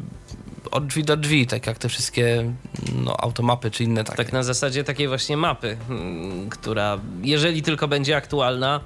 od 0.71 0.87
drzwi 0.87 1.03
do 1.03 1.17
drzwi, 1.17 1.47
tak 1.47 1.67
jak 1.67 1.77
te 1.77 1.89
wszystkie 1.89 2.53
no, 2.93 3.17
automapy 3.17 3.71
czy 3.71 3.83
inne 3.83 4.03
takie. 4.03 4.17
Tak 4.17 4.33
na 4.33 4.43
zasadzie 4.43 4.83
takiej 4.83 5.07
właśnie 5.07 5.37
mapy, 5.37 5.77
mm, 5.89 6.49
która 6.49 6.99
jeżeli 7.21 7.61
tylko 7.61 7.87
będzie 7.87 8.17
aktualna, 8.17 8.79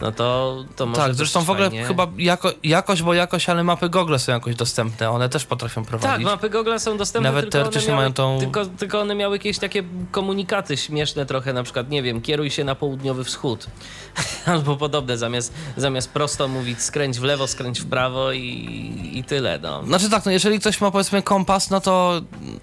no 0.00 0.12
to, 0.12 0.56
to 0.76 0.86
może 0.86 1.00
tak, 1.02 1.14
zresztą 1.14 1.42
w 1.44 1.50
ogóle 1.50 1.68
fajnie. 1.70 1.84
chyba 1.84 2.06
jako, 2.18 2.52
jakoś, 2.64 3.02
bo 3.02 3.14
jakoś, 3.14 3.48
ale 3.48 3.64
mapy 3.64 3.88
Google 3.88 4.16
są 4.18 4.32
jakoś 4.32 4.54
dostępne, 4.54 5.10
one 5.10 5.28
też 5.28 5.44
potrafią 5.44 5.82
Tak, 5.82 5.88
prowadzić. 5.88 6.24
mapy 6.26 6.50
Google 6.50 6.78
są 6.78 6.96
dostępne, 6.96 7.28
Nawet 7.28 7.44
tylko, 7.44 7.52
teoretycznie 7.52 7.92
one 7.92 8.02
miały, 8.02 8.02
mają 8.02 8.12
tą- 8.12 8.38
tylko, 8.40 8.66
tylko 8.66 9.00
one 9.00 9.14
miały 9.14 9.36
jakieś 9.36 9.58
takie 9.58 9.82
komunikaty 10.10 10.76
śmieszne 10.76 11.26
trochę, 11.26 11.52
na 11.52 11.62
przykład, 11.62 11.90
nie 11.90 12.02
wiem, 12.02 12.20
kieruj 12.22 12.50
się 12.50 12.64
na 12.64 12.74
południowy 12.74 13.24
wschód. 13.24 13.66
Albo 14.46 14.76
podobne, 14.76 15.18
zamiast, 15.18 15.52
zamiast 15.76 16.10
prosto 16.10 16.48
mówić 16.48 16.82
skręć 16.82 17.18
w 17.20 17.22
lewo, 17.22 17.46
skręć 17.46 17.80
w 17.80 17.86
prawo 17.88 18.32
i, 18.32 19.10
i 19.14 19.24
tyle, 19.24 19.58
no. 19.62 19.84
Znaczy 19.84 20.10
tak, 20.10 20.24
no 20.26 20.32
jeżeli 20.32 20.60
ktoś 20.60 20.80
ma 20.80 20.90
powiedzmy 20.90 21.22
kompas, 21.22 21.70
no 21.70 21.80
to, 21.80 22.20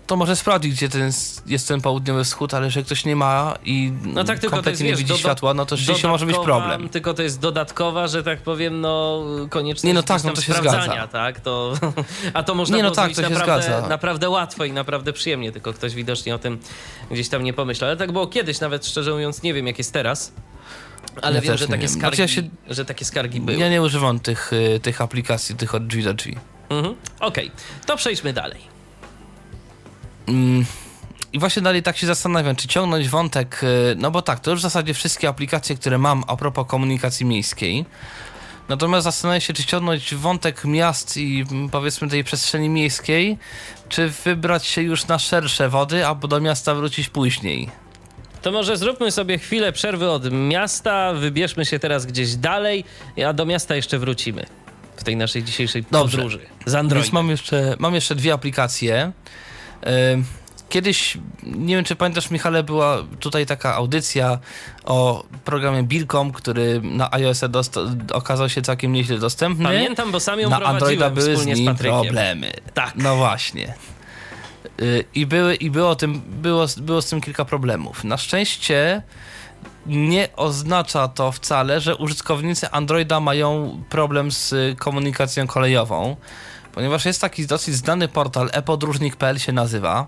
to 0.07 0.15
może 0.15 0.35
sprawdzić, 0.35 0.73
gdzie 0.73 0.89
ten, 0.89 1.11
jest 1.45 1.67
ten 1.67 1.81
południowy 1.81 2.23
wschód, 2.23 2.53
ale 2.53 2.65
jeżeli 2.65 2.85
ktoś 2.85 3.05
nie 3.05 3.15
ma 3.15 3.53
i 3.65 3.91
No 4.03 4.23
tak, 4.23 4.39
tylko 4.39 4.39
to 4.39 4.43
jest, 4.45 4.51
kompletnie 4.51 4.83
nie 4.85 4.91
wiesz, 4.91 4.99
widzi 4.99 5.13
do- 5.13 5.17
światła, 5.17 5.53
no 5.53 5.65
to 5.65 5.77
rzeczywiście 5.77 6.07
może 6.07 6.25
być 6.25 6.35
problem. 6.37 6.89
Tylko 6.89 7.13
to 7.13 7.22
jest 7.23 7.39
dodatkowa, 7.39 8.07
że 8.07 8.23
tak 8.23 8.41
powiem, 8.41 8.81
no 8.81 9.23
konieczność 9.49 9.83
Nie, 9.83 9.93
no 9.93 10.03
tak, 10.03 10.23
no 10.23 10.33
to 10.33 10.41
się 10.41 10.53
sprawdzania, 10.53 10.83
zgadza. 10.85 11.07
tak? 11.07 11.39
To, 11.39 11.73
a 12.33 12.43
to 12.43 12.55
można 12.55 12.77
Nie, 12.77 12.83
no 12.83 12.91
tak, 12.91 13.13
to 13.13 13.21
się 13.23 13.29
naprawdę, 13.29 13.67
zgadza. 13.67 13.87
naprawdę 13.87 14.29
łatwo 14.29 14.65
i 14.65 14.71
naprawdę 14.71 15.13
przyjemnie, 15.13 15.51
tylko 15.51 15.73
ktoś 15.73 15.95
widocznie 15.95 16.35
o 16.35 16.39
tym 16.39 16.59
gdzieś 17.11 17.29
tam 17.29 17.43
nie 17.43 17.53
pomyślał. 17.53 17.87
Ale 17.89 17.97
tak 17.97 18.11
było 18.11 18.27
kiedyś, 18.27 18.59
nawet 18.59 18.87
szczerze 18.87 19.11
mówiąc, 19.11 19.43
nie 19.43 19.53
wiem 19.53 19.67
jak 19.67 19.77
jest 19.77 19.93
teraz. 19.93 20.33
Ale 21.21 21.35
Ja 21.35 21.41
wiem, 21.41 21.57
że 21.57 21.67
takie, 21.67 21.87
skargi, 21.89 22.17
Znaczy 22.17 22.21
ja 22.21 22.27
się- 22.27 22.49
że 22.75 22.85
takie 22.85 23.05
skargi 23.05 23.41
były. 23.41 23.57
Ja 23.57 23.69
nie 23.69 23.81
używam 23.81 24.19
tych, 24.19 24.53
y, 24.53 24.79
tych 24.79 25.01
aplikacji, 25.01 25.55
tych 25.55 25.75
od 25.75 25.87
drzwi 25.87 26.03
do 26.03 26.13
drzwi. 26.13 26.35
Mhm. 26.69 26.95
Okej, 27.19 27.51
to 27.85 27.97
przejdźmy 27.97 28.33
dalej. 28.33 28.59
Mm, 30.27 30.65
I 31.33 31.39
właśnie 31.39 31.61
dalej 31.61 31.83
tak 31.83 31.97
się 31.97 32.07
zastanawiam, 32.07 32.55
czy 32.55 32.67
ciągnąć 32.67 33.09
wątek, 33.09 33.63
y, 33.63 33.95
no 33.97 34.11
bo 34.11 34.21
tak, 34.21 34.39
to 34.39 34.51
już 34.51 34.59
w 34.59 34.63
zasadzie 34.63 34.93
wszystkie 34.93 35.27
aplikacje, 35.27 35.75
które 35.75 35.97
mam 35.97 36.23
a 36.27 36.35
propos 36.35 36.67
komunikacji 36.67 37.25
miejskiej. 37.25 37.85
Natomiast 38.69 39.03
zastanawiam 39.03 39.41
się, 39.41 39.53
czy 39.53 39.65
ciągnąć 39.65 40.15
wątek 40.15 40.65
miast 40.65 41.17
i 41.17 41.45
mm, 41.51 41.69
powiedzmy 41.69 42.07
tej 42.07 42.23
przestrzeni 42.23 42.69
miejskiej, 42.69 43.37
czy 43.89 44.09
wybrać 44.09 44.65
się 44.65 44.81
już 44.81 45.07
na 45.07 45.19
szersze 45.19 45.69
wody, 45.69 46.05
albo 46.07 46.27
do 46.27 46.39
miasta 46.39 46.75
wrócić 46.75 47.09
później. 47.09 47.69
To 48.41 48.51
może 48.51 48.77
zróbmy 48.77 49.11
sobie 49.11 49.37
chwilę 49.37 49.71
przerwy 49.71 50.09
od 50.09 50.31
miasta, 50.31 51.13
wybierzmy 51.13 51.65
się 51.65 51.79
teraz 51.79 52.05
gdzieś 52.05 52.35
dalej, 52.35 52.83
a 53.27 53.33
do 53.33 53.45
miasta 53.45 53.75
jeszcze 53.75 53.99
wrócimy 53.99 54.45
w 54.95 55.03
tej 55.03 55.15
naszej 55.15 55.43
dzisiejszej 55.43 55.85
Dobrze. 55.91 56.17
podróży 56.17 56.39
z 56.65 56.75
Androidem. 56.75 57.03
Więc 57.03 57.13
mam 57.13 57.29
jeszcze, 57.29 57.75
mam 57.79 57.95
jeszcze 57.95 58.15
dwie 58.15 58.33
aplikacje. 58.33 59.11
Ym, 60.13 60.25
Kiedyś, 60.73 61.17
nie 61.43 61.75
wiem 61.75 61.85
czy 61.85 61.95
pamiętasz 61.95 62.31
Michale, 62.31 62.63
była 62.63 62.97
tutaj 63.19 63.45
taka 63.45 63.75
audycja 63.75 64.39
o 64.83 65.23
programie 65.45 65.83
Bilcom, 65.83 66.31
który 66.31 66.81
na 66.83 67.11
iOS 67.11 67.41
okazał 68.13 68.49
się 68.49 68.61
całkiem 68.61 68.93
nieźle 68.93 69.17
dostępny. 69.17 69.65
Pamiętam, 69.65 70.11
bo 70.11 70.19
sam 70.19 70.39
ją 70.39 70.49
na 70.49 70.59
Androida 70.59 71.09
były 71.09 71.37
z 71.37 71.39
z, 71.39 71.45
nim 71.45 71.65
Patrykiem. 71.65 72.01
problemy. 72.01 72.51
Tak. 72.73 72.93
No 72.95 73.15
właśnie. 73.15 73.73
Y, 74.81 75.05
I, 75.15 75.25
były, 75.25 75.55
i 75.55 75.69
było, 75.69 75.95
tym, 75.95 76.21
było, 76.41 76.65
było 76.77 77.01
z 77.01 77.09
tym 77.09 77.21
kilka 77.21 77.45
problemów. 77.45 78.03
Na 78.03 78.17
szczęście 78.17 79.01
nie 79.85 80.27
oznacza 80.35 81.07
to 81.07 81.31
wcale, 81.31 81.81
że 81.81 81.95
użytkownicy 81.95 82.71
Androida 82.71 83.19
mają 83.19 83.79
problem 83.89 84.31
z 84.31 84.55
komunikacją 84.79 85.47
kolejową, 85.47 86.15
ponieważ 86.71 87.05
jest 87.05 87.21
taki 87.21 87.47
dosyć 87.47 87.75
znany 87.75 88.07
portal 88.07 88.49
epodróżnik.pl 88.53 89.39
się 89.39 89.51
nazywa 89.51 90.07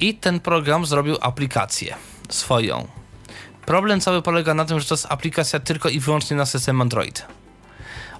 i 0.00 0.14
ten 0.14 0.40
program 0.40 0.86
zrobił 0.86 1.16
aplikację 1.20 1.94
swoją. 2.28 2.88
Problem 3.66 4.00
cały 4.00 4.22
polega 4.22 4.54
na 4.54 4.64
tym, 4.64 4.80
że 4.80 4.86
to 4.86 4.94
jest 4.94 5.06
aplikacja 5.10 5.60
tylko 5.60 5.88
i 5.88 6.00
wyłącznie 6.00 6.36
na 6.36 6.46
system 6.46 6.80
Android. 6.80 7.26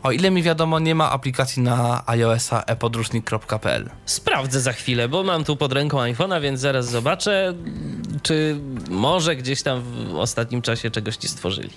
O 0.02 0.12
ile 0.12 0.30
mi 0.30 0.42
wiadomo, 0.42 0.78
nie 0.78 0.94
ma 0.94 1.10
aplikacji 1.10 1.62
na 1.62 2.02
iOS-a 2.06 2.62
epodróżnik.pl. 2.62 3.90
Sprawdzę 4.06 4.60
za 4.60 4.72
chwilę, 4.72 5.08
bo 5.08 5.22
mam 5.22 5.44
tu 5.44 5.56
pod 5.56 5.72
ręką 5.72 5.98
iPhone'a, 5.98 6.40
więc 6.40 6.60
zaraz 6.60 6.90
zobaczę, 6.90 7.54
czy 8.22 8.60
może 8.90 9.36
gdzieś 9.36 9.62
tam 9.62 9.82
w 9.82 10.14
ostatnim 10.14 10.62
czasie 10.62 10.90
czegoś 10.90 11.16
ci 11.16 11.28
stworzyli. 11.28 11.70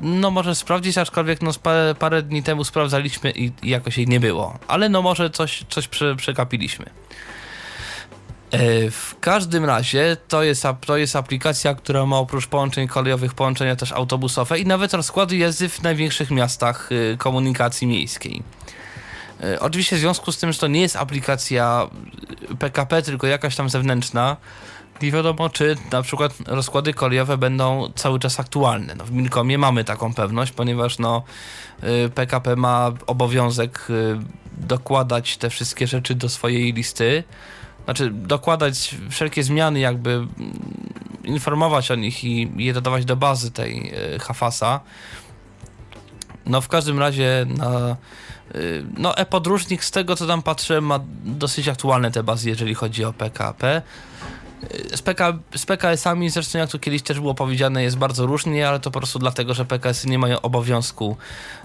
No 0.00 0.30
może 0.30 0.54
sprawdzić, 0.54 0.98
aczkolwiek 0.98 1.42
no, 1.42 1.50
parę, 1.62 1.94
parę 1.98 2.22
dni 2.22 2.42
temu 2.42 2.64
sprawdzaliśmy 2.64 3.30
i, 3.30 3.52
i 3.62 3.68
jakoś 3.68 3.96
jej 3.96 4.06
nie 4.06 4.20
było. 4.20 4.58
Ale 4.68 4.88
no 4.88 5.02
może 5.02 5.30
coś, 5.30 5.64
coś 5.68 5.88
prze, 5.88 6.16
przegapiliśmy. 6.16 6.86
E, 8.50 8.90
W 8.90 9.14
każdym 9.20 9.64
razie 9.64 10.16
to 10.28 10.42
jest, 10.42 10.64
to 10.86 10.96
jest 10.96 11.16
aplikacja, 11.16 11.74
która 11.74 12.06
ma 12.06 12.16
oprócz 12.18 12.46
połączeń 12.46 12.88
kolejowych 12.88 13.34
połączenia 13.34 13.76
też 13.76 13.92
autobusowe 13.92 14.58
i 14.58 14.66
nawet 14.66 14.94
rozkłady 14.94 15.36
jazdy 15.36 15.68
w 15.68 15.82
największych 15.82 16.30
miastach 16.30 16.92
y, 16.92 17.16
komunikacji 17.18 17.86
miejskiej. 17.86 18.42
E, 19.42 19.60
Oczywiście 19.60 19.96
w 19.96 19.98
związku 19.98 20.32
z 20.32 20.38
tym, 20.38 20.52
że 20.52 20.58
to 20.58 20.66
nie 20.66 20.80
jest 20.80 20.96
aplikacja 20.96 21.88
PKP, 22.58 23.02
tylko 23.02 23.26
jakaś 23.26 23.56
tam 23.56 23.70
zewnętrzna, 23.70 24.36
nie 25.02 25.12
wiadomo, 25.12 25.50
czy 25.50 25.76
na 25.92 26.02
przykład 26.02 26.32
rozkłady 26.46 26.94
kolejowe 26.94 27.38
będą 27.38 27.92
cały 27.94 28.18
czas 28.18 28.40
aktualne. 28.40 28.94
No, 28.94 29.04
w 29.04 29.12
Milkomie 29.12 29.58
mamy 29.58 29.84
taką 29.84 30.14
pewność, 30.14 30.52
ponieważ 30.52 30.98
no, 30.98 31.22
PKP 32.14 32.56
ma 32.56 32.92
obowiązek 33.06 33.88
dokładać 34.58 35.36
te 35.36 35.50
wszystkie 35.50 35.86
rzeczy 35.86 36.14
do 36.14 36.28
swojej 36.28 36.72
listy. 36.72 37.24
Znaczy, 37.88 38.10
dokładać 38.10 38.96
wszelkie 39.10 39.42
zmiany, 39.42 39.80
jakby 39.80 40.10
mm, 40.10 40.28
informować 41.24 41.90
o 41.90 41.94
nich 41.94 42.24
i 42.24 42.50
je 42.56 42.72
dodawać 42.72 43.04
do 43.04 43.16
bazy 43.16 43.50
tej 43.50 43.94
y, 44.14 44.18
Hafasa. 44.18 44.80
No, 46.46 46.60
w 46.60 46.68
każdym 46.68 46.98
razie 46.98 47.46
na. 47.56 47.96
y, 48.54 48.84
No, 48.98 49.16
e-podróżnik 49.16 49.84
z 49.84 49.90
tego 49.90 50.16
co 50.16 50.26
tam 50.26 50.42
patrzę 50.42 50.80
ma 50.80 51.00
dosyć 51.24 51.68
aktualne 51.68 52.10
te 52.10 52.22
bazy, 52.22 52.48
jeżeli 52.48 52.74
chodzi 52.74 53.04
o 53.04 53.12
PKP. 53.12 53.82
Z, 54.94 55.02
PK, 55.02 55.38
z 55.56 55.66
PKS-ami 55.66 56.30
zresztą 56.30 56.58
jak 56.58 56.70
tu 56.70 56.78
kiedyś 56.78 57.02
też 57.02 57.20
było 57.20 57.34
powiedziane 57.34 57.82
jest 57.82 57.98
bardzo 57.98 58.26
różnie, 58.26 58.68
ale 58.68 58.80
to 58.80 58.90
po 58.90 59.00
prostu 59.00 59.18
dlatego, 59.18 59.54
że 59.54 59.64
PKS-y 59.64 60.08
nie 60.08 60.18
mają 60.18 60.40
obowiązku 60.40 61.16
y, 61.16 61.57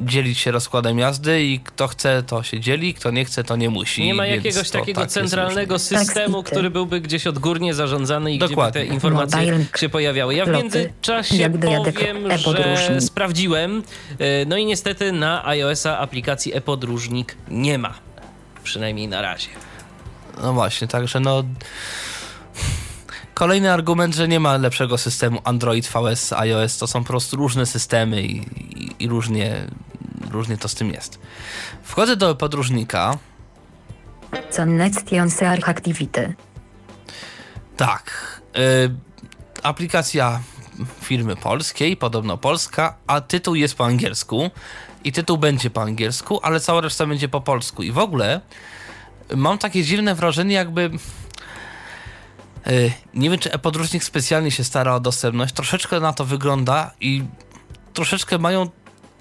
dzielić 0.00 0.38
się 0.38 0.50
rozkładem 0.50 0.98
jazdy 0.98 1.42
i 1.44 1.60
kto 1.60 1.88
chce 1.88 2.22
to 2.22 2.42
się 2.42 2.60
dzieli, 2.60 2.94
kto 2.94 3.10
nie 3.10 3.24
chce 3.24 3.44
to 3.44 3.56
nie 3.56 3.70
musi. 3.70 4.04
Nie 4.04 4.14
ma 4.14 4.26
jakiegoś 4.26 4.70
to 4.70 4.78
takiego 4.78 5.00
tak 5.00 5.10
centralnego 5.10 5.74
różnie. 5.74 5.98
systemu, 5.98 6.42
który 6.42 6.70
byłby 6.70 7.00
gdzieś 7.00 7.26
odgórnie 7.26 7.74
zarządzany 7.74 8.34
i 8.34 8.38
Dokładnie. 8.38 8.70
gdzie 8.70 8.84
by 8.84 8.88
te 8.88 8.94
informacje 8.94 9.40
Mobile 9.40 9.64
się 9.76 9.88
pojawiały. 9.88 10.34
Ja 10.34 10.44
w 10.44 10.48
międzyczasie 10.48 11.50
powiem, 11.50 12.30
e-podróżnik. 12.30 12.88
że 12.88 13.00
sprawdziłem, 13.00 13.82
e, 14.18 14.44
no 14.44 14.56
i 14.56 14.66
niestety 14.66 15.12
na 15.12 15.46
iOS-a 15.46 15.98
aplikacji 15.98 16.56
e-podróżnik 16.56 17.36
nie 17.48 17.78
ma. 17.78 17.94
Przynajmniej 18.64 19.08
na 19.08 19.22
razie. 19.22 19.48
No 20.42 20.52
właśnie, 20.52 20.88
także 20.88 21.20
no... 21.20 21.44
Kolejny 23.38 23.72
argument, 23.72 24.14
że 24.14 24.28
nie 24.28 24.40
ma 24.40 24.56
lepszego 24.56 24.98
systemu 24.98 25.40
Android, 25.44 25.88
VS, 25.88 26.32
iOS, 26.32 26.78
to 26.78 26.86
są 26.86 27.00
po 27.00 27.06
prostu 27.06 27.36
różne 27.36 27.66
systemy 27.66 28.22
i, 28.22 28.36
i, 28.36 28.94
i 28.98 29.08
różnie, 29.08 29.66
różnie 30.30 30.56
to 30.56 30.68
z 30.68 30.74
tym 30.74 30.90
jest. 30.90 31.18
Wchodzę 31.82 32.16
do 32.16 32.34
podróżnika, 32.34 33.18
Connection 34.56 35.30
Search 35.30 35.68
Activity. 35.68 36.34
Tak. 37.76 38.12
Y, 38.56 38.90
aplikacja 39.62 40.40
firmy 41.00 41.36
polskiej, 41.36 41.96
podobno 41.96 42.38
polska, 42.38 42.96
a 43.06 43.20
tytuł 43.20 43.54
jest 43.54 43.74
po 43.74 43.86
angielsku. 43.86 44.50
I 45.04 45.12
tytuł 45.12 45.38
będzie 45.38 45.70
po 45.70 45.82
angielsku, 45.82 46.40
ale 46.42 46.60
cała 46.60 46.80
reszta 46.80 47.06
będzie 47.06 47.28
po 47.28 47.40
polsku. 47.40 47.82
I 47.82 47.92
w 47.92 47.98
ogóle 47.98 48.40
mam 49.36 49.58
takie 49.58 49.82
dziwne 49.82 50.14
wrażenie, 50.14 50.54
jakby. 50.54 50.90
Y, 52.70 52.92
nie 53.14 53.30
wiem, 53.30 53.38
czy 53.38 53.52
e-podróżnik 53.52 54.04
specjalnie 54.04 54.50
się 54.50 54.64
stara 54.64 54.94
o 54.94 55.00
dostępność. 55.00 55.54
Troszeczkę 55.54 56.00
na 56.00 56.12
to 56.12 56.24
wygląda 56.24 56.90
i 57.00 57.22
troszeczkę 57.94 58.38
mają 58.38 58.70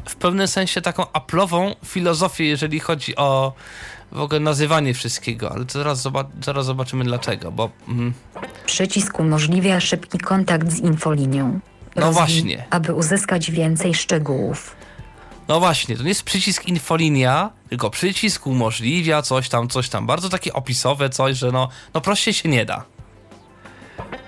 w 0.10 0.16
pewnym 0.16 0.48
sensie 0.48 0.82
taką 0.82 1.12
aplową 1.14 1.76
filozofię, 1.86 2.46
jeżeli 2.46 2.80
chodzi 2.80 3.16
o 3.16 3.54
w 4.12 4.20
ogóle 4.20 4.40
nazywanie 4.40 4.94
wszystkiego, 4.94 5.52
ale 5.52 5.66
zaraz, 5.70 6.02
zobac- 6.06 6.44
zaraz 6.44 6.66
zobaczymy 6.66 7.04
dlaczego, 7.04 7.52
bo 7.52 7.70
mm, 7.88 8.14
Przycisk 8.66 9.20
umożliwia 9.20 9.80
szybki 9.80 10.18
kontakt 10.18 10.72
z 10.72 10.80
infolinią. 10.80 11.60
No 11.96 12.12
właśnie. 12.12 12.66
Aby 12.70 12.94
uzyskać 12.94 13.52
więcej 13.52 13.94
szczegółów. 13.96 14.76
no 15.48 15.60
właśnie, 15.60 15.98
to 15.98 16.04
nie 16.04 16.10
jest 16.10 16.24
przycisk 16.24 16.66
infolinia, 16.68 17.50
tylko 17.70 17.90
przycisk 17.90 18.48
umożliwia 18.48 19.22
coś 19.22 19.50
tam, 19.50 19.68
coś 19.68 19.90
tam, 19.90 20.08
bardzo 20.08 20.30
takie 20.30 20.54
opisowe 20.54 21.10
coś, 21.10 21.38
że 21.38 21.52
no, 21.52 21.70
no 21.94 22.02
prościej 22.02 22.34
się 22.34 22.50
nie 22.50 22.66
da. 22.66 22.84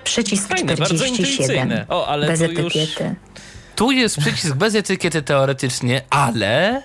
Przycisk 0.04 0.48
Fajne, 0.48 0.74
bardzo 0.76 0.94
47. 0.94 1.36
intuicyjne. 1.36 1.84
O, 1.88 2.06
ale 2.08 2.26
Bez 2.26 2.38
tu 2.40 2.44
już- 2.46 2.76
etykiety. 2.76 3.14
Tu 3.76 3.90
jest 3.90 4.18
przycisk 4.18 4.54
bez 4.54 4.74
etykiety 4.74 5.22
teoretycznie, 5.22 6.02
ale 6.10 6.82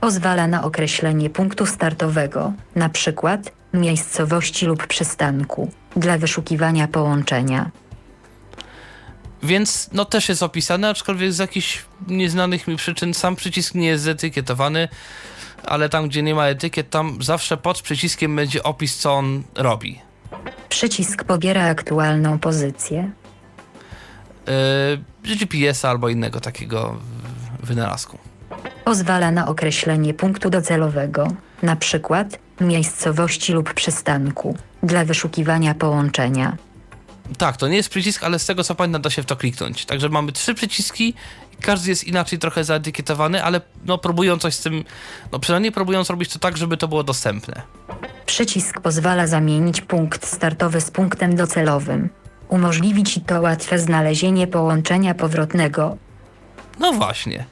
Pozwala 0.00 0.46
na 0.46 0.62
określenie 0.64 1.30
punktu 1.30 1.66
startowego, 1.66 2.52
na 2.76 2.88
przykład 2.88 3.52
miejscowości 3.74 4.66
lub 4.66 4.86
przystanku, 4.86 5.70
dla 5.96 6.18
wyszukiwania 6.18 6.88
połączenia. 6.88 7.70
Więc 9.42 9.90
no 9.92 10.04
też 10.04 10.28
jest 10.28 10.42
opisane, 10.42 10.88
aczkolwiek 10.88 11.32
z 11.32 11.38
jakichś 11.38 11.84
nieznanych 12.08 12.68
mi 12.68 12.76
przyczyn 12.76 13.14
sam 13.14 13.36
przycisk 13.36 13.74
nie 13.74 13.86
jest 13.86 14.04
zetykietowany, 14.04 14.88
ale 15.64 15.88
tam 15.88 16.08
gdzie 16.08 16.22
nie 16.22 16.34
ma 16.34 16.46
etykiet, 16.46 16.90
tam 16.90 17.22
zawsze 17.22 17.56
pod 17.56 17.82
przyciskiem 17.82 18.36
będzie 18.36 18.62
opis 18.62 18.96
co 18.96 19.12
on 19.14 19.42
robi. 19.54 20.00
Przycisk 20.70 21.24
pobiera 21.24 21.64
aktualną 21.64 22.38
pozycję. 22.38 23.10
Yy, 25.26 25.36
GPS-a 25.36 25.90
albo 25.90 26.08
innego 26.08 26.40
takiego 26.40 26.96
wynalazku. 27.62 28.18
Pozwala 28.84 29.30
na 29.30 29.48
określenie 29.48 30.14
punktu 30.14 30.50
docelowego, 30.50 31.28
na 31.62 31.76
przykład 31.76 32.38
miejscowości 32.60 33.52
lub 33.52 33.74
przystanku, 33.74 34.56
dla 34.82 35.04
wyszukiwania 35.04 35.74
połączenia. 35.74 36.56
Tak, 37.38 37.56
to 37.56 37.68
nie 37.68 37.76
jest 37.76 37.88
przycisk, 37.88 38.24
ale 38.24 38.38
z 38.38 38.46
tego 38.46 38.64
co 38.64 38.74
pamiętam 38.74 39.02
da 39.02 39.10
się 39.10 39.22
w 39.22 39.26
to 39.26 39.36
kliknąć. 39.36 39.86
Także 39.86 40.08
mamy 40.08 40.32
trzy 40.32 40.54
przyciski 40.54 41.14
każdy 41.60 41.90
jest 41.90 42.04
inaczej 42.04 42.38
trochę 42.38 42.64
zaetykietowany, 42.64 43.44
ale 43.44 43.60
no 43.84 43.98
próbują 43.98 44.38
coś 44.38 44.54
z 44.54 44.62
tym, 44.62 44.84
no 45.32 45.38
przynajmniej 45.38 45.72
próbują 45.72 46.04
zrobić 46.04 46.32
to 46.32 46.38
tak, 46.38 46.56
żeby 46.56 46.76
to 46.76 46.88
było 46.88 47.02
dostępne. 47.02 47.62
Przycisk 48.26 48.80
pozwala 48.80 49.26
zamienić 49.26 49.80
punkt 49.80 50.26
startowy 50.26 50.80
z 50.80 50.90
punktem 50.90 51.36
docelowym. 51.36 52.08
Umożliwi 52.48 53.02
ci 53.04 53.20
to 53.20 53.40
łatwe 53.40 53.78
znalezienie 53.78 54.46
połączenia 54.46 55.14
powrotnego. 55.14 55.96
No 56.78 56.92
właśnie. 56.92 57.44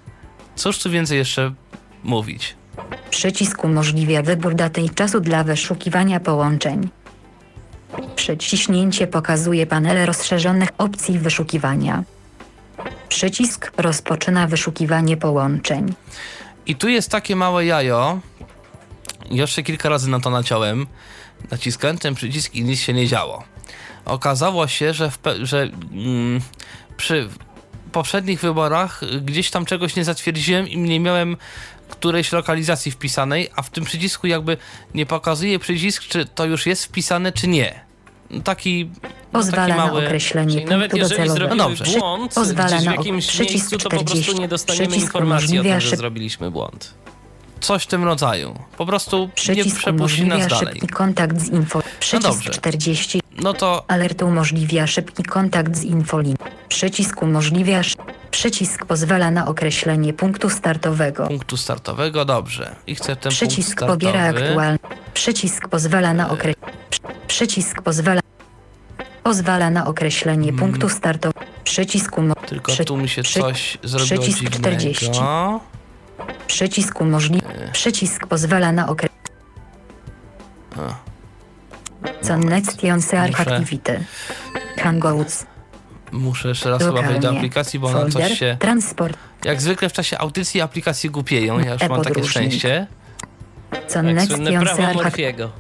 Cóż 0.57 0.79
tu 0.79 0.91
więcej 0.91 1.19
jeszcze 1.19 1.55
mówić? 2.03 2.57
Przycisk 3.11 3.65
umożliwia 3.65 4.23
wybór 4.23 4.55
daty 4.55 4.81
i 4.81 4.91
czasu 4.91 5.21
dla 5.21 5.45
wyszukiwania 5.45 6.21
połączeń. 6.21 6.89
Przyciśnięcie 8.17 9.07
pokazuje 9.07 9.67
panele 9.67 10.07
rozszerzonych 10.07 10.69
opcji 10.79 11.19
wyszukiwania. 11.19 12.05
Przycisk 13.09 13.73
rozpoczyna 13.77 14.47
wyszukiwanie 14.47 15.17
połączeń. 15.17 15.95
I 16.67 16.77
tu 16.77 16.89
jest 16.89 17.11
takie 17.11 17.37
małe 17.37 17.67
jajo. 17.67 18.21
Jeszcze 19.31 19.63
kilka 19.63 19.89
razy 19.89 20.11
na 20.11 20.21
to 20.21 20.31
naciąłem. 20.31 20.87
Naciskałem 21.51 21.99
ten 21.99 22.15
przycisk 22.15 22.55
i 22.55 22.65
nic 22.65 22.81
się 22.81 22.93
nie 22.93 23.07
działo. 23.07 23.45
Okazało 24.05 24.69
się, 24.69 24.95
że, 24.95 25.11
że 25.43 25.63
mm, 25.93 26.41
przy 26.97 27.29
poprzednich 27.93 28.41
wyborach 28.41 29.01
gdzieś 29.23 29.51
tam 29.51 29.65
czegoś 29.65 29.97
nie 29.97 30.05
zatwierdziłem 30.05 30.69
i 30.69 30.79
nie 30.79 31.01
miałem 31.01 31.37
którejś 31.99 32.33
lokalizacji 32.33 32.93
wpisanej, 32.93 33.51
a 33.57 33.63
w 33.63 33.71
tym 33.71 33.85
przycisku 33.85 34.27
jakby 34.27 34.57
nie 34.95 35.07
pokazuje 35.07 35.59
przycisk, 35.59 36.03
czy 36.03 36.27
to 36.27 36.45
już 36.45 36.67
jest 36.67 36.85
wpisane, 36.85 37.33
czy 37.33 37.49
nie. 37.49 37.81
No 38.31 38.41
Taki, 38.41 38.91
no 39.03 39.09
Pozwala 39.33 39.67
taki 39.67 39.79
na 39.79 39.87
mały... 39.87 40.05
określenie 40.07 40.53
Czyli 40.53 40.65
nawet 40.65 40.91
punktu 40.91 40.97
jeżeli 40.97 41.29
docelowego. 41.29 41.55
zrobimy 41.57 41.77
dobrze. 41.77 41.99
Błąd 41.99 42.35
pozwala 42.35 42.81
na 42.81 42.93
jakimś 42.95 43.27
przycisk 43.27 43.51
miejscu, 43.55 43.79
to 43.79 43.85
po 43.85 43.91
prostu 43.91 44.07
40. 44.15 44.41
nie 44.41 44.49
dostaniemy 44.49 44.87
Przycisk 44.87 45.07
informacji 45.07 45.49
o 45.49 45.61
umożliwia 45.61 45.81
tym, 45.81 45.91
że 45.91 45.97
zrobiliśmy 45.97 46.51
błąd. 46.51 46.95
Coś 47.61 47.83
w 47.83 47.87
tym 47.87 48.05
rodzaju. 48.05 48.55
Po 48.77 48.87
prostu 48.87 49.31
nie 49.57 49.65
przepuści 49.65 50.25
nas 50.25 50.47
dalej. 50.47 50.67
szybki 50.67 50.87
kontakt 50.89 51.39
z 51.41 51.49
info. 51.49 51.83
Przycisk 52.01 52.23
dobrze. 52.29 52.51
40. 52.51 53.21
No 53.43 53.53
to 53.55 53.85
Alert 53.89 54.23
umożliwia 54.23 54.87
szybki 54.87 55.23
kontakt 55.23 55.77
z 55.77 55.85
infolin. 55.85 56.37
Przycisk 56.69 57.23
umożliwia. 57.23 57.79
sz- 57.81 58.18
Przycisk 58.43 58.85
pozwala 58.85 59.31
na 59.31 59.47
określenie 59.47 60.13
punktu 60.13 60.51
startowego. 60.51 61.27
punktu 61.27 61.57
startowego, 61.57 62.25
dobrze. 62.25 62.77
I 62.87 62.95
chcę 62.95 63.17
ten 63.17 63.33
Przycisk 63.33 63.79
punkt 63.79 63.93
pobiera 63.95 64.23
aktualny. 64.23 64.79
Przycisk 65.15 65.69
pozwala 65.69 66.15
na 66.15 66.31
okre... 66.31 66.55
przy- 66.91 67.01
Przycisk 67.27 67.83
pozwala. 67.83 68.21
Pozwala 69.23 69.71
na 69.71 69.87
określenie 69.87 70.53
punktu 70.53 70.89
startowego. 70.89 71.41
Przycisk 71.65 72.19
umo... 72.19 72.35
Tylko 72.35 72.73
przy- 72.73 72.85
tu 72.85 72.97
mi 72.97 73.09
się 73.09 73.23
przy- 73.23 73.41
coś 73.41 73.79
zrobiło 73.83 74.23
przycisk 74.23 74.39
dziwnego. 74.39 74.59
40. 74.59 75.11
Przycisk 76.47 77.01
umożliwia. 77.01 77.49
Przycisk 77.73 78.27
pozwala 78.27 78.73
na 78.73 78.89
okre... 78.89 79.09
Connections 82.29 83.07
Muszę- 83.13 83.41
Activity. 83.41 84.05
Hangouts. 84.79 85.47
Muszę 86.13 86.49
jeszcze 86.49 86.71
raz 86.71 86.83
chyba 86.83 87.03
wejść 87.03 87.21
do 87.23 87.31
aplikacji, 87.31 87.79
bo 87.79 87.89
ona 87.89 87.99
Folder. 87.99 88.29
coś 88.29 88.39
się... 88.39 88.57
Transport. 88.61 89.19
Jak 89.45 89.63
zwykle 89.63 89.89
w 89.89 89.93
czasie 89.93 90.19
audycji 90.19 90.61
aplikacje 90.61 91.11
głupieją. 91.11 91.59
Ja 91.59 91.73
już 91.73 91.89
mam 91.89 92.03
takie 92.03 92.25
szczęście. 92.25 92.87
Jak 93.73 93.91
słynne 93.93 94.27
Connections 94.27 94.77
prawo. 94.77 94.95
Morfiego. 94.95 95.51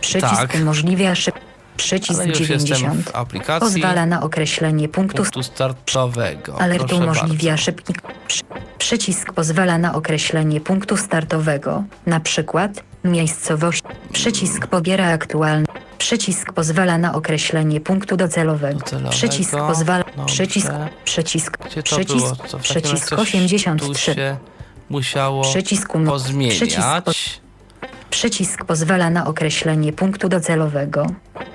Przycisk 0.00 0.36
Tak. 0.36 0.54
umożliwia 0.54 1.14
szyb... 1.14 1.34
Przycisk 1.76 2.20
Ale 2.20 2.28
już 2.28 2.40
jestem 2.40 2.66
90. 2.66 3.04
w 3.04 3.16
aplikacji 3.16 3.60
Pozwala 3.60 4.06
na 4.06 4.22
określenie 4.22 4.88
punktu 4.88 5.22
punktu 5.22 5.42
startowego. 5.42 6.60
Alert 6.60 6.92
umożliwia 6.92 7.56
szybki. 7.56 7.94
Przy, 8.28 8.42
przycisk 8.78 9.32
pozwala 9.32 9.78
na 9.78 9.94
określenie 9.94 10.60
punktu 10.60 10.96
startowego, 10.96 11.84
na 12.06 12.20
przykład 12.20 12.84
miejscowość. 13.04 13.82
Przycisk 14.12 14.66
pobiera 14.66 15.06
aktualny. 15.06 15.66
Przycisk 16.04 16.52
pozwala 16.52 16.98
na 16.98 17.14
określenie 17.14 17.80
punktu 17.80 18.16
docelowego. 18.16 18.78
Docelowego. 18.78 19.10
Przycisk 19.10 19.50
pozwala. 19.56 20.04
Dobrze. 20.16 20.26
Przycisk. 20.34 20.72
Przycisk. 21.04 21.58
Gdzie 21.66 21.82
to 21.82 21.96
Przycisk. 21.96 22.16
było? 22.16 22.36
Co 22.48 22.58
Przycisk 22.58 22.98
coś 23.08 23.18
Tu 23.18 23.22
83. 23.22 24.14
się 24.14 24.36
musiało 24.90 25.42
Przycisk 25.42 25.94
umo- 25.94 26.18
Przycisk, 26.18 26.76
pozmieniać. 26.76 27.40
przycisk 28.10 28.64
pozwala 28.64 29.10
na 29.10 29.26
określenie 29.26 29.92
punktu 29.92 30.28
docelowego. 30.28 31.06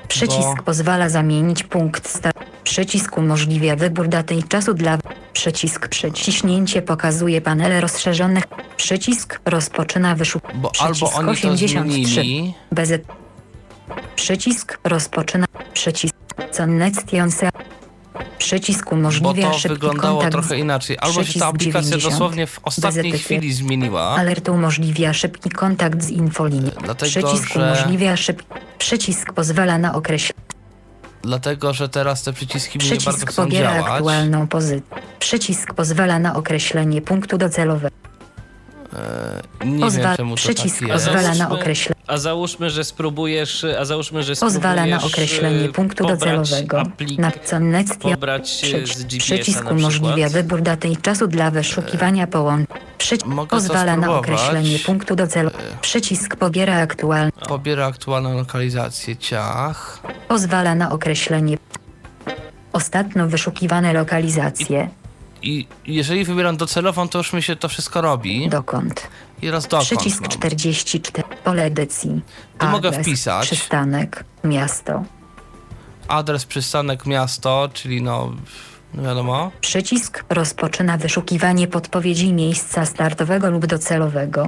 Przycisk 0.07 0.55
Bo- 0.57 0.63
pozwala 0.63 1.09
zamienić 1.09 1.63
punkt 1.63 2.09
start. 2.09 2.37
Przycisk 2.63 3.17
umożliwia 3.17 3.75
wybór 3.75 4.07
daty 4.07 4.35
i 4.35 4.43
czasu 4.43 4.73
dla. 4.73 4.97
Przycisk 5.33 5.87
przyciśnięcie 5.87 6.81
pokazuje 6.81 7.41
panele 7.41 7.81
rozszerzonych. 7.81 8.43
Przycisk 8.77 9.39
rozpoczyna 9.45 10.15
wyszuk. 10.15 10.43
Bo 10.55 10.69
przycisk 10.69 11.03
albo 11.03 11.13
oni 11.17 11.37
to 11.41 11.49
83. 11.49 11.67
zmienili, 11.67 12.53
Bez. 12.71 12.89
Przycisk 14.15 14.79
rozpoczyna. 14.83 15.45
Przycisk. 15.73 16.15
Connections. 16.57 17.41
Przycisk 18.37 18.89
bo 18.89 18.95
umożliwia 18.95 19.49
to 19.51 19.53
szybki 19.53 19.69
wyglądało 19.75 20.21
kontakt. 20.21 20.31
trochę 20.31 20.59
inaczej. 20.59 20.97
Albo 21.01 21.23
się 21.23 21.39
ta 21.39 21.47
aplikacja 21.47 21.81
90. 21.91 22.03
dosłownie 22.13 22.47
w 22.47 22.59
ostatniej 22.63 23.11
chwili 23.13 23.53
zmieniła. 23.53 24.01
Alert 24.01 24.49
umożliwia 24.49 25.13
szybki 25.13 25.49
kontakt 25.49 26.03
z 26.03 26.09
infolinii. 26.09 26.71
Dlatego, 26.83 27.27
Przycisk 27.27 27.53
że- 27.53 27.59
umożliwia 27.63 28.17
szybki. 28.17 28.47
Przycisk 28.77 29.33
pozwala 29.33 29.77
na 29.77 29.95
określenie. 29.95 30.41
Dlatego, 31.21 31.73
że 31.73 31.89
teraz 31.89 32.23
te 32.23 32.33
przyciski 32.33 32.79
mi 32.79 32.85
nie 32.85 32.89
bardzo 32.91 33.09
Przycisk 33.11 33.29
chcą 33.31 33.43
pobiera 33.43 33.73
działać. 33.75 33.91
aktualną 33.91 34.47
pozycję. 34.47 34.81
Przycisk 35.19 35.73
pozwala 35.73 36.19
na 36.19 36.35
określenie 36.35 37.01
punktu 37.01 37.37
docelowego. 37.37 37.95
Nie 39.65 39.71
wiem 39.71 39.79
Pozwala. 39.81 40.17
czemu 40.17 40.35
Przycisk 40.35 40.79
tak 40.79 40.89
pozwala 40.89 41.35
na 41.35 41.49
określenie. 41.49 41.94
A 42.07 42.17
załóżmy, 42.17 42.69
że 42.69 42.83
spróbujesz, 42.83 43.65
a 43.79 43.85
załóżmy, 43.85 44.23
że 44.23 44.35
Pozwala 44.35 44.85
na 44.85 45.03
określenie 45.03 45.65
y, 45.65 45.69
punktu 45.69 46.05
docelowego. 46.07 46.79
Aplik, 46.81 47.19
Na 47.19 47.31
GPS-a 47.31 48.39
Przycisk 49.19 49.71
umożliwia 49.71 50.29
wybór 50.29 50.61
daty 50.61 50.87
i 50.87 50.97
czasu 50.97 51.27
dla 51.27 51.51
wyszukiwania 51.51 52.27
połączeń. 52.27 52.75
Mogę 53.25 53.49
to 53.49 53.55
pozwala 53.55 53.97
na 53.97 54.17
określenie 54.17 54.79
punktu 54.79 55.15
docelowego. 55.15 55.63
Przycisk 55.81 56.35
pobiera 56.35 56.75
aktualną. 56.75 57.31
Pobiera 57.47 57.85
aktualną 57.85 58.33
lokalizację 58.33 59.17
ciach. 59.17 59.99
Pozwala 60.27 60.75
na 60.75 60.91
określenie. 60.91 61.57
Ostatnio 62.73 63.27
wyszukiwane 63.27 63.93
lokalizacje. 63.93 64.89
I 65.41 65.67
jeżeli 65.85 66.25
wybieram 66.25 66.57
docelową, 66.57 67.07
to 67.07 67.17
już 67.17 67.33
mi 67.33 67.43
się 67.43 67.55
to 67.55 67.69
wszystko 67.69 68.01
robi. 68.01 68.49
Dokąd? 68.49 69.07
I 69.45 69.51
raz 69.51 69.67
dokąd 69.67 69.85
Przycisk 69.85 70.21
mam. 70.21 70.29
44. 70.29 71.23
Pole 71.43 71.63
edycji. 71.63 72.21
Tu 72.57 72.67
mogę 72.67 72.91
wpisać. 72.91 73.45
Przystanek. 73.45 74.23
Miasto. 74.43 75.03
Adres, 76.07 76.45
przystanek, 76.45 77.05
miasto, 77.05 77.69
czyli 77.73 78.01
no, 78.01 78.33
no 78.93 79.03
wiadomo. 79.03 79.51
Przycisk 79.61 80.23
rozpoczyna 80.29 80.97
wyszukiwanie 80.97 81.67
podpowiedzi 81.67 82.33
miejsca 82.33 82.85
startowego 82.85 83.49
lub 83.49 83.65
docelowego. 83.65 84.47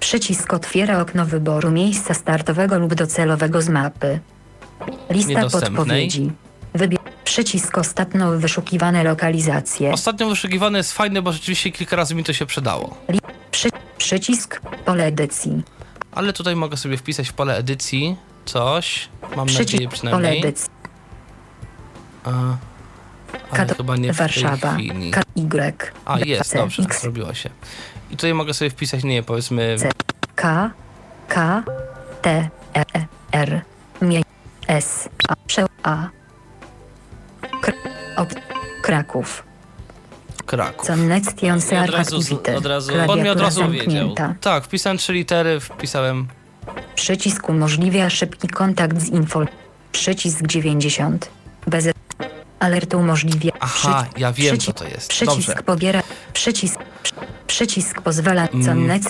Przycisk 0.00 0.54
otwiera 0.54 1.00
okno 1.00 1.26
wyboru 1.26 1.70
miejsca 1.70 2.14
startowego 2.14 2.78
lub 2.78 2.94
docelowego 2.94 3.62
z 3.62 3.68
mapy. 3.68 4.20
Lista 5.10 5.50
podpowiedzi. 5.50 6.30
Przycisk 7.26 7.78
ostatnio 7.78 8.30
wyszukiwane 8.38 9.04
lokalizacje. 9.04 9.92
Ostatnio 9.92 10.28
wyszukiwane 10.28 10.78
jest 10.78 10.92
fajne, 10.92 11.22
bo 11.22 11.32
rzeczywiście 11.32 11.72
kilka 11.72 11.96
razy 11.96 12.14
mi 12.14 12.24
to 12.24 12.32
się 12.32 12.46
przydało. 12.46 12.96
Przy, 13.50 13.68
przycisk 13.98 14.60
pole 14.84 15.04
edycji. 15.06 15.62
Ale 16.12 16.32
tutaj 16.32 16.56
mogę 16.56 16.76
sobie 16.76 16.96
wpisać 16.96 17.28
w 17.28 17.32
pole 17.32 17.56
edycji 17.56 18.16
coś. 18.44 19.08
Mam 19.36 19.46
Przycisk 19.46 19.72
nadzieję 19.72 19.88
pole 19.88 19.96
przynajmniej. 19.96 20.38
edycji. 20.38 20.68
A, 22.24 22.30
Ale 23.50 23.66
K 23.66 23.74
chyba 23.74 23.96
nie 23.96 24.12
Warszawa. 24.12 24.76
K 25.12 25.22
Y. 25.36 25.92
A, 26.04 26.18
jest, 26.18 26.50
C, 26.50 26.58
dobrze, 26.58 26.82
X, 26.82 27.02
zrobiło 27.02 27.34
się. 27.34 27.50
I 28.10 28.16
tutaj 28.16 28.34
mogę 28.34 28.54
sobie 28.54 28.70
wpisać, 28.70 29.04
nie 29.04 29.22
powiedzmy, 29.22 29.76
C. 29.78 29.88
K 30.34 30.70
K 31.28 31.62
T 32.22 32.48
E 32.74 32.84
R 33.32 33.60
Mie 34.02 34.22
S 34.68 35.08
A 35.28 35.34
Prze 35.46 35.66
A 35.82 36.08
Kr 37.66 38.26
Kraków. 38.82 39.42
Kraków. 40.46 40.86
Connections 40.86 41.72
I 41.72 41.76
od 41.76 41.90
razu 41.90 42.16
od 42.56 42.66
razu- 42.66 42.92
On 43.08 43.22
mi 43.22 43.28
od 43.28 43.40
razu 43.40 43.60
zamknięta. 43.60 44.34
Tak, 44.40 44.64
wpisałem 44.64 44.98
trzy 44.98 45.12
litery, 45.12 45.60
wpisałem 45.60 46.26
Przycisk 46.94 47.48
umożliwia 47.48 48.10
szybki 48.10 48.48
kontakt 48.48 49.00
z 49.00 49.08
info. 49.08 49.40
Przycisk 49.92 50.46
90. 50.46 51.30
Bez 51.66 51.88
alert 52.60 52.94
umożliwia. 52.94 53.50
Aha, 53.60 54.06
ja 54.16 54.32
wiem, 54.32 54.58
co 54.58 54.72
to 54.72 54.84
jest. 54.88 55.08
Przycisk 55.08 55.48
Dobrze. 55.48 55.62
pobiera. 55.62 56.02
Przycisk. 56.32 56.78
przy- 57.02 57.14
Przycisk 57.46 58.02
pozwala. 58.02 58.48
Mm. 58.48 59.00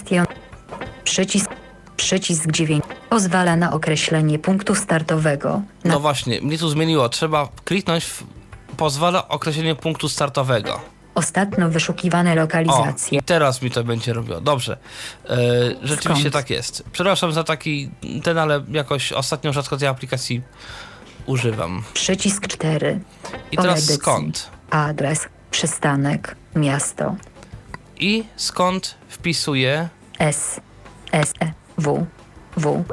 Przycisk. 1.04 1.50
Przycisk 1.96 2.50
9. 2.50 2.84
Pozwala 3.10 3.56
na 3.56 3.72
określenie 3.72 4.38
punktu 4.38 4.74
startowego. 4.74 5.62
Na 5.84 5.92
No 5.92 6.00
właśnie, 6.00 6.40
mnie 6.40 6.58
tu 6.58 6.68
zmieniło. 6.68 7.08
Trzeba 7.08 7.48
kliknąć 7.64 8.04
w... 8.04 8.22
Pozwala 8.76 9.28
określenie 9.28 9.74
punktu 9.74 10.08
startowego. 10.08 10.80
ostatnio 11.14 11.68
wyszukiwane 11.68 12.32
O, 12.32 12.34
lokalizacje. 12.34 13.18
i 13.18 13.22
teraz 13.22 13.62
mi 13.62 13.70
to 13.70 13.84
będzie 13.84 14.12
robiło. 14.12 14.40
Dobrze. 14.40 14.76
E, 15.30 15.36
rzeczywiście 15.82 16.20
Skąd? 16.30 16.32
tak 16.34 16.50
jest. 16.50 16.84
Przepraszam 16.92 17.32
za 17.32 17.44
taki 17.44 17.90
ten, 18.24 18.38
ale 18.38 18.64
jakoś 18.70 19.12
ostatnio 19.12 19.52
rzadko 19.52 19.76
tej 19.76 19.88
aplikacji 19.88 20.42
używam. 21.26 21.82
Przycisk 21.94 22.46
4. 22.46 23.00
I 23.52 23.56
teraz 23.56 23.78
edycji. 23.78 23.94
skąd? 23.96 24.50
Adres. 24.70 25.28
Przystanek. 25.50 26.36
Miasto. 26.56 27.16
I 27.98 28.24
skąd 28.36 28.94
wpisuję 29.08 29.88
S, 30.18 30.60
S, 31.12 31.32
E, 31.40 31.52
W, 31.78 32.06
W. 32.56 32.84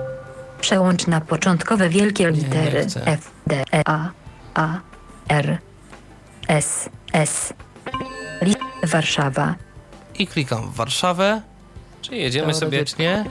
Przełącz 0.62 1.08
na 1.08 1.22
początkowe 1.22 1.90
wielkie 1.90 2.30
litery 2.32 2.86
chcę. 2.86 3.06
F, 3.08 3.32
D, 3.48 3.64
E, 3.74 3.82
A, 3.86 4.10
A, 4.54 4.80
R, 5.30 5.58
S, 6.48 6.90
S. 7.14 7.54
Li 8.42 8.56
Warszawa. 8.84 9.56
i 10.20 10.28
klikam 10.28 10.72
w 10.72 10.76
Warszawę. 10.76 11.42
Czyli 12.02 12.22
jedziemy 12.22 12.54
sobie 12.54 12.84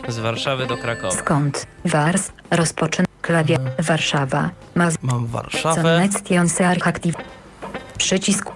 z 0.08 0.18
Warszawy 0.18 0.66
do 0.66 0.76
Krakowa. 0.76 1.16
Skąd? 1.16 1.66
Wars. 1.84 2.30
Rozpoczyn. 2.50 3.06
Klawia. 3.22 3.58
Warszawa. 3.78 4.50
Maz. 4.74 4.94
Mam 5.02 5.26
Warszawę. 5.26 6.08
Active. 6.84 7.14
Przycisk. 7.98 8.50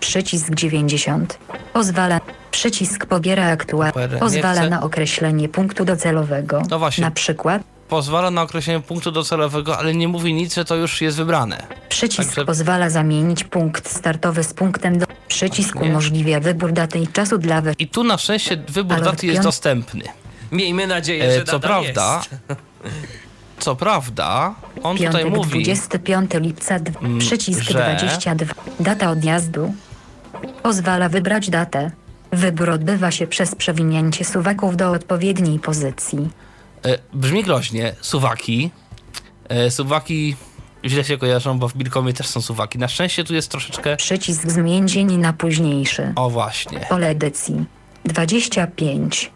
Przycisk 0.00 0.54
90. 0.54 1.38
Pozwala. 1.72 2.20
Przycisk 2.50 3.06
pobiera 3.06 3.50
nie 3.50 4.18
Pozwala 4.18 4.68
na 4.68 4.82
określenie 4.82 5.48
punktu 5.48 5.84
docelowego. 5.84 6.62
No 6.70 6.78
właśnie. 6.78 7.02
Na 7.04 7.10
przykład 7.10 7.62
Pozwala 7.88 8.30
na 8.30 8.42
określenie 8.42 8.80
punktu 8.80 9.10
docelowego, 9.10 9.78
ale 9.78 9.94
nie 9.94 10.08
mówi 10.08 10.34
nic, 10.34 10.54
że 10.54 10.64
to 10.64 10.76
już 10.76 11.00
jest 11.00 11.16
wybrane. 11.16 11.66
Przycisk 11.88 12.28
Także- 12.28 12.44
pozwala 12.44 12.90
zamienić 12.90 13.44
punkt 13.44 13.88
startowy 13.90 14.44
z 14.44 14.54
punktem 14.54 14.98
do. 14.98 15.06
Przycisk 15.28 15.72
Właśnie. 15.74 15.90
umożliwia 15.90 16.40
wybór 16.40 16.72
daty 16.72 16.98
i 16.98 17.06
czasu 17.08 17.38
dla 17.38 17.60
we... 17.60 17.72
I 17.78 17.88
tu 17.88 18.04
na 18.04 18.18
szczęście 18.18 18.56
wybór 18.68 19.00
daty 19.00 19.26
jest 19.26 19.42
dostępny. 19.42 20.04
Miejmy 20.52 20.86
nadzieję, 20.86 21.24
E, 21.24 21.32
że 21.38 21.44
co 21.44 21.58
data 21.58 21.68
prawda, 21.68 22.20
jest. 22.30 22.62
co 23.64 23.76
prawda, 23.76 24.54
on 24.82 24.96
tutaj 24.96 25.12
Piątek 25.22 25.36
mówi, 25.36 25.50
25 25.64 26.30
lipca 26.34 26.78
d- 26.78 26.92
Mm, 27.02 27.18
przycisk 27.18 27.60
że- 27.62 27.72
22. 27.74 28.54
Data 28.80 29.10
odjazdu. 29.10 29.74
Pozwala 30.62 31.08
wybrać 31.08 31.50
datę. 31.50 31.90
Wybór 32.32 32.70
odbywa 32.70 33.10
się 33.10 33.26
przez 33.26 33.54
przewinięcie 33.54 34.24
suwaków 34.24 34.76
do 34.76 34.90
odpowiedniej 34.90 35.58
pozycji. 35.58 36.28
E, 36.84 36.98
brzmi 37.12 37.44
groźnie, 37.44 37.94
suwaki. 38.00 38.70
E, 39.48 39.70
suwaki 39.70 40.36
źle 40.84 41.04
się 41.04 41.18
kojarzą, 41.18 41.58
bo 41.58 41.68
w 41.68 41.76
Bilkomie 41.76 42.12
też 42.12 42.26
są 42.26 42.40
suwaki. 42.40 42.78
Na 42.78 42.88
szczęście 42.88 43.24
tu 43.24 43.34
jest 43.34 43.50
troszeczkę... 43.50 43.96
Przycisk 43.96 44.48
zmień 44.48 44.88
dzień 44.88 45.16
na 45.16 45.32
późniejszy. 45.32 46.12
O 46.16 46.30
właśnie. 46.30 46.80
Pole 46.88 47.08
edycji 47.08 47.64
25. 48.04 49.30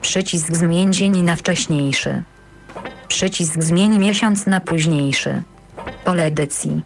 Przycisk 0.00 0.54
zmień 0.54 0.92
dzień 0.92 1.22
na 1.22 1.36
wcześniejszy. 1.36 2.22
Przycisk 3.08 3.62
zmień 3.62 3.98
miesiąc 3.98 4.46
na 4.46 4.60
późniejszy. 4.60 5.42
Pole 6.04 6.24
edycji. 6.24 6.82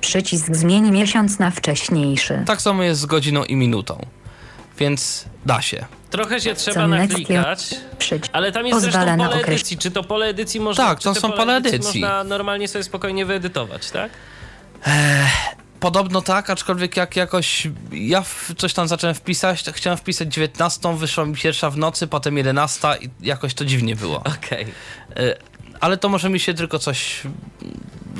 Przycisk 0.00 0.54
zmień 0.54 0.90
miesiąc 0.90 1.38
na 1.38 1.50
wcześniejszy. 1.50 2.42
Tak 2.46 2.62
samo 2.62 2.82
jest 2.82 3.00
z 3.00 3.06
godziną 3.06 3.44
i 3.44 3.56
minutą. 3.56 4.06
Więc 4.78 5.24
da 5.46 5.62
się. 5.62 5.84
Trochę 6.10 6.40
się 6.40 6.54
trzeba 6.54 6.86
naklikać, 6.88 7.74
ale 8.32 8.52
tam 8.52 8.66
jest 8.66 8.80
zresztą 8.80 9.00
pole 9.16 9.40
edycji. 9.44 9.78
Czy 9.78 9.90
to 9.90 10.04
pole 10.04 10.26
edycji 10.26 10.60
można... 10.60 10.84
Tak, 10.84 11.00
to 11.00 11.14
są 11.14 11.32
pole 11.32 11.56
edycji. 11.56 12.00
Można 12.00 12.24
normalnie 12.24 12.68
sobie 12.68 12.84
spokojnie 12.84 13.26
wyedytować, 13.26 13.90
tak? 13.90 14.10
Podobno 15.80 16.22
tak, 16.22 16.50
aczkolwiek 16.50 16.96
jak 16.96 17.16
jakoś 17.16 17.68
ja 17.92 18.22
w- 18.22 18.52
coś 18.58 18.72
tam 18.74 18.88
zacząłem 18.88 19.14
wpisać, 19.14 19.62
to 19.62 19.72
chciałem 19.72 19.96
wpisać 19.98 20.34
19, 20.34 20.96
wyszła 20.96 21.24
mi 21.24 21.34
pierwsza 21.34 21.70
w 21.70 21.76
nocy, 21.76 22.06
potem 22.06 22.36
11 22.36 22.88
i 23.00 23.10
jakoś 23.20 23.54
to 23.54 23.64
dziwnie 23.64 23.96
było. 23.96 24.16
Okej. 24.38 24.66
E, 25.16 25.36
Ale 25.80 25.96
to 25.96 26.08
może 26.08 26.30
mi 26.30 26.40
się 26.40 26.54
tylko 26.54 26.78
coś 26.78 27.20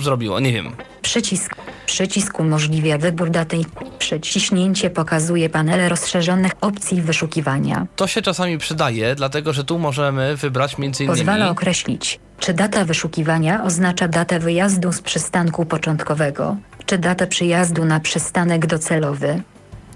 zrobiło, 0.00 0.40
nie 0.40 0.52
wiem. 0.52 0.72
Przycisk. 1.02 1.56
Przycisk 1.86 2.40
umożliwia 2.40 2.98
wybór 2.98 3.30
daty 3.30 3.56
i 3.56 3.64
przyciśnięcie 3.98 4.90
pokazuje 4.90 5.48
panele 5.48 5.88
rozszerzonych 5.88 6.52
opcji 6.60 7.02
wyszukiwania. 7.02 7.86
To 7.96 8.06
się 8.06 8.22
czasami 8.22 8.58
przydaje, 8.58 9.14
dlatego 9.14 9.52
że 9.52 9.64
tu 9.64 9.78
możemy 9.78 10.36
wybrać 10.36 10.78
między 10.78 11.04
innymi 11.04 11.18
Pozwala 11.18 11.50
określić, 11.50 12.20
czy 12.38 12.54
data 12.54 12.84
wyszukiwania 12.84 13.64
oznacza 13.64 14.08
datę 14.08 14.38
wyjazdu 14.40 14.92
z 14.92 15.00
przystanku 15.00 15.64
początkowego, 15.66 16.56
czy 16.86 16.98
datę 16.98 17.26
przyjazdu 17.26 17.84
na 17.84 18.00
przystanek 18.00 18.66
docelowy. 18.66 19.42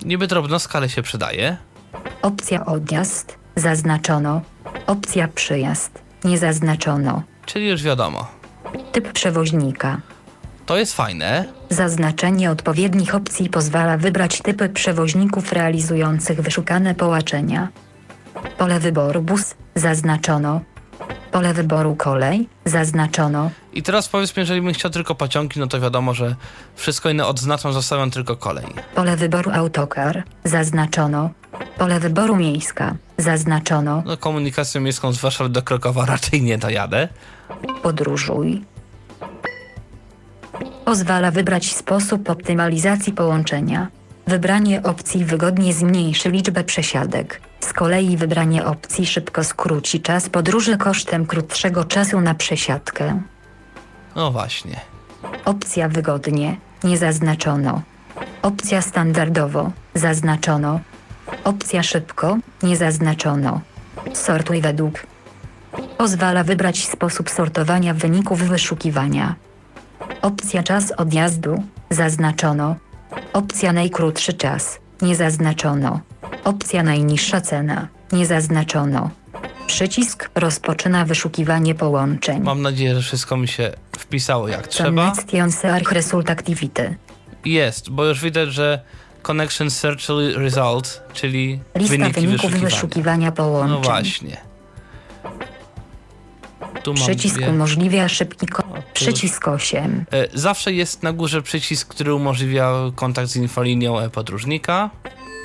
niby 0.04 0.26
drobnostka, 0.26 0.78
ale 0.78 0.88
się 0.88 1.02
przydaje. 1.02 1.56
Opcja 2.22 2.66
odjazd 2.66 3.38
zaznaczono. 3.56 4.40
Opcja 4.86 5.28
przyjazd 5.28 5.90
nie 6.24 6.38
zaznaczono. 6.38 7.22
Czyli 7.46 7.68
już 7.68 7.82
wiadomo. 7.82 8.26
Typ 8.92 9.12
przewoźnika. 9.12 10.00
To 10.66 10.76
jest 10.76 10.94
fajne. 10.94 11.44
Zaznaczenie 11.70 12.50
odpowiednich 12.50 13.14
opcji 13.14 13.50
pozwala 13.50 13.96
wybrać 13.98 14.42
typy 14.42 14.68
przewoźników 14.68 15.52
realizujących 15.52 16.40
wyszukane 16.40 16.94
połączenia. 16.94 17.68
Pole 18.58 18.80
wyboru 18.80 19.22
bus 19.22 19.54
zaznaczono. 19.74 20.60
Pole 21.32 21.54
wyboru 21.54 21.96
kolej 21.96 22.48
zaznaczono. 22.64 23.50
I 23.72 23.82
teraz 23.82 24.08
powiedzmy, 24.08 24.40
jeżeli 24.40 24.62
bym 24.62 24.72
chciał 24.72 24.90
tylko 24.90 25.14
pociągi, 25.14 25.60
no 25.60 25.66
to 25.66 25.80
wiadomo, 25.80 26.14
że 26.14 26.36
wszystko 26.76 27.10
inne 27.10 27.26
odznaczam, 27.26 27.72
zostawiam 27.72 28.10
tylko 28.10 28.36
kolej. 28.36 28.66
Pole 28.94 29.16
wyboru 29.16 29.50
autokar 29.54 30.22
zaznaczono. 30.44 31.30
Pole 31.78 32.00
wyboru 32.00 32.36
miejska 32.36 32.94
zaznaczono. 33.18 34.02
No 34.06 34.16
komunikacją 34.16 34.80
miejską 34.80 35.12
z 35.12 35.18
Warszawy 35.18 35.50
do 35.50 35.62
Krakowa 35.62 36.06
raczej 36.06 36.42
nie 36.42 36.58
dojadę. 36.58 37.08
Podróżuj. 37.82 38.64
Pozwala 40.84 41.30
wybrać 41.30 41.74
sposób 41.74 42.30
optymalizacji 42.30 43.12
połączenia. 43.12 43.88
Wybranie 44.26 44.82
opcji 44.82 45.24
wygodnie 45.24 45.72
zmniejszy 45.72 46.30
liczbę 46.30 46.64
przesiadek. 46.64 47.40
Z 47.60 47.72
kolei 47.72 48.16
wybranie 48.16 48.66
opcji 48.66 49.06
szybko 49.06 49.44
skróci 49.44 50.00
czas 50.00 50.28
podróży 50.28 50.76
kosztem 50.76 51.26
krótszego 51.26 51.84
czasu 51.84 52.20
na 52.20 52.34
przesiadkę. 52.34 53.20
No 54.16 54.30
właśnie. 54.30 54.80
Opcja 55.44 55.88
wygodnie 55.88 56.56
nie 56.84 56.98
zaznaczono. 56.98 57.82
Opcja 58.42 58.82
standardowo 58.82 59.70
zaznaczono. 59.94 60.80
Opcja 61.44 61.82
szybko 61.82 62.38
nie 62.62 62.76
zaznaczono. 62.76 63.60
Sortuj 64.12 64.60
według. 64.60 65.06
Pozwala 65.98 66.44
wybrać 66.44 66.84
sposób 66.88 67.30
sortowania 67.30 67.94
wyników 67.94 68.42
wyszukiwania. 68.42 69.34
Opcja 70.22 70.62
czas 70.62 70.92
odjazdu 70.96 71.62
zaznaczono. 71.90 72.76
Opcja 73.32 73.72
najkrótszy 73.72 74.32
czas 74.32 74.78
nie 75.02 75.16
zaznaczono. 75.16 76.00
Opcja 76.44 76.82
najniższa 76.82 77.40
cena 77.40 77.88
nie 78.12 78.26
zaznaczono. 78.26 79.10
Przycisk 79.66 80.30
rozpoczyna 80.34 81.04
wyszukiwanie 81.04 81.74
połączeń. 81.74 82.42
Mam 82.42 82.62
nadzieję, 82.62 82.94
że 82.94 83.02
wszystko 83.02 83.36
mi 83.36 83.48
się 83.48 83.72
wpisało 83.98 84.48
jak 84.48 84.66
trzeba. 84.68 85.10
Connection 85.10 85.52
Search 85.52 85.92
Result 85.92 86.30
Activity. 86.30 86.96
Jest, 87.44 87.90
bo 87.90 88.04
już 88.04 88.20
widać, 88.20 88.52
że 88.52 88.80
Connection 89.22 89.70
Search 89.70 90.00
Result, 90.36 91.02
czyli 91.12 91.60
Lista 91.74 91.96
wyniki 91.96 92.12
wyników 92.20 92.40
wyszukiwania. 92.50 92.70
wyszukiwania 92.70 93.32
połączeń. 93.32 93.76
No 93.76 93.80
właśnie. 93.80 94.36
Tu 96.86 96.94
mam 96.94 97.02
Przycisk 97.02 97.36
dwie. 97.36 97.50
umożliwia 97.50 98.08
szybki 98.08 98.46
ko- 98.46 98.62
tu- 98.62 98.68
Przycisk 98.94 99.48
8. 99.48 100.04
E, 100.12 100.26
Zawsze 100.38 100.72
jest 100.72 101.02
na 101.02 101.12
górze 101.12 101.42
przycisk, 101.42 101.88
który 101.88 102.14
umożliwia 102.14 102.72
kontakt 102.96 103.28
z 103.28 103.36
infolinią 103.36 103.98
e-podróżnika. 103.98 104.90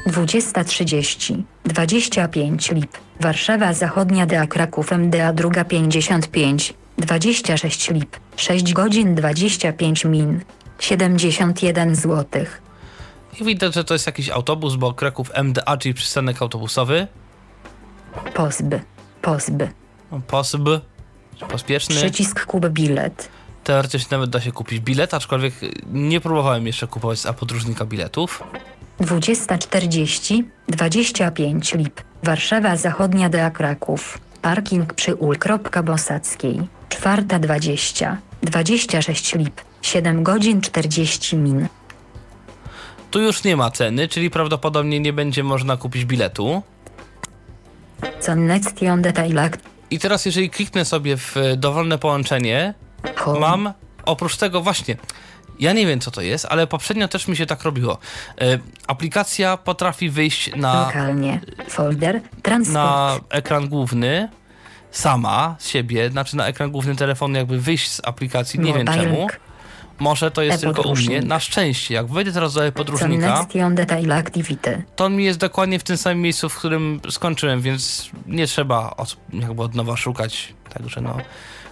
20.30. 0.08 1.44
25 1.66 2.72
lip. 2.72 2.98
Warszawa 3.20 3.74
Zachodnia 3.74 4.26
DA 4.26 4.48
Kraków 4.48 4.92
MDA 4.92 5.34
druga 5.34 5.64
55. 5.64 6.74
26 6.98 7.90
lip. 7.92 8.18
6 8.36 8.74
godzin 8.74 9.16
25 9.16 10.06
min. 10.06 10.40
71 10.80 11.96
zł. 11.96 12.46
I 13.42 13.44
widać, 13.44 13.74
że 13.74 13.84
to 13.84 13.94
jest 13.94 14.06
jakiś 14.06 14.30
autobus, 14.30 14.76
bo 14.76 14.94
Kraków 14.94 15.32
MDA, 15.44 15.78
czyli 15.78 15.94
przystanek 15.94 16.42
autobusowy. 16.42 17.08
Pozby. 18.34 18.82
Pozby. 19.22 19.70
POSB, 20.28 20.68
pospieszny. 21.50 21.96
Przycisk 21.96 22.46
kup 22.46 22.68
bilet. 22.68 23.30
Teoretycznie 23.64 24.18
nawet 24.18 24.30
da 24.30 24.42
się 24.42 24.52
kupić 24.52 24.80
bilet, 24.80 25.14
aczkolwiek 25.14 25.54
nie 25.92 26.22
próbowałem 26.22 26.68
jeszcze 26.68 26.88
kupować 26.88 27.20
z 27.20 27.34
podróżnika 27.34 27.86
biletów. 27.86 28.44
20.40. 29.02 30.44
25 30.68 31.74
lip. 31.74 32.02
Warszawa 32.24 32.76
Zachodnia 32.76 33.30
DA 33.30 33.52
Kraków. 33.52 34.20
Parking 34.42 34.94
przy 34.94 35.16
ul. 35.16 35.38
Bosackiej. 35.84 36.62
4.20. 36.90 38.16
26 38.44 39.36
lip. 39.36 39.62
7 39.82 40.24
godzin 40.24 40.62
40 40.62 41.38
min. 41.38 41.68
Tu 43.12 43.22
już 43.22 43.44
nie 43.44 43.58
ma 43.58 43.72
ceny, 43.72 44.08
czyli 44.08 44.30
prawdopodobnie 44.30 45.00
nie 45.00 45.14
będzie 45.14 45.44
można 45.44 45.78
kupić 45.78 46.06
biletu. 46.06 46.62
Connection 48.26 49.02
Detailak. 49.02 49.58
I 49.92 50.00
teraz 50.00 50.26
jeżeli 50.26 50.50
kliknę 50.50 50.86
sobie 50.86 51.18
w 51.18 51.38
e, 51.38 51.58
dowolne 51.58 51.98
połączenie, 51.98 52.74
Home. 53.16 53.40
mam 53.40 53.74
oprócz 54.06 54.38
tego 54.38 54.62
właśnie, 54.62 54.98
ja 55.60 55.74
nie 55.74 55.86
wiem 55.88 56.00
co 56.00 56.12
to 56.12 56.22
jest, 56.22 56.46
ale 56.50 56.68
poprzednio 56.68 57.08
też 57.08 57.28
mi 57.28 57.38
się 57.38 57.46
tak 57.46 57.64
robiło. 57.64 57.98
E, 58.42 58.60
aplikacja 58.88 59.58
potrafi 59.58 60.10
wyjść 60.10 60.56
na, 60.56 60.86
Lokalnie. 60.86 61.40
Folder. 61.70 62.22
Transport. 62.44 62.74
na 62.74 63.20
ekran 63.30 63.68
główny 63.68 64.30
sama 64.92 65.56
z 65.60 65.68
siebie, 65.68 66.10
znaczy 66.10 66.38
na 66.38 66.48
ekran 66.48 66.72
główny 66.72 66.96
telefonu 66.96 67.38
jakby 67.38 67.60
wyjść 67.60 67.92
z 67.92 68.02
aplikacji, 68.04 68.60
nie 68.60 68.74
wiem 68.74 68.86
Mobile. 68.86 69.04
czemu. 69.04 69.28
Może 70.00 70.32
to 70.32 70.42
jest 70.42 70.62
tylko 70.62 70.82
u 70.82 70.96
mnie. 70.96 71.22
Na 71.22 71.40
szczęście, 71.40 71.94
jak 71.94 72.08
wejdę 72.08 72.32
teraz 72.32 72.54
do 72.54 72.72
podróżnika, 72.72 73.48
Detail 73.72 74.12
Activity. 74.12 74.84
to 74.96 75.06
on 75.06 75.16
mi 75.16 75.24
jest 75.24 75.40
dokładnie 75.40 75.80
w 75.80 75.84
tym 75.84 75.98
samym 75.98 76.22
miejscu, 76.22 76.50
w 76.50 76.56
którym 76.56 77.02
skończyłem, 77.10 77.62
więc 77.62 78.10
nie 78.28 78.48
trzeba 78.48 78.94
od, 78.98 79.18
jakby 79.34 79.64
od 79.64 79.76
nowa 79.76 79.98
szukać. 79.98 80.54
Także 80.74 81.02
no, 81.02 81.18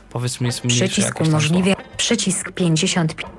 powiedzmy 0.09 0.47
jest 0.47 0.63
mniejsze 0.63 0.87
Przycisk 0.87 1.21
umożliwia. 1.21 1.75
Przycisk 1.97 2.51
55. 2.51 3.31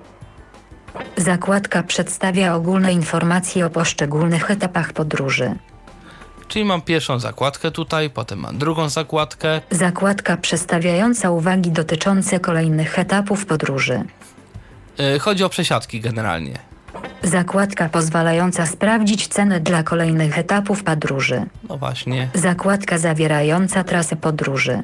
Zakładka 1.17 1.83
przedstawia 1.83 2.55
ogólne 2.55 2.93
informacje 2.93 3.67
o 3.67 3.71
poszczególnych 3.71 4.51
etapach 4.51 4.93
podróży. 4.93 5.55
Czyli 6.49 6.65
mam 6.65 6.83
pierwszą 6.83 7.19
zakładkę 7.19 7.71
tutaj, 7.71 8.11
potem 8.11 8.39
mam 8.39 8.59
drugą 8.59 8.89
zakładkę. 8.89 9.61
Zakładka 9.71 10.37
przedstawiająca 10.37 11.31
uwagi 11.31 11.71
dotyczące 11.71 12.41
kolejnych 12.41 12.99
etapów 12.99 13.47
podróży. 13.47 14.05
Yy, 15.01 15.19
chodzi 15.19 15.45
o 15.45 15.49
przesiadki 15.49 16.01
generalnie. 16.01 16.59
Zakładka 17.23 17.89
pozwalająca 17.89 18.67
sprawdzić 18.67 19.29
cenę 19.29 19.61
dla 19.61 19.83
kolejnych 19.83 20.39
etapów 20.39 20.85
podróży. 20.85 21.47
No 21.69 21.77
właśnie, 21.79 22.29
Zakładka 22.35 22.99
zawierająca 22.99 23.85
trasę 23.85 24.17
podróży. 24.17 24.83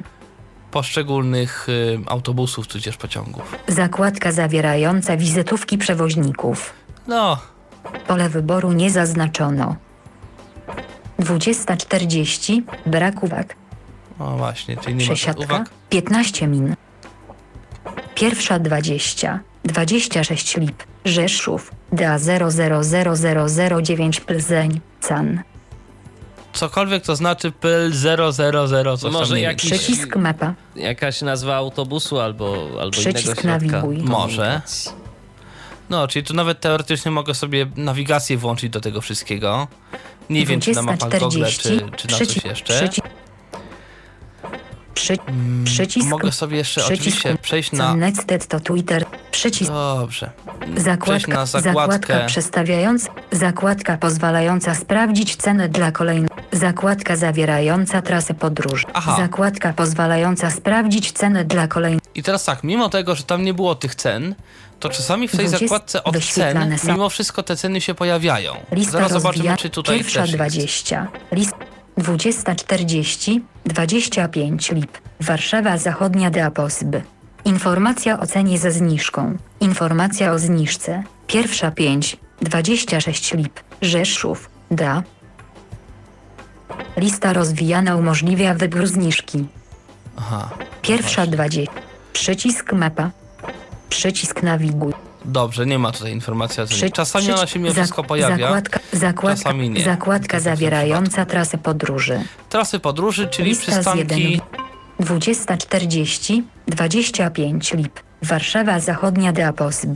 poszczególnych 0.71 1.69
y, 1.69 1.99
autobusów 2.05 2.67
tudzież 2.67 2.97
pociągów. 2.97 3.55
Zakładka 3.67 4.31
zawierająca 4.31 5.17
wizytówki 5.17 5.77
przewoźników. 5.77 6.73
No, 7.07 7.37
Pole 8.07 8.29
wyboru 8.29 8.71
nie 8.71 8.91
zaznaczono. 8.91 9.75
20.40. 11.19 12.61
Brak 12.85 13.23
uwag. 13.23 13.55
no 14.19 14.37
właśnie, 14.37 14.77
czyli 14.77 14.95
nie 14.95 15.05
ma 15.05 15.13
Przesiadka. 15.13 15.43
uwag. 15.43 15.69
15 15.89 16.47
min. 16.47 16.75
Pierwsza 18.15 18.59
20. 18.59 19.39
26 19.67 20.57
lip. 20.57 20.83
Rzeszów. 21.05 21.71
DA 21.91 22.17
000009 22.19 24.19
Plzeń. 24.19 24.79
Can. 25.01 25.41
Cokolwiek 26.53 27.03
to 27.03 27.15
znaczy 27.15 27.51
PL 27.51 27.91
000 27.93 28.31
coś 28.97 29.13
Może 29.13 29.33
tam 29.35 29.43
jakiś-. 29.43 29.71
Przycisk 29.71 30.15
mapa. 30.15 30.53
Jakaś 30.75 31.21
nazwa 31.21 31.55
autobusu 31.55 32.19
albo, 32.19 32.67
albo 32.81 32.91
Przycisk 32.91 33.25
innego 33.25 33.41
środka 33.41 33.77
nawiguj. 33.77 33.97
Może. 33.97 34.61
No, 35.89 36.07
czyli 36.07 36.25
tu 36.25 36.33
nawet 36.33 36.59
teoretycznie 36.59 37.11
mogę 37.11 37.33
sobie 37.33 37.65
nawigację 37.75 38.37
włączyć 38.37 38.69
do 38.69 38.81
tego 38.81 39.01
wszystkiego. 39.01 39.67
Nie 40.29 40.45
wiem, 40.45 40.59
czy 40.59 40.71
na 40.71 40.81
mapach 40.81 41.19
Google, 41.19 41.41
20.40. 41.41 41.61
czy, 41.61 41.69
czy 41.97 42.07
na 42.07 42.17
coś 42.17 42.45
jeszcze. 42.45 42.73
przyci- 42.73 43.01
Przy, 44.97 45.17
przycisk. 45.63 46.07
Mogę 46.07 46.31
sobie 46.31 46.57
jeszcze 46.57 46.81
przycisk- 46.81 46.93
oczywiście 46.93 47.37
przejść 47.41 47.71
na... 47.71 47.87
Connected 47.87 48.47
to 48.47 48.59
Twitter. 48.59 49.05
Przycisk. 49.31 49.71
Dobrze. 49.71 50.31
Zakładka, 50.77 51.33
na 51.33 51.45
zakładka 51.45 51.71
zakładkę. 51.71 52.25
przestawiająca, 52.27 53.09
zakładka 53.31 53.97
pozwalająca 53.97 54.75
sprawdzić 54.75 55.35
cenę 55.35 55.69
dla 55.69 55.91
kolejnych, 55.91 56.29
zakładka 56.51 57.15
zawierająca 57.15 58.01
trasę 58.01 58.33
podróży, 58.33 58.85
Aha. 58.93 59.15
zakładka 59.19 59.73
pozwalająca 59.73 60.51
sprawdzić 60.51 61.11
cenę 61.11 61.45
dla 61.45 61.67
kolejnych, 61.67 62.01
I 62.15 62.23
teraz 62.23 62.45
tak, 62.45 62.63
mimo 62.63 62.89
tego, 62.89 63.15
że 63.15 63.23
tam 63.23 63.43
nie 63.43 63.53
było 63.53 63.75
tych 63.75 63.95
cen, 63.95 64.35
to 64.79 64.89
czasami 64.89 65.27
w 65.27 65.31
tej 65.31 65.45
20 65.45 65.65
zakładce 65.65 66.03
od 66.03 66.19
cen, 66.25 66.77
są. 66.77 66.91
mimo 66.93 67.09
wszystko 67.09 67.43
te 67.43 67.55
ceny 67.55 67.81
się 67.81 67.93
pojawiają. 67.95 68.53
lista 68.71 68.91
Zaraz 68.91 69.11
zobaczymy, 69.11 69.57
czy 69.57 69.69
tutaj 69.69 69.97
pierwsza 69.97 70.19
też 70.21 70.29
jest. 70.29 70.37
20, 70.37 71.07
list 71.31 71.53
2040, 71.97 73.41
25 73.67 74.71
lip, 74.71 74.97
Warszawa 75.21 75.77
Zachodnia 75.77 76.29
Deaposb. 76.29 76.95
Informacja 77.45 78.19
o 78.19 78.27
cenie 78.27 78.57
ze 78.57 78.71
zniżką, 78.71 79.37
informacja 79.59 80.31
o 80.31 80.39
zniżce, 80.39 81.03
pierwsza 81.27 81.71
5, 81.71 82.17
26 82.41 83.33
lip, 83.33 83.59
Rzeszów, 83.81 84.49
DA. 84.71 85.03
Lista 86.97 87.33
rozwijana 87.33 87.95
umożliwia 87.95 88.53
wybór 88.53 88.87
zniżki. 88.87 89.45
Aha. 90.17 90.49
Pierwsza 90.81 91.27
20. 91.27 91.73
Przycisk 92.13 92.73
mapa. 92.73 93.11
Przycisk 93.89 94.43
nawiguj. 94.43 94.93
Dobrze, 95.27 95.65
nie 95.65 95.79
ma 95.79 95.91
tutaj 95.91 96.11
informacji 96.11 96.63
o. 96.63 96.65
Przy, 96.67 96.89
Czasami 96.91 97.25
przy- 97.25 97.33
ona 97.35 97.47
się 97.47 97.59
zak- 97.59 97.73
wszystko 97.73 98.03
pojawia. 98.03 98.37
Zakładka, 98.47 98.79
zakładka, 98.93 99.37
czasami 99.43 99.69
nie. 99.69 99.83
zakładka 99.83 100.37
tym 100.37 100.39
zawierająca 100.43 101.25
trasę 101.25 101.57
podróży. 101.57 102.19
Trasy 102.49 102.79
podróży, 102.79 103.27
czyli 103.27 103.49
Lista 103.49 103.71
przystanki... 103.71 104.41
2040, 104.99 106.43
25 106.67 107.73
lip. 107.73 107.99
Warszawa 108.23 108.79
Zachodnia 108.79 109.33
Deaposb. 109.33 109.87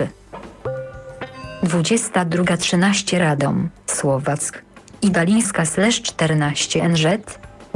22.13 1.63 3.17
Radom, 3.19 3.69
Słowack. 3.85 4.61
Idalińska 5.01 5.65
slash 5.65 6.01
14 6.01 6.89
NZ. 6.89 7.05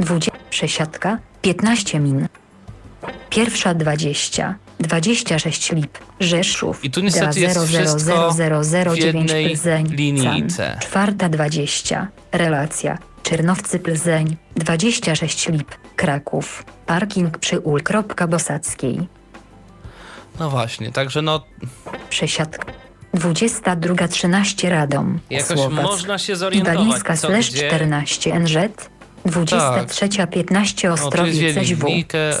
20 0.00 0.32
przesiadka, 0.50 1.18
15 1.42 2.00
min. 2.00 2.28
Pierwsza 3.30 3.74
20, 3.74 4.54
26 4.80 5.72
lip. 5.72 5.98
Rzeszów. 6.20 6.84
I 6.84 6.90
tu 6.90 7.00
niestety 7.00 7.40
jest 7.40 7.66
wszystko 7.66 8.30
w 8.32 8.36
000009 8.36 8.98
jednej 8.98 9.50
Plzeń. 9.50 9.86
linijce. 9.88 10.70
Can. 10.72 10.80
Czwarta 10.80 11.28
20. 11.28 12.08
Relacja. 12.32 12.98
Czernowcy 13.22 13.78
Plzeń. 13.78 14.36
26 14.56 15.48
lip. 15.48 15.70
Kraków. 15.96 16.64
Parking 16.86 17.38
przy 17.38 17.60
ul. 17.60 17.80
Bosackiej. 18.28 19.08
No 20.40 20.50
właśnie, 20.50 20.92
także 20.92 21.22
no... 21.22 21.44
Przesiadka. 22.10 22.72
22.13 23.14 24.68
Radom. 24.68 25.20
Jakoś 25.30 25.58
Słowack. 25.58 25.82
można 25.82 26.18
się 26.18 26.36
zorientować, 26.36 26.80
Idalińska 26.80 27.16
co 27.16 27.28
slash 27.28 27.50
gdzie. 27.50 27.68
14 27.68 28.40
NZ. 28.40 28.56
23.15 29.26 30.80
tu 30.80 30.86
jest 30.86 31.04
Ostrowiec 31.04 31.66
SW. 31.66 31.86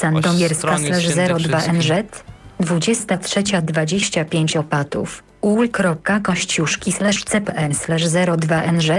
Sandomierska 0.00 0.78
slash 0.78 1.04
Świętokrzyski. 1.04 1.48
02 1.48 1.72
NZ. 1.72 1.90
23.25 2.60 4.58
Opatów. 4.58 5.22
ul. 5.40 5.68
Kościuszki 6.22 6.92
slash 6.92 7.24
CPN 7.24 7.74
slash 7.74 8.02
02 8.38 8.72
NZ. 8.72 8.90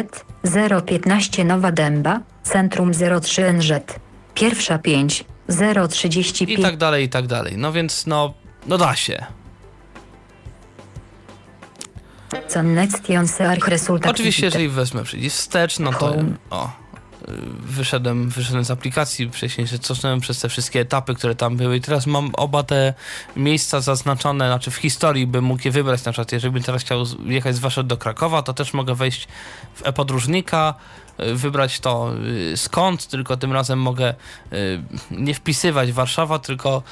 015 0.85 1.45
Nowa 1.45 1.71
Dęba. 1.71 2.19
Centrum 2.43 2.91
03 3.21 3.53
NZ. 3.53 3.71
Pierwsza 4.33 4.79
5. 4.79 5.23
035 5.89 6.59
I 6.59 6.63
tak 6.63 6.77
dalej, 6.77 7.05
i 7.05 7.09
tak 7.09 7.27
dalej. 7.27 7.57
No 7.57 7.71
więc 7.71 8.07
no... 8.07 8.33
No 8.67 8.77
da 8.77 8.95
się. 8.95 9.25
Oczywiście, 14.09 14.45
jeżeli 14.45 14.69
wezmę 14.69 15.03
przycisk 15.03 15.35
wstecz, 15.35 15.79
no 15.79 15.93
to... 15.93 16.15
O. 16.49 16.86
wyszedłem, 17.59 18.29
wyszedłem 18.29 18.65
z 18.65 18.71
aplikacji, 18.71 19.29
wcześniej 19.29 19.67
się 19.67 19.79
cofnąłem 19.79 20.19
przez 20.19 20.39
te 20.39 20.49
wszystkie 20.49 20.79
etapy, 20.79 21.13
które 21.13 21.35
tam 21.35 21.57
były 21.57 21.77
i 21.77 21.81
teraz 21.81 22.07
mam 22.07 22.29
oba 22.33 22.63
te 22.63 22.93
miejsca 23.35 23.81
zaznaczone, 23.81 24.47
znaczy 24.47 24.71
w 24.71 24.75
historii 24.75 25.27
bym 25.27 25.43
mógł 25.43 25.61
je 25.65 25.71
wybrać, 25.71 26.05
na 26.05 26.11
przykład 26.11 26.31
jeżeli 26.31 26.53
bym 26.53 26.63
teraz 26.63 26.81
chciał 26.81 27.03
jechać 27.25 27.55
z 27.55 27.59
Warszawy 27.59 27.87
do 27.87 27.97
Krakowa, 27.97 28.41
to 28.41 28.53
też 28.53 28.73
mogę 28.73 28.95
wejść 28.95 29.27
w 29.75 29.87
e-podróżnika, 29.87 30.73
y, 31.19 31.35
wybrać 31.35 31.79
to 31.79 32.11
y, 32.51 32.57
skąd, 32.57 33.07
tylko 33.07 33.37
tym 33.37 33.53
razem 33.53 33.79
mogę 33.79 34.13
y, 34.53 34.81
nie 35.11 35.33
wpisywać 35.33 35.91
Warszawa, 35.91 36.39
tylko 36.39 36.83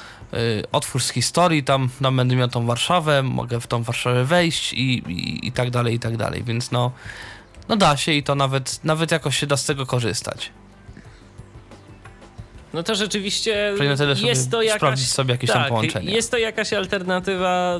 otwórz 0.72 1.04
z 1.04 1.10
historii, 1.10 1.64
tam, 1.64 1.88
tam 2.02 2.16
będę 2.16 2.36
miał 2.36 2.48
tą 2.48 2.66
Warszawę, 2.66 3.22
mogę 3.22 3.60
w 3.60 3.66
tą 3.66 3.82
Warszawę 3.82 4.24
wejść 4.24 4.72
i, 4.72 4.98
i, 4.98 5.48
i 5.48 5.52
tak 5.52 5.70
dalej, 5.70 5.94
i 5.94 5.98
tak 5.98 6.16
dalej, 6.16 6.44
więc 6.44 6.70
no 6.70 6.92
no 7.68 7.76
da 7.76 7.96
się 7.96 8.12
i 8.12 8.22
to 8.22 8.34
nawet, 8.34 8.84
nawet 8.84 9.10
jakoś 9.10 9.38
się 9.38 9.46
da 9.46 9.56
z 9.56 9.64
tego 9.64 9.86
korzystać. 9.86 10.52
No 12.76 12.82
to 12.82 12.94
rzeczywiście 12.94 13.74
jest 14.22 14.50
to 14.50 14.62
jakaś, 14.62 14.78
sprawdzić 14.78 15.12
sobie 15.12 15.32
jakieś 15.32 15.50
tak, 15.50 15.58
tam 15.58 15.68
połączenia. 15.68 16.10
Jest 16.10 16.30
to 16.30 16.38
jakaś 16.38 16.72
alternatywa 16.72 17.78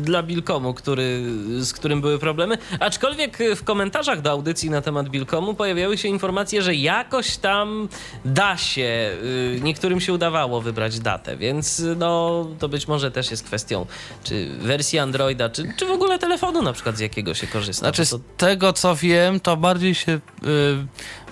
y, 0.00 0.02
dla 0.02 0.22
Bilkomu, 0.22 0.74
który, 0.74 1.22
z 1.58 1.72
którym 1.72 2.00
były 2.00 2.18
problemy. 2.18 2.58
Aczkolwiek 2.80 3.38
w 3.56 3.64
komentarzach 3.64 4.20
do 4.20 4.30
audycji 4.30 4.70
na 4.70 4.82
temat 4.82 5.08
Bilkomu 5.08 5.54
pojawiały 5.54 5.98
się 5.98 6.08
informacje, 6.08 6.62
że 6.62 6.74
jakoś 6.74 7.36
tam 7.36 7.88
da 8.24 8.56
się, 8.56 9.10
y, 9.22 9.60
niektórym 9.62 10.00
się 10.00 10.12
udawało 10.12 10.60
wybrać 10.60 11.00
datę, 11.00 11.36
więc 11.36 11.82
no 11.96 12.46
to 12.58 12.68
być 12.68 12.88
może 12.88 13.10
też 13.10 13.30
jest 13.30 13.44
kwestią 13.44 13.86
czy 14.24 14.48
wersji 14.58 14.98
Androida, 14.98 15.48
czy, 15.48 15.72
czy 15.76 15.86
w 15.86 15.90
ogóle 15.90 16.18
telefonu 16.18 16.62
na 16.62 16.72
przykład 16.72 16.96
z 16.96 17.00
jakiego 17.00 17.34
się 17.34 17.46
korzysta. 17.46 17.86
Znaczy 17.86 18.06
to... 18.06 18.18
z 18.18 18.20
tego 18.36 18.72
co 18.72 18.96
wiem, 18.96 19.40
to 19.40 19.56
bardziej 19.56 19.94
się 19.94 20.12
y, 20.12 20.20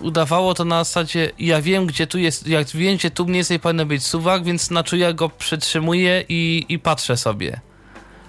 udawało 0.00 0.54
to 0.54 0.64
na 0.64 0.84
zasadzie 0.84 1.30
ja 1.38 1.62
wiem 1.62 1.86
gdzie 1.86 2.06
tu 2.06 2.18
jest, 2.18 2.46
jak 2.46 2.68
wiem 2.68 2.96
gdzie 2.96 3.10
tu 3.10 3.24
mniej 3.24 3.34
więcej 3.34 3.60
powinien 3.60 3.88
być 3.88 4.06
suwak, 4.06 4.44
więc 4.44 4.70
na 4.70 4.84
czuja 4.84 5.12
go 5.12 5.28
przytrzymuję 5.28 6.24
i, 6.28 6.66
i 6.68 6.78
patrzę 6.78 7.16
sobie. 7.16 7.60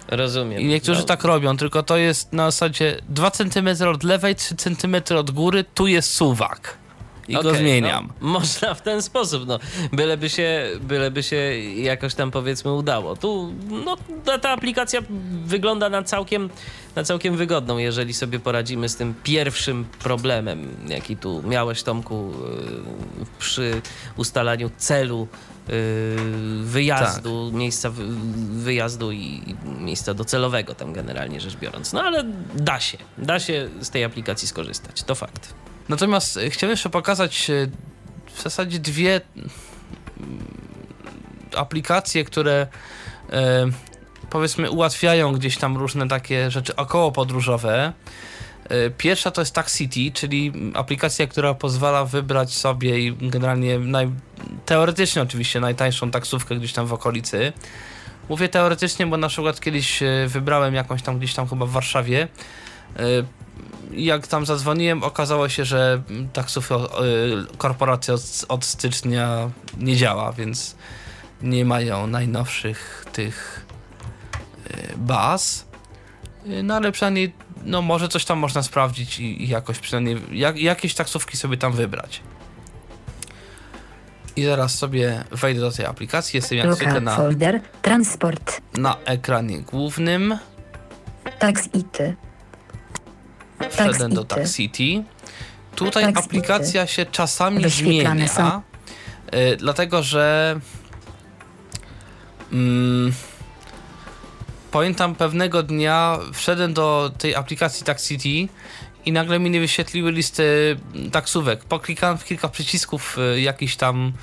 Rozumiem. 0.08 0.62
I 0.62 0.66
niektórzy 0.66 1.00
no. 1.00 1.06
tak 1.06 1.24
robią, 1.24 1.58
tylko 1.58 1.84
to 1.84 1.98
jest 1.98 2.34
na 2.34 2.52
zasadzie 2.52 3.02
2 3.10 3.32
cm 3.32 3.88
od 3.88 4.04
lewej, 4.04 4.36
3 4.36 4.56
cm 4.56 4.96
od 5.18 5.32
góry, 5.32 5.66
tu 5.74 5.88
jest 5.88 6.14
suwak. 6.14 6.81
I 7.28 7.36
Okej, 7.36 7.52
go 7.52 7.58
zmieniam. 7.58 8.10
No, 8.22 8.28
można 8.28 8.74
w 8.74 8.82
ten 8.82 9.02
sposób, 9.02 9.48
no. 9.48 9.60
Byleby 9.94 10.30
się, 10.30 10.70
byleby 10.82 11.24
się 11.24 11.36
jakoś 11.76 12.16
tam 12.16 12.32
powiedzmy 12.32 12.74
udało. 12.74 13.16
Tu, 13.16 13.54
no, 13.86 13.98
ta, 14.26 14.40
ta 14.40 14.50
aplikacja 14.50 15.02
wygląda 15.46 15.90
na 15.90 16.04
całkiem, 16.04 16.50
na 16.96 17.04
całkiem 17.04 17.38
wygodną, 17.38 17.78
jeżeli 17.78 18.14
sobie 18.14 18.40
poradzimy 18.40 18.90
z 18.90 18.96
tym 18.96 19.14
pierwszym 19.24 19.86
problemem, 20.00 20.68
jaki 20.88 21.18
tu 21.18 21.44
miałeś, 21.44 21.84
Tomku, 21.84 22.32
yy, 23.20 23.26
przy 23.40 23.82
ustalaniu 24.18 24.70
celu 24.78 25.28
yy, 25.68 25.76
wyjazdu, 26.64 27.50
Tak. 27.50 27.60
miejsca 27.60 27.90
wy, 27.90 28.04
wyjazdu 28.64 29.12
i, 29.12 29.18
i 29.20 29.56
miejsca 29.80 30.14
docelowego 30.14 30.76
tam 30.76 30.94
generalnie 30.94 31.42
rzecz 31.42 31.56
biorąc. 31.56 31.94
No 31.94 32.04
ale 32.04 32.24
da 32.56 32.80
się, 32.80 32.98
da 33.18 33.40
się 33.40 33.70
z 33.82 33.90
tej 33.90 34.04
aplikacji 34.04 34.48
skorzystać, 34.48 35.04
to 35.04 35.16
fakt. 35.16 35.54
Natomiast 35.92 36.38
e, 36.38 36.50
chciałem 36.50 36.72
jeszcze 36.72 36.90
pokazać 36.90 37.50
e, 37.50 37.68
w 38.34 38.42
zasadzie 38.42 38.80
dwie 38.80 39.22
mm, 39.38 39.50
aplikacje, 41.56 42.24
które 42.24 42.68
e, 43.34 43.66
powiedzmy 44.30 44.72
ułatwiają 44.72 45.34
gdzieś 45.34 45.58
tam 45.58 45.78
różne 45.78 46.08
takie 46.08 46.52
rzeczy 46.52 46.76
około 46.76 47.12
podróżowe. 47.12 47.94
Pierwsza 48.98 49.32
to 49.32 49.42
jest 49.42 49.56
Taxity, 49.56 50.12
czyli 50.14 50.54
aplikacja, 50.74 51.28
która 51.28 51.54
pozwala 51.54 52.06
wybrać 52.06 52.54
sobie 52.54 53.00
i 53.00 53.30
generalnie 53.30 53.80
naj, 53.80 54.10
teoretycznie 54.66 55.22
oczywiście 55.22 55.60
najtańszą 55.60 56.12
taksówkę 56.12 56.56
gdzieś 56.56 56.74
tam 56.74 56.88
w 56.88 56.94
okolicy. 56.94 57.54
Mówię 58.30 58.50
teoretycznie, 58.50 59.08
bo 59.08 59.18
na 59.18 59.28
przykład 59.28 59.60
kiedyś 59.60 60.00
wybrałem 60.28 60.74
jakąś 60.74 61.02
tam 61.02 61.18
gdzieś 61.18 61.34
tam 61.34 61.48
chyba 61.48 61.66
w 61.66 61.70
Warszawie. 61.70 62.28
Jak 63.94 64.28
tam 64.28 64.46
zadzwoniłem, 64.46 65.04
okazało 65.04 65.50
się, 65.50 65.66
że 65.66 66.02
taksówka 66.34 66.76
y, 66.76 67.58
korporacja 67.58 68.14
od, 68.14 68.46
od 68.48 68.66
stycznia 68.66 69.50
nie 69.78 69.96
działa, 69.96 70.32
więc 70.34 70.76
nie 71.42 71.66
mają 71.66 72.08
najnowszych 72.08 73.06
tych 73.14 73.66
y, 74.72 74.98
baz. 74.98 75.66
Y, 76.48 76.64
No 76.64 76.76
ale 76.76 76.92
przynajmniej, 76.92 77.34
no 77.66 77.82
może 77.82 78.08
coś 78.08 78.26
tam 78.26 78.40
można 78.40 78.64
sprawdzić 78.64 79.20
i, 79.20 79.44
i 79.44 79.48
jakoś 79.48 79.80
przynajmniej 79.80 80.18
jak, 80.32 80.58
jakieś 80.58 80.94
taksówki 80.96 81.38
sobie 81.38 81.58
tam 81.58 81.74
wybrać. 81.74 82.22
I 84.36 84.44
zaraz 84.46 84.76
sobie 84.76 85.24
wejdę 85.32 85.60
do 85.60 85.72
tej 85.72 85.86
aplikacji. 85.86 86.38
Jestem 86.38 86.58
jak 86.58 86.76
zwykle 86.76 87.02
na, 87.02 87.16
folder, 87.16 87.62
transport, 87.82 88.62
na 88.74 88.96
ekranie 89.06 89.62
głównym. 89.62 90.38
tax 91.40 91.70
ity. 91.74 92.16
Wszedłem 93.70 94.14
do 94.14 94.24
Taxity. 94.24 94.42
Tax 94.42 94.56
City. 94.56 95.04
Tutaj 95.76 96.04
Taxity. 96.04 96.26
aplikacja 96.26 96.88
się 96.88 97.06
czasami 97.06 97.70
zmienia, 97.70 98.28
są. 98.28 98.62
y, 99.34 99.58
dlatego 99.58 100.04
że 100.04 100.60
mm, 102.52 103.14
pamiętam 104.72 105.16
pewnego 105.16 105.64
dnia 105.64 106.18
wszedłem 106.34 106.74
do 106.74 107.12
tej 107.18 107.36
aplikacji 107.36 107.86
Tax 107.86 108.08
City 108.08 108.54
i 109.06 109.12
nagle 109.12 109.40
mi 109.40 109.50
nie 109.50 109.60
wyświetliły 109.60 110.12
listy 110.12 110.78
taksówek. 111.12 111.64
Poklikałem 111.64 112.18
w 112.18 112.26
kilka 112.26 112.50
przycisków 112.50 113.18
y, 113.36 113.42
jakichś 113.42 113.76
tam 113.76 114.14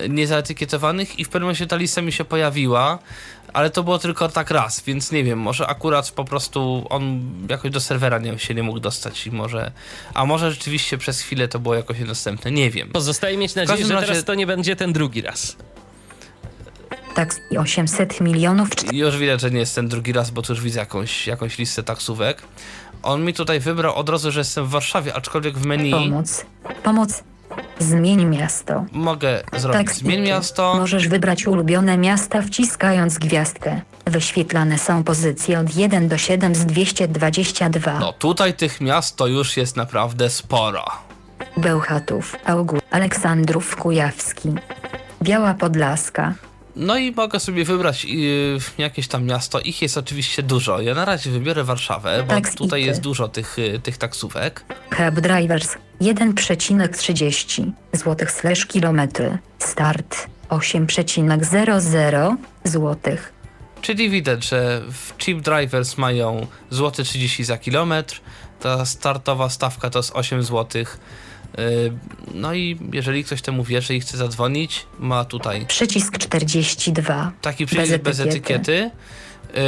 y, 0.00 0.08
niezaetykietowanych 0.08 1.18
i 1.18 1.24
w 1.24 1.28
pewnym 1.28 1.42
momencie 1.42 1.66
ta 1.66 1.76
lista 1.76 2.02
mi 2.02 2.12
się 2.12 2.24
pojawiła, 2.24 2.98
ale 3.52 3.70
to 3.70 3.82
było 3.82 3.98
tylko 3.98 4.28
tak 4.28 4.50
raz, 4.50 4.80
więc 4.80 5.12
nie 5.12 5.24
wiem, 5.24 5.38
może 5.38 5.66
akurat 5.66 6.10
po 6.10 6.24
prostu 6.24 6.86
on 6.90 7.20
jakoś 7.48 7.70
do 7.70 7.80
serwera 7.80 8.18
nie, 8.18 8.38
się 8.38 8.54
nie 8.54 8.62
mógł 8.62 8.80
dostać 8.80 9.26
i 9.26 9.30
może, 9.30 9.72
a 10.14 10.26
może 10.26 10.50
rzeczywiście 10.50 10.98
przez 10.98 11.20
chwilę 11.20 11.48
to 11.48 11.58
było 11.58 11.74
jakoś 11.74 11.98
niedostępne, 11.98 12.50
nie 12.50 12.70
wiem. 12.70 12.88
Pozostaje 12.88 13.36
mieć 13.36 13.54
nadzieję, 13.54 13.86
że 13.86 13.94
razie- 13.94 14.06
teraz 14.06 14.24
to 14.24 14.34
nie 14.34 14.46
będzie 14.46 14.76
ten 14.76 14.92
drugi 14.92 15.22
raz. 15.22 15.56
Tax 17.14 17.40
800 17.58 18.20
milionów 18.20 18.68
I 18.92 18.98
Już 18.98 19.16
widać, 19.16 19.40
że 19.40 19.50
nie 19.50 19.58
jest 19.58 19.74
ten 19.74 19.88
drugi 19.88 20.12
raz, 20.12 20.30
bo 20.30 20.42
tu 20.42 20.52
już 20.52 20.62
widzę 20.62 20.80
jakąś, 20.80 21.26
jakąś 21.26 21.58
listę 21.58 21.82
taksówek. 21.82 22.42
On 23.02 23.24
mi 23.24 23.34
tutaj 23.34 23.60
wybrał 23.60 23.94
od 23.94 24.08
razu, 24.08 24.30
że 24.30 24.40
jestem 24.40 24.66
w 24.66 24.70
Warszawie, 24.70 25.14
aczkolwiek 25.14 25.58
w 25.58 25.66
menu 25.66 25.90
Pomoc. 25.90 26.44
Pomoc. 26.82 27.22
Zmień 27.78 28.24
miasto. 28.24 28.84
mogę 28.92 29.42
zrobić 29.56 29.86
Tak, 29.86 29.96
zmień 29.96 30.20
miasto. 30.22 30.74
Możesz 30.78 31.08
wybrać 31.08 31.46
ulubione 31.46 31.98
miasta 31.98 32.42
wciskając 32.42 33.18
gwiazdkę. 33.18 33.80
Wyświetlane 34.06 34.78
są 34.78 35.04
pozycje 35.04 35.60
od 35.60 35.76
1 35.76 36.08
do 36.08 36.18
7 36.18 36.54
z 36.54 36.66
222. 36.66 37.98
No 37.98 38.12
tutaj 38.12 38.54
tych 38.54 38.80
miast 38.80 39.16
to 39.16 39.26
już 39.26 39.56
jest 39.56 39.76
naprawdę 39.76 40.30
sporo. 40.30 40.84
Bełchatów, 41.56 42.36
August, 42.44 42.84
Aleksandrów 42.90 43.76
Kujawski. 43.76 44.48
Biała 45.22 45.54
Podlaska. 45.54 46.34
No 46.80 46.98
i 46.98 47.12
mogę 47.12 47.40
sobie 47.40 47.64
wybrać 47.64 48.04
yy, 48.04 48.58
jakieś 48.78 49.08
tam 49.08 49.24
miasto. 49.24 49.60
Ich 49.60 49.82
jest 49.82 49.98
oczywiście 49.98 50.42
dużo. 50.42 50.80
Ja 50.80 50.94
na 50.94 51.04
razie 51.04 51.30
wybiorę 51.30 51.64
Warszawę, 51.64 52.22
bo 52.22 52.34
Tak, 52.34 52.54
tutaj 52.54 52.84
jest 52.84 53.00
dużo 53.00 53.28
tych, 53.28 53.58
y, 53.58 53.80
tych 53.82 53.98
taksówek. 53.98 54.64
Hub 54.90 55.20
Drivers 55.20 55.76
1,30 56.00 57.70
zł 57.92 58.28
slash 58.28 58.66
kilometry. 58.66 59.38
Start 59.58 60.26
8,00 60.48 62.36
zł. 62.64 63.16
Czyli 63.82 64.10
widać, 64.10 64.48
że 64.48 64.82
w 64.92 65.24
Cheap 65.24 65.40
Drivers 65.40 65.98
mają 65.98 66.46
złoty 66.70 67.04
30 67.04 67.44
za 67.44 67.58
kilometr. 67.58 68.20
Ta 68.60 68.84
startowa 68.84 69.48
stawka 69.48 69.90
to 69.90 69.98
jest 69.98 70.10
8 70.14 70.42
zł. 70.42 70.84
No 72.34 72.54
i 72.54 72.78
jeżeli 72.92 73.24
ktoś 73.24 73.42
temu 73.42 73.64
wierzy 73.64 73.94
i 73.94 74.00
chce 74.00 74.16
zadzwonić, 74.16 74.86
ma 74.98 75.24
tutaj 75.24 75.66
Przycisk 75.66 76.18
42. 76.18 77.32
taki 77.40 77.66
przycisk 77.66 77.90
bez, 77.90 78.18
Bez 78.18 78.20
etykiety. 78.20 78.90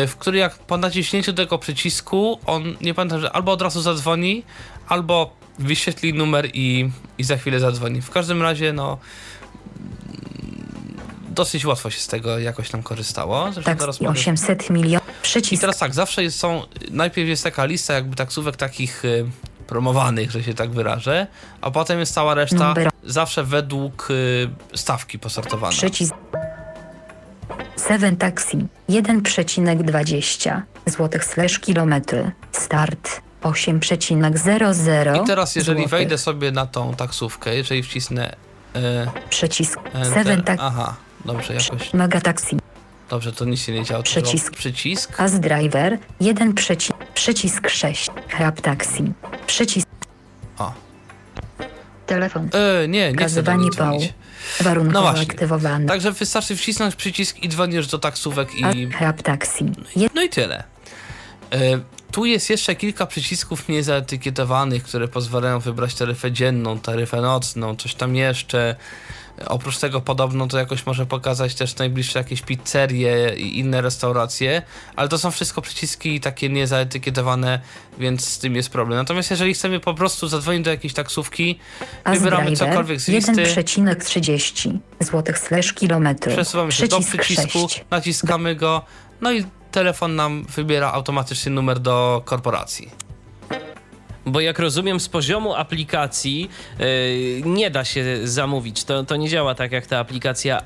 y, 0.02 0.06
w 0.06 0.16
który 0.16 0.38
jak 0.38 0.58
po 0.58 0.76
naciśnięciu 0.76 1.32
tego 1.32 1.58
przycisku, 1.58 2.38
on 2.46 2.76
nie 2.80 2.94
pamiętam, 2.94 3.20
że 3.20 3.32
albo 3.32 3.52
od 3.52 3.62
razu 3.62 3.80
zadzwoni, 3.82 4.42
albo 4.88 5.36
wyświetli 5.58 6.14
numer 6.14 6.48
i, 6.54 6.90
i 7.18 7.24
za 7.24 7.36
chwilę 7.36 7.60
zadzwoni. 7.60 8.02
W 8.02 8.10
każdym 8.10 8.42
razie, 8.42 8.72
no 8.72 8.98
dosyć 11.30 11.64
łatwo 11.66 11.90
się 11.90 12.00
z 12.00 12.06
tego 12.06 12.38
jakoś 12.38 12.70
tam 12.70 12.82
korzystało. 12.82 13.52
Zresztą 13.52 13.76
teraz 13.76 13.96
Taksi 13.96 14.04
mogę 14.04 14.20
800 14.20 14.70
milionów. 14.70 15.08
i 15.08 15.22
Przycisk 15.22 15.60
teraz 15.60 15.78
tak, 15.78 15.94
zawsze 15.94 16.22
jest, 16.22 16.38
są, 16.38 16.62
najpierw 16.90 17.28
jest 17.28 17.44
taka 17.44 17.64
lista 17.64 17.94
jakby 17.94 18.16
taksówek 18.16 18.56
takich 18.56 19.04
y, 19.04 19.24
promowanych, 19.76 20.30
że 20.30 20.42
się 20.42 20.54
tak 20.54 20.70
wyrażę, 20.70 21.26
a 21.60 21.70
potem 21.70 21.98
jest 21.98 22.14
cała 22.14 22.34
reszta 22.34 22.68
Numer. 22.68 22.90
zawsze 23.04 23.44
według 23.44 24.08
y, 24.10 24.48
stawki 24.76 25.18
posortowana. 25.18 25.72
Przycisk 25.72 26.14
7 27.88 28.16
taxi 28.16 28.66
1,20 28.90 30.60
zł 30.86 31.20
slash 31.22 31.58
kilometry. 31.58 32.30
Start 32.52 33.20
8,00 33.42 35.22
I 35.22 35.26
teraz, 35.26 35.56
jeżeli 35.56 35.76
złotych. 35.78 35.90
wejdę 35.90 36.18
sobie 36.18 36.50
na 36.52 36.66
tą 36.66 36.94
taksówkę, 36.94 37.54
jeżeli 37.54 37.82
wcisnę. 37.82 38.36
E, 38.74 39.06
Przycisk 39.30 39.78
enter, 39.94 40.14
7 40.26 40.42
tak. 40.42 40.58
Aha, 40.62 40.94
dobrze, 41.24 41.54
jakoś. 41.54 41.94
Mega 41.94 42.20
taxi. 42.20 42.56
Dobrze, 43.12 43.32
to 43.32 43.44
nic 43.44 43.60
się 43.60 43.72
nie 43.72 43.84
działo. 43.84 44.02
Przycisk. 44.02 44.56
Przycisk. 44.56 45.20
As 45.20 45.40
driver 45.40 45.98
1 46.20 46.54
przycisk. 46.54 46.92
Przycisk 47.14 47.68
6. 47.68 48.10
Hub 48.38 48.60
taxi. 48.60 49.12
Przycisk. 49.46 49.86
O. 50.58 50.72
Telefon. 52.06 52.48
E, 52.52 52.88
nie, 52.88 53.12
nie 53.12 53.26
chcę 53.26 53.42
do 53.42 53.52
dzwonić. 53.70 54.12
Warunkowo 54.60 55.12
No 55.12 55.20
aktywowane. 55.20 55.86
Także 55.86 56.12
wystarczy 56.12 56.56
wcisnąć 56.56 56.96
przycisk 56.96 57.38
i 57.38 57.48
dzwonisz 57.48 57.86
do 57.86 57.98
taksówek 57.98 58.54
i. 58.54 58.92
Hub 58.92 59.22
taxi. 59.22 59.64
No 60.14 60.22
i 60.22 60.28
tyle. 60.28 60.64
E, 61.52 61.58
tu 62.12 62.24
jest 62.24 62.50
jeszcze 62.50 62.74
kilka 62.74 63.06
przycisków 63.06 63.68
niezaetykietowanych, 63.68 64.82
które 64.82 65.08
pozwalają 65.08 65.60
wybrać 65.60 65.94
taryfę 65.94 66.32
dzienną, 66.32 66.78
taryfę 66.78 67.20
nocną, 67.20 67.76
coś 67.76 67.94
tam 67.94 68.16
jeszcze. 68.16 68.76
Oprócz 69.48 69.78
tego 69.78 70.00
podobno 70.00 70.46
to 70.46 70.58
jakoś 70.58 70.86
może 70.86 71.06
pokazać 71.06 71.54
też 71.54 71.76
najbliższe 71.76 72.18
jakieś 72.18 72.42
pizzerie 72.42 73.34
i 73.36 73.58
inne 73.58 73.80
restauracje, 73.80 74.62
ale 74.96 75.08
to 75.08 75.18
są 75.18 75.30
wszystko 75.30 75.62
przyciski 75.62 76.20
takie 76.20 76.48
niezaetykietowane, 76.48 77.60
więc 77.98 78.24
z 78.24 78.38
tym 78.38 78.56
jest 78.56 78.70
problem. 78.70 78.98
Natomiast 78.98 79.30
jeżeli 79.30 79.54
chcemy 79.54 79.80
po 79.80 79.94
prostu 79.94 80.28
zadzwonić 80.28 80.64
do 80.64 80.70
jakiejś 80.70 80.94
taksówki, 80.94 81.58
wybieramy 82.06 82.56
cokolwiek 82.56 83.00
z 83.00 83.08
listy, 83.08 83.32
1,30 83.32 84.78
złotych 85.00 85.38
slash 85.38 85.72
kilometry. 85.72 86.32
przesuwamy 86.32 86.72
się 86.72 86.88
do 86.88 87.00
Przycisk 87.00 87.22
przycisku, 87.22 87.68
6. 87.68 87.84
naciskamy 87.90 88.56
go, 88.56 88.84
no 89.20 89.32
i 89.32 89.44
telefon 89.70 90.16
nam 90.16 90.44
wybiera 90.44 90.92
automatycznie 90.92 91.52
numer 91.52 91.80
do 91.80 92.22
korporacji. 92.24 92.90
Bo 94.26 94.40
jak 94.40 94.58
rozumiem, 94.58 95.00
z 95.00 95.08
poziomu 95.08 95.54
aplikacji 95.54 96.50
yy, 96.78 96.86
nie 97.44 97.70
da 97.70 97.84
się 97.84 98.04
zamówić. 98.24 98.84
To, 98.84 99.04
to 99.04 99.16
nie 99.16 99.28
działa 99.28 99.54
tak 99.54 99.72
jak 99.72 99.86
ta 99.86 99.98
aplikacja 99.98 100.62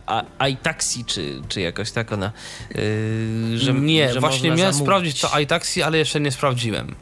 iTaxi, 0.50 1.04
czy, 1.04 1.42
czy 1.48 1.60
jakoś 1.60 1.90
tak 1.90 2.12
ona. 2.12 2.32
Yy, 2.74 3.58
że, 3.58 3.74
nie, 3.74 4.12
że 4.12 4.20
właśnie 4.20 4.50
miałem 4.50 4.58
zamówić. 4.58 4.82
sprawdzić 4.82 5.20
to 5.20 5.38
iTaxi, 5.40 5.82
ale 5.82 5.98
jeszcze 5.98 6.20
nie 6.20 6.32
sprawdziłem. 6.32 6.94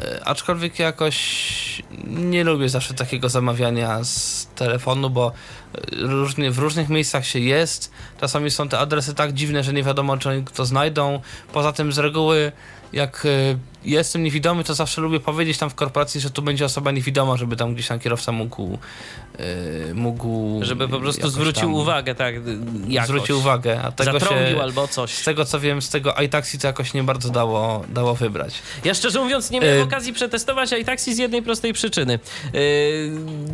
E, 0.00 0.24
aczkolwiek 0.24 0.78
jakoś 0.78 1.82
nie 2.06 2.44
lubię 2.44 2.68
zawsze 2.68 2.94
takiego 2.94 3.28
zamawiania 3.28 4.04
z 4.04 4.46
telefonu, 4.54 5.10
bo 5.10 5.32
w 6.50 6.58
różnych 6.58 6.88
miejscach 6.88 7.26
się 7.26 7.38
jest. 7.38 7.90
Czasami 8.20 8.50
są 8.50 8.68
te 8.68 8.78
adresy 8.78 9.14
tak 9.14 9.32
dziwne, 9.32 9.64
że 9.64 9.72
nie 9.72 9.82
wiadomo, 9.82 10.18
czy 10.18 10.28
oni 10.28 10.44
to 10.44 10.64
znajdą. 10.64 11.20
Poza 11.52 11.72
tym 11.72 11.92
z 11.92 11.98
reguły, 11.98 12.52
jak 12.92 13.26
jestem 13.84 14.22
niewidomy, 14.22 14.64
to 14.64 14.74
zawsze 14.74 15.00
lubię 15.00 15.20
powiedzieć 15.20 15.58
tam 15.58 15.70
w 15.70 15.74
korporacji, 15.74 16.20
że 16.20 16.30
tu 16.30 16.42
będzie 16.42 16.64
osoba 16.64 16.90
niewidoma, 16.90 17.36
żeby 17.36 17.56
tam 17.56 17.74
gdzieś 17.74 17.88
tam 17.88 17.98
kierowca 17.98 18.32
mógł. 18.32 18.78
e, 19.38 19.94
mógł 19.94 20.64
Żeby 20.64 20.88
po 20.88 21.00
prostu 21.00 21.28
zwrócił 21.30 21.62
tam 21.62 21.74
uwagę, 21.74 22.14
tak? 22.14 22.34
Jakoś. 22.88 23.08
Zwrócił 23.08 23.38
uwagę, 23.38 23.82
a 23.82 23.92
tego 23.92 24.12
Zatrąbił 24.12 24.56
się, 24.56 24.62
albo 24.62 24.88
coś. 24.88 25.14
z 25.14 25.24
tego 25.24 25.44
co 25.44 25.60
wiem, 25.60 25.82
z 25.82 25.88
tego 25.88 26.14
iTaxi 26.14 26.58
to 26.58 26.66
jakoś 26.66 26.94
nie 26.94 27.02
bardzo 27.02 27.30
dało, 27.30 27.84
dało 27.88 28.14
wybrać. 28.14 28.54
Ja 28.84 28.94
szczerze 28.94 29.20
mówiąc 29.20 29.50
nie 29.50 29.60
miałem 29.60 29.80
E, 29.80 29.82
okazji 29.82 30.12
przetestować 30.12 30.72
iTaxi 30.72 31.14
z 31.14 31.18
jednej 31.18 31.42
prostej 31.42 31.72
przyczyny. 31.72 32.18
Yy, 32.52 32.60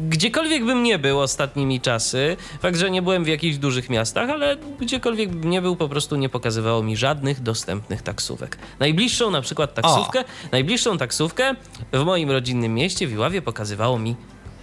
gdziekolwiek 0.09 0.65
bym 0.65 0.83
nie 0.83 0.99
był 0.99 1.21
ostatnimi 1.21 1.81
czasy, 1.81 2.37
fakt, 2.63 2.79
że 2.79 2.91
nie 2.91 3.03
byłem 3.03 3.25
w 3.25 3.29
jakichś 3.29 3.57
dużych 3.57 3.91
miastach, 3.91 4.31
ale 4.31 4.57
gdziekolwiek 4.81 5.31
bym 5.31 5.51
nie 5.51 5.63
był, 5.63 5.77
po 5.77 5.89
prostu 5.89 6.17
nie 6.17 6.29
pokazywało 6.29 6.83
mi 6.83 6.97
żadnych 6.97 7.43
dostępnych 7.43 8.03
taksówek. 8.03 8.59
Najbliższą 8.81 9.31
na 9.31 9.41
przykład 9.41 9.75
taksówkę, 9.75 10.18
najbliższą 10.53 10.99
taksówkę 10.99 11.55
w 11.93 12.05
moim 12.05 12.31
rodzinnym 12.31 12.74
mieście, 12.74 13.07
w 13.07 13.12
Iławie, 13.12 13.43
pokazywało 13.43 13.99
mi 13.99 14.16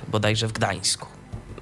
bodajże 0.07 0.47
w 0.47 0.51
Gdańsku. 0.51 1.07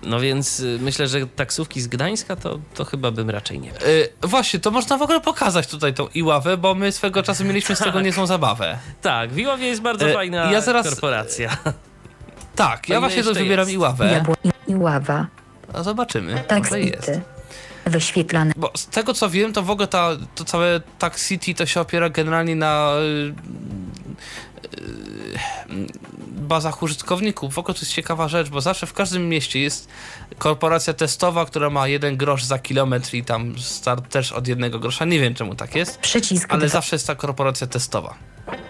No 0.04 0.20
więc 0.20 0.60
y, 0.60 0.78
myślę, 0.82 1.08
że 1.08 1.28
taksówki 1.28 1.82
z 1.82 1.88
Gdańska 1.88 2.36
to, 2.36 2.60
to 2.74 2.86
chyba 2.86 3.12
bym 3.12 3.30
raczej 3.30 3.60
nie. 3.60 3.70
Yy, 3.70 4.10
właśnie, 4.22 4.60
to 4.60 4.72
można 4.72 4.98
w 4.98 5.02
ogóle 5.02 5.22
pokazać 5.22 5.68
tutaj 5.68 5.94
tą 5.94 6.08
Iławę, 6.08 6.58
bo 6.58 6.76
my 6.76 6.92
swego 6.92 7.24
czasu 7.24 7.46
mieliśmy 7.46 7.76
z 7.76 7.80
tego 7.80 8.02
niezłą 8.02 8.26
zabawę. 8.28 8.78
Tak, 9.02 9.32
w 9.32 9.38
Iławie 9.38 9.68
jest 9.68 9.82
bardzo 9.82 10.10
E, 10.10 10.14
fajna 10.14 10.52
ja 10.52 10.62
zaraz- 10.62 10.90
korporacja. 10.90 11.58
Tak, 12.56 12.90
ja 12.90 13.00
właśnie 13.00 13.24
to 13.24 13.34
wybieram 13.34 13.60
jest? 13.66 13.72
Iławę, 13.74 14.12
Jabło 14.14 14.36
i, 14.44 14.72
i 14.72 14.76
ława. 14.76 15.28
a 15.74 15.84
zobaczymy, 15.84 16.44
Taxity. 16.48 16.80
jest. 16.82 17.12
Wyświetlane. 17.86 18.54
Bo 18.58 18.72
z 18.78 18.88
tego 18.88 19.14
co 19.14 19.30
wiem, 19.30 19.54
to 19.54 19.64
w 19.64 19.70
ogóle 19.70 19.88
ta, 19.88 20.10
to 20.36 20.46
całe 20.46 20.82
Tax 21.00 21.28
City 21.28 21.54
to 21.54 21.66
się 21.66 21.82
opiera 21.82 22.10
generalnie 22.10 22.56
na 22.56 22.94
y, 23.02 23.34
Yy, 25.70 25.88
bazach 26.28 26.84
użytkowników. 26.84 27.54
W 27.54 27.58
ogóle 27.58 27.74
to 27.74 27.80
jest 27.80 27.94
ciekawa 27.94 28.28
rzecz, 28.28 28.50
bo 28.50 28.62
zawsze 28.62 28.88
w 28.88 28.94
każdym 28.94 29.30
mieście 29.30 29.60
jest 29.60 29.88
korporacja 30.38 30.94
testowa, 30.94 31.46
która 31.46 31.70
ma 31.70 31.88
jeden 31.88 32.18
grosz 32.18 32.44
za 32.44 32.60
kilometr 32.60 33.14
i 33.14 33.24
tam 33.24 33.60
start 33.60 34.10
też 34.10 34.32
od 34.32 34.48
jednego 34.48 34.80
grosza. 34.80 35.06
Nie 35.06 35.20
wiem 35.20 35.34
czemu 35.34 35.56
tak 35.56 35.76
jest. 35.76 36.00
Przycisk. 36.00 36.54
Ale 36.54 36.70
zawsze 36.70 36.96
jest 36.96 37.08
ta 37.08 37.16
korporacja 37.16 37.68
testowa. 37.68 38.16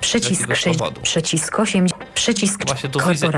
Przycisk, 0.01 0.47
przycisk, 0.47 0.99
przycisk 1.01 1.59
80. 1.59 2.03
Przycisk 2.13 2.65
Właśnie 2.65 2.89
tu 2.89 2.99
widzę. 3.09 3.31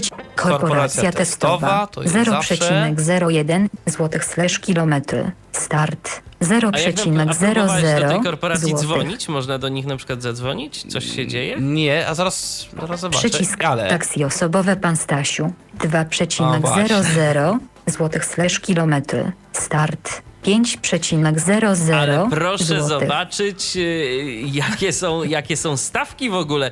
3. 0.00 0.10
Korporacja, 0.36 0.58
Korporacja 0.58 1.12
testowa, 1.12 1.86
testowa 1.86 2.40
0,01 2.40 3.68
złotych 3.86 4.24
slash 4.24 4.58
kilometry. 4.58 5.30
Start 5.52 6.22
0,00 6.42 8.00
do 8.00 8.08
tej 8.08 8.20
korporacji 8.20 8.68
złotych. 8.68 8.86
dzwonić? 8.86 9.28
Można 9.28 9.58
do 9.58 9.68
nich 9.68 9.86
na 9.86 9.96
przykład 9.96 10.22
zadzwonić? 10.22 10.92
Coś 10.92 11.04
się 11.16 11.26
dzieje? 11.26 11.56
Nie, 11.60 12.08
a 12.08 12.14
zaraz, 12.14 12.68
zaraz 12.80 13.00
zobaczę. 13.00 13.18
Przycisk 13.18 13.64
ale... 13.64 13.88
taksi 13.88 14.24
osobowe 14.24 14.76
pan 14.76 14.96
Stasiu 14.96 15.52
2,00 15.78 17.58
złotych 17.86 18.24
slash 18.24 18.60
kilometry. 18.60 19.32
Start 19.52 20.22
5,00 20.44 21.94
Ale 21.94 22.26
proszę 22.30 22.64
złotych. 22.64 22.88
zobaczyć, 22.88 23.76
y, 23.76 24.42
jakie 24.52 24.92
są, 24.92 25.22
jakie 25.22 25.56
są 25.56 25.76
stawki 25.76 26.30
w 26.30 26.34
ogóle. 26.34 26.70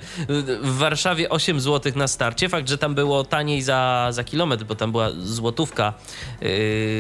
W 0.62 0.78
Warszawie 0.78 1.28
8 1.28 1.60
zł 1.60 1.92
na 1.96 2.08
starcie. 2.08 2.48
Fakt, 2.48 2.68
że 2.68 2.78
tam 2.78 2.94
było 2.94 3.24
taniej 3.24 3.62
za, 3.62 4.08
za 4.10 4.24
kilometr, 4.24 4.64
bo 4.64 4.74
tam 4.74 4.92
była 4.92 5.10
złotówka 5.22 5.94
yy, 6.40 6.48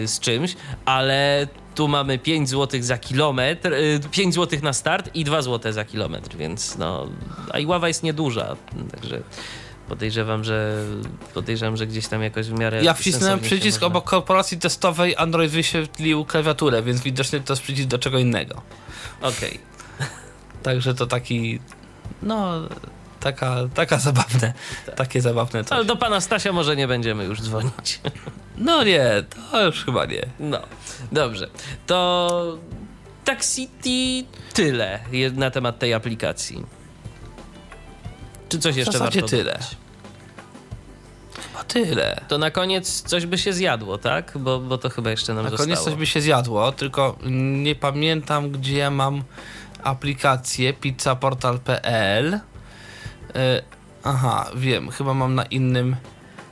z 0.06 0.20
czymś, 0.20 0.56
ale 0.84 1.46
tu 1.74 1.88
mamy 1.88 2.18
5 2.18 2.48
zł 2.48 2.82
za 2.82 2.98
kilometr, 2.98 3.70
yy, 3.70 4.00
5 4.10 4.34
zł 4.34 4.60
na 4.62 4.72
start 4.72 5.10
i 5.14 5.24
2 5.24 5.42
zł 5.42 5.72
za 5.72 5.84
kilometr, 5.84 6.36
więc 6.36 6.78
no, 6.78 7.06
a 7.52 7.58
i 7.58 7.66
ława 7.66 7.88
jest 7.88 8.02
nieduża, 8.02 8.56
także 8.90 9.20
podejrzewam, 9.90 10.44
że 10.44 10.84
podejrzewam, 11.34 11.76
że 11.76 11.86
gdzieś 11.86 12.08
tam 12.08 12.22
jakoś 12.22 12.46
w 12.46 12.58
miarę 12.58 12.84
ja 12.84 12.94
wcisnąłem 12.94 13.40
przycisk 13.40 13.82
obok 13.82 14.04
korporacji 14.04 14.58
testowej, 14.58 15.16
Android 15.16 15.50
wyświetlił 15.50 16.24
klawiaturę, 16.24 16.82
więc 16.82 17.00
widocznie 17.00 17.40
to 17.40 17.52
jest 17.52 17.62
przycisk 17.62 17.88
do 17.88 17.98
czego 17.98 18.18
innego. 18.18 18.62
Okej. 19.20 19.60
Także 20.62 20.94
to 20.94 21.06
taki, 21.06 21.60
no, 22.22 22.52
taka, 23.20 23.56
taka 23.74 23.98
zabawne, 23.98 24.52
takie 24.96 25.20
zabawne 25.20 25.58
Ale 25.58 25.80
coś. 25.80 25.86
do 25.86 25.96
pana 25.96 26.20
Stasia 26.20 26.52
może 26.52 26.76
nie 26.76 26.88
będziemy 26.88 27.24
już 27.24 27.42
dzwonić. 27.42 28.00
No 28.58 28.84
nie, 28.84 29.24
to 29.50 29.64
już 29.66 29.84
chyba 29.84 30.04
nie. 30.06 30.26
No, 30.40 30.60
dobrze. 31.12 31.48
To 31.86 32.58
Taxity 33.24 34.24
tyle 34.52 35.00
na 35.32 35.50
temat 35.50 35.78
tej 35.78 35.94
aplikacji. 35.94 36.64
Czy 38.50 38.58
coś 38.58 38.76
jeszcze 38.76 38.92
zasadzie 38.92 39.20
warto 39.20 39.36
tyle. 39.36 39.44
dodać? 39.52 39.76
Chyba 41.52 41.64
tyle. 41.64 42.20
To 42.28 42.38
na 42.38 42.50
koniec 42.50 43.02
coś 43.02 43.26
by 43.26 43.38
się 43.38 43.52
zjadło, 43.52 43.98
tak? 43.98 44.32
Bo, 44.38 44.58
bo 44.60 44.78
to 44.78 44.90
chyba 44.90 45.10
jeszcze 45.10 45.34
nam 45.34 45.44
Na 45.44 45.50
zostało. 45.50 45.66
koniec 45.66 45.84
coś 45.84 45.94
by 45.94 46.06
się 46.06 46.20
zjadło, 46.20 46.72
tylko 46.72 47.16
nie 47.62 47.74
pamiętam, 47.74 48.50
gdzie 48.50 48.76
ja 48.78 48.90
mam 48.90 49.22
aplikację 49.84 50.72
pizzaportal.pl. 50.72 52.34
Y, 52.34 52.40
Aha, 54.04 54.50
wiem, 54.56 54.90
chyba 54.90 55.14
mam 55.14 55.34
na 55.34 55.44
innym 55.44 55.96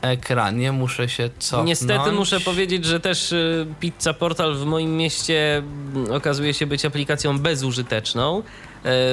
ekranie, 0.02 0.72
muszę 0.72 1.08
się 1.08 1.30
cofnąć. 1.38 1.68
Niestety 1.68 2.12
muszę 2.12 2.40
powiedzieć, 2.40 2.84
że 2.84 3.00
też 3.00 3.32
y, 3.32 3.66
Pizza 3.80 4.14
Portal 4.14 4.54
w 4.54 4.64
moim 4.64 4.96
mieście 4.96 5.56
mm, 5.56 6.12
okazuje 6.12 6.54
się 6.54 6.66
być 6.66 6.84
aplikacją 6.84 7.38
bezużyteczną, 7.38 8.42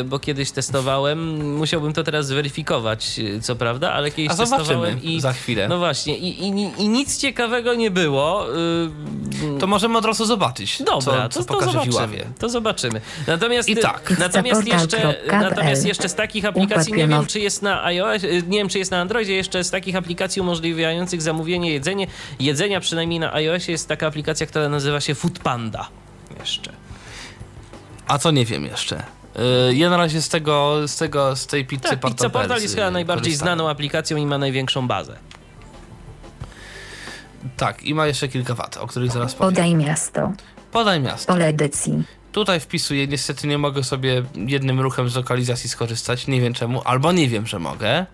bo 0.05 0.19
kiedyś 0.19 0.51
testowałem, 0.51 1.51
musiałbym 1.57 1.93
to 1.93 2.03
teraz 2.03 2.27
zweryfikować, 2.27 3.19
y, 3.19 3.41
co 3.41 3.55
prawda, 3.55 3.93
ale 3.93 4.11
kiedyś 4.11 4.31
A 4.31 4.35
testowałem 4.35 5.03
i... 5.03 5.21
za 5.21 5.33
chwilę. 5.33 5.67
No 5.67 5.77
właśnie, 5.77 6.17
i, 6.17 6.47
i, 6.47 6.47
i 6.83 6.89
nic 6.89 7.17
ciekawego 7.17 7.73
nie 7.75 7.91
było. 7.91 8.55
y, 8.55 9.59
To 9.59 9.67
możemy 9.67 9.97
od 9.97 10.05
razu 10.05 10.25
zobaczyć, 10.25 10.83
Dobra, 10.83 11.29
co, 11.29 11.43
co 11.43 11.53
to, 11.53 11.59
to 11.59 11.71
zobaczymy. 11.71 12.25
To 12.39 12.49
zobaczymy. 12.49 13.01
Natomiast, 13.27 13.69
I 13.69 13.75
tak. 13.75 14.19
natomiast, 14.19 14.67
jeszcze, 14.67 15.15
natomiast 15.27 15.85
jeszcze 15.85 16.09
z 16.09 16.15
takich 16.15 16.45
aplikacji, 16.45 16.93
nie 16.93 17.07
wiem 17.07 17.25
czy 17.25 17.39
jest 17.39 17.61
na 17.61 17.83
iOS, 17.85 18.21
nie 18.23 18.57
wiem 18.57 18.69
czy 18.69 18.79
jest 18.79 18.91
na 18.91 19.01
Androidzie, 19.01 19.33
jeszcze 19.33 19.63
z 19.63 19.71
takich 19.71 19.95
aplikacji 19.95 20.41
umożliwiających 20.41 21.21
zamówienie 21.21 21.71
jedzenie, 21.71 22.07
jedzenia, 22.39 22.79
przynajmniej 22.79 23.19
na 23.19 23.33
iOSie 23.33 23.71
jest 23.71 23.87
taka 23.87 24.07
aplikacja, 24.07 24.47
która 24.47 24.69
nazywa 24.69 25.01
się 25.01 25.15
Food 25.15 25.39
Panda. 25.39 25.87
Jeszcze. 26.39 26.71
A 28.07 28.17
co 28.17 28.31
nie 28.31 28.45
wiem 28.45 28.65
jeszcze? 28.65 29.03
Yy, 29.35 29.75
ja 29.75 29.89
na 29.89 29.97
razie 29.97 30.21
z 30.21 30.29
tego, 30.29 30.87
z 30.87 30.97
tego, 30.97 31.35
z 31.35 31.47
tej 31.47 31.65
pizzy 31.65 31.81
Tak, 31.81 31.91
Pizza 31.91 32.01
Portal 32.01 32.31
Portal 32.31 32.49
Bells, 32.49 32.63
jest 32.63 32.75
chyba 32.75 32.91
najbardziej 32.91 33.23
korzystałem. 33.23 33.57
znaną 33.57 33.69
aplikacją 33.69 34.17
i 34.17 34.25
ma 34.25 34.37
największą 34.37 34.87
bazę. 34.87 35.17
Tak, 37.57 37.83
i 37.83 37.93
ma 37.95 38.07
jeszcze 38.07 38.27
kilka 38.27 38.55
wad, 38.55 38.77
o 38.77 38.87
których 38.87 39.11
zaraz 39.11 39.35
powiem. 39.35 39.53
Podaj 39.53 39.75
miasto. 39.75 40.31
Podaj 40.71 40.99
miasto. 40.99 41.33
Pole 41.33 41.47
edycji. 41.47 42.03
Tutaj 42.31 42.59
wpisuję, 42.59 43.07
niestety 43.07 43.47
nie 43.47 43.57
mogę 43.57 43.83
sobie 43.83 44.23
jednym 44.35 44.79
ruchem 44.81 45.09
z 45.09 45.15
lokalizacji 45.15 45.69
skorzystać, 45.69 46.27
nie 46.27 46.41
wiem 46.41 46.53
czemu, 46.53 46.81
albo 46.85 47.11
nie 47.11 47.29
wiem, 47.29 47.47
że 47.47 47.59
mogę. 47.59 48.05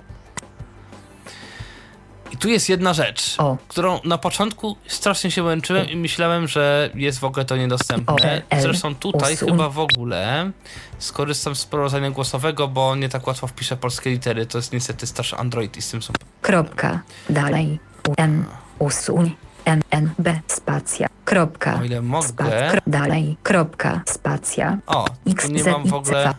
Tu 2.42 2.50
jest 2.50 2.70
jedna 2.70 2.94
rzecz, 2.94 3.36
O. 3.38 3.58
którą 3.68 4.00
na 4.04 4.18
początku 4.18 4.78
strasznie 4.88 5.32
się 5.32 5.44
męczyłem 5.44 5.90
i 5.90 5.96
myślałem, 5.96 6.48
że 6.48 6.90
jest 6.96 7.20
w 7.20 7.24
ogóle 7.24 7.46
to 7.46 7.58
niedostępne. 7.58 8.14
O, 8.14 8.50
L, 8.50 8.62
Zresztą 8.62 8.96
tutaj 8.96 9.38
chyba 9.38 9.70
w 9.70 9.80
ogóle 9.80 10.52
skorzystam 11.00 11.56
z 11.56 11.60
sprowadzania 11.60 12.12
głosowego, 12.12 12.68
bo 12.68 12.96
nie 12.96 13.10
tak 13.10 13.28
łatwo 13.28 13.48
wpiszę 13.48 13.78
polskie 13.78 14.10
litery. 14.10 14.46
To 14.46 14.58
jest 14.58 14.74
niestety 14.74 15.08
starszy 15.08 15.38
Android 15.38 15.78
i 15.78 15.82
z 15.82 15.92
tym 15.92 16.02
są... 16.02 16.14
Kropka. 16.42 17.02
Dalej. 17.30 17.80
N. 18.18 18.46
Usuń. 18.80 19.36
N 19.66 19.82
N 19.92 20.10
B. 20.20 20.40
Spacja. 20.48 21.08
Kropka. 21.26 21.80
O 21.80 21.84
ile 21.84 22.02
mogę... 22.02 22.28
Spac, 22.28 22.82
dalej. 22.88 23.38
Kropka. 23.44 24.02
Spacja. 24.06 24.78
O, 24.88 25.06
X 25.28 25.50
nie 25.50 25.64
mam 25.64 25.84
w 25.84 25.88
I 25.88 25.94
ogóle... 25.94 26.34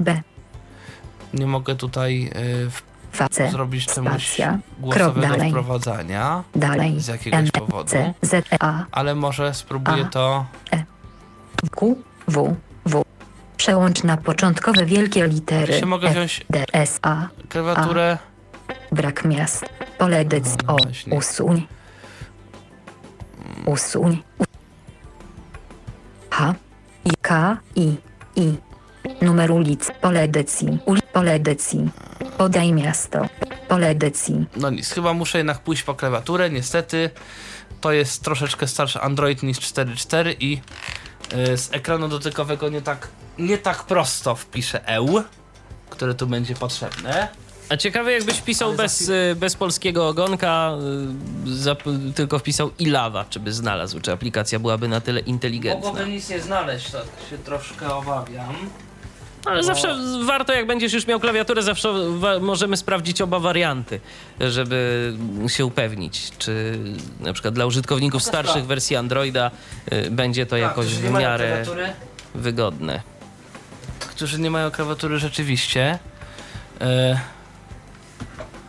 Nie 1.35 1.47
mogę 1.47 1.75
tutaj 1.75 2.31
y, 2.37 2.92
F 3.13 3.29
C. 3.31 3.51
zrobić. 3.51 3.87
Krop 3.87 4.05
głosowego 4.79 5.21
dalej. 5.21 5.51
wprowadzania. 5.51 6.45
Dalej. 6.55 7.01
z 7.01 7.09
jakiegoś 7.09 7.41
N 7.41 7.51
powodu. 7.51 7.97
E 7.97 8.85
Ale 8.93 9.15
może 9.15 9.55
spróbuję 9.55 10.05
to. 10.05 10.47
Q 11.77 11.97
W 12.29 12.57
W. 12.87 13.05
Przełącz 13.57 14.03
na 14.03 14.17
początkowe 14.17 14.87
wielkie 14.87 15.27
litery. 15.27 15.81
Czy 15.81 15.87
mogę 15.87 16.11
wziąć 16.11 16.47
D 16.51 16.65
S 16.73 16.99
A. 17.03 17.29
klawiaturę? 17.49 18.19
Brak 18.93 19.25
miast. 19.25 19.65
Pole. 19.99 20.25
No 20.67 20.75
O. 20.75 20.77
Usuń. 21.17 21.67
Usuń. 23.67 24.23
H. 26.31 26.55
I 27.05 27.11
K. 27.23 27.57
I. 27.77 27.97
I. 28.37 28.55
Numer 29.23 29.51
ulic. 29.51 29.91
Pole. 30.01 30.29
Uli 30.87 31.03
pole 31.13 31.33
edycji. 31.33 31.91
Podaj 32.39 32.73
miasto. 32.73 33.27
Pole 33.69 33.89
edycji. 33.89 34.47
No 34.57 34.71
nic, 34.71 34.91
chyba 34.91 35.13
muszę 35.13 35.39
jednak 35.39 35.59
pójść 35.59 35.83
po 35.83 35.95
klawiaturę, 35.95 36.51
niestety. 36.51 37.11
To 37.81 37.93
jest 37.93 38.23
troszeczkę 38.25 38.67
starszy 38.69 39.01
Android 39.01 39.43
niż 39.43 39.59
4.4 39.59 40.35
i 40.41 40.61
y, 41.53 41.57
z 41.57 41.73
ekranu 41.73 42.09
dotykowego 42.09 42.69
nie 42.69 42.83
tak, 42.83 43.09
nie 43.39 43.59
tak 43.59 43.85
prosto 43.85 44.35
wpiszę 44.35 44.89
EU, 44.89 45.23
które 45.91 46.15
tu 46.15 46.27
będzie 46.27 46.55
potrzebne. 46.55 47.29
A 47.69 47.77
ciekawe 47.77 48.13
jakbyś 48.13 48.37
wpisał 48.37 48.69
Ale 48.69 48.77
bez, 48.77 49.01
za 49.01 49.15
y, 49.15 49.35
bez 49.37 49.57
polskiego 49.57 50.09
ogonka, 50.09 50.73
y, 51.47 51.51
zap- 51.51 52.13
tylko 52.15 52.39
wpisał 52.39 52.71
Ilawa, 52.79 53.25
czy 53.31 53.41
by 53.41 53.53
znalazł, 53.53 54.01
czy 54.01 54.13
aplikacja 54.13 54.59
byłaby 54.59 54.89
na 54.89 55.01
tyle 55.01 55.21
inteligentna. 55.21 55.87
Mogłoby 55.89 56.11
nic 56.11 56.29
nie 56.29 56.41
znaleźć, 56.41 56.91
tak 56.91 57.05
się 57.31 57.39
troszkę 57.39 57.95
obawiam. 57.95 58.55
Ale 59.45 59.63
zawsze 59.63 59.97
warto, 60.25 60.53
jak 60.53 60.67
będziesz 60.67 60.93
już 60.93 61.07
miał 61.07 61.21
klawiaturę, 61.21 61.63
zawsze 61.63 61.93
możemy 62.41 62.77
sprawdzić 62.77 63.21
oba 63.21 63.39
warianty, 63.39 64.01
żeby 64.41 65.13
się 65.49 65.67
upewnić, 65.67 66.31
czy 66.39 66.79
na 67.21 67.33
przykład 67.33 67.55
dla 67.55 67.67
użytkowników 67.67 68.23
starszych 68.23 68.67
wersji 68.67 68.97
Androida 68.97 69.51
y, 69.93 70.11
będzie 70.11 70.47
to 70.47 70.57
jakoś 70.57 70.87
którzy 70.87 71.01
w 71.01 71.11
miarę 71.11 71.65
wygodne. 72.35 73.03
którzy 73.99 74.41
nie 74.41 74.51
mają 74.51 74.71
klawiatury 74.71 75.19
rzeczywiście. 75.19 75.99
E, 76.81 77.21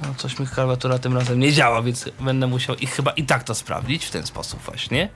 no 0.01 0.13
coś 0.17 0.39
mi 0.39 0.47
klawiatura 0.47 0.99
tym 0.99 1.17
razem 1.17 1.39
nie 1.39 1.53
działa, 1.53 1.81
więc 1.81 2.09
będę 2.19 2.47
musiał 2.47 2.75
ich 2.75 2.91
chyba 2.91 3.11
i 3.11 3.23
tak 3.23 3.43
to 3.43 3.55
sprawdzić 3.55 4.05
w 4.05 4.11
ten 4.11 4.25
sposób 4.25 4.61
właśnie. 4.61 5.09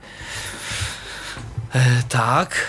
E, 1.74 2.02
tak. 2.08 2.66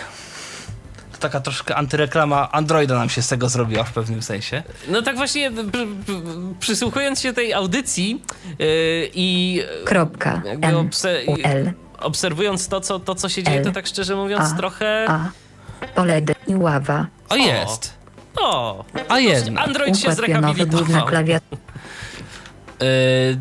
Taka 1.20 1.40
troszkę 1.40 1.76
antyreklama 1.76 2.52
Androida 2.52 2.96
nam 2.96 3.10
się 3.10 3.22
z 3.22 3.28
tego 3.28 3.50
zrobiła 3.50 3.84
w 3.84 3.94
pewnym 3.94 4.22
sensie. 4.22 4.64
No 4.88 5.02
tak 5.02 5.16
właśnie 5.18 5.52
pr- 5.52 5.70
pr- 5.72 6.54
przysłuchując 6.60 7.22
się 7.22 7.34
tej 7.34 7.54
audycji 7.54 8.24
y, 8.62 9.10
i 9.14 9.62
Kropka. 9.86 10.42
jakby 10.46 10.68
M. 10.68 10.76
obse- 10.76 11.28
U 11.28 11.36
L. 11.44 11.72
obserwując 12.00 12.68
to 12.68 12.82
co, 12.82 13.00
to, 13.00 13.16
co 13.16 13.30
się 13.30 13.44
dzieje, 13.44 13.58
L. 13.58 13.64
to 13.66 13.72
tak 13.72 13.88
szczerze 13.88 14.16
mówiąc 14.16 14.52
A. 14.54 14.58
trochę... 14.58 15.06
A. 15.10 15.30
Pole 15.96 16.16
edycji. 16.16 16.56
Ława. 16.56 17.08
O, 17.30 17.36
jest. 17.36 17.94
O, 18.42 18.86
A 19.10 19.20
jednak. 19.20 19.68
Android 19.68 19.98
się 19.98 20.04
pionowy. 20.16 20.26
Główna 20.26 20.48
zrehabilitował. 20.52 21.08
klawiatura. 21.08 21.62
E, 22.82 22.86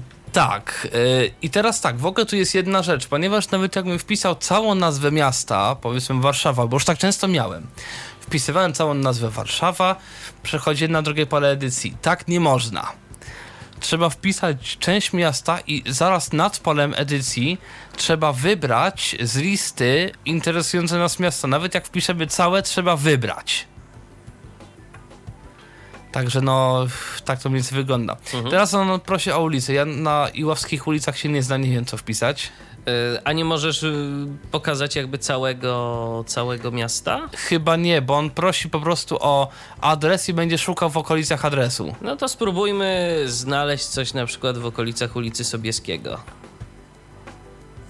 tak. 0.32 0.88
E, 0.92 1.26
I 1.42 1.50
teraz 1.50 1.80
tak, 1.80 1.98
w 1.98 2.06
ogóle 2.06 2.26
tu 2.26 2.36
jest 2.36 2.54
jedna 2.54 2.82
rzecz, 2.82 3.06
ponieważ 3.06 3.50
nawet 3.50 3.76
jakbym 3.76 3.98
wpisał 3.98 4.34
całą 4.34 4.74
nazwę 4.74 5.12
miasta, 5.12 5.74
powiedzmy 5.74 6.20
Warszawa, 6.20 6.66
bo 6.66 6.76
już 6.76 6.84
tak 6.84 6.98
często 6.98 7.28
miałem. 7.28 7.66
Wpisywałem 8.20 8.72
całą 8.72 8.94
nazwę 8.94 9.30
Warszawa, 9.30 9.96
przechodzi 10.42 10.88
na 10.88 11.02
drugie 11.02 11.26
pole 11.26 11.50
edycji. 11.50 11.96
Tak 12.02 12.28
nie 12.28 12.40
można. 12.40 12.92
Trzeba 13.80 14.10
wpisać 14.10 14.76
część 14.78 15.12
miasta 15.12 15.58
i 15.66 15.82
zaraz 15.86 16.32
nad 16.32 16.58
polem 16.58 16.94
edycji 16.96 17.58
trzeba 17.96 18.32
wybrać 18.32 19.16
z 19.20 19.36
listy 19.36 20.12
interesujące 20.24 20.98
nas 20.98 21.18
miasta. 21.18 21.48
Nawet 21.48 21.74
jak 21.74 21.86
wpiszemy 21.86 22.26
całe, 22.26 22.62
trzeba 22.62 22.96
wybrać. 22.96 23.66
Także 26.18 26.40
no, 26.40 26.86
tak 27.24 27.42
to 27.42 27.48
mniej 27.48 27.62
więcej 27.62 27.78
wygląda. 27.78 28.16
Teraz 28.50 28.74
on 28.74 29.00
prosi 29.00 29.32
o 29.32 29.42
ulicę. 29.42 29.72
Ja 29.72 29.84
na 29.84 30.28
iławskich 30.34 30.86
ulicach 30.86 31.18
się 31.18 31.28
nie 31.28 31.42
znam, 31.42 31.62
nie 31.62 31.70
wiem 31.70 31.84
co 31.84 31.96
wpisać. 31.96 32.52
Y, 32.88 33.20
A 33.24 33.32
nie 33.32 33.44
możesz 33.44 33.82
y, 33.82 34.26
pokazać 34.50 34.96
jakby 34.96 35.18
całego, 35.18 36.24
całego 36.26 36.70
miasta? 36.70 37.28
Chyba 37.36 37.76
nie, 37.76 38.02
bo 38.02 38.16
on 38.16 38.30
prosi 38.30 38.68
po 38.70 38.80
prostu 38.80 39.16
o 39.20 39.48
adres 39.80 40.28
i 40.28 40.34
będzie 40.34 40.58
szukał 40.58 40.90
w 40.90 40.96
okolicach 40.96 41.44
adresu. 41.44 41.94
No 42.02 42.16
to 42.16 42.28
spróbujmy 42.28 43.22
znaleźć 43.26 43.84
coś 43.84 44.14
na 44.14 44.26
przykład 44.26 44.58
w 44.58 44.66
okolicach 44.66 45.16
ulicy 45.16 45.44
Sobieskiego. 45.44 46.20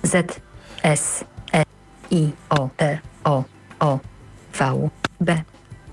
Z. 0.03 0.41
S. 0.83 1.25
E. 1.53 1.63
I. 2.11 2.31
O. 2.51 2.69
T. 2.77 2.99
O. 3.25 3.45
O. 3.81 3.99
V. 4.59 4.91
B. 5.21 5.43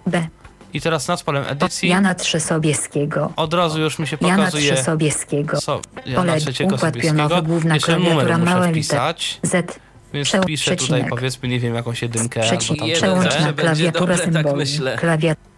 B. 0.08 0.28
I 0.76 0.82
teraz 0.82 1.08
nad 1.08 1.24
polem 1.24 1.44
edycji 1.48 1.90
Jana 1.90 2.16
Trzesobieskiego. 2.16 3.34
od 3.36 3.54
razu 3.54 3.82
już 3.82 4.00
mi 4.00 4.08
się 4.08 4.18
Jana 4.22 4.36
pokazuje 4.38 4.74
Trzesobieskiego. 4.74 5.62
so, 5.62 5.82
Jana 6.06 6.38
trzeciego 6.38 6.76
układ 6.76 6.82
Sobieskiego. 6.94 7.18
pionowy, 7.30 7.42
główna 7.48 7.74
Jeszcze 7.76 8.00
numer 8.00 8.26
klawiatura, 8.28 8.58
muszę 8.58 8.70
wpisać, 8.72 9.40
Z. 9.44 9.80
więc 10.14 10.28
Przeł- 10.28 10.42
tutaj 10.42 10.56
przecinek. 10.58 11.10
powiedzmy, 11.10 11.50
nie 11.50 11.60
wiem, 11.60 11.76
jakąś 11.76 12.02
jedynkę 12.02 12.42
albo 12.42 12.58
Przeciw. 12.58 12.78
tam 12.80 12.88
jeden, 12.88 13.02
Przełącz 13.02 13.34
że 13.34 13.40
na 13.40 13.46
będzie 13.54 13.62
klawiaturę 13.64 14.16
dobre, 14.16 14.18
tak 14.18 14.34
symboli. 14.34 14.56
myślę. 14.58 14.98
Klawiatura 14.98 15.50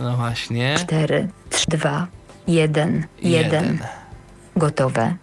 No 0.00 0.16
właśnie. 0.16 0.74
4, 0.78 1.28
3, 1.50 1.64
2, 1.68 2.06
1, 2.46 3.06
1. 3.22 3.78
Gotowe. 4.56 5.14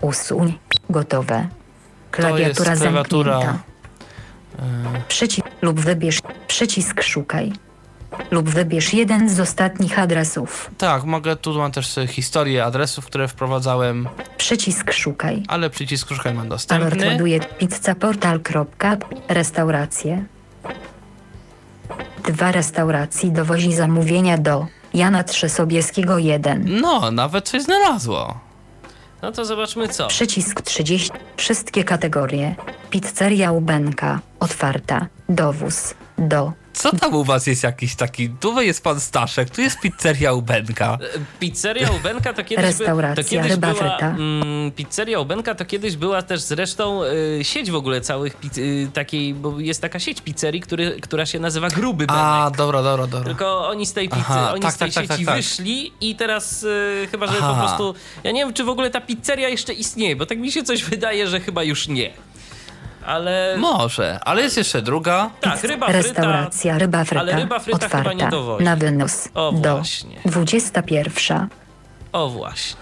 Usuń. 0.00 0.58
Gotowe. 0.90 1.48
Klawiatura 2.10 2.70
jest 2.70 2.82
klawiatura, 2.82 3.32
zamknięta. 3.40 3.62
Przycisk 5.08 5.47
lub 5.62 5.80
wybierz 5.80 6.18
przycisk 6.46 7.02
szukaj. 7.02 7.52
Lub 8.30 8.48
wybierz 8.48 8.92
jeden 8.94 9.28
z 9.28 9.40
ostatnich 9.40 9.98
adresów. 9.98 10.70
Tak, 10.78 11.04
mogę, 11.04 11.36
tu 11.36 11.54
mam 11.58 11.72
też 11.72 11.94
historię 12.08 12.64
adresów, 12.64 13.06
które 13.06 13.28
wprowadzałem, 13.28 14.08
Przycisk 14.36 14.92
szukaj. 14.92 15.42
ale 15.48 15.70
przycisk 15.70 16.08
szukaj 16.08 16.32
mam 16.34 16.38
Alert 16.40 16.50
dostępny. 16.50 17.06
ładuje 17.06 17.40
pizzaportal. 17.40 18.40
Restauracje. 19.28 20.24
Dwa 22.28 22.52
restauracji 22.52 23.32
dowozi 23.32 23.74
zamówienia 23.74 24.38
do 24.38 24.66
Jana 24.94 25.24
Trzesobieskiego 25.24 26.18
1. 26.18 26.80
No, 26.80 27.10
nawet 27.10 27.48
coś 27.48 27.62
znalazło. 27.62 28.40
No 29.22 29.32
to 29.32 29.44
zobaczmy 29.44 29.88
co. 29.88 30.06
Przycisk 30.06 30.62
30. 30.62 31.10
Wszystkie 31.36 31.84
kategorie. 31.84 32.54
Pizzeria 32.90 33.52
Ubenka. 33.52 34.20
Otwarta. 34.40 35.06
Dowóz. 35.28 35.94
Do. 36.18 36.52
Co 36.78 36.96
tam 36.96 37.14
u 37.14 37.24
was 37.24 37.46
jest 37.46 37.62
jakiś 37.62 37.94
taki, 37.94 38.30
tu 38.30 38.60
jest 38.60 38.84
pan 38.84 39.00
Staszek, 39.00 39.50
tu 39.50 39.60
jest 39.60 39.80
pizzeria 39.80 40.32
Ubenka. 40.32 40.98
Pizzeria 41.40 41.90
Ubenka 41.90 42.32
to 42.32 42.44
kiedyś, 42.44 42.64
by, 42.64 42.84
Restauracja, 42.84 43.24
to 43.24 43.30
kiedyś 43.30 43.50
ryba 43.50 43.74
była. 43.74 43.98
Mm, 43.98 44.72
pizzeria 44.72 45.20
Ubenka 45.20 45.54
to 45.54 45.64
kiedyś 45.64 45.96
była 45.96 46.22
też 46.22 46.40
zresztą 46.40 47.02
y, 47.04 47.44
sieć 47.44 47.70
w 47.70 47.74
ogóle 47.74 48.00
całych 48.00 48.40
piz- 48.40 48.58
y, 48.58 48.90
takiej, 48.92 49.34
bo 49.34 49.60
jest 49.60 49.82
taka 49.82 49.98
sieć 49.98 50.20
pizzerii, 50.20 50.60
który, 50.60 51.00
która 51.00 51.26
się 51.26 51.38
nazywa 51.40 51.68
Gruby 51.70 52.06
Benek. 52.06 52.22
A, 52.24 52.50
dobra, 52.56 52.82
dobra, 52.82 53.06
dobra. 53.06 53.24
Tylko 53.24 53.68
oni 53.68 53.86
z 53.86 53.92
tej 53.92 54.08
pizzy, 54.08 54.22
Aha, 54.28 54.52
oni 54.52 54.62
tak, 54.62 54.72
z 54.74 54.76
tej 54.76 54.92
tak, 54.92 54.94
tak, 55.06 55.16
sieci 55.16 55.26
tak, 55.26 55.34
tak. 55.34 55.44
wyszli 55.44 55.92
i 56.00 56.16
teraz 56.16 56.62
y, 56.62 57.08
chyba, 57.10 57.26
że 57.26 57.38
po 57.38 57.44
Aha. 57.48 57.66
prostu. 57.66 57.94
Ja 58.24 58.30
nie 58.30 58.44
wiem, 58.44 58.52
czy 58.54 58.64
w 58.64 58.68
ogóle 58.68 58.90
ta 58.90 59.00
pizzeria 59.00 59.48
jeszcze 59.48 59.72
istnieje, 59.72 60.16
bo 60.16 60.26
tak 60.26 60.38
mi 60.38 60.52
się 60.52 60.62
coś 60.62 60.84
wydaje, 60.84 61.28
że 61.28 61.40
chyba 61.40 61.62
już 61.62 61.88
nie. 61.88 62.10
Ale... 63.08 63.56
Może, 63.58 64.18
ale 64.24 64.42
jest 64.42 64.56
jeszcze 64.56 64.82
druga. 64.82 65.30
Tak, 65.40 65.62
ryba 65.62 65.86
fryta... 65.86 66.02
Restauracja 66.02 66.78
ryba 66.78 67.04
fryta. 67.04 67.20
ale 67.20 67.36
ryba 67.36 67.58
fryta 67.58 67.78
chyba 67.78 67.86
otwarta 67.86 68.12
nie 68.12 68.28
dowozi. 68.28 68.64
na 68.64 68.76
wynos. 68.76 69.28
O, 69.34 69.52
do 69.52 69.76
właśnie. 69.76 70.20
21. 70.24 71.48
O 72.12 72.28
właśnie. 72.28 72.80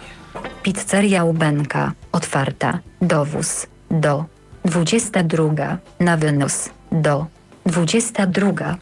Pizzeria 0.62 1.24
Ubenka. 1.24 1.92
Otwarta. 2.12 2.78
Dowóz. 3.02 3.66
Do 3.90 4.24
22. 4.64 5.78
Na 6.00 6.16
wynos. 6.16 6.70
Do 6.92 7.26
22. 7.66 8.76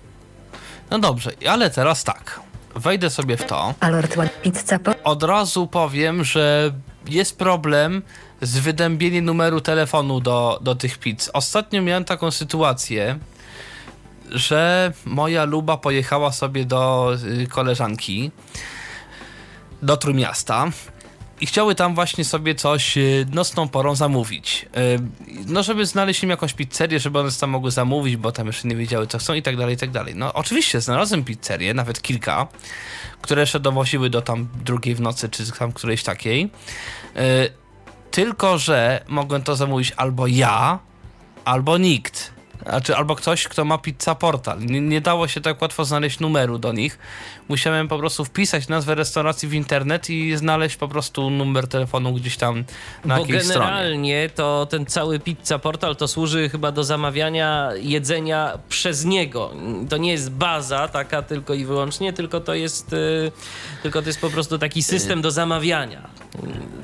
No 0.90 0.98
dobrze, 0.98 1.30
ale 1.48 1.70
teraz 1.70 2.04
tak. 2.04 2.40
Wejdę 2.76 3.10
sobie 3.10 3.36
w 3.36 3.44
to. 3.44 3.74
Alert 3.80 4.16
Pizza. 4.42 4.78
Od 5.04 5.22
razu 5.22 5.66
powiem, 5.66 6.24
że 6.24 6.72
jest 7.08 7.38
problem 7.38 8.02
z 8.46 8.58
wydębieniem 8.58 9.24
numeru 9.24 9.60
telefonu 9.60 10.20
do, 10.20 10.58
do 10.62 10.74
tych 10.74 10.98
pizz. 10.98 11.30
Ostatnio 11.32 11.82
miałem 11.82 12.04
taką 12.04 12.30
sytuację, 12.30 13.18
że 14.30 14.92
moja 15.04 15.44
luba 15.44 15.76
pojechała 15.76 16.32
sobie 16.32 16.64
do 16.64 17.12
y, 17.42 17.46
koleżanki 17.46 18.30
do 19.82 19.96
Trójmiasta 19.96 20.66
i 21.40 21.46
chciały 21.46 21.74
tam 21.74 21.94
właśnie 21.94 22.24
sobie 22.24 22.54
coś 22.54 22.98
y, 22.98 23.26
nocną 23.32 23.68
porą 23.68 23.94
zamówić. 23.94 24.66
Y, 24.76 25.00
No, 25.46 25.62
żeby 25.62 25.86
znaleźć 25.86 26.22
im 26.22 26.30
jakąś 26.30 26.52
pizzerię, 26.52 27.00
żeby 27.00 27.18
one 27.18 27.30
tam 27.40 27.50
mogły 27.50 27.70
zamówić, 27.70 28.16
bo 28.16 28.32
tam 28.32 28.46
jeszcze 28.46 28.68
nie 28.68 28.76
wiedziały, 28.76 29.06
co 29.06 29.18
chcą 29.18 29.34
i 29.34 29.42
tak 29.42 29.56
dalej, 29.56 29.74
i 29.74 29.78
tak 29.78 29.90
dalej. 29.90 30.14
No, 30.16 30.32
oczywiście 30.32 30.80
znalazłem 30.80 31.24
pizzerię, 31.24 31.74
nawet 31.74 32.02
kilka, 32.02 32.46
które 33.22 33.42
jeszcze 33.42 33.60
dowoziły 33.60 34.10
do 34.10 34.22
tam 34.22 34.48
drugiej 34.64 34.94
w 34.94 35.00
nocy, 35.00 35.28
czy 35.28 35.52
tam 35.52 35.72
którejś 35.72 36.02
takiej. 36.02 36.50
Tylko, 38.14 38.58
że 38.58 39.04
mogłem 39.08 39.42
to 39.42 39.56
zamówić 39.56 39.92
albo 39.96 40.26
ja, 40.26 40.78
albo 41.44 41.78
nikt. 41.78 42.33
Znaczy, 42.68 42.96
albo 42.96 43.16
ktoś, 43.16 43.48
kto 43.48 43.64
ma 43.64 43.78
pizza 43.78 44.14
portal. 44.14 44.58
Nie, 44.60 44.80
nie 44.80 45.00
dało 45.00 45.28
się 45.28 45.40
tak 45.40 45.62
łatwo 45.62 45.84
znaleźć 45.84 46.20
numeru 46.20 46.58
do 46.58 46.72
nich. 46.72 46.98
Musiałem 47.48 47.88
po 47.88 47.98
prostu 47.98 48.24
wpisać 48.24 48.68
nazwę 48.68 48.94
restauracji 48.94 49.48
w 49.48 49.54
internet 49.54 50.10
i 50.10 50.36
znaleźć 50.36 50.76
po 50.76 50.88
prostu 50.88 51.30
numer 51.30 51.68
telefonu 51.68 52.12
gdzieś 52.12 52.36
tam 52.36 52.64
na 53.04 53.14
Bo 53.14 53.20
jakiejś 53.20 53.42
stronie. 53.44 53.60
generalnie 53.66 54.30
to 54.34 54.66
ten 54.70 54.86
cały 54.86 55.20
pizza 55.20 55.58
portal 55.58 55.96
to 55.96 56.08
służy 56.08 56.48
chyba 56.48 56.72
do 56.72 56.84
zamawiania 56.84 57.70
jedzenia 57.80 58.58
przez 58.68 59.04
niego. 59.04 59.50
To 59.88 59.96
nie 59.96 60.12
jest 60.12 60.30
baza 60.30 60.88
taka 60.88 61.22
tylko 61.22 61.54
i 61.54 61.64
wyłącznie, 61.64 62.12
tylko 62.12 62.40
to 62.40 62.54
jest, 62.54 62.92
y, 62.92 63.32
tylko 63.82 64.02
to 64.02 64.08
jest 64.08 64.20
po 64.20 64.30
prostu 64.30 64.58
taki 64.58 64.82
system 64.82 65.22
do 65.22 65.30
zamawiania. 65.30 66.08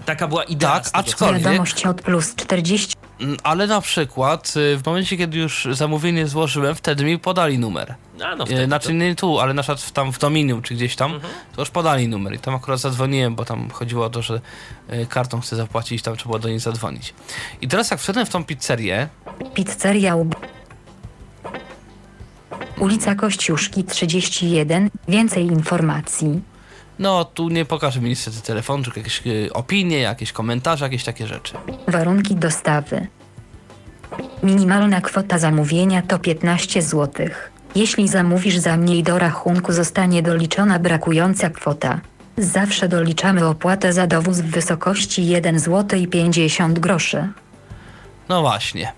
Taka 0.07 0.29
była 0.29 0.45
idea. 0.45 0.81
Tak, 0.81 0.93
aczkolwiek- 1.05 1.39
Wiadomość 1.45 1.87
od 1.87 2.03
plus 2.03 2.35
40. 2.35 2.95
Mm, 3.21 3.37
Ale 3.43 3.67
na 3.67 3.81
przykład 3.81 4.53
y, 4.57 4.77
w 4.77 4.87
momencie, 4.87 5.17
kiedy 5.17 5.39
już 5.39 5.69
zamówienie 5.71 6.27
złożyłem, 6.27 6.75
wtedy 6.75 7.05
mi 7.05 7.19
podali 7.19 7.59
numer. 7.59 7.95
A, 8.25 8.37
no 8.37 8.45
E, 8.45 8.47
wtedy 8.47 8.65
Znaczy 8.65 8.87
to- 8.89 8.93
nie 8.95 9.15
tu, 9.15 9.41
ale 9.41 9.55
na 9.55 9.63
przykład 9.63 9.81
w- 9.81 9.93
tam 9.93 10.13
w 10.13 10.19
Dominium 10.19 10.63
czy 10.63 10.75
gdzieś 10.75 10.97
tam, 10.97 11.21
to 11.57 11.63
już 11.63 11.71
podali 11.71 12.09
numer 12.09 12.35
i 12.35 12.39
tam 12.39 12.55
akurat 12.55 12.81
zadzwoniłem, 12.81 13.35
bo 13.35 13.45
tam 13.45 13.71
chodziło 13.71 14.05
o 14.07 14.11
to, 14.11 14.23
że 14.23 14.41
e, 14.89 15.07
kartą 15.07 15.41
chcę 15.41 15.57
zapłacić, 15.57 16.03
tam 16.03 16.17
trzeba 16.17 16.29
było 16.29 16.39
do 16.39 16.49
niej 16.49 16.59
zadzwonić. 16.59 17.15
I 17.61 17.69
teraz 17.69 17.91
jak 17.91 18.01
wszedłem 18.01 18.27
w 18.27 18.31
tą 18.31 18.45
pizzerię, 18.45 19.09
Pizzeria 19.55 20.17
Ub... 20.17 20.37
Ulica 22.79 23.15
Kościuszki 23.15 23.85
31. 23.85 24.91
Więcej 25.09 25.47
informacji. 25.47 26.41
No 27.01 27.25
tu 27.25 27.49
nie 27.49 27.65
pokaże 27.65 28.01
mi 28.01 28.09
niestety 28.09 28.43
telefon, 28.43 28.83
tylko 28.83 29.01
jakieś 29.01 29.23
e, 29.27 29.53
opinie, 29.53 29.99
jakieś 29.99 30.33
komentarze, 30.33 30.85
jakieś 30.85 31.05
takie 31.05 31.27
rzeczy. 31.27 31.55
Warunki 31.89 32.37
dostawy. 32.37 33.07
Minimalna 34.43 35.01
kwota 35.01 35.39
zamówienia 35.39 36.03
to 36.03 36.19
15 36.19 36.83
zł. 36.83 37.27
Jeśli 37.75 38.09
zamówisz 38.09 38.57
za 38.57 38.77
mniej 38.77 39.03
do 39.03 39.19
rachunku 39.19 39.73
zostanie 39.73 40.23
doliczona 40.23 40.79
brakująca 40.79 41.51
kwota. 41.51 42.01
Zawsze 42.39 42.89
doliczamy 42.89 43.47
opłatę 43.47 43.93
za 43.93 44.07
dowóz 44.07 44.41
w 44.41 44.51
wysokości 44.51 45.27
1 45.27 45.59
zł 45.59 46.01
i 46.01 46.09
50 46.09 46.79
groszy. 46.79 47.29
No 48.29 48.41
właśnie. 48.41 48.93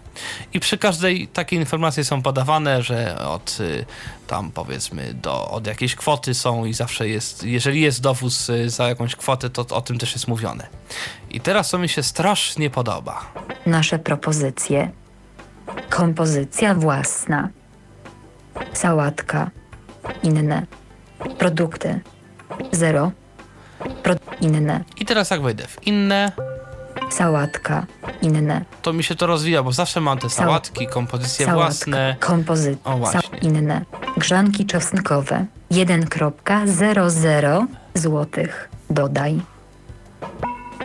I 0.52 0.60
przy 0.60 0.78
każdej 0.78 1.28
takiej 1.28 1.58
informacji 1.58 2.04
są 2.04 2.22
podawane, 2.22 2.82
że 2.82 3.18
od 3.18 3.58
y, 3.60 3.84
tam 4.26 4.50
powiedzmy 4.50 5.14
do, 5.14 5.50
od 5.50 5.66
jakiejś 5.66 5.94
kwoty 5.94 6.34
są 6.34 6.64
i 6.64 6.74
zawsze 6.74 7.08
jest, 7.08 7.44
jeżeli 7.44 7.80
jest 7.80 8.00
dowóz 8.00 8.48
y, 8.48 8.70
za 8.70 8.88
jakąś 8.88 9.16
kwotę, 9.16 9.50
to 9.50 9.66
o 9.70 9.80
tym 9.80 9.98
też 9.98 10.12
jest 10.12 10.28
mówione. 10.28 10.66
I 11.30 11.40
teraz 11.40 11.70
co 11.70 11.78
mi 11.78 11.88
się 11.88 12.02
strasznie 12.02 12.70
podoba. 12.70 13.32
Nasze 13.66 13.98
propozycje. 13.98 14.90
Kompozycja 15.90 16.74
własna. 16.74 17.48
Sałatka. 18.72 19.50
Inne. 20.22 20.66
Produkty. 21.38 22.00
Zero. 22.72 23.12
Pro... 24.02 24.14
Inne. 24.40 24.84
I 24.96 25.04
teraz 25.04 25.30
jak 25.30 25.42
wejdę 25.42 25.66
w 25.66 25.86
inne, 25.86 26.32
Sałatka. 27.12 27.86
Inne. 28.22 28.64
to 28.82 28.92
mi 28.92 29.04
się 29.04 29.14
to 29.14 29.26
rozwija, 29.26 29.62
bo 29.62 29.72
zawsze 29.72 30.00
mam 30.00 30.18
te 30.18 30.26
Sał- 30.30 30.44
sałatki, 30.44 30.86
kompozycje 30.86 31.46
Sałatka. 31.46 31.64
własne. 31.64 32.16
Właśnie. 32.98 33.38
Inne. 33.38 33.84
Grzanki 34.16 34.66
czosnkowe. 34.66 35.46
1,00 35.70 37.66
złotych. 37.94 38.68
Dodaj. 38.90 39.40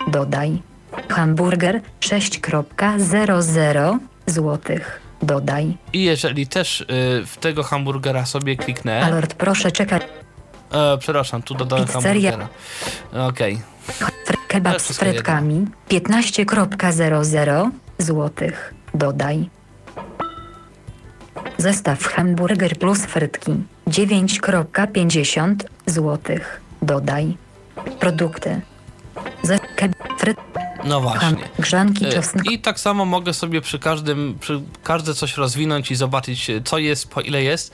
Dodaj. 0.08 0.62
Hamburger 1.10 1.82
6,00 2.00 3.98
złotych. 4.28 5.02
Dodaj. 5.22 5.78
I 5.94 6.04
jeżeli 6.04 6.48
też 6.48 6.82
y, 6.82 6.86
w 7.26 7.38
tego 7.40 7.64
hamburgera 7.64 8.26
sobie 8.26 8.56
kliknę, 8.58 9.02
Alert 9.06 9.34
proszę 9.34 9.72
czekać. 9.72 10.04
e, 10.72 10.98
przepraszam, 10.98 11.42
tu 11.44 11.56
dodałem 11.56 11.86
Pizzeria. 11.88 12.32
hamburgera. 12.32 13.28
Okej. 13.28 13.56
Fr- 13.56 13.77
Kebab 14.48 14.82
z 14.82 14.98
frytkami 14.98 15.66
15,00 15.90 17.70
złotych. 17.98 18.74
Dodaj. 18.94 19.50
Zestaw 21.58 22.04
hamburger 22.04 22.78
plus 22.80 23.06
frytki 23.06 23.52
9,50 23.88 25.56
złotych. 25.86 26.62
Dodaj. 26.82 27.38
Produkty. 28.00 28.62
Ze 29.44 29.56
keb- 29.58 29.94
fryt 30.20 30.38
No 30.84 31.02
właśnie. 31.02 31.38
grzanki 31.60 32.06
Y. 32.06 32.54
I 32.54 32.60
tak 32.60 32.80
samo 32.80 33.06
mogę 33.06 33.34
sobie 33.34 33.62
przy 33.62 33.80
każdym, 33.80 34.38
przy 34.40 34.62
każde 34.84 35.14
coś 35.14 35.38
rozwinąć 35.38 35.92
i 35.92 35.96
zobaczyć, 35.96 36.48
co 36.66 36.78
jest, 36.78 37.10
po 37.10 37.22
ile 37.22 37.44
jest. 37.44 37.74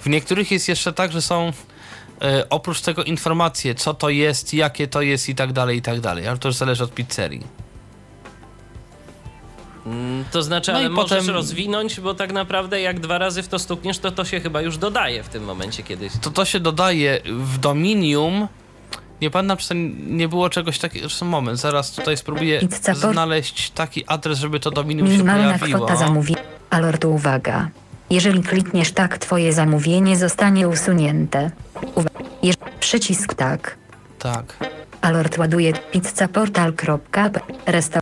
W 0.00 0.06
niektórych 0.08 0.50
jest 0.50 0.68
jeszcze 0.68 0.92
tak, 0.92 1.12
że 1.12 1.22
są 1.22 1.52
oprócz 2.50 2.80
tego 2.80 3.04
informacje, 3.04 3.74
co 3.74 3.94
to 3.94 4.08
jest, 4.08 4.54
jakie 4.54 4.88
to 4.88 5.02
jest 5.02 5.28
i 5.28 5.34
tak 5.34 5.52
dalej, 5.52 5.78
i 5.78 5.82
tak 5.82 6.00
dalej. 6.00 6.28
Ale 6.28 6.38
to 6.38 6.48
już 6.48 6.56
zależy 6.56 6.84
od 6.84 6.94
pizzerii. 6.94 7.46
Mm, 9.86 10.24
To 10.30 10.42
znaczy, 10.42 10.72
No 10.72 10.78
ale 10.78 10.88
możesz 10.88 11.18
potem- 11.18 11.34
rozwinąć, 11.34 12.00
bo 12.00 12.14
tak 12.14 12.32
naprawdę 12.32 12.80
jak 12.80 13.00
dwa 13.00 13.18
razy 13.18 13.42
w 13.42 13.48
to 13.48 13.58
stukniesz, 13.58 13.98
to 13.98 14.10
to 14.10 14.24
się 14.24 14.40
chyba 14.40 14.60
już 14.62 14.78
dodaje 14.78 15.22
w 15.22 15.28
tym 15.28 15.44
momencie 15.44 15.82
kiedyś. 15.82 16.12
To 16.22 16.30
to 16.30 16.44
się 16.44 16.60
dodaje 16.60 17.20
w 17.26 17.58
Dominium. 17.58 18.48
Nie 19.20 19.30
pamiętam, 19.30 19.56
czy 19.56 19.74
nie 20.08 20.28
było 20.28 20.50
czegoś 20.50 20.78
takiego. 20.78 21.08
Zresztą 21.08 21.26
moment, 21.26 21.58
zaraz 21.60 21.90
tutaj 21.90 22.16
spróbuję 22.16 22.60
znaleźć 22.94 23.70
taki 23.70 24.04
adres, 24.06 24.38
żeby 24.38 24.60
to 24.60 24.70
Dominium 24.70 25.06
się 25.08 25.12
Minimalna 25.12 25.58
pojawiło. 25.58 25.86
kwota 25.86 25.96
zamówienia. 25.96 26.40
Alert 26.70 27.04
uwaga. 27.04 27.68
Jeżeli 28.10 28.42
klikniesz 28.42 28.92
tak, 28.92 29.18
twoje 29.18 29.52
zamówienie 29.52 30.16
zostanie 30.16 30.68
usunięte. 30.68 31.50
Uwa- 31.94 32.10
Jeż- 32.42 32.56
przycisk 32.80 33.34
tak. 33.34 33.76
Tak. 34.18 34.56
Alert 35.00 35.38
ładuje 35.38 35.72
pizzaportal.p 35.72 37.30
resta 37.66 38.00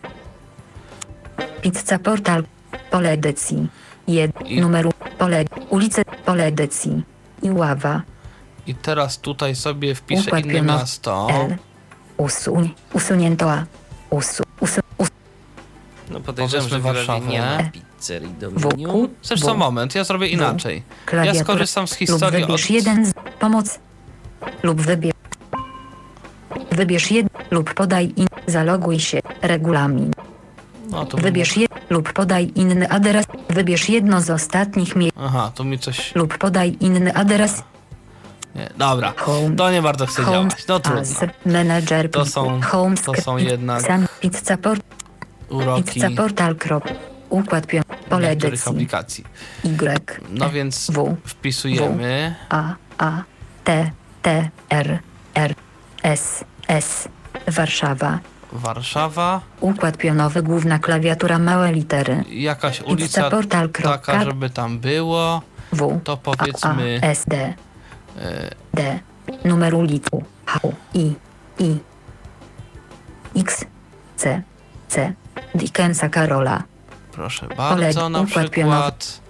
Pizza 1.61 1.99
Portal 1.99 2.43
pole 2.91 3.11
edycji 3.11 3.67
1 4.07 4.47
I- 4.47 4.61
numeru 4.61 4.91
pole 5.17 5.45
ulicy 5.69 6.01
pole 6.25 6.45
edycji 6.45 7.03
i 7.41 7.51
ława 7.51 8.01
I 8.67 8.75
teraz 8.75 9.17
tutaj 9.19 9.55
sobie 9.55 9.95
wpiszę 9.95 10.23
Układ 10.27 10.43
inne 10.45 10.53
pionowy. 10.53 10.79
miasto. 10.79 11.27
L 11.31 11.55
usuń 12.17 12.73
usunięto 12.93 13.51
A 13.51 13.65
usu, 14.09 14.43
usu, 14.59 14.81
us, 14.97 15.09
No 16.09 16.19
podejrzewam, 16.19 16.69
że 16.69 16.79
Powiedzmy 16.79 16.91
w 16.91 16.95
Warszawie 17.07 17.27
nie 17.27 17.71
Ma 17.97 18.01
pizzerii 18.01 18.29
wokół 18.41 18.59
Dominium. 18.71 19.07
Zresztą 19.23 19.57
moment, 19.57 19.95
ja 19.95 20.03
zrobię 20.03 20.27
inaczej. 20.27 20.83
Ja 21.23 21.33
skorzystam 21.35 21.87
z 21.87 21.91
lub 21.91 21.99
historii 21.99 22.41
wybierz 22.41 22.63
od... 22.63 22.69
jeden 22.69 23.05
z 23.05 23.13
pomoc 23.39 23.79
lub 24.63 24.81
wybierz 24.81 25.13
wybierz 26.71 27.11
jeden 27.11 27.29
lub 27.51 27.73
podaj 27.73 28.13
in 28.15 28.27
zaloguj 28.47 28.99
się 28.99 29.19
regulamin 29.41 30.11
No, 30.89 31.05
to 31.05 31.17
wybierz 31.17 31.57
je 31.57 31.67
lub 31.89 32.13
podaj 32.13 32.51
inny 32.55 32.89
adres 32.89 33.25
wybierz 33.49 33.89
jedno 33.89 34.21
z 34.21 34.29
ostatnich 34.29 34.95
miejsc 34.95 35.15
Aha, 35.19 35.51
tu 35.55 35.63
mi 35.63 35.79
coś... 35.79 36.15
lub 36.15 36.37
podaj 36.37 36.77
inny 36.79 37.15
adres 37.15 37.63
Nie. 38.55 38.69
Dobra, 38.77 39.13
Home. 39.17 39.55
to 39.55 39.71
nie 39.71 39.81
bardzo 39.81 40.05
chcę 40.05 40.23
Home 40.23 40.37
działać. 40.37 40.67
No 40.67 40.79
trudno. 40.79 41.01
as 41.01 41.15
manager 41.45 42.11
To 42.11 42.25
są- 42.25 42.61
home 42.61 42.95
to 42.97 43.13
są 43.21 43.37
jednak 43.37 43.81
sam 43.81 44.07
pizza 44.21 44.57
port 44.57 44.81
Uroki. 45.49 45.83
pizza 45.83 46.09
portal 46.17 46.55
krop 46.55 46.83
układ 47.29 47.67
pion 47.67 47.83
Pole 48.09 48.29
niektórych 48.29 48.53
edycji. 48.53 48.71
aplikacji. 48.71 49.23
Y, 49.65 49.69
No 50.29 50.49
więc 50.49 50.91
W, 50.91 51.15
wpisujemy 51.25 52.35
A, 52.49 52.75
A, 52.97 53.23
T, 53.63 53.91
T, 54.21 54.49
R, 54.69 54.99
R, 55.35 55.55
S, 56.03 56.43
S. 56.67 57.09
Warszawa. 57.47 58.19
Warszawa, 58.51 59.41
Układ 59.61 59.97
pionowy, 59.97 60.43
główna 60.43 60.79
klawiatura, 60.79 61.39
małe 61.39 61.71
litery. 61.73 62.23
jakaś 62.29 62.81
ulica 62.81 63.29
portal. 63.29 63.69
taka, 63.69 64.23
żeby 64.23 64.49
tam 64.49 64.79
było. 64.79 65.41
W, 65.73 65.99
To 66.03 66.13
A, 66.13 66.17
powiedzmy 66.17 66.99
A, 67.03 67.05
S, 67.05 67.23
D, 67.27 67.53
e, 68.17 68.49
D. 68.73 68.99
Numer 69.45 69.75
ulicy. 69.75 70.09
H, 70.45 70.59
I, 70.93 71.13
I. 71.59 71.77
X, 73.35 73.65
C, 74.15 74.41
C. 74.87 75.13
Dickensa 75.55 76.09
Karola. 76.09 76.63
Proszę 77.17 77.47
bardzo, 77.57 78.09
na 78.09 78.23
przykład. 78.25 79.21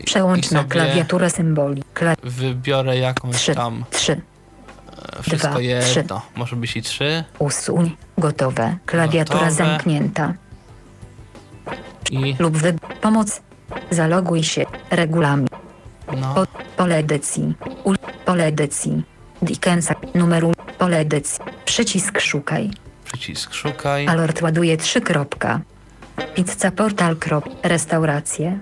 I 0.00 0.04
Przełącz 0.04 0.50
na 0.50 0.64
klawiaturę 0.64 1.30
symboli. 1.30 1.82
Kla 1.94 2.14
wybiorę 2.22 2.98
jakąś 2.98 3.36
Trzy. 3.36 3.54
tam, 3.54 3.84
3. 3.90 4.12
e, 5.18 5.22
wszystko 5.22 5.48
Dwa, 5.48 5.60
jedno, 5.60 6.22
może 6.36 6.56
być 6.56 6.76
i 6.76 6.82
trzy. 6.82 7.24
Usuń. 7.38 7.96
Gotowe. 8.18 8.76
Klawiatura 8.86 9.38
Gotowe. 9.38 9.52
zamknięta. 9.56 10.34
I 12.10 12.36
Lub 12.38 12.56
wy... 12.56 12.74
Pomoc. 13.00 13.40
Zaloguj 13.90 14.42
się. 14.44 14.64
Regulamin. 14.90 15.48
no, 16.20 16.34
Po... 16.34 16.46
Pole 16.76 16.96
edycji. 16.96 17.54
Ul... 17.84 17.96
Pole 18.24 18.46
edycji. 18.46 19.02
Dickensa. 19.42 19.94
Numeru. 20.14 20.52
Pole 20.78 20.98
edycji. 20.98 21.40
Przycisk 21.64 22.20
szukaj. 22.20 22.70
przycisk 23.04 23.54
szukaj. 23.54 24.06
Alert 24.08 24.42
ładuje 24.42 24.76
3 24.76 25.00
kropka. 25.00 25.60
Pizza 26.34 26.70
portal 26.70 27.16
krop. 27.16 27.44
Restauracje. 27.62 28.58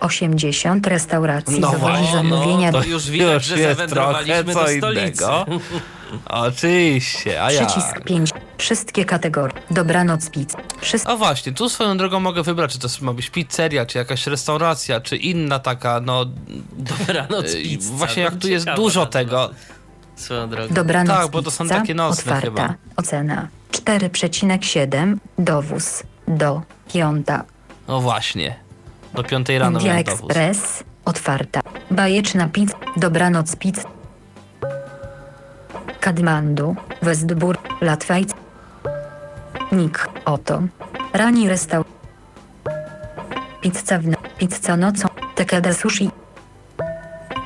80 0.00 0.86
restauracji. 0.86 1.60
No 1.60 1.72
właśnie, 1.72 2.12
zamówienia. 2.12 2.70
no, 2.70 2.78
do- 2.78 2.84
to 2.84 2.90
już 2.90 3.10
widać, 3.10 3.32
Już 3.34 3.44
że 3.44 3.58
jest 3.58 3.76
zawędrowaliśmy 3.78 4.44
trochę 4.44 4.52
co 4.54 4.60
do 4.60 4.76
stolicy. 4.78 5.02
innego. 5.02 5.46
Oczywiście, 6.26 7.42
a 7.42 7.52
ja. 7.52 7.66
Przycisk 7.66 8.00
5. 8.04 8.30
Wszystkie 8.58 9.04
kategorie. 9.04 9.54
Dobranoc 9.70 10.30
pizza. 10.30 10.58
Wszystkie 10.80 11.12
A 11.12 11.16
właśnie, 11.16 11.52
tu 11.52 11.68
swoją 11.68 11.96
drogą 11.96 12.20
mogę 12.20 12.42
wybrać, 12.42 12.72
czy 12.72 12.78
to 12.78 12.88
ma 13.00 13.12
być 13.12 13.30
pizzeria, 13.30 13.86
czy 13.86 13.98
jakaś 13.98 14.26
restauracja, 14.26 15.00
czy 15.00 15.16
inna 15.16 15.58
taka, 15.58 16.00
no... 16.00 16.24
Dobranoc 16.98 17.54
Yy, 17.54 17.62
pizza. 17.62 17.88
Właśnie 17.92 18.22
jak 18.22 18.32
To 18.34 18.40
tu 18.40 18.48
jest 18.48 18.66
dużo 18.76 19.06
tego. 19.06 19.50
Swoją 20.16 20.48
drogą. 20.48 20.74
Dobranoc 20.74 21.16
Tak, 21.16 21.28
bo 21.30 21.42
to 21.42 21.50
są 21.50 21.64
pizza, 21.64 21.80
takie 21.80 21.94
nocne 21.94 22.22
otwarta. 22.22 22.40
chyba. 22.46 22.74
Ocena 22.96 23.48
4,7. 23.72 25.16
Dowóz. 25.38 26.02
Do. 26.28 26.62
Piąta. 26.92 27.44
No 27.88 28.00
właśnie. 28.00 28.54
Do 29.14 29.24
piątej 29.24 29.58
rano 29.58 29.78
India. 29.78 29.96
Express. 29.98 30.84
Otwarta. 31.04 31.60
Bajeczna 31.90 32.48
pizza. 32.48 32.74
Dobranoc 32.96 33.56
pizza. 33.56 33.88
Kadmandu. 36.00 36.76
Westbur. 37.02 37.58
Latwajc. 37.80 38.30
Nik. 39.72 40.08
Oto. 40.24 40.62
Rani 41.12 41.48
restaur. 41.48 41.84
Pizza 43.60 43.98
w 43.98 44.06
no- 44.06 44.16
Pizza 44.38 44.76
nocą. 44.76 45.08
Tekada 45.34 45.74
sushi. 45.74 46.10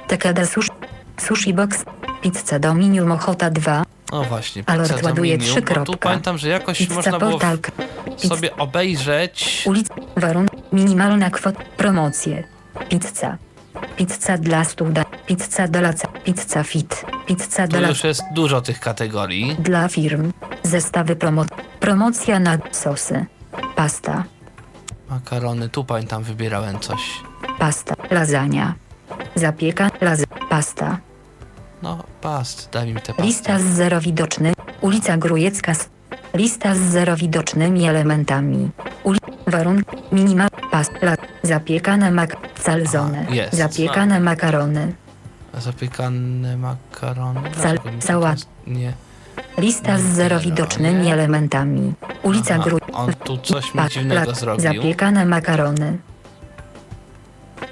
Tekada 0.09 0.47
sushi. 0.47 0.71
Sushi 1.21 1.55
box. 1.55 1.85
Pizza 2.21 2.59
Dominium 2.59 3.13
Ochota 3.13 3.51
2. 3.51 3.85
O 4.13 4.25
właśnie, 4.25 4.63
Alert 4.67 4.93
pizza 4.95 5.07
ładuje 5.07 5.39
trzy 5.39 5.55
bo 5.61 5.67
tu 5.67 5.75
kropka. 5.75 5.97
pamiętam, 6.09 6.39
że 6.39 6.49
jakoś 6.49 6.79
Pizza 6.79 6.95
można 6.95 7.19
było 7.19 7.31
portal. 7.31 7.59
sobie 8.17 8.57
obejrzeć. 8.57 9.63
Ulic, 9.67 9.87
warunek, 10.17 10.53
minimalna 10.73 11.31
kwota, 11.31 11.61
promocje, 11.77 12.45
pizza, 12.89 13.39
pizza 13.97 14.39
dla 14.39 14.65
studa, 14.65 15.05
pizza 15.27 15.69
dla 15.69 15.93
pizza 16.25 16.63
fit, 16.63 17.05
pizza 17.27 17.69
Tu 17.69 17.79
dla, 17.79 17.89
już 17.89 18.05
jest 18.05 18.23
dużo 18.35 18.61
tych 18.61 18.81
kategorii. 18.81 19.57
dla 19.59 19.89
firm, 19.89 20.33
zestawy 20.63 21.17
promo, 21.17 21.45
promocja 21.81 22.39
na 22.41 22.59
sosy, 22.73 23.27
pasta, 23.77 24.25
Makarony, 25.11 25.69
tu 25.69 25.85
pamiętam 25.85 26.23
wybierałem 26.23 26.81
coś. 26.81 27.01
pasta, 27.59 27.95
lasagna, 28.11 28.75
zapieka, 29.35 29.91
laz, 30.01 30.23
pasta, 30.49 30.99
No, 31.83 32.05
past, 32.21 32.69
daj 32.73 32.87
mi 32.95 33.01
te 33.01 33.13
pasty. 33.13 33.23
lista 33.23 33.59
z 33.59 33.63
zerowidocznymi, 33.63 34.55
ulica 34.81 35.17
Grujecka, 35.17 35.73
s- 35.73 35.89
lista 36.35 36.75
z 36.75 36.79
zerowidocznymi 36.79 37.87
elementami, 37.89 38.71
uli, 39.05 39.19
warunki, 39.47 39.97
minimal, 40.13 40.49
past, 40.71 40.93
la, 41.03 41.15
zapiekane 41.43 42.11
mak, 42.11 42.37
calzone, 42.65 43.27
A, 43.31 43.35
jest. 43.35 43.55
zapiekane 43.55 44.21
makarony. 44.21 44.93
Zapiekane 45.59 46.57
makarony. 46.57 47.41
Sal- 47.63 47.79
sałat. 48.01 48.33
jest- 48.39 48.49
Nie. 48.67 48.93
Lista 49.59 49.99
z 49.99 50.03
zerowidocznymi 50.03 51.05
Nie. 51.05 51.13
elementami. 51.13 51.93
Ulica 52.23 52.59
Grój. 52.59 52.81
On 52.93 53.15
tu 53.15 53.39
coś 53.39 53.75
mi 53.75 53.81
dziwnego 53.91 54.35
zrobił. 54.35 54.63
Zapiekane 54.63 55.27
makarony. 55.27 55.99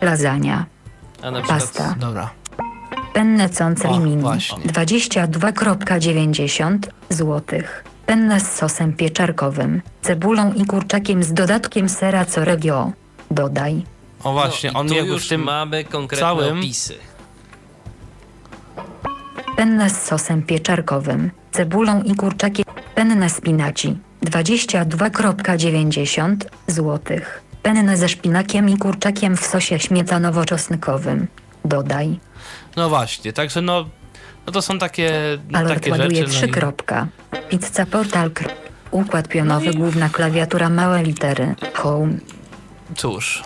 Lasagna. 0.01 0.65
A 1.23 1.31
na 1.31 1.39
przykład 1.41 1.61
Pasta. 1.61 1.95
Dobra. 1.99 2.31
Penne 3.15 3.49
concri 3.49 3.89
O, 3.89 3.99
mini. 4.01 4.23
właśnie. 4.23 4.59
22,90 4.73 6.79
zł. 7.09 7.43
Penne 8.07 8.41
z 8.41 8.53
sosem 8.53 8.93
pieczarkowym, 8.93 9.83
cebulą 10.03 10.53
i 10.53 10.65
kurczakiem 10.67 11.23
z 11.23 11.33
dodatkiem 11.33 11.89
sera 11.89 12.25
Coregio. 12.25 12.93
Dodaj. 13.31 13.83
O 14.25 14.33
właśnie, 14.33 14.71
no, 14.73 14.81
on 14.81 14.89
tu 14.89 14.95
jakby 14.95 15.13
już 15.13 15.27
w 15.27 15.29
tym 15.29 15.43
mamy 15.43 15.85
konkretne 15.85 16.27
całym- 16.27 16.59
opisy. 16.59 16.95
Penne 19.57 19.91
z 19.91 20.03
sosem 20.03 20.43
pieczarkowym, 20.43 21.31
cebulą 21.53 22.03
i 22.03 22.15
kurczakiem. 22.15 22.65
Penne 22.95 23.31
spinaci. 23.31 23.97
22,90 24.25 26.37
zł. 26.67 27.01
Penne 27.63 27.97
ze 27.97 28.09
szpinakiem 28.09 28.69
i 28.69 28.77
kurczakiem 28.79 29.37
w 29.37 29.47
sosie 29.47 29.79
śmietanowo-czosnkowym. 29.79 31.27
Dodaj. 31.65 32.19
No 32.77 32.89
właśnie, 32.89 33.33
także 33.33 33.61
no, 33.63 33.89
no 34.47 34.53
to 34.53 34.63
są 34.63 34.79
takie, 34.79 35.13
no, 35.51 35.59
Alert 35.59 35.75
takie 35.75 35.91
ładuje 35.91 36.17
rzeczy. 36.17 36.31
3 36.31 36.41
No 36.41 36.47
i, 36.47 36.51
kropka. 36.51 37.07
Pizza 37.49 37.87
portal. 37.87 38.31
kr- 38.31 38.51
Układ 38.91 39.29
pionowy, 39.29 39.67
No 39.67 39.73
i- 39.73 39.77
główna 39.77 40.09
klawiatura, 40.09 40.69
małe 40.69 41.03
litery. 41.03 41.55
Home. 41.75 42.19
cóż. 42.97 43.43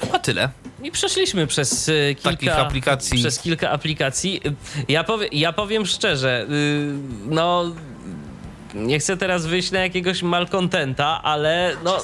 Chyba 0.00 0.18
tyle. 0.18 0.48
I 0.82 0.90
przeszliśmy 0.90 1.46
przez 1.46 1.88
y, 1.88 2.14
kilka 2.14 2.30
Takich 2.30 2.52
aplikacji. 2.58 3.18
Przez 3.18 3.38
kilka 3.38 3.70
aplikacji. 3.70 4.40
Ja, 4.88 5.04
powie, 5.04 5.28
ja 5.32 5.52
powiem 5.52 5.86
szczerze, 5.86 6.46
y, 6.50 6.92
no 7.26 7.64
nie 8.74 8.98
chcę 8.98 9.16
teraz 9.16 9.46
wyjść 9.46 9.70
na 9.70 9.80
jakiegoś 9.80 10.22
malkontenta, 10.22 11.22
ale 11.22 11.76
no 11.84 11.98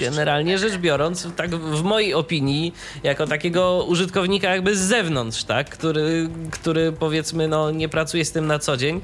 generalnie 0.00 0.58
rzecz 0.58 0.76
biorąc, 0.76 1.28
tak 1.36 1.56
w 1.56 1.82
mojej 1.82 2.14
opinii, 2.14 2.74
jako 3.02 3.26
takiego 3.26 3.84
użytkownika 3.84 4.54
jakby 4.54 4.76
z 4.76 4.80
zewnątrz, 4.80 5.44
tak, 5.44 5.70
który, 5.70 6.28
który 6.50 6.92
powiedzmy 6.92 7.48
no 7.48 7.70
nie 7.70 7.88
pracuje 7.88 8.24
z 8.24 8.32
tym 8.32 8.46
na 8.46 8.58
co 8.58 8.76
dzień, 8.76 9.00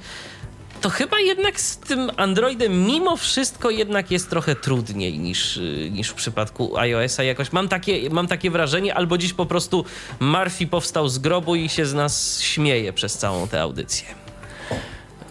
to 0.80 0.90
chyba 0.90 1.20
jednak 1.20 1.60
z 1.60 1.76
tym 1.76 2.10
Androidem 2.16 2.86
mimo 2.86 3.16
wszystko 3.16 3.70
jednak 3.70 4.10
jest 4.10 4.30
trochę 4.30 4.56
trudniej 4.56 5.18
niż, 5.18 5.60
niż 5.90 6.08
w 6.08 6.14
przypadku 6.14 6.78
iOS-a 6.78 7.22
jakoś. 7.22 7.52
Mam 7.52 7.68
takie, 7.68 8.10
mam 8.10 8.26
takie 8.26 8.50
wrażenie, 8.50 8.94
albo 8.94 9.18
dziś 9.18 9.32
po 9.32 9.46
prostu 9.46 9.84
Murphy 10.20 10.66
powstał 10.66 11.08
z 11.08 11.18
grobu 11.18 11.54
i 11.54 11.68
się 11.68 11.86
z 11.86 11.94
nas 11.94 12.40
śmieje 12.40 12.92
przez 12.92 13.18
całą 13.18 13.48
tę 13.48 13.60
audycję. 13.60 14.06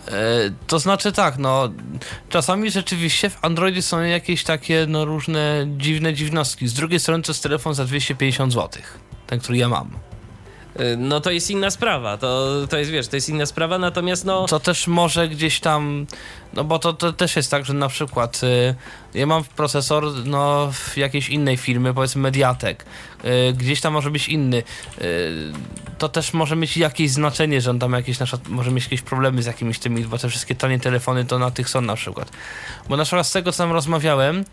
E, 0.07 0.11
to 0.67 0.79
znaczy 0.79 1.11
tak, 1.11 1.37
no 1.37 1.69
czasami 2.29 2.71
rzeczywiście 2.71 3.29
w 3.29 3.45
Androidzie 3.45 3.81
są 3.81 4.01
jakieś 4.01 4.43
takie 4.43 4.85
no 4.89 5.05
różne 5.05 5.65
dziwne 5.77 6.13
dziwnostki. 6.13 6.67
Z 6.67 6.73
drugiej 6.73 6.99
strony 6.99 7.23
to 7.23 7.31
jest 7.31 7.43
telefon 7.43 7.73
za 7.73 7.85
250 7.85 8.53
zł. 8.53 8.81
Ten, 9.27 9.39
który 9.39 9.57
ja 9.57 9.69
mam. 9.69 9.91
Y, 10.79 10.97
No 10.97 11.19
to 11.21 11.31
jest 11.31 11.49
inna 11.49 11.71
sprawa, 11.71 12.17
to, 12.17 12.51
to 12.69 12.77
jest, 12.77 12.91
wiesz, 12.91 13.07
to 13.07 13.15
jest 13.15 13.29
inna 13.29 13.45
sprawa, 13.45 13.77
natomiast 13.77 14.25
no... 14.25 14.47
Co 14.47 14.59
też 14.59 14.87
może 14.87 15.27
gdzieś 15.27 15.59
tam, 15.59 16.05
no 16.53 16.63
bo 16.63 16.79
to, 16.79 16.93
to 16.93 17.13
też 17.13 17.35
jest 17.35 17.51
tak, 17.51 17.65
że 17.65 17.73
na 17.73 17.87
przykład 17.87 18.41
y, 18.43 18.75
ja 19.13 19.25
mam 19.25 19.43
procesor 19.43 20.25
no, 20.25 20.71
w 20.71 20.97
jakiejś 20.97 21.29
innej 21.29 21.57
firmy, 21.57 21.93
powiedzmy 21.93 22.21
Mediatek, 22.21 22.85
y, 23.25 23.53
gdzieś 23.53 23.81
tam 23.81 23.93
może 23.93 24.11
być 24.11 24.29
inny. 24.29 24.63
Y, 25.01 25.53
to 25.97 26.09
też 26.09 26.33
może 26.33 26.55
mieć 26.55 26.77
jakieś 26.77 27.11
znaczenie, 27.11 27.61
że 27.61 27.69
on 27.69 27.79
tam 27.79 27.93
jakieś, 27.93 28.19
na 28.19 28.25
przykład, 28.25 28.49
może 28.49 28.71
mieć 28.71 28.83
jakieś 28.83 29.01
problemy 29.01 29.43
z 29.43 29.45
jakimiś 29.45 29.79
tymi, 29.79 30.03
bo 30.03 30.17
te 30.17 30.29
wszystkie 30.29 30.55
tanie 30.55 30.79
telefony 30.79 31.25
to 31.25 31.39
na 31.39 31.51
tych 31.51 31.69
są 31.69 31.81
na 31.81 31.95
przykład. 31.95 32.31
Bo 32.89 32.97
na 32.97 33.03
przykład 33.03 33.27
z 33.27 33.31
tego, 33.31 33.51
co 33.51 33.63
tam 33.63 33.71
rozmawiałem, 33.71 34.39
y, 34.39 34.45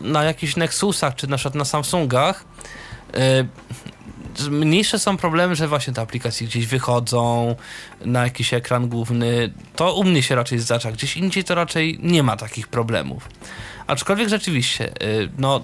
na 0.00 0.24
jakichś 0.24 0.56
Nexusach, 0.56 1.14
czy 1.14 1.26
na 1.26 1.36
przykład 1.36 1.54
na 1.54 1.64
Samsungach, 1.64 2.44
y, 3.14 3.46
Mniejsze 4.50 4.98
są 4.98 5.16
problemy, 5.16 5.56
że 5.56 5.68
właśnie 5.68 5.92
te 5.92 6.00
aplikacje 6.00 6.46
gdzieś 6.46 6.66
wychodzą 6.66 7.56
na 8.04 8.24
jakiś 8.24 8.54
ekran 8.54 8.88
główny. 8.88 9.52
To 9.76 9.94
u 9.94 10.04
mnie 10.04 10.22
się 10.22 10.34
raczej 10.34 10.58
zdarza. 10.58 10.92
Gdzieś 10.92 11.16
indziej 11.16 11.44
to 11.44 11.54
raczej 11.54 11.98
nie 12.02 12.22
ma 12.22 12.36
takich 12.36 12.68
problemów. 12.68 13.28
Aczkolwiek 13.86 14.28
rzeczywiście, 14.28 14.92
y, 15.02 15.28
no 15.38 15.62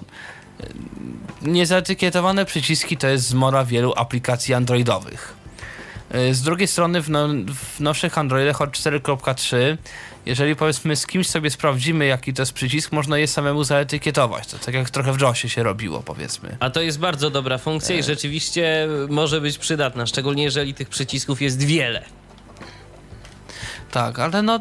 y, 1.43 1.49
niezaetykietowane 1.49 2.45
przyciski 2.45 2.97
to 2.97 3.07
jest 3.07 3.27
zmora 3.27 3.65
wielu 3.65 3.93
aplikacji 3.95 4.53
androidowych. 4.53 5.33
Y, 6.15 6.33
Z 6.33 6.41
drugiej 6.41 6.67
strony 6.67 7.01
w, 7.01 7.09
no, 7.09 7.27
w 7.75 7.79
nowszych 7.79 8.17
Androidach 8.17 8.61
od 8.61 8.69
4.3 8.69 9.77
jeżeli 10.25 10.55
powiedzmy 10.55 10.95
z 10.95 11.07
kimś 11.07 11.27
sobie 11.27 11.49
sprawdzimy 11.49 12.05
jaki 12.05 12.33
to 12.33 12.41
jest 12.41 12.53
przycisk, 12.53 12.91
można 12.91 13.17
je 13.17 13.27
samemu 13.27 13.63
zaetykietować. 13.63 14.47
To 14.47 14.57
tak 14.57 14.75
jak 14.75 14.89
trochę 14.89 15.13
w 15.13 15.21
JOSie 15.21 15.49
się 15.49 15.63
robiło 15.63 16.03
powiedzmy. 16.03 16.57
A 16.59 16.69
to 16.69 16.81
jest 16.81 16.99
bardzo 16.99 17.29
dobra 17.29 17.57
funkcja 17.57 17.95
i 17.95 18.03
rzeczywiście 18.03 18.87
może 19.09 19.41
być 19.41 19.57
przydatna, 19.57 20.05
szczególnie 20.05 20.43
jeżeli 20.43 20.73
tych 20.73 20.89
przycisków 20.89 21.41
jest 21.41 21.63
wiele. 21.63 22.03
Tak, 23.91 24.19
ale 24.19 24.41
no. 24.41 24.59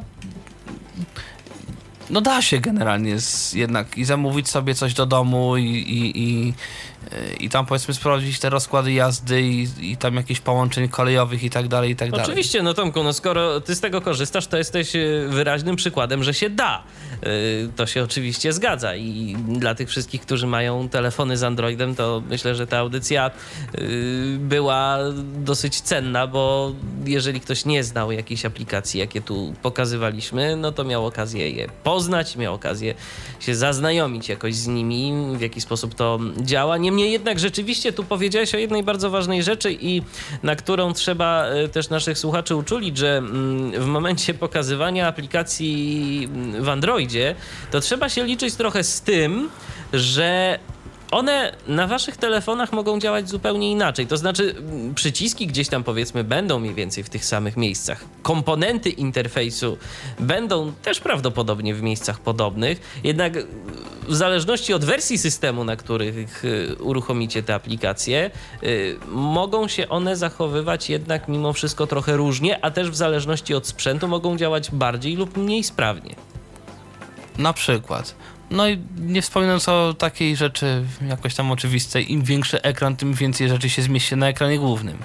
No 2.10 2.20
da 2.20 2.42
się 2.42 2.58
generalnie 2.58 3.20
z, 3.20 3.52
jednak 3.52 3.98
i 3.98 4.04
zamówić 4.04 4.48
sobie 4.48 4.74
coś 4.74 4.94
do 4.94 5.06
domu 5.06 5.56
i, 5.56 5.64
i, 5.64 6.22
i, 6.22 6.54
i 7.40 7.48
tam 7.48 7.66
powiedzmy 7.66 7.94
sprawdzić 7.94 8.38
te 8.38 8.50
rozkłady 8.50 8.92
jazdy 8.92 9.42
i, 9.42 9.68
i 9.80 9.96
tam 9.96 10.14
jakieś 10.16 10.40
połączeń 10.40 10.88
kolejowych 10.88 11.42
i 11.42 11.50
tak 11.50 11.68
dalej, 11.68 11.90
i 11.90 11.96
tak 11.96 12.10
dalej. 12.10 12.26
Oczywiście, 12.26 12.62
no 12.62 12.74
Tomku, 12.74 13.02
no 13.02 13.12
skoro 13.12 13.60
ty 13.60 13.74
z 13.74 13.80
tego 13.80 14.00
korzystasz, 14.00 14.46
to 14.46 14.56
jesteś 14.56 14.96
y, 14.96 15.26
wyraźnym 15.30 15.76
przykładem, 15.76 16.24
że 16.24 16.34
się 16.34 16.50
da. 16.50 16.82
Y, 17.26 17.68
To 17.76 17.86
się 17.86 18.02
oczywiście 18.02 18.52
zgadza 18.52 18.96
i 18.96 19.36
dla 19.48 19.74
tych 19.74 19.88
wszystkich, 19.88 20.20
którzy 20.20 20.46
mają 20.46 20.88
telefony 20.88 21.36
z 21.36 21.42
Androidem, 21.42 21.94
to 21.94 22.22
myślę, 22.28 22.54
że 22.54 22.66
ta 22.66 22.78
audycja 22.78 23.30
y, 23.78 24.36
była 24.40 24.98
dosyć 25.38 25.80
cenna, 25.80 26.26
bo 26.26 26.72
jeżeli 27.04 27.40
ktoś 27.40 27.64
nie 27.64 27.84
znał 27.84 28.12
jakiejś 28.12 28.44
aplikacji, 28.44 29.00
jakie 29.00 29.20
tu 29.20 29.54
pokazywaliśmy, 29.62 30.56
no 30.56 30.72
to 30.72 30.84
miał 30.84 31.06
okazję 31.06 31.50
je 31.50 31.68
poznać, 31.84 32.36
miał 32.36 32.54
okazję 32.54 32.94
się 33.40 33.54
zaznajomić 33.54 34.28
jakoś 34.28 34.54
z 34.54 34.66
nimi, 34.66 35.12
w 35.36 35.40
jaki 35.40 35.60
sposób 35.60 35.94
to 35.94 36.18
działa. 36.40 36.76
Niemniej 36.76 36.97
jednak 37.06 37.38
rzeczywiście 37.38 37.92
tu 37.92 38.04
powiedziałeś 38.04 38.54
o 38.54 38.58
jednej 38.58 38.82
bardzo 38.82 39.10
ważnej 39.10 39.42
rzeczy 39.42 39.72
i 39.80 40.02
na 40.42 40.56
którą 40.56 40.92
trzeba 40.92 41.44
e, 41.44 41.68
też 41.68 41.90
naszych 41.90 42.18
słuchaczy 42.18 42.56
uczulić, 42.56 42.98
że 42.98 43.16
mm, 43.16 43.72
w 43.72 43.86
momencie 43.86 44.34
pokazywania 44.34 45.06
aplikacji 45.06 46.28
w 46.60 46.68
Androidzie, 46.68 47.34
to 47.70 47.80
trzeba 47.80 48.08
się 48.08 48.24
liczyć 48.24 48.54
trochę 48.54 48.84
z 48.84 49.00
tym, 49.00 49.50
że 49.92 50.58
one 51.10 51.52
na 51.66 51.86
waszych 51.86 52.16
telefonach 52.16 52.72
mogą 52.72 53.00
działać 53.00 53.28
zupełnie 53.28 53.70
inaczej. 53.70 54.06
To 54.06 54.16
znaczy, 54.16 54.54
mm, 54.58 54.94
przyciski 54.94 55.46
gdzieś 55.46 55.68
tam 55.68 55.84
powiedzmy 55.84 56.24
będą 56.24 56.58
mniej 56.58 56.74
więcej 56.74 57.04
w 57.04 57.10
tych 57.10 57.24
samych 57.24 57.56
miejscach. 57.56 58.04
Komponenty 58.22 58.90
interfejsu 58.90 59.76
będą 60.20 60.72
też 60.72 61.00
prawdopodobnie 61.00 61.74
w 61.74 61.82
miejscach 61.82 62.20
podobnych, 62.20 62.80
jednak 63.04 63.36
y, 63.36 63.46
w 64.08 64.14
zależności 64.14 64.74
od 64.74 64.84
wersji 64.84 65.18
systemu, 65.18 65.64
na 65.64 65.76
których 65.76 66.44
y, 66.44 66.76
uruchomicie 66.80 67.42
te 67.42 67.54
aplikacje, 67.54 68.30
y, 68.62 68.96
mogą 69.08 69.68
się 69.68 69.88
one 69.88 70.16
zachowywać 70.16 70.90
jednak 70.90 71.28
mimo 71.28 71.52
wszystko 71.52 71.86
trochę 71.86 72.16
różnie, 72.16 72.64
a 72.64 72.70
też 72.70 72.90
w 72.90 72.96
zależności 72.96 73.54
od 73.54 73.66
sprzętu 73.66 74.08
mogą 74.08 74.36
działać 74.36 74.70
bardziej 74.70 75.16
lub 75.16 75.36
mniej 75.36 75.64
sprawnie. 75.64 76.14
Na 77.38 77.52
przykład. 77.52 78.14
No 78.50 78.68
i 78.68 78.78
nie 78.98 79.22
wspominając 79.22 79.68
o 79.68 79.94
takiej 79.94 80.36
rzeczy 80.36 80.84
jakoś 81.08 81.34
tam 81.34 81.50
oczywistej, 81.50 82.12
im 82.12 82.22
większy 82.22 82.62
ekran, 82.62 82.96
tym 82.96 83.14
więcej 83.14 83.48
rzeczy 83.48 83.70
się 83.70 83.82
zmieści 83.82 84.16
na 84.16 84.28
ekranie 84.28 84.58
głównym 84.58 84.98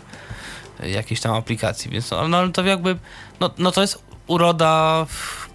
jakiejś 0.83 1.21
tam 1.21 1.35
aplikacji, 1.35 1.91
więc 1.91 2.11
no, 2.11 2.27
no 2.27 2.47
to 2.49 2.63
jakby, 2.63 2.97
no, 3.39 3.49
no 3.57 3.71
to 3.71 3.81
jest 3.81 4.03
uroda 4.27 5.05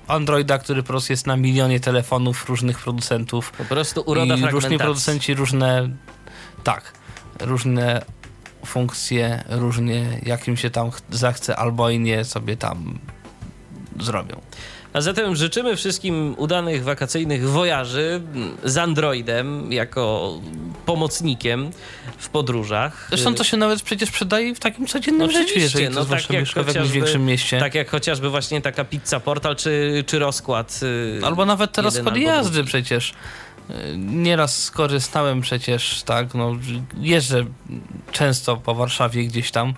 Androida, 0.09 0.59
który 0.59 0.83
po 0.83 0.87
prostu 0.87 1.13
jest 1.13 1.27
na 1.27 1.37
milionie 1.37 1.81
telefonów 1.81 2.49
różnych 2.49 2.79
producentów. 2.79 3.51
Po 3.53 3.65
prostu 3.65 4.01
uroda 4.07 4.35
I 4.35 4.41
różni 4.51 4.79
producenci 4.79 5.35
różne, 5.35 5.89
tak, 6.65 6.93
różne 7.41 8.05
funkcje, 8.67 9.45
różnie 9.49 10.21
jak 10.23 10.49
im 10.49 10.57
się 10.57 10.71
tam 10.71 10.91
ch- 10.91 11.01
zachce 11.11 11.57
albo 11.57 11.91
i 11.91 11.99
nie 11.99 12.25
sobie 12.25 12.57
tam 12.57 12.99
zrobią. 14.01 14.41
A 14.93 15.01
zatem 15.01 15.37
życzymy 15.37 15.77
wszystkim 15.77 16.35
udanych 16.39 16.85
wakacyjnych 16.85 17.49
wojaży 17.49 18.21
z 18.65 18.79
Androidem 18.79 19.73
jako 19.73 20.35
pomocnikiem 20.87 21.71
w 22.19 22.29
podróżach. 22.29 23.07
Zresztą 23.09 23.35
to 23.35 23.45
się 23.45 23.57
nawet 23.57 23.83
przecież 23.83 24.11
przydaje 24.11 24.55
w 24.55 24.61
takim 24.61 24.87
codziennym 24.87 25.31
życiu, 25.31 25.45
Oczywiście, 25.45 25.61
jeżeli 25.81 25.95
to 25.95 26.01
no 26.01 26.07
tak 26.07 26.21
jak 26.21 26.41
mieszka 26.41 26.63
w 26.63 26.67
jakimś 26.67 26.77
chociażby- 26.77 26.95
większym 26.95 27.25
mieście. 27.27 27.59
Tak 27.61 27.75
jak 27.75 27.91
chociażby 27.91 28.31
właśnie 28.31 28.61
taka 28.61 28.85
pizza 28.85 29.21
portal 29.21 29.57
czy, 29.57 30.05
czy 30.07 30.19
rozkład. 30.19 30.81
y, 30.83 31.21
Albo 31.27 31.47
nawet 31.47 31.73
te 31.73 31.83
rozkłady 31.83 32.21
jazdy 32.21 32.65
przecież. 32.65 33.11
Y, 33.71 33.75
Nieraz 33.99 34.63
skorzystałem 34.65 35.41
przecież, 35.41 36.03
tak, 36.03 36.35
no 36.35 36.57
jeżdżę 37.01 37.45
często 38.13 38.57
po 38.57 38.75
Warszawie 38.75 39.25
gdzieś 39.25 39.51
tam 39.51 39.75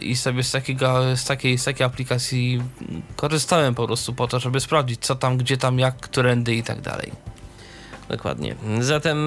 i 0.00 0.16
sobie 0.16 0.42
z, 0.42 0.50
takiego, 0.52 1.16
z, 1.16 1.24
takiej, 1.24 1.58
z 1.58 1.64
takiej 1.64 1.86
aplikacji 1.86 2.62
korzystałem 3.16 3.74
po 3.74 3.86
prostu 3.86 4.14
po 4.14 4.28
to, 4.28 4.40
żeby 4.40 4.60
sprawdzić 4.60 5.00
co 5.00 5.14
tam, 5.14 5.36
gdzie 5.36 5.56
tam, 5.56 5.78
jak, 5.78 5.96
którędy 5.96 6.54
i 6.54 6.62
tak 6.62 6.80
dalej. 6.80 7.12
Dokładnie. 8.08 8.54
Zatem 8.80 9.18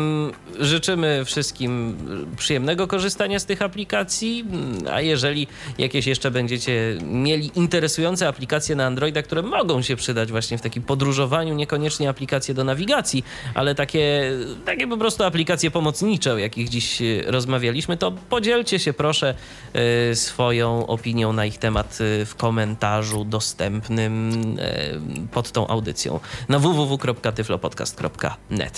życzymy 0.60 1.26
wszystkim 1.26 1.98
przyjemnego 2.38 2.88
korzystania 2.88 3.40
z 3.40 3.46
tych 3.46 3.62
aplikacji, 3.62 4.46
a 4.92 5.02
jeżeli 5.02 5.48
jakieś 5.78 6.08
jeszcze 6.08 6.32
będziecie 6.32 6.98
mieli 7.04 7.52
interesujące 7.56 8.28
aplikacje 8.28 8.76
na 8.76 8.86
Androida, 8.86 9.22
które 9.22 9.42
mogą 9.42 9.82
się 9.82 9.96
przydać 9.96 10.32
właśnie 10.32 10.58
w 10.58 10.62
takim 10.62 10.84
podróżowaniu, 10.84 11.56
niekoniecznie 11.56 12.10
aplikacje 12.10 12.54
do 12.54 12.64
nawigacji, 12.64 13.24
ale 13.54 13.76
takie, 13.76 14.32
takie 14.66 14.88
po 14.88 14.98
prostu 14.98 15.24
aplikacje 15.24 15.72
pomocnicze, 15.72 16.34
o 16.34 16.38
jakich 16.38 16.70
dziś 16.70 17.02
rozmawialiśmy, 17.26 17.98
to 17.98 18.12
podzielcie 18.12 18.80
się 18.80 18.94
proszę 18.94 19.36
e, 19.74 20.16
swoją 20.16 20.88
opinią 20.88 21.34
na 21.34 21.46
ich 21.46 21.58
temat 21.58 21.98
e, 22.02 22.26
w 22.26 22.36
komentarzu 22.36 23.26
dostępnym 23.26 24.32
e, 24.60 25.00
pod 25.32 25.52
tą 25.52 25.68
audycją 25.68 26.20
na 26.50 26.60
www.tyflopodcast.net. 26.60 28.69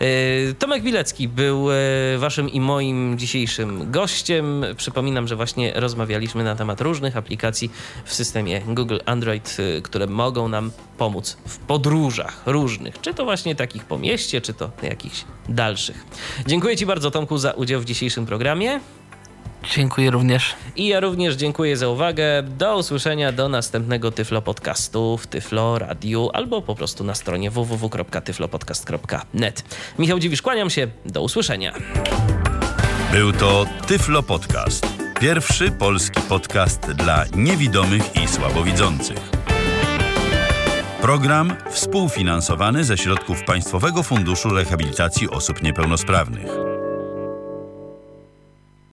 E, 0.00 0.54
Tomek 0.54 0.82
Bilecki 0.82 1.28
był 1.28 1.72
e, 1.72 1.74
waszym 2.18 2.48
i 2.48 2.60
moim 2.60 3.18
dzisiejszym 3.18 3.90
gościem. 3.90 4.64
Przypominam, 4.76 5.28
że 5.28 5.36
właśnie 5.36 5.72
rozmawialiśmy 5.74 6.44
na 6.44 6.56
temat 6.56 6.80
różnych 6.80 7.16
aplikacji 7.16 7.70
w 8.04 8.14
systemie 8.14 8.60
Google 8.60 8.98
Android, 9.06 9.56
e, 9.78 9.82
które 9.82 10.06
mogą 10.06 10.48
nam 10.48 10.70
pomóc 10.98 11.36
w 11.46 11.58
podróżach 11.58 12.42
różnych, 12.46 13.00
czy 13.00 13.14
to 13.14 13.24
właśnie 13.24 13.54
takich 13.54 13.84
po 13.84 13.98
mieście, 13.98 14.40
czy 14.40 14.54
to 14.54 14.70
jakichś 14.82 15.24
dalszych. 15.48 16.04
Dziękuję 16.46 16.76
ci 16.76 16.86
bardzo 16.86 17.10
Tomku 17.10 17.38
za 17.38 17.50
udział 17.50 17.80
w 17.80 17.84
dzisiejszym 17.84 18.26
programie. 18.26 18.80
Dziękuję 19.74 20.10
również. 20.10 20.54
I 20.76 20.86
ja 20.86 21.00
również 21.00 21.36
dziękuję 21.36 21.76
za 21.76 21.88
uwagę. 21.88 22.42
Do 22.42 22.76
usłyszenia 22.76 23.32
do 23.32 23.48
następnego 23.48 24.10
Tyflo 24.10 24.42
Podcastu 24.42 25.18
w 25.18 25.26
Tyflo 25.26 25.78
Radiu 25.78 26.30
albo 26.32 26.62
po 26.62 26.74
prostu 26.74 27.04
na 27.04 27.14
stronie 27.14 27.50
www.tyflopodcast.net. 27.50 29.64
Michał 29.98 30.18
Dziwisz, 30.18 30.42
kłaniam 30.42 30.70
się. 30.70 30.88
Do 31.06 31.22
usłyszenia. 31.22 31.72
Był 33.12 33.32
to 33.32 33.66
Tyflo 33.86 34.22
Podcast. 34.22 34.86
Pierwszy 35.20 35.70
polski 35.70 36.20
podcast 36.28 36.92
dla 36.92 37.24
niewidomych 37.36 38.02
i 38.24 38.28
słabowidzących. 38.28 39.18
Program 41.00 41.56
współfinansowany 41.70 42.84
ze 42.84 42.98
środków 42.98 43.44
Państwowego 43.44 44.02
Funduszu 44.02 44.48
Rehabilitacji 44.48 45.30
Osób 45.30 45.62
Niepełnosprawnych. 45.62 46.67